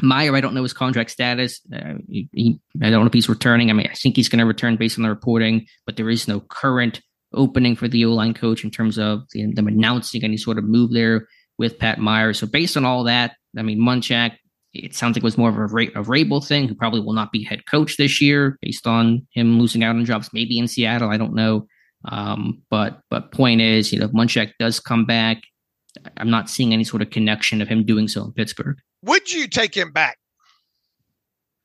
Meyer, 0.01 0.35
I 0.35 0.41
don't 0.41 0.53
know 0.53 0.63
his 0.63 0.73
contract 0.73 1.11
status. 1.11 1.61
Uh, 1.73 1.95
he, 2.09 2.29
he, 2.33 2.59
I 2.81 2.89
don't 2.89 3.01
know 3.01 3.07
if 3.07 3.13
he's 3.13 3.29
returning. 3.29 3.69
I 3.69 3.73
mean, 3.73 3.87
I 3.89 3.93
think 3.93 4.15
he's 4.15 4.29
going 4.29 4.39
to 4.39 4.45
return 4.45 4.75
based 4.75 4.97
on 4.97 5.03
the 5.03 5.09
reporting, 5.09 5.67
but 5.85 5.97
there 5.97 6.09
is 6.09 6.27
no 6.27 6.39
current 6.39 7.01
opening 7.33 7.75
for 7.75 7.87
the 7.87 8.05
O 8.05 8.11
line 8.11 8.33
coach 8.33 8.63
in 8.63 8.71
terms 8.71 8.97
of 8.97 9.23
the, 9.31 9.51
them 9.53 9.67
announcing 9.67 10.23
any 10.23 10.37
sort 10.37 10.57
of 10.57 10.63
move 10.63 10.91
there 10.91 11.27
with 11.57 11.79
Pat 11.79 11.99
Meyer. 11.99 12.33
So 12.33 12.47
based 12.47 12.75
on 12.77 12.85
all 12.85 13.03
that, 13.03 13.35
I 13.57 13.61
mean, 13.61 13.79
Munchak, 13.79 14.35
it 14.73 14.95
sounds 14.95 15.15
like 15.15 15.21
it 15.21 15.23
was 15.23 15.37
more 15.37 15.49
of 15.49 15.55
a, 15.57 15.77
a 15.99 16.03
Vrabel 16.03 16.45
thing, 16.45 16.67
who 16.67 16.73
probably 16.73 16.99
will 16.99 17.13
not 17.13 17.31
be 17.31 17.43
head 17.43 17.65
coach 17.69 17.97
this 17.97 18.19
year 18.19 18.57
based 18.61 18.87
on 18.87 19.27
him 19.31 19.59
losing 19.59 19.83
out 19.83 19.95
on 19.95 20.05
jobs, 20.05 20.31
maybe 20.33 20.57
in 20.57 20.67
Seattle. 20.67 21.11
I 21.11 21.17
don't 21.17 21.35
know. 21.35 21.67
Um, 22.05 22.63
but 22.69 23.01
but 23.09 23.31
point 23.31 23.61
is, 23.61 23.93
you 23.93 23.99
know, 23.99 24.05
if 24.05 24.11
Munchak 24.11 24.53
does 24.59 24.79
come 24.79 25.05
back, 25.05 25.43
I'm 26.17 26.29
not 26.29 26.49
seeing 26.49 26.73
any 26.73 26.83
sort 26.83 27.03
of 27.03 27.11
connection 27.11 27.61
of 27.61 27.67
him 27.67 27.85
doing 27.85 28.07
so 28.07 28.25
in 28.25 28.33
Pittsburgh. 28.33 28.77
Would 29.03 29.31
you 29.31 29.47
take 29.47 29.75
him 29.75 29.91
back? 29.91 30.17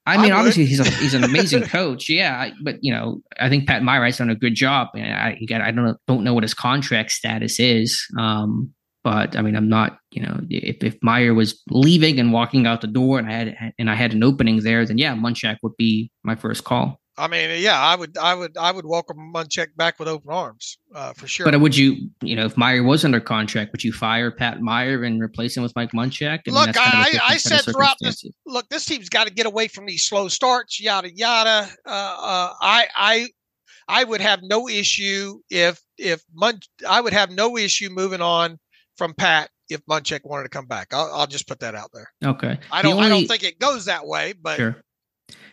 I 0.06 0.16
mean, 0.16 0.32
I 0.32 0.38
obviously 0.38 0.64
he's 0.64 0.80
a, 0.80 0.90
he's 0.90 1.12
an 1.12 1.22
amazing 1.22 1.62
coach, 1.66 2.08
yeah. 2.08 2.50
But 2.62 2.76
you 2.80 2.92
know, 2.92 3.20
I 3.38 3.50
think 3.50 3.66
Pat 3.66 3.82
Meyer's 3.82 4.16
done 4.16 4.30
a 4.30 4.34
good 4.34 4.54
job, 4.54 4.88
and 4.94 5.12
I 5.12 5.38
again, 5.42 5.60
I 5.60 5.70
don't 5.70 5.84
know, 5.84 5.96
don't 6.06 6.24
know 6.24 6.32
what 6.32 6.44
his 6.44 6.54
contract 6.54 7.10
status 7.10 7.60
is. 7.60 8.06
Um, 8.18 8.72
but 9.04 9.36
I 9.36 9.42
mean, 9.42 9.54
I'm 9.54 9.68
not, 9.68 9.98
you 10.10 10.22
know, 10.22 10.40
if, 10.48 10.82
if 10.82 10.96
Meyer 11.02 11.34
was 11.34 11.62
leaving 11.70 12.18
and 12.18 12.32
walking 12.32 12.66
out 12.66 12.80
the 12.80 12.86
door, 12.86 13.18
and 13.18 13.28
I 13.28 13.32
had 13.32 13.72
and 13.78 13.90
I 13.90 13.94
had 13.94 14.14
an 14.14 14.24
opening 14.24 14.62
there, 14.62 14.84
then 14.86 14.96
yeah, 14.96 15.14
Munchak 15.14 15.58
would 15.62 15.76
be 15.76 16.10
my 16.24 16.36
first 16.36 16.64
call. 16.64 17.00
I 17.18 17.26
mean, 17.26 17.60
yeah, 17.60 17.80
I 17.80 17.96
would, 17.96 18.16
I 18.16 18.34
would, 18.34 18.56
I 18.56 18.70
would 18.70 18.86
welcome 18.86 19.32
Munchak 19.34 19.68
back 19.76 19.98
with 19.98 20.06
open 20.06 20.30
arms 20.30 20.78
uh, 20.94 21.12
for 21.12 21.26
sure. 21.26 21.44
But 21.50 21.60
would 21.60 21.76
you, 21.76 22.10
you 22.22 22.36
know, 22.36 22.46
if 22.46 22.56
Meyer 22.56 22.82
was 22.82 23.04
under 23.04 23.20
contract, 23.20 23.72
would 23.72 23.82
you 23.82 23.92
fire 23.92 24.30
Pat 24.30 24.60
Meyer 24.60 25.02
and 25.02 25.20
replace 25.20 25.56
him 25.56 25.64
with 25.64 25.74
Mike 25.74 25.90
Munchak? 25.92 26.40
I 26.46 26.50
look, 26.50 26.76
I, 26.76 27.18
I 27.22 27.36
said 27.36 27.62
throughout 27.62 27.96
this, 28.00 28.24
look, 28.46 28.68
this 28.68 28.84
team's 28.84 29.08
got 29.08 29.26
to 29.26 29.32
get 29.32 29.46
away 29.46 29.66
from 29.68 29.86
these 29.86 30.04
slow 30.04 30.28
starts, 30.28 30.80
yada 30.80 31.10
yada. 31.12 31.68
Uh, 31.84 31.90
uh, 31.90 32.52
I, 32.60 32.86
I, 32.96 33.28
I 33.88 34.04
would 34.04 34.20
have 34.20 34.40
no 34.42 34.68
issue 34.68 35.40
if 35.50 35.80
if 35.96 36.22
Mun- 36.34 36.60
I 36.88 37.00
would 37.00 37.12
have 37.12 37.30
no 37.30 37.56
issue 37.56 37.90
moving 37.90 38.20
on 38.20 38.58
from 38.96 39.14
Pat 39.14 39.50
if 39.68 39.84
Munchak 39.86 40.20
wanted 40.24 40.44
to 40.44 40.48
come 40.50 40.66
back. 40.66 40.92
I'll, 40.92 41.10
I'll 41.12 41.26
just 41.26 41.48
put 41.48 41.60
that 41.60 41.74
out 41.74 41.90
there. 41.92 42.10
Okay. 42.24 42.58
I 42.70 42.82
don't. 42.82 42.94
Only, 42.94 43.06
I 43.06 43.08
don't 43.08 43.26
think 43.26 43.42
it 43.44 43.58
goes 43.58 43.86
that 43.86 44.06
way, 44.06 44.34
but. 44.40 44.56
Sure. 44.56 44.76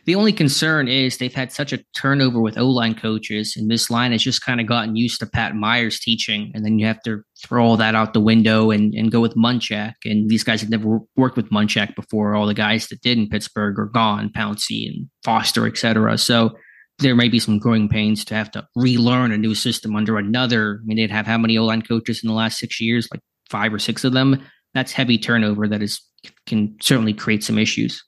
The 0.06 0.14
only 0.14 0.34
concern 0.34 0.88
is 0.88 1.18
they've 1.18 1.34
had 1.34 1.52
such 1.52 1.74
a 1.74 1.84
turnover 1.96 2.40
with 2.40 2.60
O 2.60 2.70
line 2.70 2.94
coaches, 2.94 3.56
and 3.58 3.72
this 3.72 3.90
line 3.90 4.12
has 4.12 4.22
just 4.22 4.44
kind 4.44 4.62
of 4.62 4.68
gotten 4.68 4.96
used 4.96 5.20
to 5.20 5.26
Pat 5.26 5.56
Meyer's 5.56 6.00
teaching, 6.00 6.52
and 6.54 6.64
then 6.64 6.78
you 6.78 6.86
have 6.86 7.02
to 7.04 7.24
throw 7.44 7.66
all 7.66 7.78
that 7.78 7.96
out 7.96 8.14
the 8.14 8.20
window 8.20 8.70
and, 8.70 8.94
and 8.94 9.12
go 9.12 9.20
with 9.20 9.36
Munchak. 9.36 9.94
And 10.06 10.30
these 10.30 10.44
guys 10.44 10.62
have 10.62 10.70
never 10.70 11.00
worked 11.16 11.38
with 11.38 11.50
Munchak 11.50 11.96
before. 11.96 12.36
All 12.36 12.46
the 12.46 12.54
guys 12.54 12.88
that 12.88 13.02
did 13.02 13.18
in 13.18 13.30
Pittsburgh 13.30 13.80
are 13.80 13.88
gone, 13.88 14.30
Pouncey 14.30 14.88
and 14.88 15.10
Foster, 15.24 15.66
etc. 15.66 16.20
So 16.20 16.56
there 17.00 17.16
may 17.16 17.28
be 17.28 17.40
some 17.40 17.58
growing 17.58 17.90
pains 17.90 18.24
to 18.26 18.36
have 18.36 18.52
to 18.52 18.66
relearn 18.76 19.32
a 19.32 19.38
new 19.38 19.56
system 19.56 19.96
under 19.96 20.18
another. 20.18 20.82
I 20.84 20.86
mean, 20.86 20.98
they'd 20.98 21.12
have 21.12 21.26
how 21.26 21.40
many 21.40 21.58
O 21.58 21.66
line 21.66 21.82
coaches 21.82 22.22
in 22.24 22.28
the 22.28 22.36
last 22.36 22.60
six 22.60 22.80
years? 22.80 23.08
Like 23.12 23.22
five 23.50 23.74
or 23.74 23.80
six 23.80 24.04
of 24.04 24.14
them. 24.14 24.42
That's 24.76 24.92
heavy 24.92 25.18
turnover 25.18 25.68
that 25.68 25.82
is 25.82 26.00
can 26.46 26.76
certainly 26.80 27.14
create 27.14 27.44
some 27.44 27.58
issues. 27.58 28.04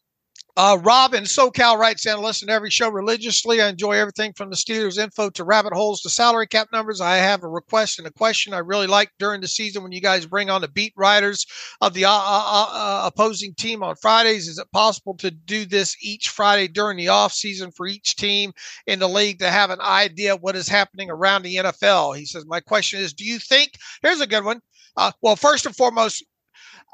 Uh, 0.58 0.76
Rob 0.82 1.14
in 1.14 1.24
SoCal 1.26 1.78
writes 1.78 2.08
in, 2.08 2.20
listen 2.20 2.48
to 2.48 2.54
every 2.54 2.72
show 2.72 2.90
religiously. 2.90 3.62
I 3.62 3.70
enjoy 3.70 3.92
everything 3.92 4.34
from 4.34 4.50
the 4.50 4.56
Steelers 4.56 4.98
info 4.98 5.30
to 5.30 5.44
rabbit 5.44 5.72
holes 5.72 6.02
to 6.02 6.10
salary 6.10 6.48
cap 6.48 6.70
numbers. 6.74 7.00
I 7.00 7.18
have 7.18 7.44
a 7.44 7.48
request 7.48 8.00
and 8.00 8.08
a 8.08 8.12
question 8.12 8.56
I 8.56 8.58
really 8.58 8.88
like 8.88 9.12
during 9.20 9.40
the 9.40 9.48
season 9.48 9.84
when 9.84 9.92
you 9.92 10.02
guys 10.02 10.26
bring 10.26 10.50
on 10.50 10.62
the 10.62 10.68
beat 10.68 10.94
writers 10.98 11.46
of 11.82 11.94
the 11.94 12.06
uh, 12.06 12.12
uh, 12.12 12.70
uh, 12.72 13.02
opposing 13.06 13.54
team 13.54 13.84
on 13.84 13.98
Fridays. 13.98 14.48
Is 14.48 14.58
it 14.58 14.72
possible 14.72 15.14
to 15.18 15.30
do 15.30 15.64
this 15.64 15.96
each 16.02 16.30
Friday 16.30 16.68
during 16.68 16.98
the 16.98 17.10
off 17.10 17.34
season 17.34 17.70
for 17.70 17.86
each 17.86 18.16
team 18.16 18.52
in 18.88 18.98
the 18.98 19.08
league 19.08 19.38
to 19.40 19.52
have 19.52 19.70
an 19.70 19.82
idea 19.82 20.36
what 20.36 20.56
is 20.56 20.68
happening 20.68 21.12
around 21.12 21.44
the 21.44 21.58
NFL? 21.58 22.18
He 22.18 22.26
says, 22.26 22.48
my 22.48 22.62
question 22.62 23.00
is, 23.00 23.14
do 23.14 23.26
you 23.26 23.38
think, 23.38 23.74
here's 24.02 24.22
a 24.22 24.28
good 24.28 24.44
one. 24.44 24.62
Uh, 24.96 25.12
well, 25.22 25.36
first 25.36 25.68
and 25.68 25.76
foremost, 25.76 26.26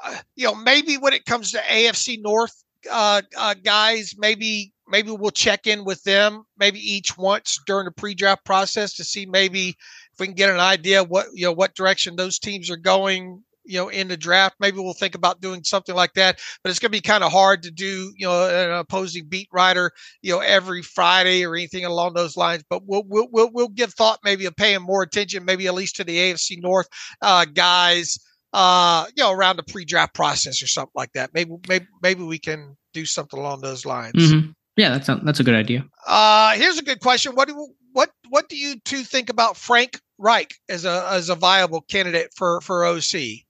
uh, 0.04 0.18
you 0.36 0.44
know, 0.44 0.54
maybe 0.54 0.98
when 0.98 1.14
it 1.14 1.24
comes 1.24 1.50
to 1.52 1.58
AFC 1.60 2.20
North, 2.20 2.63
uh, 2.90 3.22
uh, 3.36 3.54
guys, 3.62 4.14
maybe 4.18 4.72
maybe 4.88 5.10
we'll 5.10 5.30
check 5.30 5.66
in 5.66 5.84
with 5.84 6.02
them 6.02 6.44
maybe 6.58 6.78
each 6.78 7.16
once 7.16 7.58
during 7.66 7.86
the 7.86 7.90
pre-draft 7.90 8.44
process 8.44 8.94
to 8.94 9.04
see 9.04 9.24
maybe 9.24 9.68
if 9.68 10.20
we 10.20 10.26
can 10.26 10.34
get 10.34 10.50
an 10.50 10.60
idea 10.60 11.02
what 11.02 11.26
you 11.32 11.46
know 11.46 11.52
what 11.52 11.74
direction 11.74 12.16
those 12.16 12.38
teams 12.38 12.70
are 12.70 12.76
going 12.76 13.42
you 13.64 13.78
know 13.78 13.88
in 13.88 14.08
the 14.08 14.16
draft. 14.16 14.56
Maybe 14.60 14.78
we'll 14.78 14.92
think 14.92 15.14
about 15.14 15.40
doing 15.40 15.64
something 15.64 15.94
like 15.94 16.12
that 16.14 16.38
but 16.62 16.70
it's 16.70 16.78
going 16.78 16.90
to 16.90 16.96
be 16.96 17.00
kind 17.00 17.24
of 17.24 17.32
hard 17.32 17.62
to 17.62 17.70
do 17.70 18.12
you 18.16 18.26
know 18.26 18.46
an 18.46 18.70
opposing 18.72 19.26
beat 19.26 19.48
writer 19.52 19.90
you 20.22 20.32
know 20.32 20.40
every 20.40 20.82
friday 20.82 21.44
or 21.44 21.54
anything 21.54 21.84
along 21.84 22.14
those 22.14 22.36
lines 22.36 22.62
but 22.68 22.82
we'll 22.86 23.04
we'll 23.06 23.28
we'll, 23.32 23.50
we'll 23.52 23.68
give 23.68 23.94
thought 23.94 24.18
maybe 24.22 24.44
of 24.44 24.56
paying 24.56 24.82
more 24.82 25.02
attention 25.02 25.44
maybe 25.44 25.66
at 25.66 25.74
least 25.74 25.96
to 25.96 26.04
the 26.04 26.16
afc 26.16 26.62
north 26.62 26.88
uh, 27.22 27.44
guys 27.46 28.18
uh, 28.54 29.06
you 29.16 29.22
know, 29.22 29.32
around 29.32 29.56
the 29.56 29.64
pre-draft 29.64 30.14
process 30.14 30.62
or 30.62 30.68
something 30.68 30.92
like 30.94 31.12
that. 31.12 31.34
Maybe, 31.34 31.50
maybe, 31.68 31.86
maybe 32.00 32.22
we 32.22 32.38
can 32.38 32.76
do 32.92 33.04
something 33.04 33.38
along 33.38 33.62
those 33.62 33.84
lines. 33.84 34.14
Mm-hmm. 34.14 34.50
Yeah, 34.76 34.90
that's 34.90 35.08
a, 35.08 35.20
that's 35.24 35.40
a 35.40 35.44
good 35.44 35.56
idea. 35.56 35.84
Uh, 36.06 36.52
here's 36.54 36.78
a 36.78 36.82
good 36.82 37.00
question. 37.00 37.32
What 37.34 37.48
do 37.48 37.68
what 37.92 38.10
what 38.28 38.48
do 38.48 38.56
you 38.56 38.78
two 38.84 39.02
think 39.02 39.28
about 39.28 39.56
Frank 39.56 40.00
Reich 40.18 40.54
as 40.68 40.84
a 40.84 41.06
as 41.10 41.28
a 41.28 41.34
viable 41.34 41.80
candidate 41.82 42.30
for 42.34 42.60
for 42.60 42.84
OC? 42.84 43.42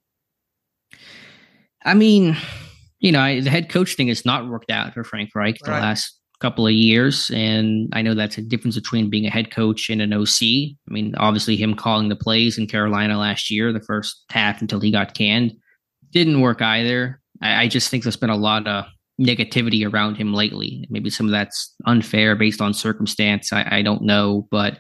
I 1.85 1.95
mean, 1.95 2.37
you 2.99 3.13
know, 3.13 3.41
the 3.41 3.51
head 3.51 3.69
coach 3.69 3.95
thing 3.95 4.09
has 4.09 4.25
not 4.25 4.49
worked 4.49 4.71
out 4.71 4.95
for 4.95 5.05
Frank 5.05 5.31
Reich 5.35 5.59
the 5.63 5.71
right. 5.71 5.81
last 5.81 6.19
couple 6.45 6.67
of 6.67 6.75
years. 6.75 7.31
And 7.33 7.89
I 7.95 8.03
know 8.03 8.15
that's 8.15 8.37
a 8.37 8.43
difference 8.43 8.75
between 8.75 9.09
being 9.09 9.25
a 9.25 9.31
head 9.31 9.51
coach 9.51 9.89
and 9.89 10.03
an 10.03 10.13
OC. 10.13 10.43
I 10.43 10.91
mean, 10.91 11.15
obviously, 11.17 11.57
him 11.57 11.75
calling 11.75 12.11
the 12.11 12.17
plays 12.17 12.59
in 12.59 12.67
Carolina 12.67 13.19
last 13.19 13.51
year, 13.51 13.73
the 13.73 13.81
first 13.81 14.25
half 14.31 14.61
until 14.61 14.79
he 14.79 14.91
got 14.91 15.15
canned, 15.15 15.55
didn't 16.11 16.43
work 16.43 16.61
either. 16.61 17.19
I, 17.41 17.63
I 17.63 17.69
just 17.69 17.89
think 17.89 18.03
there's 18.03 18.19
been 18.19 18.29
a 18.29 18.37
lot 18.37 18.67
of 18.67 18.85
negativity 19.19 19.91
around 19.91 20.17
him 20.17 20.35
lately. 20.35 20.87
Maybe 20.91 21.09
some 21.09 21.25
of 21.25 21.33
that's 21.33 21.75
unfair 21.87 22.37
based 22.37 22.61
on 22.61 22.75
circumstance. 22.75 23.51
I, 23.51 23.79
I 23.79 23.83
don't 23.83 24.03
know. 24.03 24.47
But, 24.51 24.79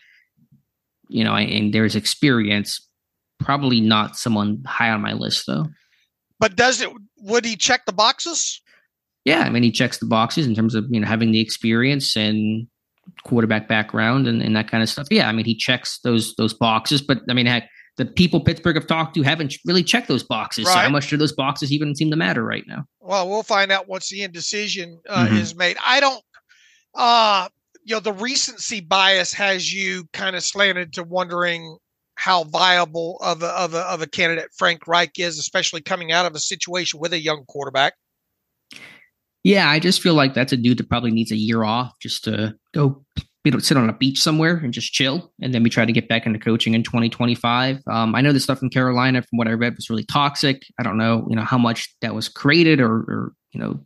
you 1.09 1.25
know, 1.25 1.33
I, 1.33 1.43
and 1.43 1.73
there's 1.73 1.97
experience. 1.97 2.87
Probably 3.41 3.81
not 3.81 4.19
someone 4.19 4.63
high 4.67 4.91
on 4.91 5.01
my 5.01 5.15
list, 5.15 5.45
though. 5.47 5.65
But 6.39 6.57
does 6.57 6.83
it, 6.83 6.91
would 7.21 7.47
he 7.47 7.57
check 7.57 7.87
the 7.87 7.93
boxes? 7.95 8.61
Yeah, 9.25 9.41
I 9.41 9.51
mean, 9.51 9.63
he 9.63 9.71
checks 9.71 9.99
the 9.99 10.07
boxes 10.07 10.47
in 10.47 10.55
terms 10.55 10.75
of 10.75 10.87
you 10.91 11.01
know 11.01 11.07
having 11.07 11.33
the 11.33 11.41
experience 11.41 12.17
and 12.17 12.67
quarterback 13.25 13.69
background 13.69 14.27
and, 14.27 14.43
and 14.43 14.55
that 14.57 14.71
kind 14.71 14.83
of 14.83 14.89
stuff. 14.89 15.09
Yeah, 15.11 15.29
I 15.29 15.33
mean, 15.33 15.45
he 15.45 15.55
checks 15.55 15.99
those 16.01 16.35
those 16.37 16.55
boxes. 16.55 17.01
But 17.01 17.23
I 17.29 17.35
mean, 17.35 17.47
heck, 17.47 17.69
the 17.97 18.05
people 18.05 18.41
Pittsburgh 18.41 18.77
have 18.77 18.87
talked 18.87 19.15
to 19.15 19.23
haven't 19.23 19.57
really 19.65 19.83
checked 19.83 20.09
those 20.09 20.23
boxes. 20.23 20.67
Right. 20.67 20.75
So 20.75 20.79
how 20.81 20.91
much 20.91 21.09
do 21.09 21.17
those 21.17 21.33
boxes 21.33 21.73
even 21.73 21.95
seem 21.95 22.11
to 22.11 22.17
matter 22.17 22.45
right 22.45 22.65
now? 22.67 22.85
Well, 23.01 23.29
we'll 23.29 23.43
find 23.43 23.73
out 23.73 23.89
once 23.89 24.09
the 24.09 24.23
indecision 24.23 25.01
uh, 25.09 25.27
mm-hmm. 25.27 25.37
is 25.37 25.55
made. 25.55 25.77
I 25.85 26.01
don't. 26.01 26.23
Uh, 26.95 27.49
you 27.87 27.95
know, 27.95 28.01
the 28.01 28.13
recency 28.13 28.81
bias 28.81 29.33
has 29.35 29.73
you 29.73 30.05
kind 30.13 30.37
of 30.37 30.43
slanted 30.43 30.95
to 30.95 31.03
wondering 31.03 31.77
how 32.17 32.45
viable 32.45 33.19
of 33.21 33.43
a, 33.43 33.49
of 33.49 33.75
a, 33.75 33.81
of 33.81 34.01
a 34.01 34.07
candidate 34.07 34.49
Frank 34.57 34.87
Reich 34.87 35.19
is, 35.19 35.39
especially 35.39 35.81
coming 35.81 36.13
out 36.13 36.25
of 36.25 36.35
a 36.35 36.39
situation 36.39 37.01
with 37.01 37.13
a 37.13 37.21
young 37.21 37.45
quarterback. 37.47 37.95
Yeah, 39.45 39.69
I 39.69 39.79
just 39.79 40.01
feel 40.01 40.15
like 40.15 40.35
that's 40.35 40.53
a 40.53 40.57
dude 40.57 40.79
that 40.79 40.89
probably 40.89 41.11
needs 41.11 41.31
a 41.31 41.37
year 41.37 41.63
off 41.65 41.93
just 42.01 42.25
to 42.25 42.55
go 42.73 43.05
you 43.45 43.51
know, 43.51 43.59
sit 43.59 43.77
on 43.77 43.91
a 43.91 43.93
beach 43.93 44.21
somewhere 44.21 44.57
and 44.57 44.73
just 44.73 44.93
chill. 44.93 45.31
And 45.41 45.53
then 45.53 45.63
we 45.63 45.69
try 45.69 45.85
to 45.85 45.93
get 45.93 46.09
back 46.09 46.25
into 46.25 46.39
coaching 46.39 46.73
in 46.73 46.83
2025. 46.83 47.81
Um, 47.87 48.15
I 48.15 48.23
know 48.23 48.33
the 48.33 48.41
stuff 48.41 48.63
in 48.63 48.71
Carolina, 48.71 49.21
from 49.21 49.37
what 49.37 49.49
I 49.49 49.53
read, 49.53 49.77
was 49.77 49.91
really 49.91 50.05
toxic. 50.05 50.63
I 50.81 50.83
don't 50.83 50.97
know, 50.97 51.27
you 51.29 51.37
know, 51.37 51.43
how 51.43 51.59
much 51.59 51.95
that 52.01 52.15
was 52.15 52.29
created 52.29 52.81
or, 52.81 52.91
or 52.91 53.33
you 53.53 53.61
know, 53.61 53.85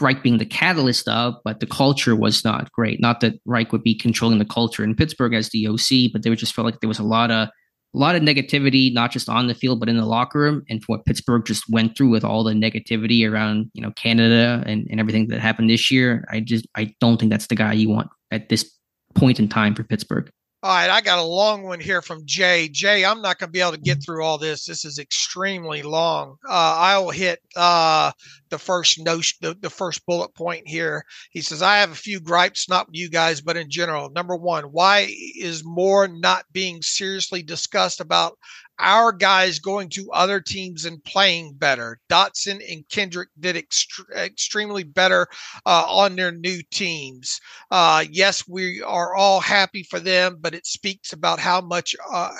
Reich 0.00 0.22
being 0.22 0.38
the 0.38 0.46
catalyst 0.46 1.06
of, 1.06 1.34
but 1.44 1.60
the 1.60 1.66
culture 1.66 2.16
was 2.16 2.44
not 2.44 2.72
great. 2.72 3.00
Not 3.00 3.20
that 3.20 3.34
Reich 3.44 3.70
would 3.72 3.84
be 3.84 3.94
controlling 3.94 4.38
the 4.38 4.44
culture 4.44 4.82
in 4.82 4.96
Pittsburgh 4.96 5.34
as 5.34 5.50
the 5.50 5.68
OC, 5.68 6.12
but 6.12 6.22
they 6.22 6.34
just 6.34 6.54
felt 6.54 6.64
like 6.64 6.80
there 6.80 6.88
was 6.88 6.98
a 6.98 7.04
lot 7.04 7.30
of 7.30 7.48
a 7.94 7.98
lot 7.98 8.14
of 8.14 8.22
negativity, 8.22 8.92
not 8.92 9.10
just 9.10 9.28
on 9.28 9.48
the 9.48 9.54
field, 9.54 9.78
but 9.78 9.88
in 9.88 9.96
the 9.96 10.06
locker 10.06 10.38
room. 10.38 10.62
And 10.70 10.82
what 10.86 11.04
Pittsburgh 11.04 11.44
just 11.44 11.68
went 11.68 11.96
through 11.96 12.08
with 12.08 12.24
all 12.24 12.42
the 12.42 12.54
negativity 12.54 13.30
around, 13.30 13.70
you 13.74 13.82
know, 13.82 13.90
Canada 13.92 14.62
and, 14.66 14.86
and 14.90 14.98
everything 14.98 15.28
that 15.28 15.40
happened 15.40 15.68
this 15.68 15.90
year, 15.90 16.24
I 16.30 16.40
just 16.40 16.66
I 16.74 16.94
don't 17.00 17.18
think 17.18 17.30
that's 17.30 17.48
the 17.48 17.54
guy 17.54 17.74
you 17.74 17.90
want 17.90 18.08
at 18.30 18.48
this 18.48 18.70
point 19.14 19.38
in 19.38 19.48
time 19.48 19.74
for 19.74 19.84
Pittsburgh. 19.84 20.30
All 20.64 20.70
right, 20.70 20.90
I 20.90 21.00
got 21.00 21.18
a 21.18 21.22
long 21.22 21.64
one 21.64 21.80
here 21.80 22.02
from 22.02 22.24
Jay. 22.24 22.68
Jay, 22.68 23.04
I'm 23.04 23.20
not 23.20 23.40
going 23.40 23.48
to 23.48 23.52
be 23.52 23.60
able 23.60 23.72
to 23.72 23.78
get 23.78 24.00
through 24.00 24.24
all 24.24 24.38
this. 24.38 24.64
This 24.64 24.84
is 24.84 25.00
extremely 25.00 25.82
long. 25.82 26.36
Uh, 26.48 26.76
I 26.78 26.98
will 26.98 27.10
hit 27.10 27.40
uh, 27.56 28.12
the 28.48 28.58
first 28.58 29.04
notion, 29.04 29.38
the, 29.40 29.56
the 29.60 29.70
first 29.70 30.06
bullet 30.06 30.32
point 30.36 30.68
here. 30.68 31.04
He 31.32 31.40
says, 31.40 31.62
"I 31.62 31.78
have 31.78 31.90
a 31.90 31.96
few 31.96 32.20
gripes, 32.20 32.68
not 32.68 32.86
with 32.86 32.94
you 32.94 33.10
guys, 33.10 33.40
but 33.40 33.56
in 33.56 33.70
general. 33.70 34.08
Number 34.10 34.36
one, 34.36 34.66
why 34.66 35.12
is 35.36 35.64
more 35.64 36.06
not 36.06 36.44
being 36.52 36.80
seriously 36.80 37.42
discussed 37.42 38.00
about 38.00 38.38
our 38.78 39.12
guys 39.12 39.58
going 39.58 39.88
to 39.90 40.10
other 40.12 40.40
teams 40.40 40.84
and 40.84 41.02
playing 41.04 41.54
better. 41.54 41.98
Dotson 42.10 42.60
and 42.70 42.88
Kendrick 42.88 43.28
did 43.38 43.56
ext- 43.56 44.10
extremely 44.16 44.82
better 44.82 45.26
uh, 45.66 45.84
on 45.88 46.16
their 46.16 46.32
new 46.32 46.62
teams. 46.70 47.40
Uh, 47.70 48.04
yes, 48.10 48.46
we 48.48 48.82
are 48.82 49.14
all 49.14 49.40
happy 49.40 49.82
for 49.82 50.00
them, 50.00 50.38
but 50.40 50.54
it 50.54 50.66
speaks 50.66 51.12
about 51.12 51.38
how 51.38 51.60
much 51.60 51.94
uh, 52.12 52.30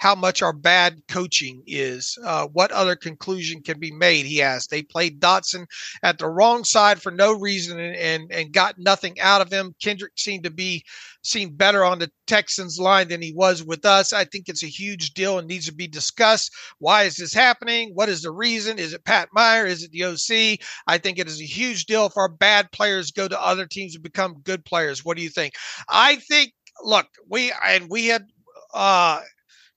how 0.00 0.14
much 0.14 0.40
our 0.40 0.54
bad 0.54 1.02
coaching 1.08 1.62
is. 1.66 2.16
Uh, 2.24 2.46
what 2.54 2.72
other 2.72 2.96
conclusion 2.96 3.60
can 3.62 3.78
be 3.78 3.92
made? 3.92 4.24
He 4.24 4.40
asked. 4.40 4.70
They 4.70 4.82
played 4.82 5.20
Dotson 5.20 5.66
at 6.02 6.16
the 6.16 6.26
wrong 6.26 6.64
side 6.64 7.02
for 7.02 7.12
no 7.12 7.34
reason 7.34 7.78
and, 7.78 7.94
and, 7.96 8.32
and 8.32 8.50
got 8.50 8.78
nothing 8.78 9.20
out 9.20 9.42
of 9.42 9.52
him. 9.52 9.74
Kendrick 9.78 10.12
seemed 10.16 10.44
to 10.44 10.50
be 10.50 10.82
seen 11.22 11.54
better 11.54 11.84
on 11.84 11.98
the 11.98 12.10
Texans 12.26 12.78
line 12.78 13.08
than 13.08 13.20
he 13.20 13.34
was 13.34 13.62
with 13.62 13.84
us. 13.84 14.14
I 14.14 14.24
think 14.24 14.48
it's 14.48 14.62
a 14.62 14.68
huge 14.68 15.10
deal 15.10 15.38
and 15.38 15.46
needs 15.46 15.66
to 15.66 15.74
be 15.74 15.86
discussed. 15.86 16.50
Why 16.78 17.02
is 17.02 17.16
this 17.16 17.34
happening? 17.34 17.90
What 17.92 18.08
is 18.08 18.22
the 18.22 18.30
reason? 18.30 18.78
Is 18.78 18.94
it 18.94 19.04
Pat 19.04 19.28
Meyer? 19.34 19.66
Is 19.66 19.82
it 19.82 19.92
the 19.92 20.04
OC? 20.04 20.60
I 20.86 20.96
think 20.96 21.18
it 21.18 21.28
is 21.28 21.42
a 21.42 21.44
huge 21.44 21.84
deal 21.84 22.06
if 22.06 22.16
our 22.16 22.30
bad 22.30 22.72
players 22.72 23.10
go 23.10 23.28
to 23.28 23.38
other 23.38 23.66
teams 23.66 23.94
and 23.94 24.02
become 24.02 24.40
good 24.44 24.64
players. 24.64 25.04
What 25.04 25.18
do 25.18 25.22
you 25.22 25.28
think? 25.28 25.52
I 25.90 26.16
think 26.16 26.54
look, 26.82 27.06
we 27.28 27.52
and 27.62 27.90
we 27.90 28.06
had 28.06 28.24
uh 28.72 29.20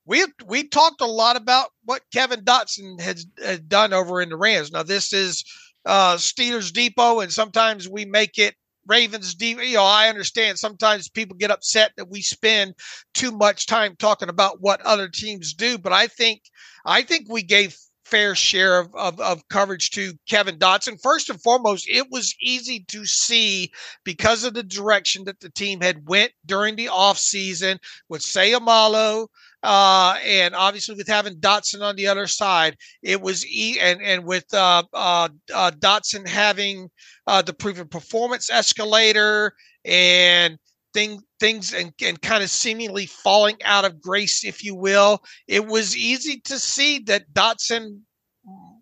we 0.06 0.26
we 0.46 0.68
talked 0.68 1.02
a 1.02 1.06
lot 1.06 1.36
about 1.36 1.70
what 1.86 2.02
Kevin 2.12 2.42
Dotson 2.42 3.00
has, 3.00 3.26
has 3.44 3.60
done 3.60 3.94
over 3.94 4.22
in 4.22 4.30
the 4.30 4.38
Rams. 4.38 4.72
Now 4.72 4.84
this 4.84 5.14
is 5.14 5.44
uh, 5.86 6.16
Steelers 6.16 6.72
Depot, 6.72 7.20
and 7.20 7.32
sometimes 7.32 7.90
we 7.90 8.06
make 8.06 8.38
it 8.38 8.56
Ravens 8.88 9.34
Depot. 9.36 9.62
You 9.62 9.76
know, 9.76 9.84
I 9.84 10.10
understand 10.10 10.60
sometimes 10.60 11.10
people 11.10 11.38
get 11.38 11.52
upset 11.52 11.94
that 11.98 12.10
we 12.10 12.22
spend 12.22 12.76
too 13.14 13.32
much 13.32 13.66
time 13.66 13.96
talking 13.98 14.30
about 14.30 14.62
what 14.62 14.82
other 14.82 15.08
teams 15.08 15.54
do, 15.54 15.78
but 15.78 15.94
I 15.94 16.08
think 16.08 16.42
I 16.86 17.04
think 17.04 17.28
we 17.30 17.44
gave 17.44 17.76
fair 18.06 18.36
share 18.36 18.80
of, 18.80 18.94
of, 18.96 19.20
of, 19.20 19.48
coverage 19.48 19.90
to 19.92 20.14
Kevin 20.30 20.60
Dotson. 20.60 21.02
First 21.02 21.30
and 21.30 21.42
foremost, 21.42 21.88
it 21.90 22.12
was 22.12 22.36
easy 22.42 22.86
to 22.90 23.06
see 23.06 23.72
because 24.04 24.44
of 24.44 24.54
the 24.54 24.62
direction 24.62 25.24
that 25.24 25.40
the 25.40 25.50
team 25.50 25.82
had 25.82 26.08
went 26.08 26.32
during 26.46 26.76
the 26.76 26.88
offseason 26.88 27.80
with 28.10 28.22
Seumalo, 28.22 29.28
uh, 29.64 30.18
and 30.26 30.54
obviously 30.54 30.96
with 30.96 31.08
having 31.08 31.40
Dotson 31.40 31.82
on 31.82 31.96
the 31.96 32.08
other 32.08 32.28
side, 32.28 32.76
it 33.02 33.22
was 33.22 33.46
e- 33.48 33.80
and 33.80 34.02
and 34.02 34.26
with 34.26 34.46
uh, 34.54 34.84
uh, 34.94 35.30
uh 35.54 35.72
Dotson 35.72 36.28
having 36.28 36.90
uh, 37.28 37.42
the 37.42 37.54
proven 37.54 37.88
performance 37.88 38.50
escalator 38.50 39.54
and 39.86 40.58
thing, 40.94 41.22
things 41.40 41.74
and, 41.74 41.94
and 42.02 42.22
kind 42.22 42.44
of 42.44 42.50
seemingly 42.50 43.06
falling 43.06 43.58
out 43.64 43.86
of 43.86 44.02
grace, 44.02 44.44
if 44.44 44.64
you 44.64 44.76
will, 44.76 45.24
it 45.48 45.66
was 45.66 45.96
easy 45.96 46.42
to 46.42 46.60
see 46.60 47.00
that 47.00 47.32
Dotson 47.34 48.02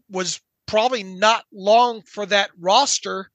was 0.10 0.42
probably 0.66 1.04
not 1.04 1.44
long 1.54 2.02
for 2.02 2.26
that 2.26 2.50
roster 2.60 3.30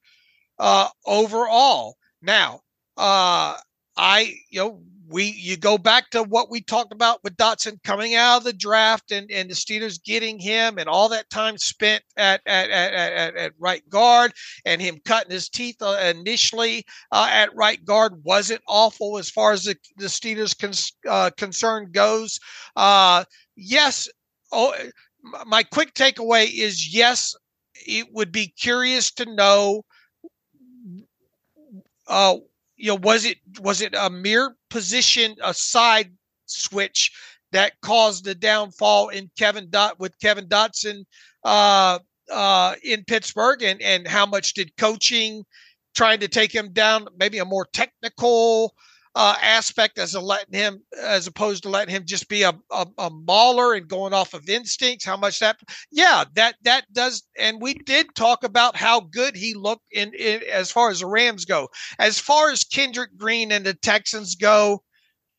uh, 0.58 0.88
overall. 1.06 1.96
Now, 2.22 2.60
uh, 2.96 3.56
I 3.96 4.34
you 4.50 4.60
know 4.60 4.82
we 5.08 5.24
you 5.24 5.56
go 5.56 5.78
back 5.78 6.10
to 6.10 6.22
what 6.22 6.50
we 6.50 6.60
talked 6.60 6.92
about 6.92 7.22
with 7.22 7.36
Dotson 7.36 7.82
coming 7.82 8.14
out 8.14 8.38
of 8.38 8.44
the 8.44 8.52
draft 8.52 9.12
and, 9.12 9.30
and 9.30 9.48
the 9.50 9.54
Steelers 9.54 10.02
getting 10.02 10.38
him 10.38 10.78
and 10.78 10.88
all 10.88 11.08
that 11.08 11.30
time 11.30 11.58
spent 11.58 12.02
at 12.16 12.40
at, 12.46 12.70
at, 12.70 12.92
at, 12.92 13.36
at 13.36 13.52
right 13.58 13.88
guard 13.88 14.32
and 14.64 14.80
him 14.80 14.98
cutting 15.04 15.30
his 15.30 15.48
teeth 15.48 15.76
uh, 15.80 16.12
initially 16.16 16.84
uh, 17.12 17.28
at 17.30 17.54
right 17.54 17.84
guard 17.84 18.24
wasn't 18.24 18.62
awful 18.66 19.18
as 19.18 19.30
far 19.30 19.52
as 19.52 19.64
the, 19.64 19.76
the 19.98 20.06
Steelers 20.06 20.58
con- 20.58 21.10
uh, 21.10 21.30
concern 21.36 21.90
goes. 21.92 22.38
Uh, 22.74 23.24
yes, 23.56 24.08
oh, 24.52 24.74
my 25.46 25.62
quick 25.62 25.94
takeaway 25.94 26.46
is 26.52 26.92
yes, 26.94 27.34
it 27.86 28.06
would 28.12 28.32
be 28.32 28.48
curious 28.48 29.10
to 29.12 29.26
know 29.34 29.82
uh, 32.08 32.36
you 32.76 32.88
know, 32.88 32.96
was 32.96 33.24
it 33.24 33.38
was 33.60 33.80
it 33.80 33.94
a 33.96 34.10
mere 34.10 34.54
position, 34.70 35.36
a 35.42 35.54
side 35.54 36.12
switch 36.46 37.12
that 37.52 37.80
caused 37.80 38.24
the 38.24 38.34
downfall 38.34 39.08
in 39.08 39.30
Kevin 39.38 39.68
Dot 39.70 39.98
with 39.98 40.18
Kevin 40.20 40.46
Dotson 40.46 41.04
uh, 41.44 41.98
uh, 42.30 42.74
in 42.82 43.04
Pittsburgh, 43.04 43.62
and 43.62 43.80
and 43.80 44.06
how 44.06 44.26
much 44.26 44.54
did 44.54 44.76
coaching 44.76 45.44
trying 45.94 46.20
to 46.20 46.28
take 46.28 46.54
him 46.54 46.72
down, 46.72 47.08
maybe 47.18 47.38
a 47.38 47.44
more 47.44 47.66
technical 47.72 48.74
uh, 49.16 49.34
aspect 49.40 49.98
as 49.98 50.14
a 50.14 50.20
letting 50.20 50.52
him 50.52 50.82
as 51.02 51.26
opposed 51.26 51.62
to 51.62 51.70
letting 51.70 51.94
him 51.94 52.04
just 52.04 52.28
be 52.28 52.42
a, 52.42 52.52
a, 52.70 52.86
a 52.98 53.08
mauler 53.10 53.72
and 53.72 53.88
going 53.88 54.12
off 54.12 54.34
of 54.34 54.46
instincts 54.46 55.06
how 55.06 55.16
much 55.16 55.38
that 55.40 55.56
yeah 55.90 56.22
that 56.34 56.54
that 56.62 56.84
does 56.92 57.22
and 57.38 57.58
we 57.62 57.72
did 57.72 58.06
talk 58.14 58.44
about 58.44 58.76
how 58.76 59.00
good 59.00 59.34
he 59.34 59.54
looked 59.54 59.86
in, 59.90 60.12
in 60.12 60.42
as 60.52 60.70
far 60.70 60.90
as 60.90 61.00
the 61.00 61.06
rams 61.06 61.46
go 61.46 61.66
as 61.98 62.18
far 62.18 62.50
as 62.50 62.62
kendrick 62.62 63.16
green 63.16 63.50
and 63.50 63.64
the 63.64 63.72
texans 63.72 64.34
go 64.34 64.82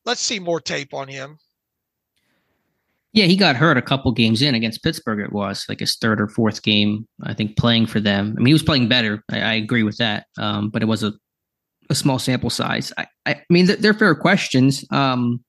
let's 0.06 0.22
see 0.22 0.40
more 0.40 0.60
tape 0.60 0.92
on 0.92 1.08
him 1.08 1.38
yeah, 3.14 3.26
he 3.26 3.36
got 3.36 3.56
hurt 3.56 3.78
a 3.78 3.82
couple 3.82 4.12
games 4.12 4.44
in 4.44 4.54
against 4.54 4.84
Pittsburgh. 4.84 5.20
It 5.20 5.34
was 5.34 5.66
like 5.68 5.80
his 5.80 5.96
third 5.96 6.22
or 6.22 6.28
fourth 6.28 6.62
game, 6.62 7.08
I 7.24 7.34
think, 7.34 7.58
playing 7.58 7.88
for 7.88 8.00
them. 8.00 8.36
I 8.38 8.40
mean, 8.40 8.48
he 8.48 8.54
was 8.54 8.62
playing 8.62 8.90
better. 8.90 9.24
I, 9.32 9.40
I 9.40 9.54
agree 9.54 9.82
with 9.82 9.98
that. 9.98 10.28
Um, 10.38 10.70
but 10.70 10.84
it 10.84 10.86
was 10.86 11.04
a 11.04 11.14
a 11.90 11.96
small 11.96 12.20
sample 12.20 12.50
size. 12.50 12.92
I, 12.98 13.08
I 13.26 13.42
mean, 13.50 13.68
they're 13.80 13.94
fair 13.94 14.16
questions. 14.16 14.86
Um, 14.92 15.44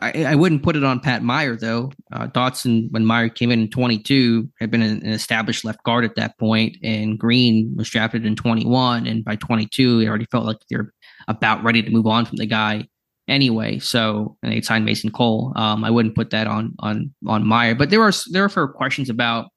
I, 0.00 0.24
I, 0.24 0.34
wouldn't 0.34 0.62
put 0.62 0.76
it 0.76 0.84
on 0.84 1.00
Pat 1.00 1.22
Meyer 1.22 1.56
though. 1.56 1.92
Uh, 2.12 2.26
Dotson, 2.28 2.90
when 2.92 3.04
Meyer 3.04 3.28
came 3.28 3.50
in 3.50 3.60
in 3.62 3.70
22, 3.70 4.48
had 4.60 4.70
been 4.70 4.82
an, 4.82 5.04
established 5.06 5.64
left 5.64 5.82
guard 5.82 6.04
at 6.04 6.14
that 6.16 6.38
point, 6.38 6.76
and 6.82 7.18
Green 7.18 7.74
was 7.76 7.90
drafted 7.90 8.24
in 8.24 8.36
21, 8.36 9.06
and 9.06 9.24
by 9.24 9.36
22, 9.36 10.00
it 10.00 10.06
already 10.06 10.26
felt 10.26 10.46
like 10.46 10.58
they're 10.68 10.92
about 11.28 11.62
ready 11.62 11.82
to 11.82 11.90
move 11.90 12.06
on 12.06 12.24
from 12.24 12.36
the 12.36 12.46
guy 12.46 12.86
anyway. 13.28 13.78
So, 13.78 14.36
and 14.42 14.52
they 14.52 14.60
signed 14.60 14.84
Mason 14.84 15.10
Cole. 15.10 15.52
Um, 15.56 15.84
I 15.84 15.90
wouldn't 15.90 16.14
put 16.14 16.30
that 16.30 16.46
on 16.46 16.74
on 16.78 17.12
on 17.26 17.46
Meyer, 17.46 17.74
but 17.74 17.90
there 17.90 18.02
are 18.02 18.12
there 18.30 18.44
are 18.44 18.48
fair 18.48 18.68
questions 18.68 19.10
about 19.10 19.50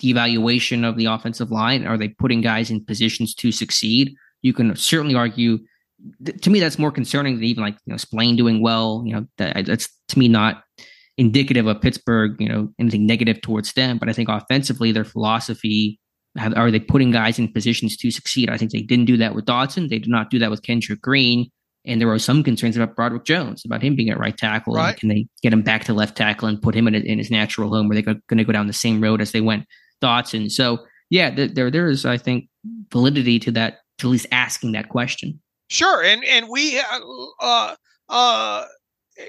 the 0.00 0.10
evaluation 0.10 0.84
of 0.84 0.96
the 0.96 1.06
offensive 1.06 1.50
line. 1.50 1.86
Are 1.86 1.98
they 1.98 2.08
putting 2.08 2.40
guys 2.40 2.70
in 2.70 2.84
positions 2.84 3.34
to 3.34 3.50
succeed? 3.50 4.14
You 4.42 4.52
can 4.52 4.74
certainly 4.76 5.14
argue. 5.14 5.58
Th- 6.24 6.40
to 6.42 6.50
me, 6.50 6.60
that's 6.60 6.78
more 6.78 6.92
concerning 6.92 7.36
than 7.36 7.44
even 7.44 7.64
like 7.64 7.74
you 7.86 7.92
know 7.92 7.96
Spillane 7.96 8.36
doing 8.36 8.62
well. 8.62 9.02
You 9.04 9.14
know, 9.14 9.26
that, 9.38 9.66
that's 9.66 9.88
to 10.08 10.18
me 10.18 10.28
not 10.28 10.62
indicative 11.16 11.66
of 11.66 11.80
Pittsburgh. 11.80 12.36
You 12.38 12.48
know, 12.48 12.68
anything 12.78 13.06
negative 13.06 13.40
towards 13.40 13.72
them. 13.72 13.98
But 13.98 14.08
I 14.08 14.12
think 14.12 14.28
offensively, 14.28 14.92
their 14.92 15.04
philosophy 15.04 15.98
have, 16.36 16.56
are 16.56 16.70
they 16.70 16.80
putting 16.80 17.10
guys 17.10 17.38
in 17.38 17.52
positions 17.52 17.96
to 17.98 18.10
succeed? 18.10 18.50
I 18.50 18.56
think 18.56 18.70
they 18.70 18.82
didn't 18.82 19.06
do 19.06 19.16
that 19.18 19.34
with 19.34 19.44
Dotson. 19.44 19.88
They 19.88 19.98
did 19.98 20.10
not 20.10 20.30
do 20.30 20.38
that 20.38 20.50
with 20.50 20.62
Kendrick 20.62 21.00
Green. 21.00 21.50
And 21.84 22.00
there 22.00 22.08
were 22.08 22.18
some 22.18 22.42
concerns 22.42 22.76
about 22.76 22.96
Broderick 22.96 23.24
Jones, 23.24 23.64
about 23.64 23.82
him 23.82 23.96
being 23.96 24.10
at 24.10 24.18
right 24.18 24.36
tackle. 24.36 24.74
Right. 24.74 24.96
can 24.96 25.08
they 25.08 25.26
get 25.42 25.52
him 25.52 25.62
back 25.62 25.84
to 25.84 25.94
left 25.94 26.16
tackle 26.16 26.48
and 26.48 26.60
put 26.60 26.74
him 26.74 26.86
in, 26.86 26.94
a, 26.94 26.98
in 26.98 27.18
his 27.18 27.30
natural 27.30 27.70
home 27.70 27.88
where 27.88 27.94
they're 28.00 28.14
going 28.14 28.38
to 28.38 28.44
go 28.44 28.52
down 28.52 28.66
the 28.66 28.72
same 28.72 29.02
road 29.02 29.20
as 29.20 29.32
they 29.32 29.40
went 29.40 29.64
Dotson? 30.02 30.50
So, 30.50 30.84
yeah, 31.08 31.30
there 31.30 31.70
there 31.70 31.88
is, 31.88 32.04
I 32.04 32.18
think, 32.18 32.48
validity 32.92 33.38
to 33.40 33.52
that 33.52 33.78
to 33.98 34.06
at 34.06 34.10
least 34.10 34.26
asking 34.32 34.72
that 34.72 34.88
question. 34.88 35.40
Sure, 35.68 36.02
and 36.02 36.24
and 36.24 36.48
we 36.48 36.78
uh 36.78 37.00
uh, 37.40 37.76
uh 38.08 38.64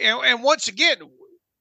and, 0.01 0.19
and 0.23 0.43
once 0.43 0.67
again 0.67 0.97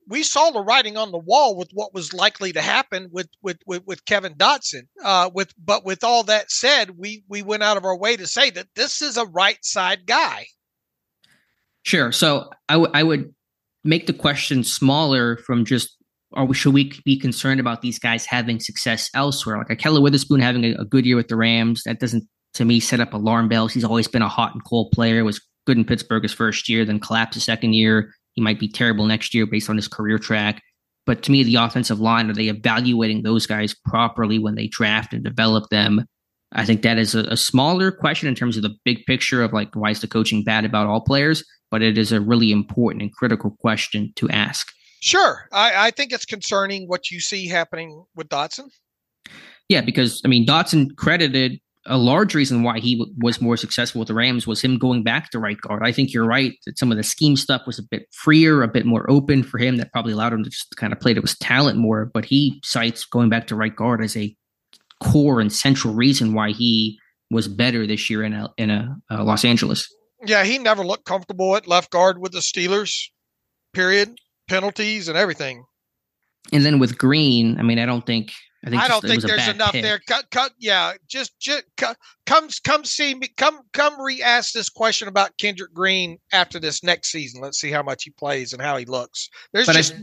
we 0.09 0.23
saw 0.23 0.51
the 0.51 0.63
writing 0.63 0.97
on 0.97 1.13
the 1.13 1.19
wall 1.19 1.57
with 1.57 1.69
what 1.73 1.93
was 1.93 2.15
likely 2.15 2.53
to 2.53 2.63
happen 2.63 3.09
with 3.13 3.29
with 3.43 3.59
with, 3.67 3.85
with 3.87 4.05
Kevin 4.07 4.35
Dotson. 4.35 4.83
Uh, 5.05 5.31
with 5.33 5.53
but 5.63 5.85
with 5.85 6.03
all 6.03 6.23
that 6.25 6.51
said, 6.51 6.97
we 6.97 7.23
we 7.29 7.43
went 7.43 7.63
out 7.63 7.77
of 7.77 7.85
our 7.85 7.97
way 7.97 8.17
to 8.17 8.27
say 8.27 8.51
that 8.51 8.69
this 8.75 9.03
is 9.03 9.17
a 9.17 9.27
right 9.27 9.63
side 9.63 10.07
guy. 10.07 10.47
Sure. 11.85 12.11
So 12.11 12.51
I, 12.69 12.75
w- 12.75 12.91
I 12.93 13.03
would 13.03 13.35
make 13.85 14.07
the 14.07 14.13
question 14.13 14.65
smaller 14.65 15.37
from 15.39 15.65
just 15.65 15.97
or 16.33 16.53
should 16.53 16.75
we 16.75 16.93
be 17.05 17.19
concerned 17.19 17.61
about 17.61 17.81
these 17.81 17.99
guys 17.99 18.27
having 18.27 18.61
success 18.61 19.09
elsewhere? 19.15 19.59
Like 19.59 19.79
Ahkello 19.79 20.03
Witherspoon 20.03 20.41
having 20.41 20.65
a, 20.65 20.73
a, 20.73 20.85
good 20.85 21.07
year 21.07 21.17
with 21.17 21.29
the 21.29 21.37
Rams, 21.37 21.83
that 21.87 22.01
doesn't 22.01 22.25
to 22.55 22.65
me 22.65 22.81
set 22.81 23.01
up 23.01 23.13
alarm 23.13 23.49
bells. 23.49 23.73
He's 23.73 23.85
always 23.85 24.09
been 24.09 24.23
a 24.23 24.29
hot 24.29 24.55
and 24.55 24.65
cold 24.65 24.93
player. 24.93 25.25
Was 25.25 25.41
good 25.67 25.77
in 25.77 25.85
Pittsburgh 25.85 26.23
his 26.23 26.33
first 26.33 26.69
year, 26.69 26.85
then 26.85 27.01
collapsed 27.01 27.35
the 27.35 27.41
second 27.41 27.75
year. 27.75 28.15
he 28.33 28.41
might 28.41 28.61
be 28.61 28.69
terrible 28.69 29.07
next 29.07 29.35
year 29.35 29.47
based 29.47 29.69
on 29.69 29.77
his 29.77 29.89
career 29.89 30.19
track. 30.19 30.63
But 31.07 31.23
to 31.23 31.33
me, 31.33 31.43
the 31.43 31.57
offensive 31.57 32.01
line, 32.01 32.31
are 32.31 32.35
they 32.35 32.49
evaluating 32.49 33.23
those 33.23 33.47
guys 33.47 33.75
properly 33.75 34.39
when 34.39 34.55
they 34.55 34.67
draft 34.67 35.13
and 35.13 35.25
develop 35.25 35.69
them? 35.71 36.05
I 36.53 36.65
think 36.65 36.83
that 36.83 36.99
is 36.99 37.15
a, 37.15 37.21
a, 37.25 37.37
smaller 37.37 37.91
question 37.91 38.29
in 38.29 38.35
terms 38.35 38.57
of 38.57 38.63
the 38.63 38.75
big 38.85 39.05
picture 39.07 39.43
of 39.43 39.53
like 39.53 39.75
why 39.75 39.91
is 39.91 40.01
the 40.01 40.09
coaching 40.09 40.45
bad 40.45 40.65
about 40.65 40.87
all 40.87 41.01
players, 41.01 41.45
but 41.71 41.83
it 41.83 41.99
is 41.99 42.13
a 42.13 42.21
really 42.21 42.53
important 42.53 43.03
and 43.03 43.13
critical 43.13 43.51
question 43.61 44.13
to 44.17 44.29
ask. 44.31 44.73
Sure, 45.01 45.49
I, 45.53 45.89
I 45.89 45.91
think 45.91 46.13
it's 46.13 46.25
concerning 46.25 46.89
what 46.89 47.11
you 47.11 47.21
see 47.21 47.47
happening 47.47 48.05
with 48.17 48.29
Dotson. 48.29 48.71
Yeah, 49.69 49.83
because 49.83 50.23
I 50.25 50.29
mean 50.29 50.47
Dotson 50.47 50.97
credited 50.97 51.61
a 51.87 51.97
large 51.97 52.35
reason 52.35 52.63
why 52.63 52.81
he 52.81 52.97
w- 52.99 53.15
was 53.19 53.41
more 53.41 53.57
successful 53.57 53.99
with 53.99 54.09
the 54.09 54.15
Rams 54.15 54.47
was 54.47 54.61
him 54.61 54.79
going 54.79 55.03
back 55.03 55.31
to 55.31 55.39
right 55.39 55.61
guard. 55.61 55.83
I 55.85 55.93
think 55.93 56.13
you're 56.13 56.27
right 56.27 56.53
that 56.67 56.79
some 56.79 56.91
of 56.91 56.97
the 56.97 57.03
scheme 57.03 57.37
stuff 57.37 57.63
was 57.67 57.79
a 57.79 57.83
bit 57.83 58.07
freer, 58.13 58.63
a 58.63 58.69
bit 58.69 58.87
more 58.87 59.09
open 59.11 59.43
for 59.43 59.59
him. 59.59 59.77
That 59.77 59.93
probably 59.93 60.13
allowed 60.13 60.33
him 60.33 60.45
to 60.45 60.51
just 60.51 60.77
kind 60.77 60.93
of 60.93 61.01
play 61.01 61.15
to 61.15 61.21
his 61.21 61.37
talent 61.39 61.79
more. 61.79 62.11
But 62.13 62.25
he 62.25 62.61
cites 62.65 63.05
going 63.05 63.31
back 63.31 63.47
to 63.49 63.57
right 63.57 63.75
guard 63.75 64.03
as 64.03 64.17
a 64.17 64.35
core 65.03 65.41
and 65.41 65.53
central 65.53 65.95
reason 65.95 66.35
why 66.35 66.51
he 66.51 66.99
was 67.31 67.49
better 67.49 67.87
this 67.87 68.11
year 68.11 68.23
in 68.23 68.33
a, 68.33 68.49
in 68.57 68.71
a, 68.71 68.97
uh, 69.11 69.23
Los 69.23 69.45
Angeles. 69.45 69.89
Yeah, 70.27 70.45
he 70.45 70.59
never 70.59 70.85
looked 70.85 71.05
comfortable 71.05 71.57
at 71.57 71.69
left 71.69 71.91
guard 71.91 72.19
with 72.19 72.33
the 72.33 72.41
Steelers. 72.41 73.05
Period. 73.73 74.19
Penalties 74.49 75.09
and 75.09 75.17
everything. 75.17 75.65
And 76.53 76.65
then 76.65 76.79
with 76.79 76.97
Green, 76.97 77.59
I 77.59 77.63
mean, 77.63 77.79
I 77.79 77.87
don't 77.87 78.07
think 78.07 78.33
I, 78.65 78.71
think 78.71 78.83
I 78.83 78.89
don't 78.89 79.03
think 79.03 79.23
there's 79.23 79.49
enough 79.49 79.73
pick. 79.73 79.83
there. 79.83 80.01
Cut, 80.07 80.31
cut. 80.31 80.53
Yeah, 80.59 80.95
just, 81.07 81.39
just 81.39 81.65
cut, 81.77 81.97
come, 82.27 82.49
come 82.65 82.85
see 82.85 83.15
me. 83.15 83.29
Come, 83.37 83.61
come 83.73 84.01
re-ask 84.01 84.53
this 84.53 84.69
question 84.69 85.07
about 85.07 85.37
Kendrick 85.39 85.73
Green 85.73 86.19
after 86.33 86.59
this 86.59 86.83
next 86.83 87.13
season. 87.13 87.41
Let's 87.41 87.61
see 87.61 87.71
how 87.71 87.83
much 87.85 88.05
he 88.05 88.11
plays 88.11 88.53
and 88.53 88.61
how 88.61 88.77
he 88.77 88.85
looks. 88.85 89.31
There's 89.53 89.67
but 89.67 89.77
just 89.77 89.95
I, 89.95 90.03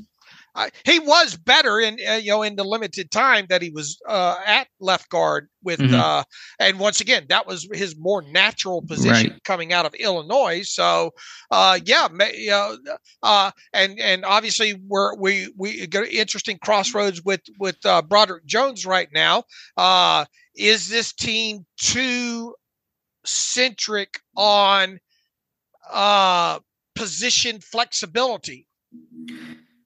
he 0.84 1.00
was 1.00 1.36
better 1.36 1.80
in 1.80 1.98
uh, 2.08 2.14
you 2.14 2.32
know 2.32 2.42
in 2.42 2.56
the 2.56 2.64
limited 2.64 3.12
time 3.12 3.46
that 3.50 3.62
he 3.62 3.70
was 3.70 4.00
uh, 4.08 4.36
at 4.46 4.68
left 4.80 5.10
guard 5.10 5.48
with 5.64 5.80
mm-hmm. 5.80 5.96
uh, 5.96 6.24
and 6.60 6.80
once 6.80 7.02
again 7.02 7.26
that 7.30 7.46
was 7.46 7.68
his 7.74 7.96
more 7.98 8.22
natural 8.32 8.82
position 8.82 9.32
right. 9.32 9.44
coming 9.44 9.74
out 9.74 9.86
of 9.86 9.94
Illinois 9.96 10.62
so 10.64 11.12
uh, 11.52 11.80
yeah 11.86 12.08
you 12.34 12.50
know, 12.50 12.78
uh, 13.24 13.52
and 13.74 14.00
and 14.00 14.24
obviously 14.26 14.74
we're 14.88 15.16
we 15.16 15.52
we 15.58 15.86
got 15.88 16.08
interesting 16.08 16.58
crossroads 16.64 17.24
with 17.24 17.42
with 17.60 17.78
uh, 17.86 18.02
Broderick 18.02 18.46
Jones 18.46 18.86
right 18.86 19.10
now 19.14 19.44
is 20.56 20.88
this 20.88 21.12
team 21.14 21.66
too 21.78 22.56
centric 23.26 24.20
on 24.38 25.00
position 26.96 27.60
flexibility 27.60 28.68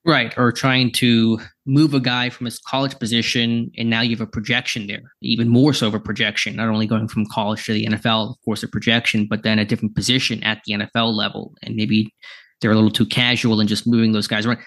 Right. 0.04 0.36
Or 0.38 0.50
trying 0.50 0.92
to 0.92 1.38
move 1.66 1.92
a 1.92 2.00
guy 2.00 2.30
from 2.30 2.46
his 2.46 2.58
college 2.58 2.98
position, 2.98 3.70
and 3.76 3.90
now 3.90 4.00
you 4.00 4.16
have 4.16 4.26
a 4.26 4.30
projection 4.30 4.86
there, 4.86 5.12
even 5.20 5.48
more 5.48 5.74
so 5.74 5.88
of 5.88 5.94
a 5.94 6.00
projection, 6.00 6.56
not 6.56 6.68
only 6.68 6.86
going 6.86 7.06
from 7.06 7.26
college 7.26 7.64
to 7.66 7.74
the 7.74 7.86
NFL, 7.86 8.30
of 8.30 8.36
course, 8.44 8.62
a 8.62 8.68
projection, 8.68 9.26
but 9.28 9.42
then 9.42 9.58
a 9.58 9.64
different 9.64 9.94
position 9.94 10.42
at 10.42 10.62
the 10.64 10.74
NFL 10.74 11.12
level. 11.14 11.54
And 11.62 11.76
maybe 11.76 12.14
they're 12.60 12.70
a 12.70 12.74
little 12.74 12.90
too 12.90 13.06
casual 13.06 13.60
in 13.60 13.66
just 13.66 13.86
moving 13.86 14.12
those 14.12 14.26
guys 14.26 14.46
around. 14.46 14.60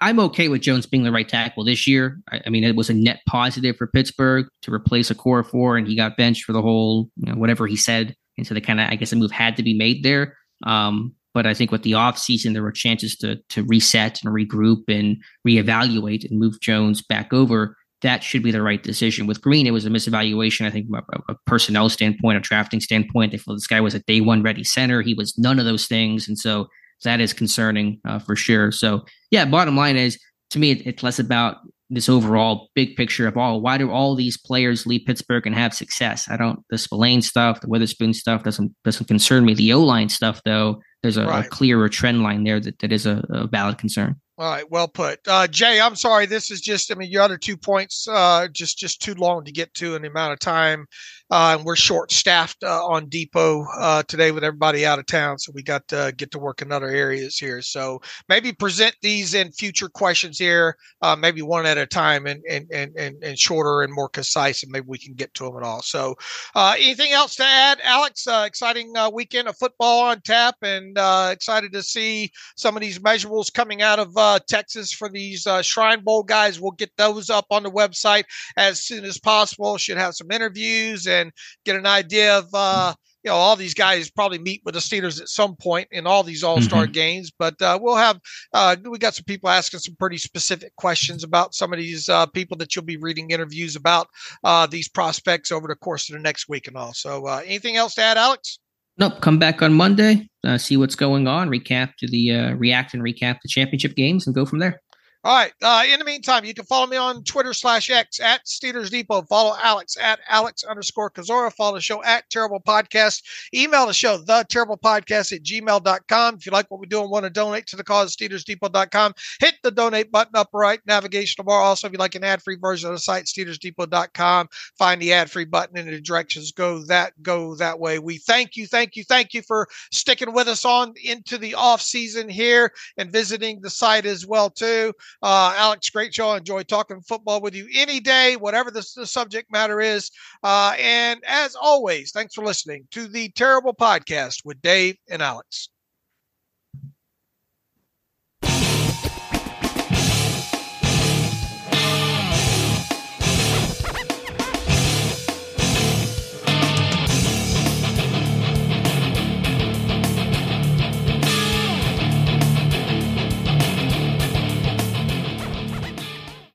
I'm 0.00 0.20
okay 0.20 0.48
with 0.48 0.62
Jones 0.62 0.86
being 0.86 1.02
the 1.02 1.12
right 1.12 1.28
tackle 1.28 1.64
this 1.64 1.86
year. 1.86 2.20
I, 2.30 2.40
I, 2.46 2.50
mean, 2.50 2.62
it 2.62 2.76
was 2.76 2.90
a 2.90 2.94
net 2.94 3.20
positive 3.28 3.76
for 3.76 3.88
Pittsburgh 3.88 4.46
to 4.62 4.72
replace 4.72 5.10
Okorafor, 5.10 5.78
and 5.78 5.88
he 5.88 5.96
got 5.96 6.16
benched 6.16 6.44
for 6.44 6.52
the 6.52 6.62
whole, 6.62 7.08
you 7.16 7.32
know, 7.32 7.38
whatever 7.38 7.66
he 7.66 7.76
said. 7.76 8.14
And 8.38 8.46
so 8.46 8.54
they 8.54 8.60
kind 8.60 8.80
of, 8.80 8.88
I 8.90 8.96
guess, 8.96 9.12
a 9.12 9.16
move 9.16 9.32
had 9.32 9.56
to 9.56 9.62
be 9.62 9.74
made 9.74 10.02
there. 10.02 10.36
Um, 10.64 11.14
but 11.34 11.46
I 11.46 11.54
think 11.54 11.70
with 11.70 11.82
the 11.82 11.92
offseason, 11.92 12.52
there 12.52 12.62
were 12.62 12.72
chances 12.72 13.16
to 13.16 13.36
to 13.50 13.64
reset 13.64 14.20
and 14.22 14.34
regroup 14.34 14.84
and 14.88 15.16
reevaluate 15.46 16.28
and 16.28 16.38
move 16.38 16.60
Jones 16.60 17.02
back 17.02 17.32
over. 17.32 17.76
That 18.02 18.24
should 18.24 18.42
be 18.42 18.50
the 18.50 18.62
right 18.62 18.82
decision. 18.82 19.26
With 19.26 19.40
Green, 19.40 19.66
it 19.66 19.70
was 19.70 19.86
a 19.86 19.90
misevaluation. 19.90 20.66
I 20.66 20.70
think 20.70 20.88
from 20.88 21.22
a, 21.28 21.32
a 21.32 21.36
personnel 21.46 21.88
standpoint, 21.88 22.38
a 22.38 22.40
drafting 22.40 22.80
standpoint, 22.80 23.30
they 23.30 23.38
felt 23.38 23.56
this 23.56 23.66
guy 23.66 23.80
was 23.80 23.94
a 23.94 24.00
day 24.00 24.20
one 24.20 24.42
ready 24.42 24.64
center. 24.64 25.02
He 25.02 25.14
was 25.14 25.38
none 25.38 25.58
of 25.58 25.64
those 25.64 25.86
things, 25.86 26.28
and 26.28 26.38
so 26.38 26.68
that 27.04 27.20
is 27.20 27.32
concerning 27.32 28.00
uh, 28.04 28.18
for 28.18 28.36
sure. 28.36 28.72
So 28.72 29.04
yeah, 29.30 29.44
bottom 29.44 29.76
line 29.76 29.96
is 29.96 30.18
to 30.50 30.58
me, 30.58 30.70
it, 30.70 30.86
it's 30.86 31.02
less 31.02 31.18
about 31.18 31.56
this 31.94 32.08
overall 32.08 32.68
big 32.74 32.96
picture 32.96 33.26
of 33.26 33.36
all 33.36 33.60
why 33.60 33.76
do 33.78 33.90
all 33.90 34.14
these 34.14 34.36
players 34.36 34.86
leave 34.86 35.02
Pittsburgh 35.06 35.46
and 35.46 35.54
have 35.54 35.74
success? 35.74 36.28
I 36.28 36.36
don't 36.36 36.60
the 36.70 36.78
Spillane 36.78 37.22
stuff, 37.22 37.60
the 37.60 37.68
Witherspoon 37.68 38.14
stuff 38.14 38.42
doesn't 38.42 38.74
doesn't 38.84 39.06
concern 39.06 39.44
me. 39.44 39.54
The 39.54 39.72
O 39.72 39.82
line 39.82 40.08
stuff 40.08 40.40
though, 40.44 40.80
there's 41.02 41.16
a, 41.16 41.26
right. 41.26 41.44
a, 41.44 41.48
clearer 41.48 41.88
trend 41.88 42.22
line 42.22 42.44
there 42.44 42.60
that, 42.60 42.78
that 42.78 42.92
is 42.92 43.06
a, 43.06 43.22
a 43.30 43.46
valid 43.46 43.78
concern. 43.78 44.16
All 44.38 44.50
right, 44.50 44.68
well 44.70 44.88
put, 44.88 45.20
uh, 45.28 45.46
Jay. 45.46 45.80
I'm 45.80 45.94
sorry. 45.94 46.26
This 46.26 46.50
is 46.50 46.60
just, 46.60 46.90
I 46.90 46.94
mean, 46.94 47.10
your 47.10 47.22
other 47.22 47.36
two 47.36 47.56
points, 47.56 48.08
uh, 48.08 48.48
just 48.48 48.78
just 48.78 49.02
too 49.02 49.14
long 49.14 49.44
to 49.44 49.52
get 49.52 49.72
to 49.74 49.94
in 49.94 50.02
the 50.02 50.08
amount 50.08 50.32
of 50.32 50.38
time. 50.38 50.86
Uh, 51.32 51.56
and 51.56 51.64
we're 51.64 51.74
short 51.74 52.12
staffed 52.12 52.62
uh, 52.62 52.84
on 52.84 53.08
Depot 53.08 53.64
uh, 53.78 54.02
today 54.02 54.32
with 54.32 54.44
everybody 54.44 54.84
out 54.84 54.98
of 54.98 55.06
town, 55.06 55.38
so 55.38 55.50
we 55.54 55.62
got 55.62 55.88
to 55.88 56.12
get 56.18 56.30
to 56.30 56.38
work 56.38 56.60
in 56.60 56.70
other 56.70 56.90
areas 56.90 57.38
here. 57.38 57.62
So 57.62 58.02
maybe 58.28 58.52
present 58.52 58.94
these 59.00 59.32
in 59.32 59.50
future 59.50 59.88
questions 59.88 60.38
here, 60.38 60.76
uh, 61.00 61.16
maybe 61.16 61.40
one 61.40 61.64
at 61.64 61.78
a 61.78 61.86
time, 61.86 62.26
and 62.26 62.42
and 62.50 62.66
and 62.70 62.94
and, 63.22 63.38
shorter 63.38 63.80
and 63.80 63.94
more 63.94 64.10
concise, 64.10 64.62
and 64.62 64.70
maybe 64.70 64.84
we 64.86 64.98
can 64.98 65.14
get 65.14 65.32
to 65.32 65.44
them 65.44 65.56
at 65.56 65.62
all. 65.62 65.80
So, 65.80 66.16
uh, 66.54 66.74
anything 66.76 67.12
else 67.12 67.36
to 67.36 67.44
add, 67.44 67.80
Alex? 67.82 68.26
Uh, 68.26 68.44
exciting 68.46 68.92
weekend 69.14 69.48
of 69.48 69.56
football 69.56 70.02
on 70.02 70.20
tap, 70.20 70.56
and 70.60 70.98
excited 71.32 71.72
to 71.72 71.82
see 71.82 72.30
some 72.58 72.76
of 72.76 72.82
these 72.82 72.98
measurables 72.98 73.50
coming 73.50 73.80
out 73.80 73.98
of 73.98 74.44
Texas 74.48 74.92
for 74.92 75.08
these 75.08 75.48
Shrine 75.62 76.04
Bowl 76.04 76.24
guys. 76.24 76.60
We'll 76.60 76.72
get 76.72 76.94
those 76.98 77.30
up 77.30 77.46
on 77.50 77.62
the 77.62 77.70
website 77.70 78.24
as 78.58 78.82
soon 78.84 79.06
as 79.06 79.18
possible. 79.18 79.78
Should 79.78 79.96
have 79.96 80.14
some 80.14 80.30
interviews 80.30 81.06
and 81.06 81.21
and 81.22 81.32
get 81.64 81.76
an 81.76 81.86
idea 81.86 82.38
of 82.38 82.48
uh, 82.52 82.94
you 83.22 83.30
know 83.30 83.36
all 83.36 83.56
these 83.56 83.74
guys 83.74 84.10
probably 84.10 84.38
meet 84.38 84.62
with 84.64 84.74
the 84.74 84.80
Steelers 84.80 85.20
at 85.20 85.28
some 85.28 85.56
point 85.56 85.88
in 85.90 86.06
all 86.06 86.22
these 86.22 86.42
All 86.42 86.60
Star 86.60 86.84
mm-hmm. 86.84 86.92
games. 86.92 87.32
But 87.36 87.60
uh, 87.62 87.78
we'll 87.80 87.96
have 87.96 88.20
uh, 88.52 88.76
we 88.84 88.98
got 88.98 89.14
some 89.14 89.24
people 89.24 89.48
asking 89.48 89.80
some 89.80 89.96
pretty 89.96 90.18
specific 90.18 90.74
questions 90.76 91.24
about 91.24 91.54
some 91.54 91.72
of 91.72 91.78
these 91.78 92.08
uh, 92.08 92.26
people 92.26 92.56
that 92.58 92.74
you'll 92.74 92.84
be 92.84 92.96
reading 92.96 93.30
interviews 93.30 93.76
about 93.76 94.08
uh, 94.44 94.66
these 94.66 94.88
prospects 94.88 95.52
over 95.52 95.68
the 95.68 95.76
course 95.76 96.08
of 96.10 96.16
the 96.16 96.22
next 96.22 96.48
week 96.48 96.66
and 96.66 96.76
all. 96.76 96.92
So 96.92 97.26
uh, 97.26 97.42
anything 97.44 97.76
else 97.76 97.94
to 97.94 98.02
add, 98.02 98.18
Alex? 98.18 98.58
Nope. 98.98 99.22
Come 99.22 99.38
back 99.38 99.62
on 99.62 99.72
Monday, 99.72 100.28
uh, 100.44 100.58
see 100.58 100.76
what's 100.76 100.96
going 100.96 101.26
on, 101.26 101.48
recap 101.48 101.94
to 101.96 102.06
the 102.06 102.52
react 102.54 102.92
and 102.92 103.02
recap 103.02 103.38
the 103.42 103.48
championship 103.48 103.96
games, 103.96 104.26
and 104.26 104.34
go 104.34 104.44
from 104.44 104.58
there. 104.58 104.81
All 105.24 105.36
right. 105.36 105.52
Uh, 105.62 105.84
in 105.88 106.00
the 106.00 106.04
meantime, 106.04 106.44
you 106.44 106.52
can 106.52 106.64
follow 106.64 106.88
me 106.88 106.96
on 106.96 107.22
Twitter 107.22 107.54
slash 107.54 107.90
X 107.90 108.18
at 108.18 108.44
Steelers 108.44 108.90
Depot. 108.90 109.22
Follow 109.22 109.56
Alex 109.62 109.96
at 109.96 110.18
Alex 110.28 110.64
underscore 110.64 111.10
Kozora. 111.12 111.52
Follow 111.52 111.76
the 111.76 111.80
show 111.80 112.02
at 112.02 112.28
Terrible 112.28 112.60
Podcast. 112.60 113.22
Email 113.54 113.86
the 113.86 113.94
show, 113.94 114.18
the 114.18 114.44
terrible 114.48 114.76
podcast 114.76 115.32
at 115.32 115.44
gmail.com. 115.44 116.34
If 116.34 116.46
you 116.46 116.50
like 116.50 116.68
what 116.72 116.80
we 116.80 116.88
do 116.88 117.00
and 117.00 117.10
want 117.10 117.22
to 117.24 117.30
donate 117.30 117.68
to 117.68 117.76
the 117.76 117.84
cause, 117.84 118.16
SteelersDepot.com. 118.16 119.14
Hit 119.38 119.54
the 119.62 119.70
donate 119.70 120.10
button 120.10 120.34
up 120.34 120.48
right, 120.52 120.80
navigation 120.86 121.44
bar. 121.44 121.60
Also, 121.60 121.86
if 121.86 121.92
you 121.92 122.00
like 122.00 122.16
an 122.16 122.24
ad 122.24 122.42
free 122.42 122.56
version 122.56 122.88
of 122.88 122.96
the 122.96 123.00
site, 123.00 123.26
SteelersDepot.com. 123.26 124.48
Find 124.76 125.00
the 125.00 125.12
ad 125.12 125.30
free 125.30 125.44
button 125.44 125.78
in 125.78 125.86
the 125.86 126.00
directions. 126.00 126.50
Go 126.50 126.84
that, 126.86 127.12
go 127.22 127.54
that 127.54 127.78
way. 127.78 128.00
We 128.00 128.18
thank 128.18 128.56
you, 128.56 128.66
thank 128.66 128.96
you, 128.96 129.04
thank 129.04 129.34
you 129.34 129.42
for 129.42 129.68
sticking 129.92 130.32
with 130.32 130.48
us 130.48 130.64
on 130.64 130.94
into 131.04 131.38
the 131.38 131.54
off 131.54 131.80
season 131.80 132.28
here 132.28 132.72
and 132.96 133.12
visiting 133.12 133.60
the 133.60 133.70
site 133.70 134.04
as 134.04 134.26
well, 134.26 134.50
too. 134.50 134.92
Uh, 135.22 135.54
Alex, 135.56 135.90
great 135.90 136.14
show. 136.14 136.30
I 136.30 136.38
enjoy 136.38 136.62
talking 136.62 137.00
football 137.00 137.40
with 137.40 137.54
you 137.54 137.68
any 137.74 138.00
day, 138.00 138.36
whatever 138.36 138.70
the, 138.70 138.86
the 138.96 139.06
subject 139.06 139.50
matter 139.50 139.80
is. 139.80 140.10
Uh, 140.42 140.74
and 140.78 141.20
as 141.26 141.54
always, 141.54 142.12
thanks 142.12 142.34
for 142.34 142.44
listening 142.44 142.86
to 142.92 143.08
the 143.08 143.28
Terrible 143.30 143.74
Podcast 143.74 144.44
with 144.44 144.60
Dave 144.62 144.96
and 145.10 145.22
Alex. 145.22 145.71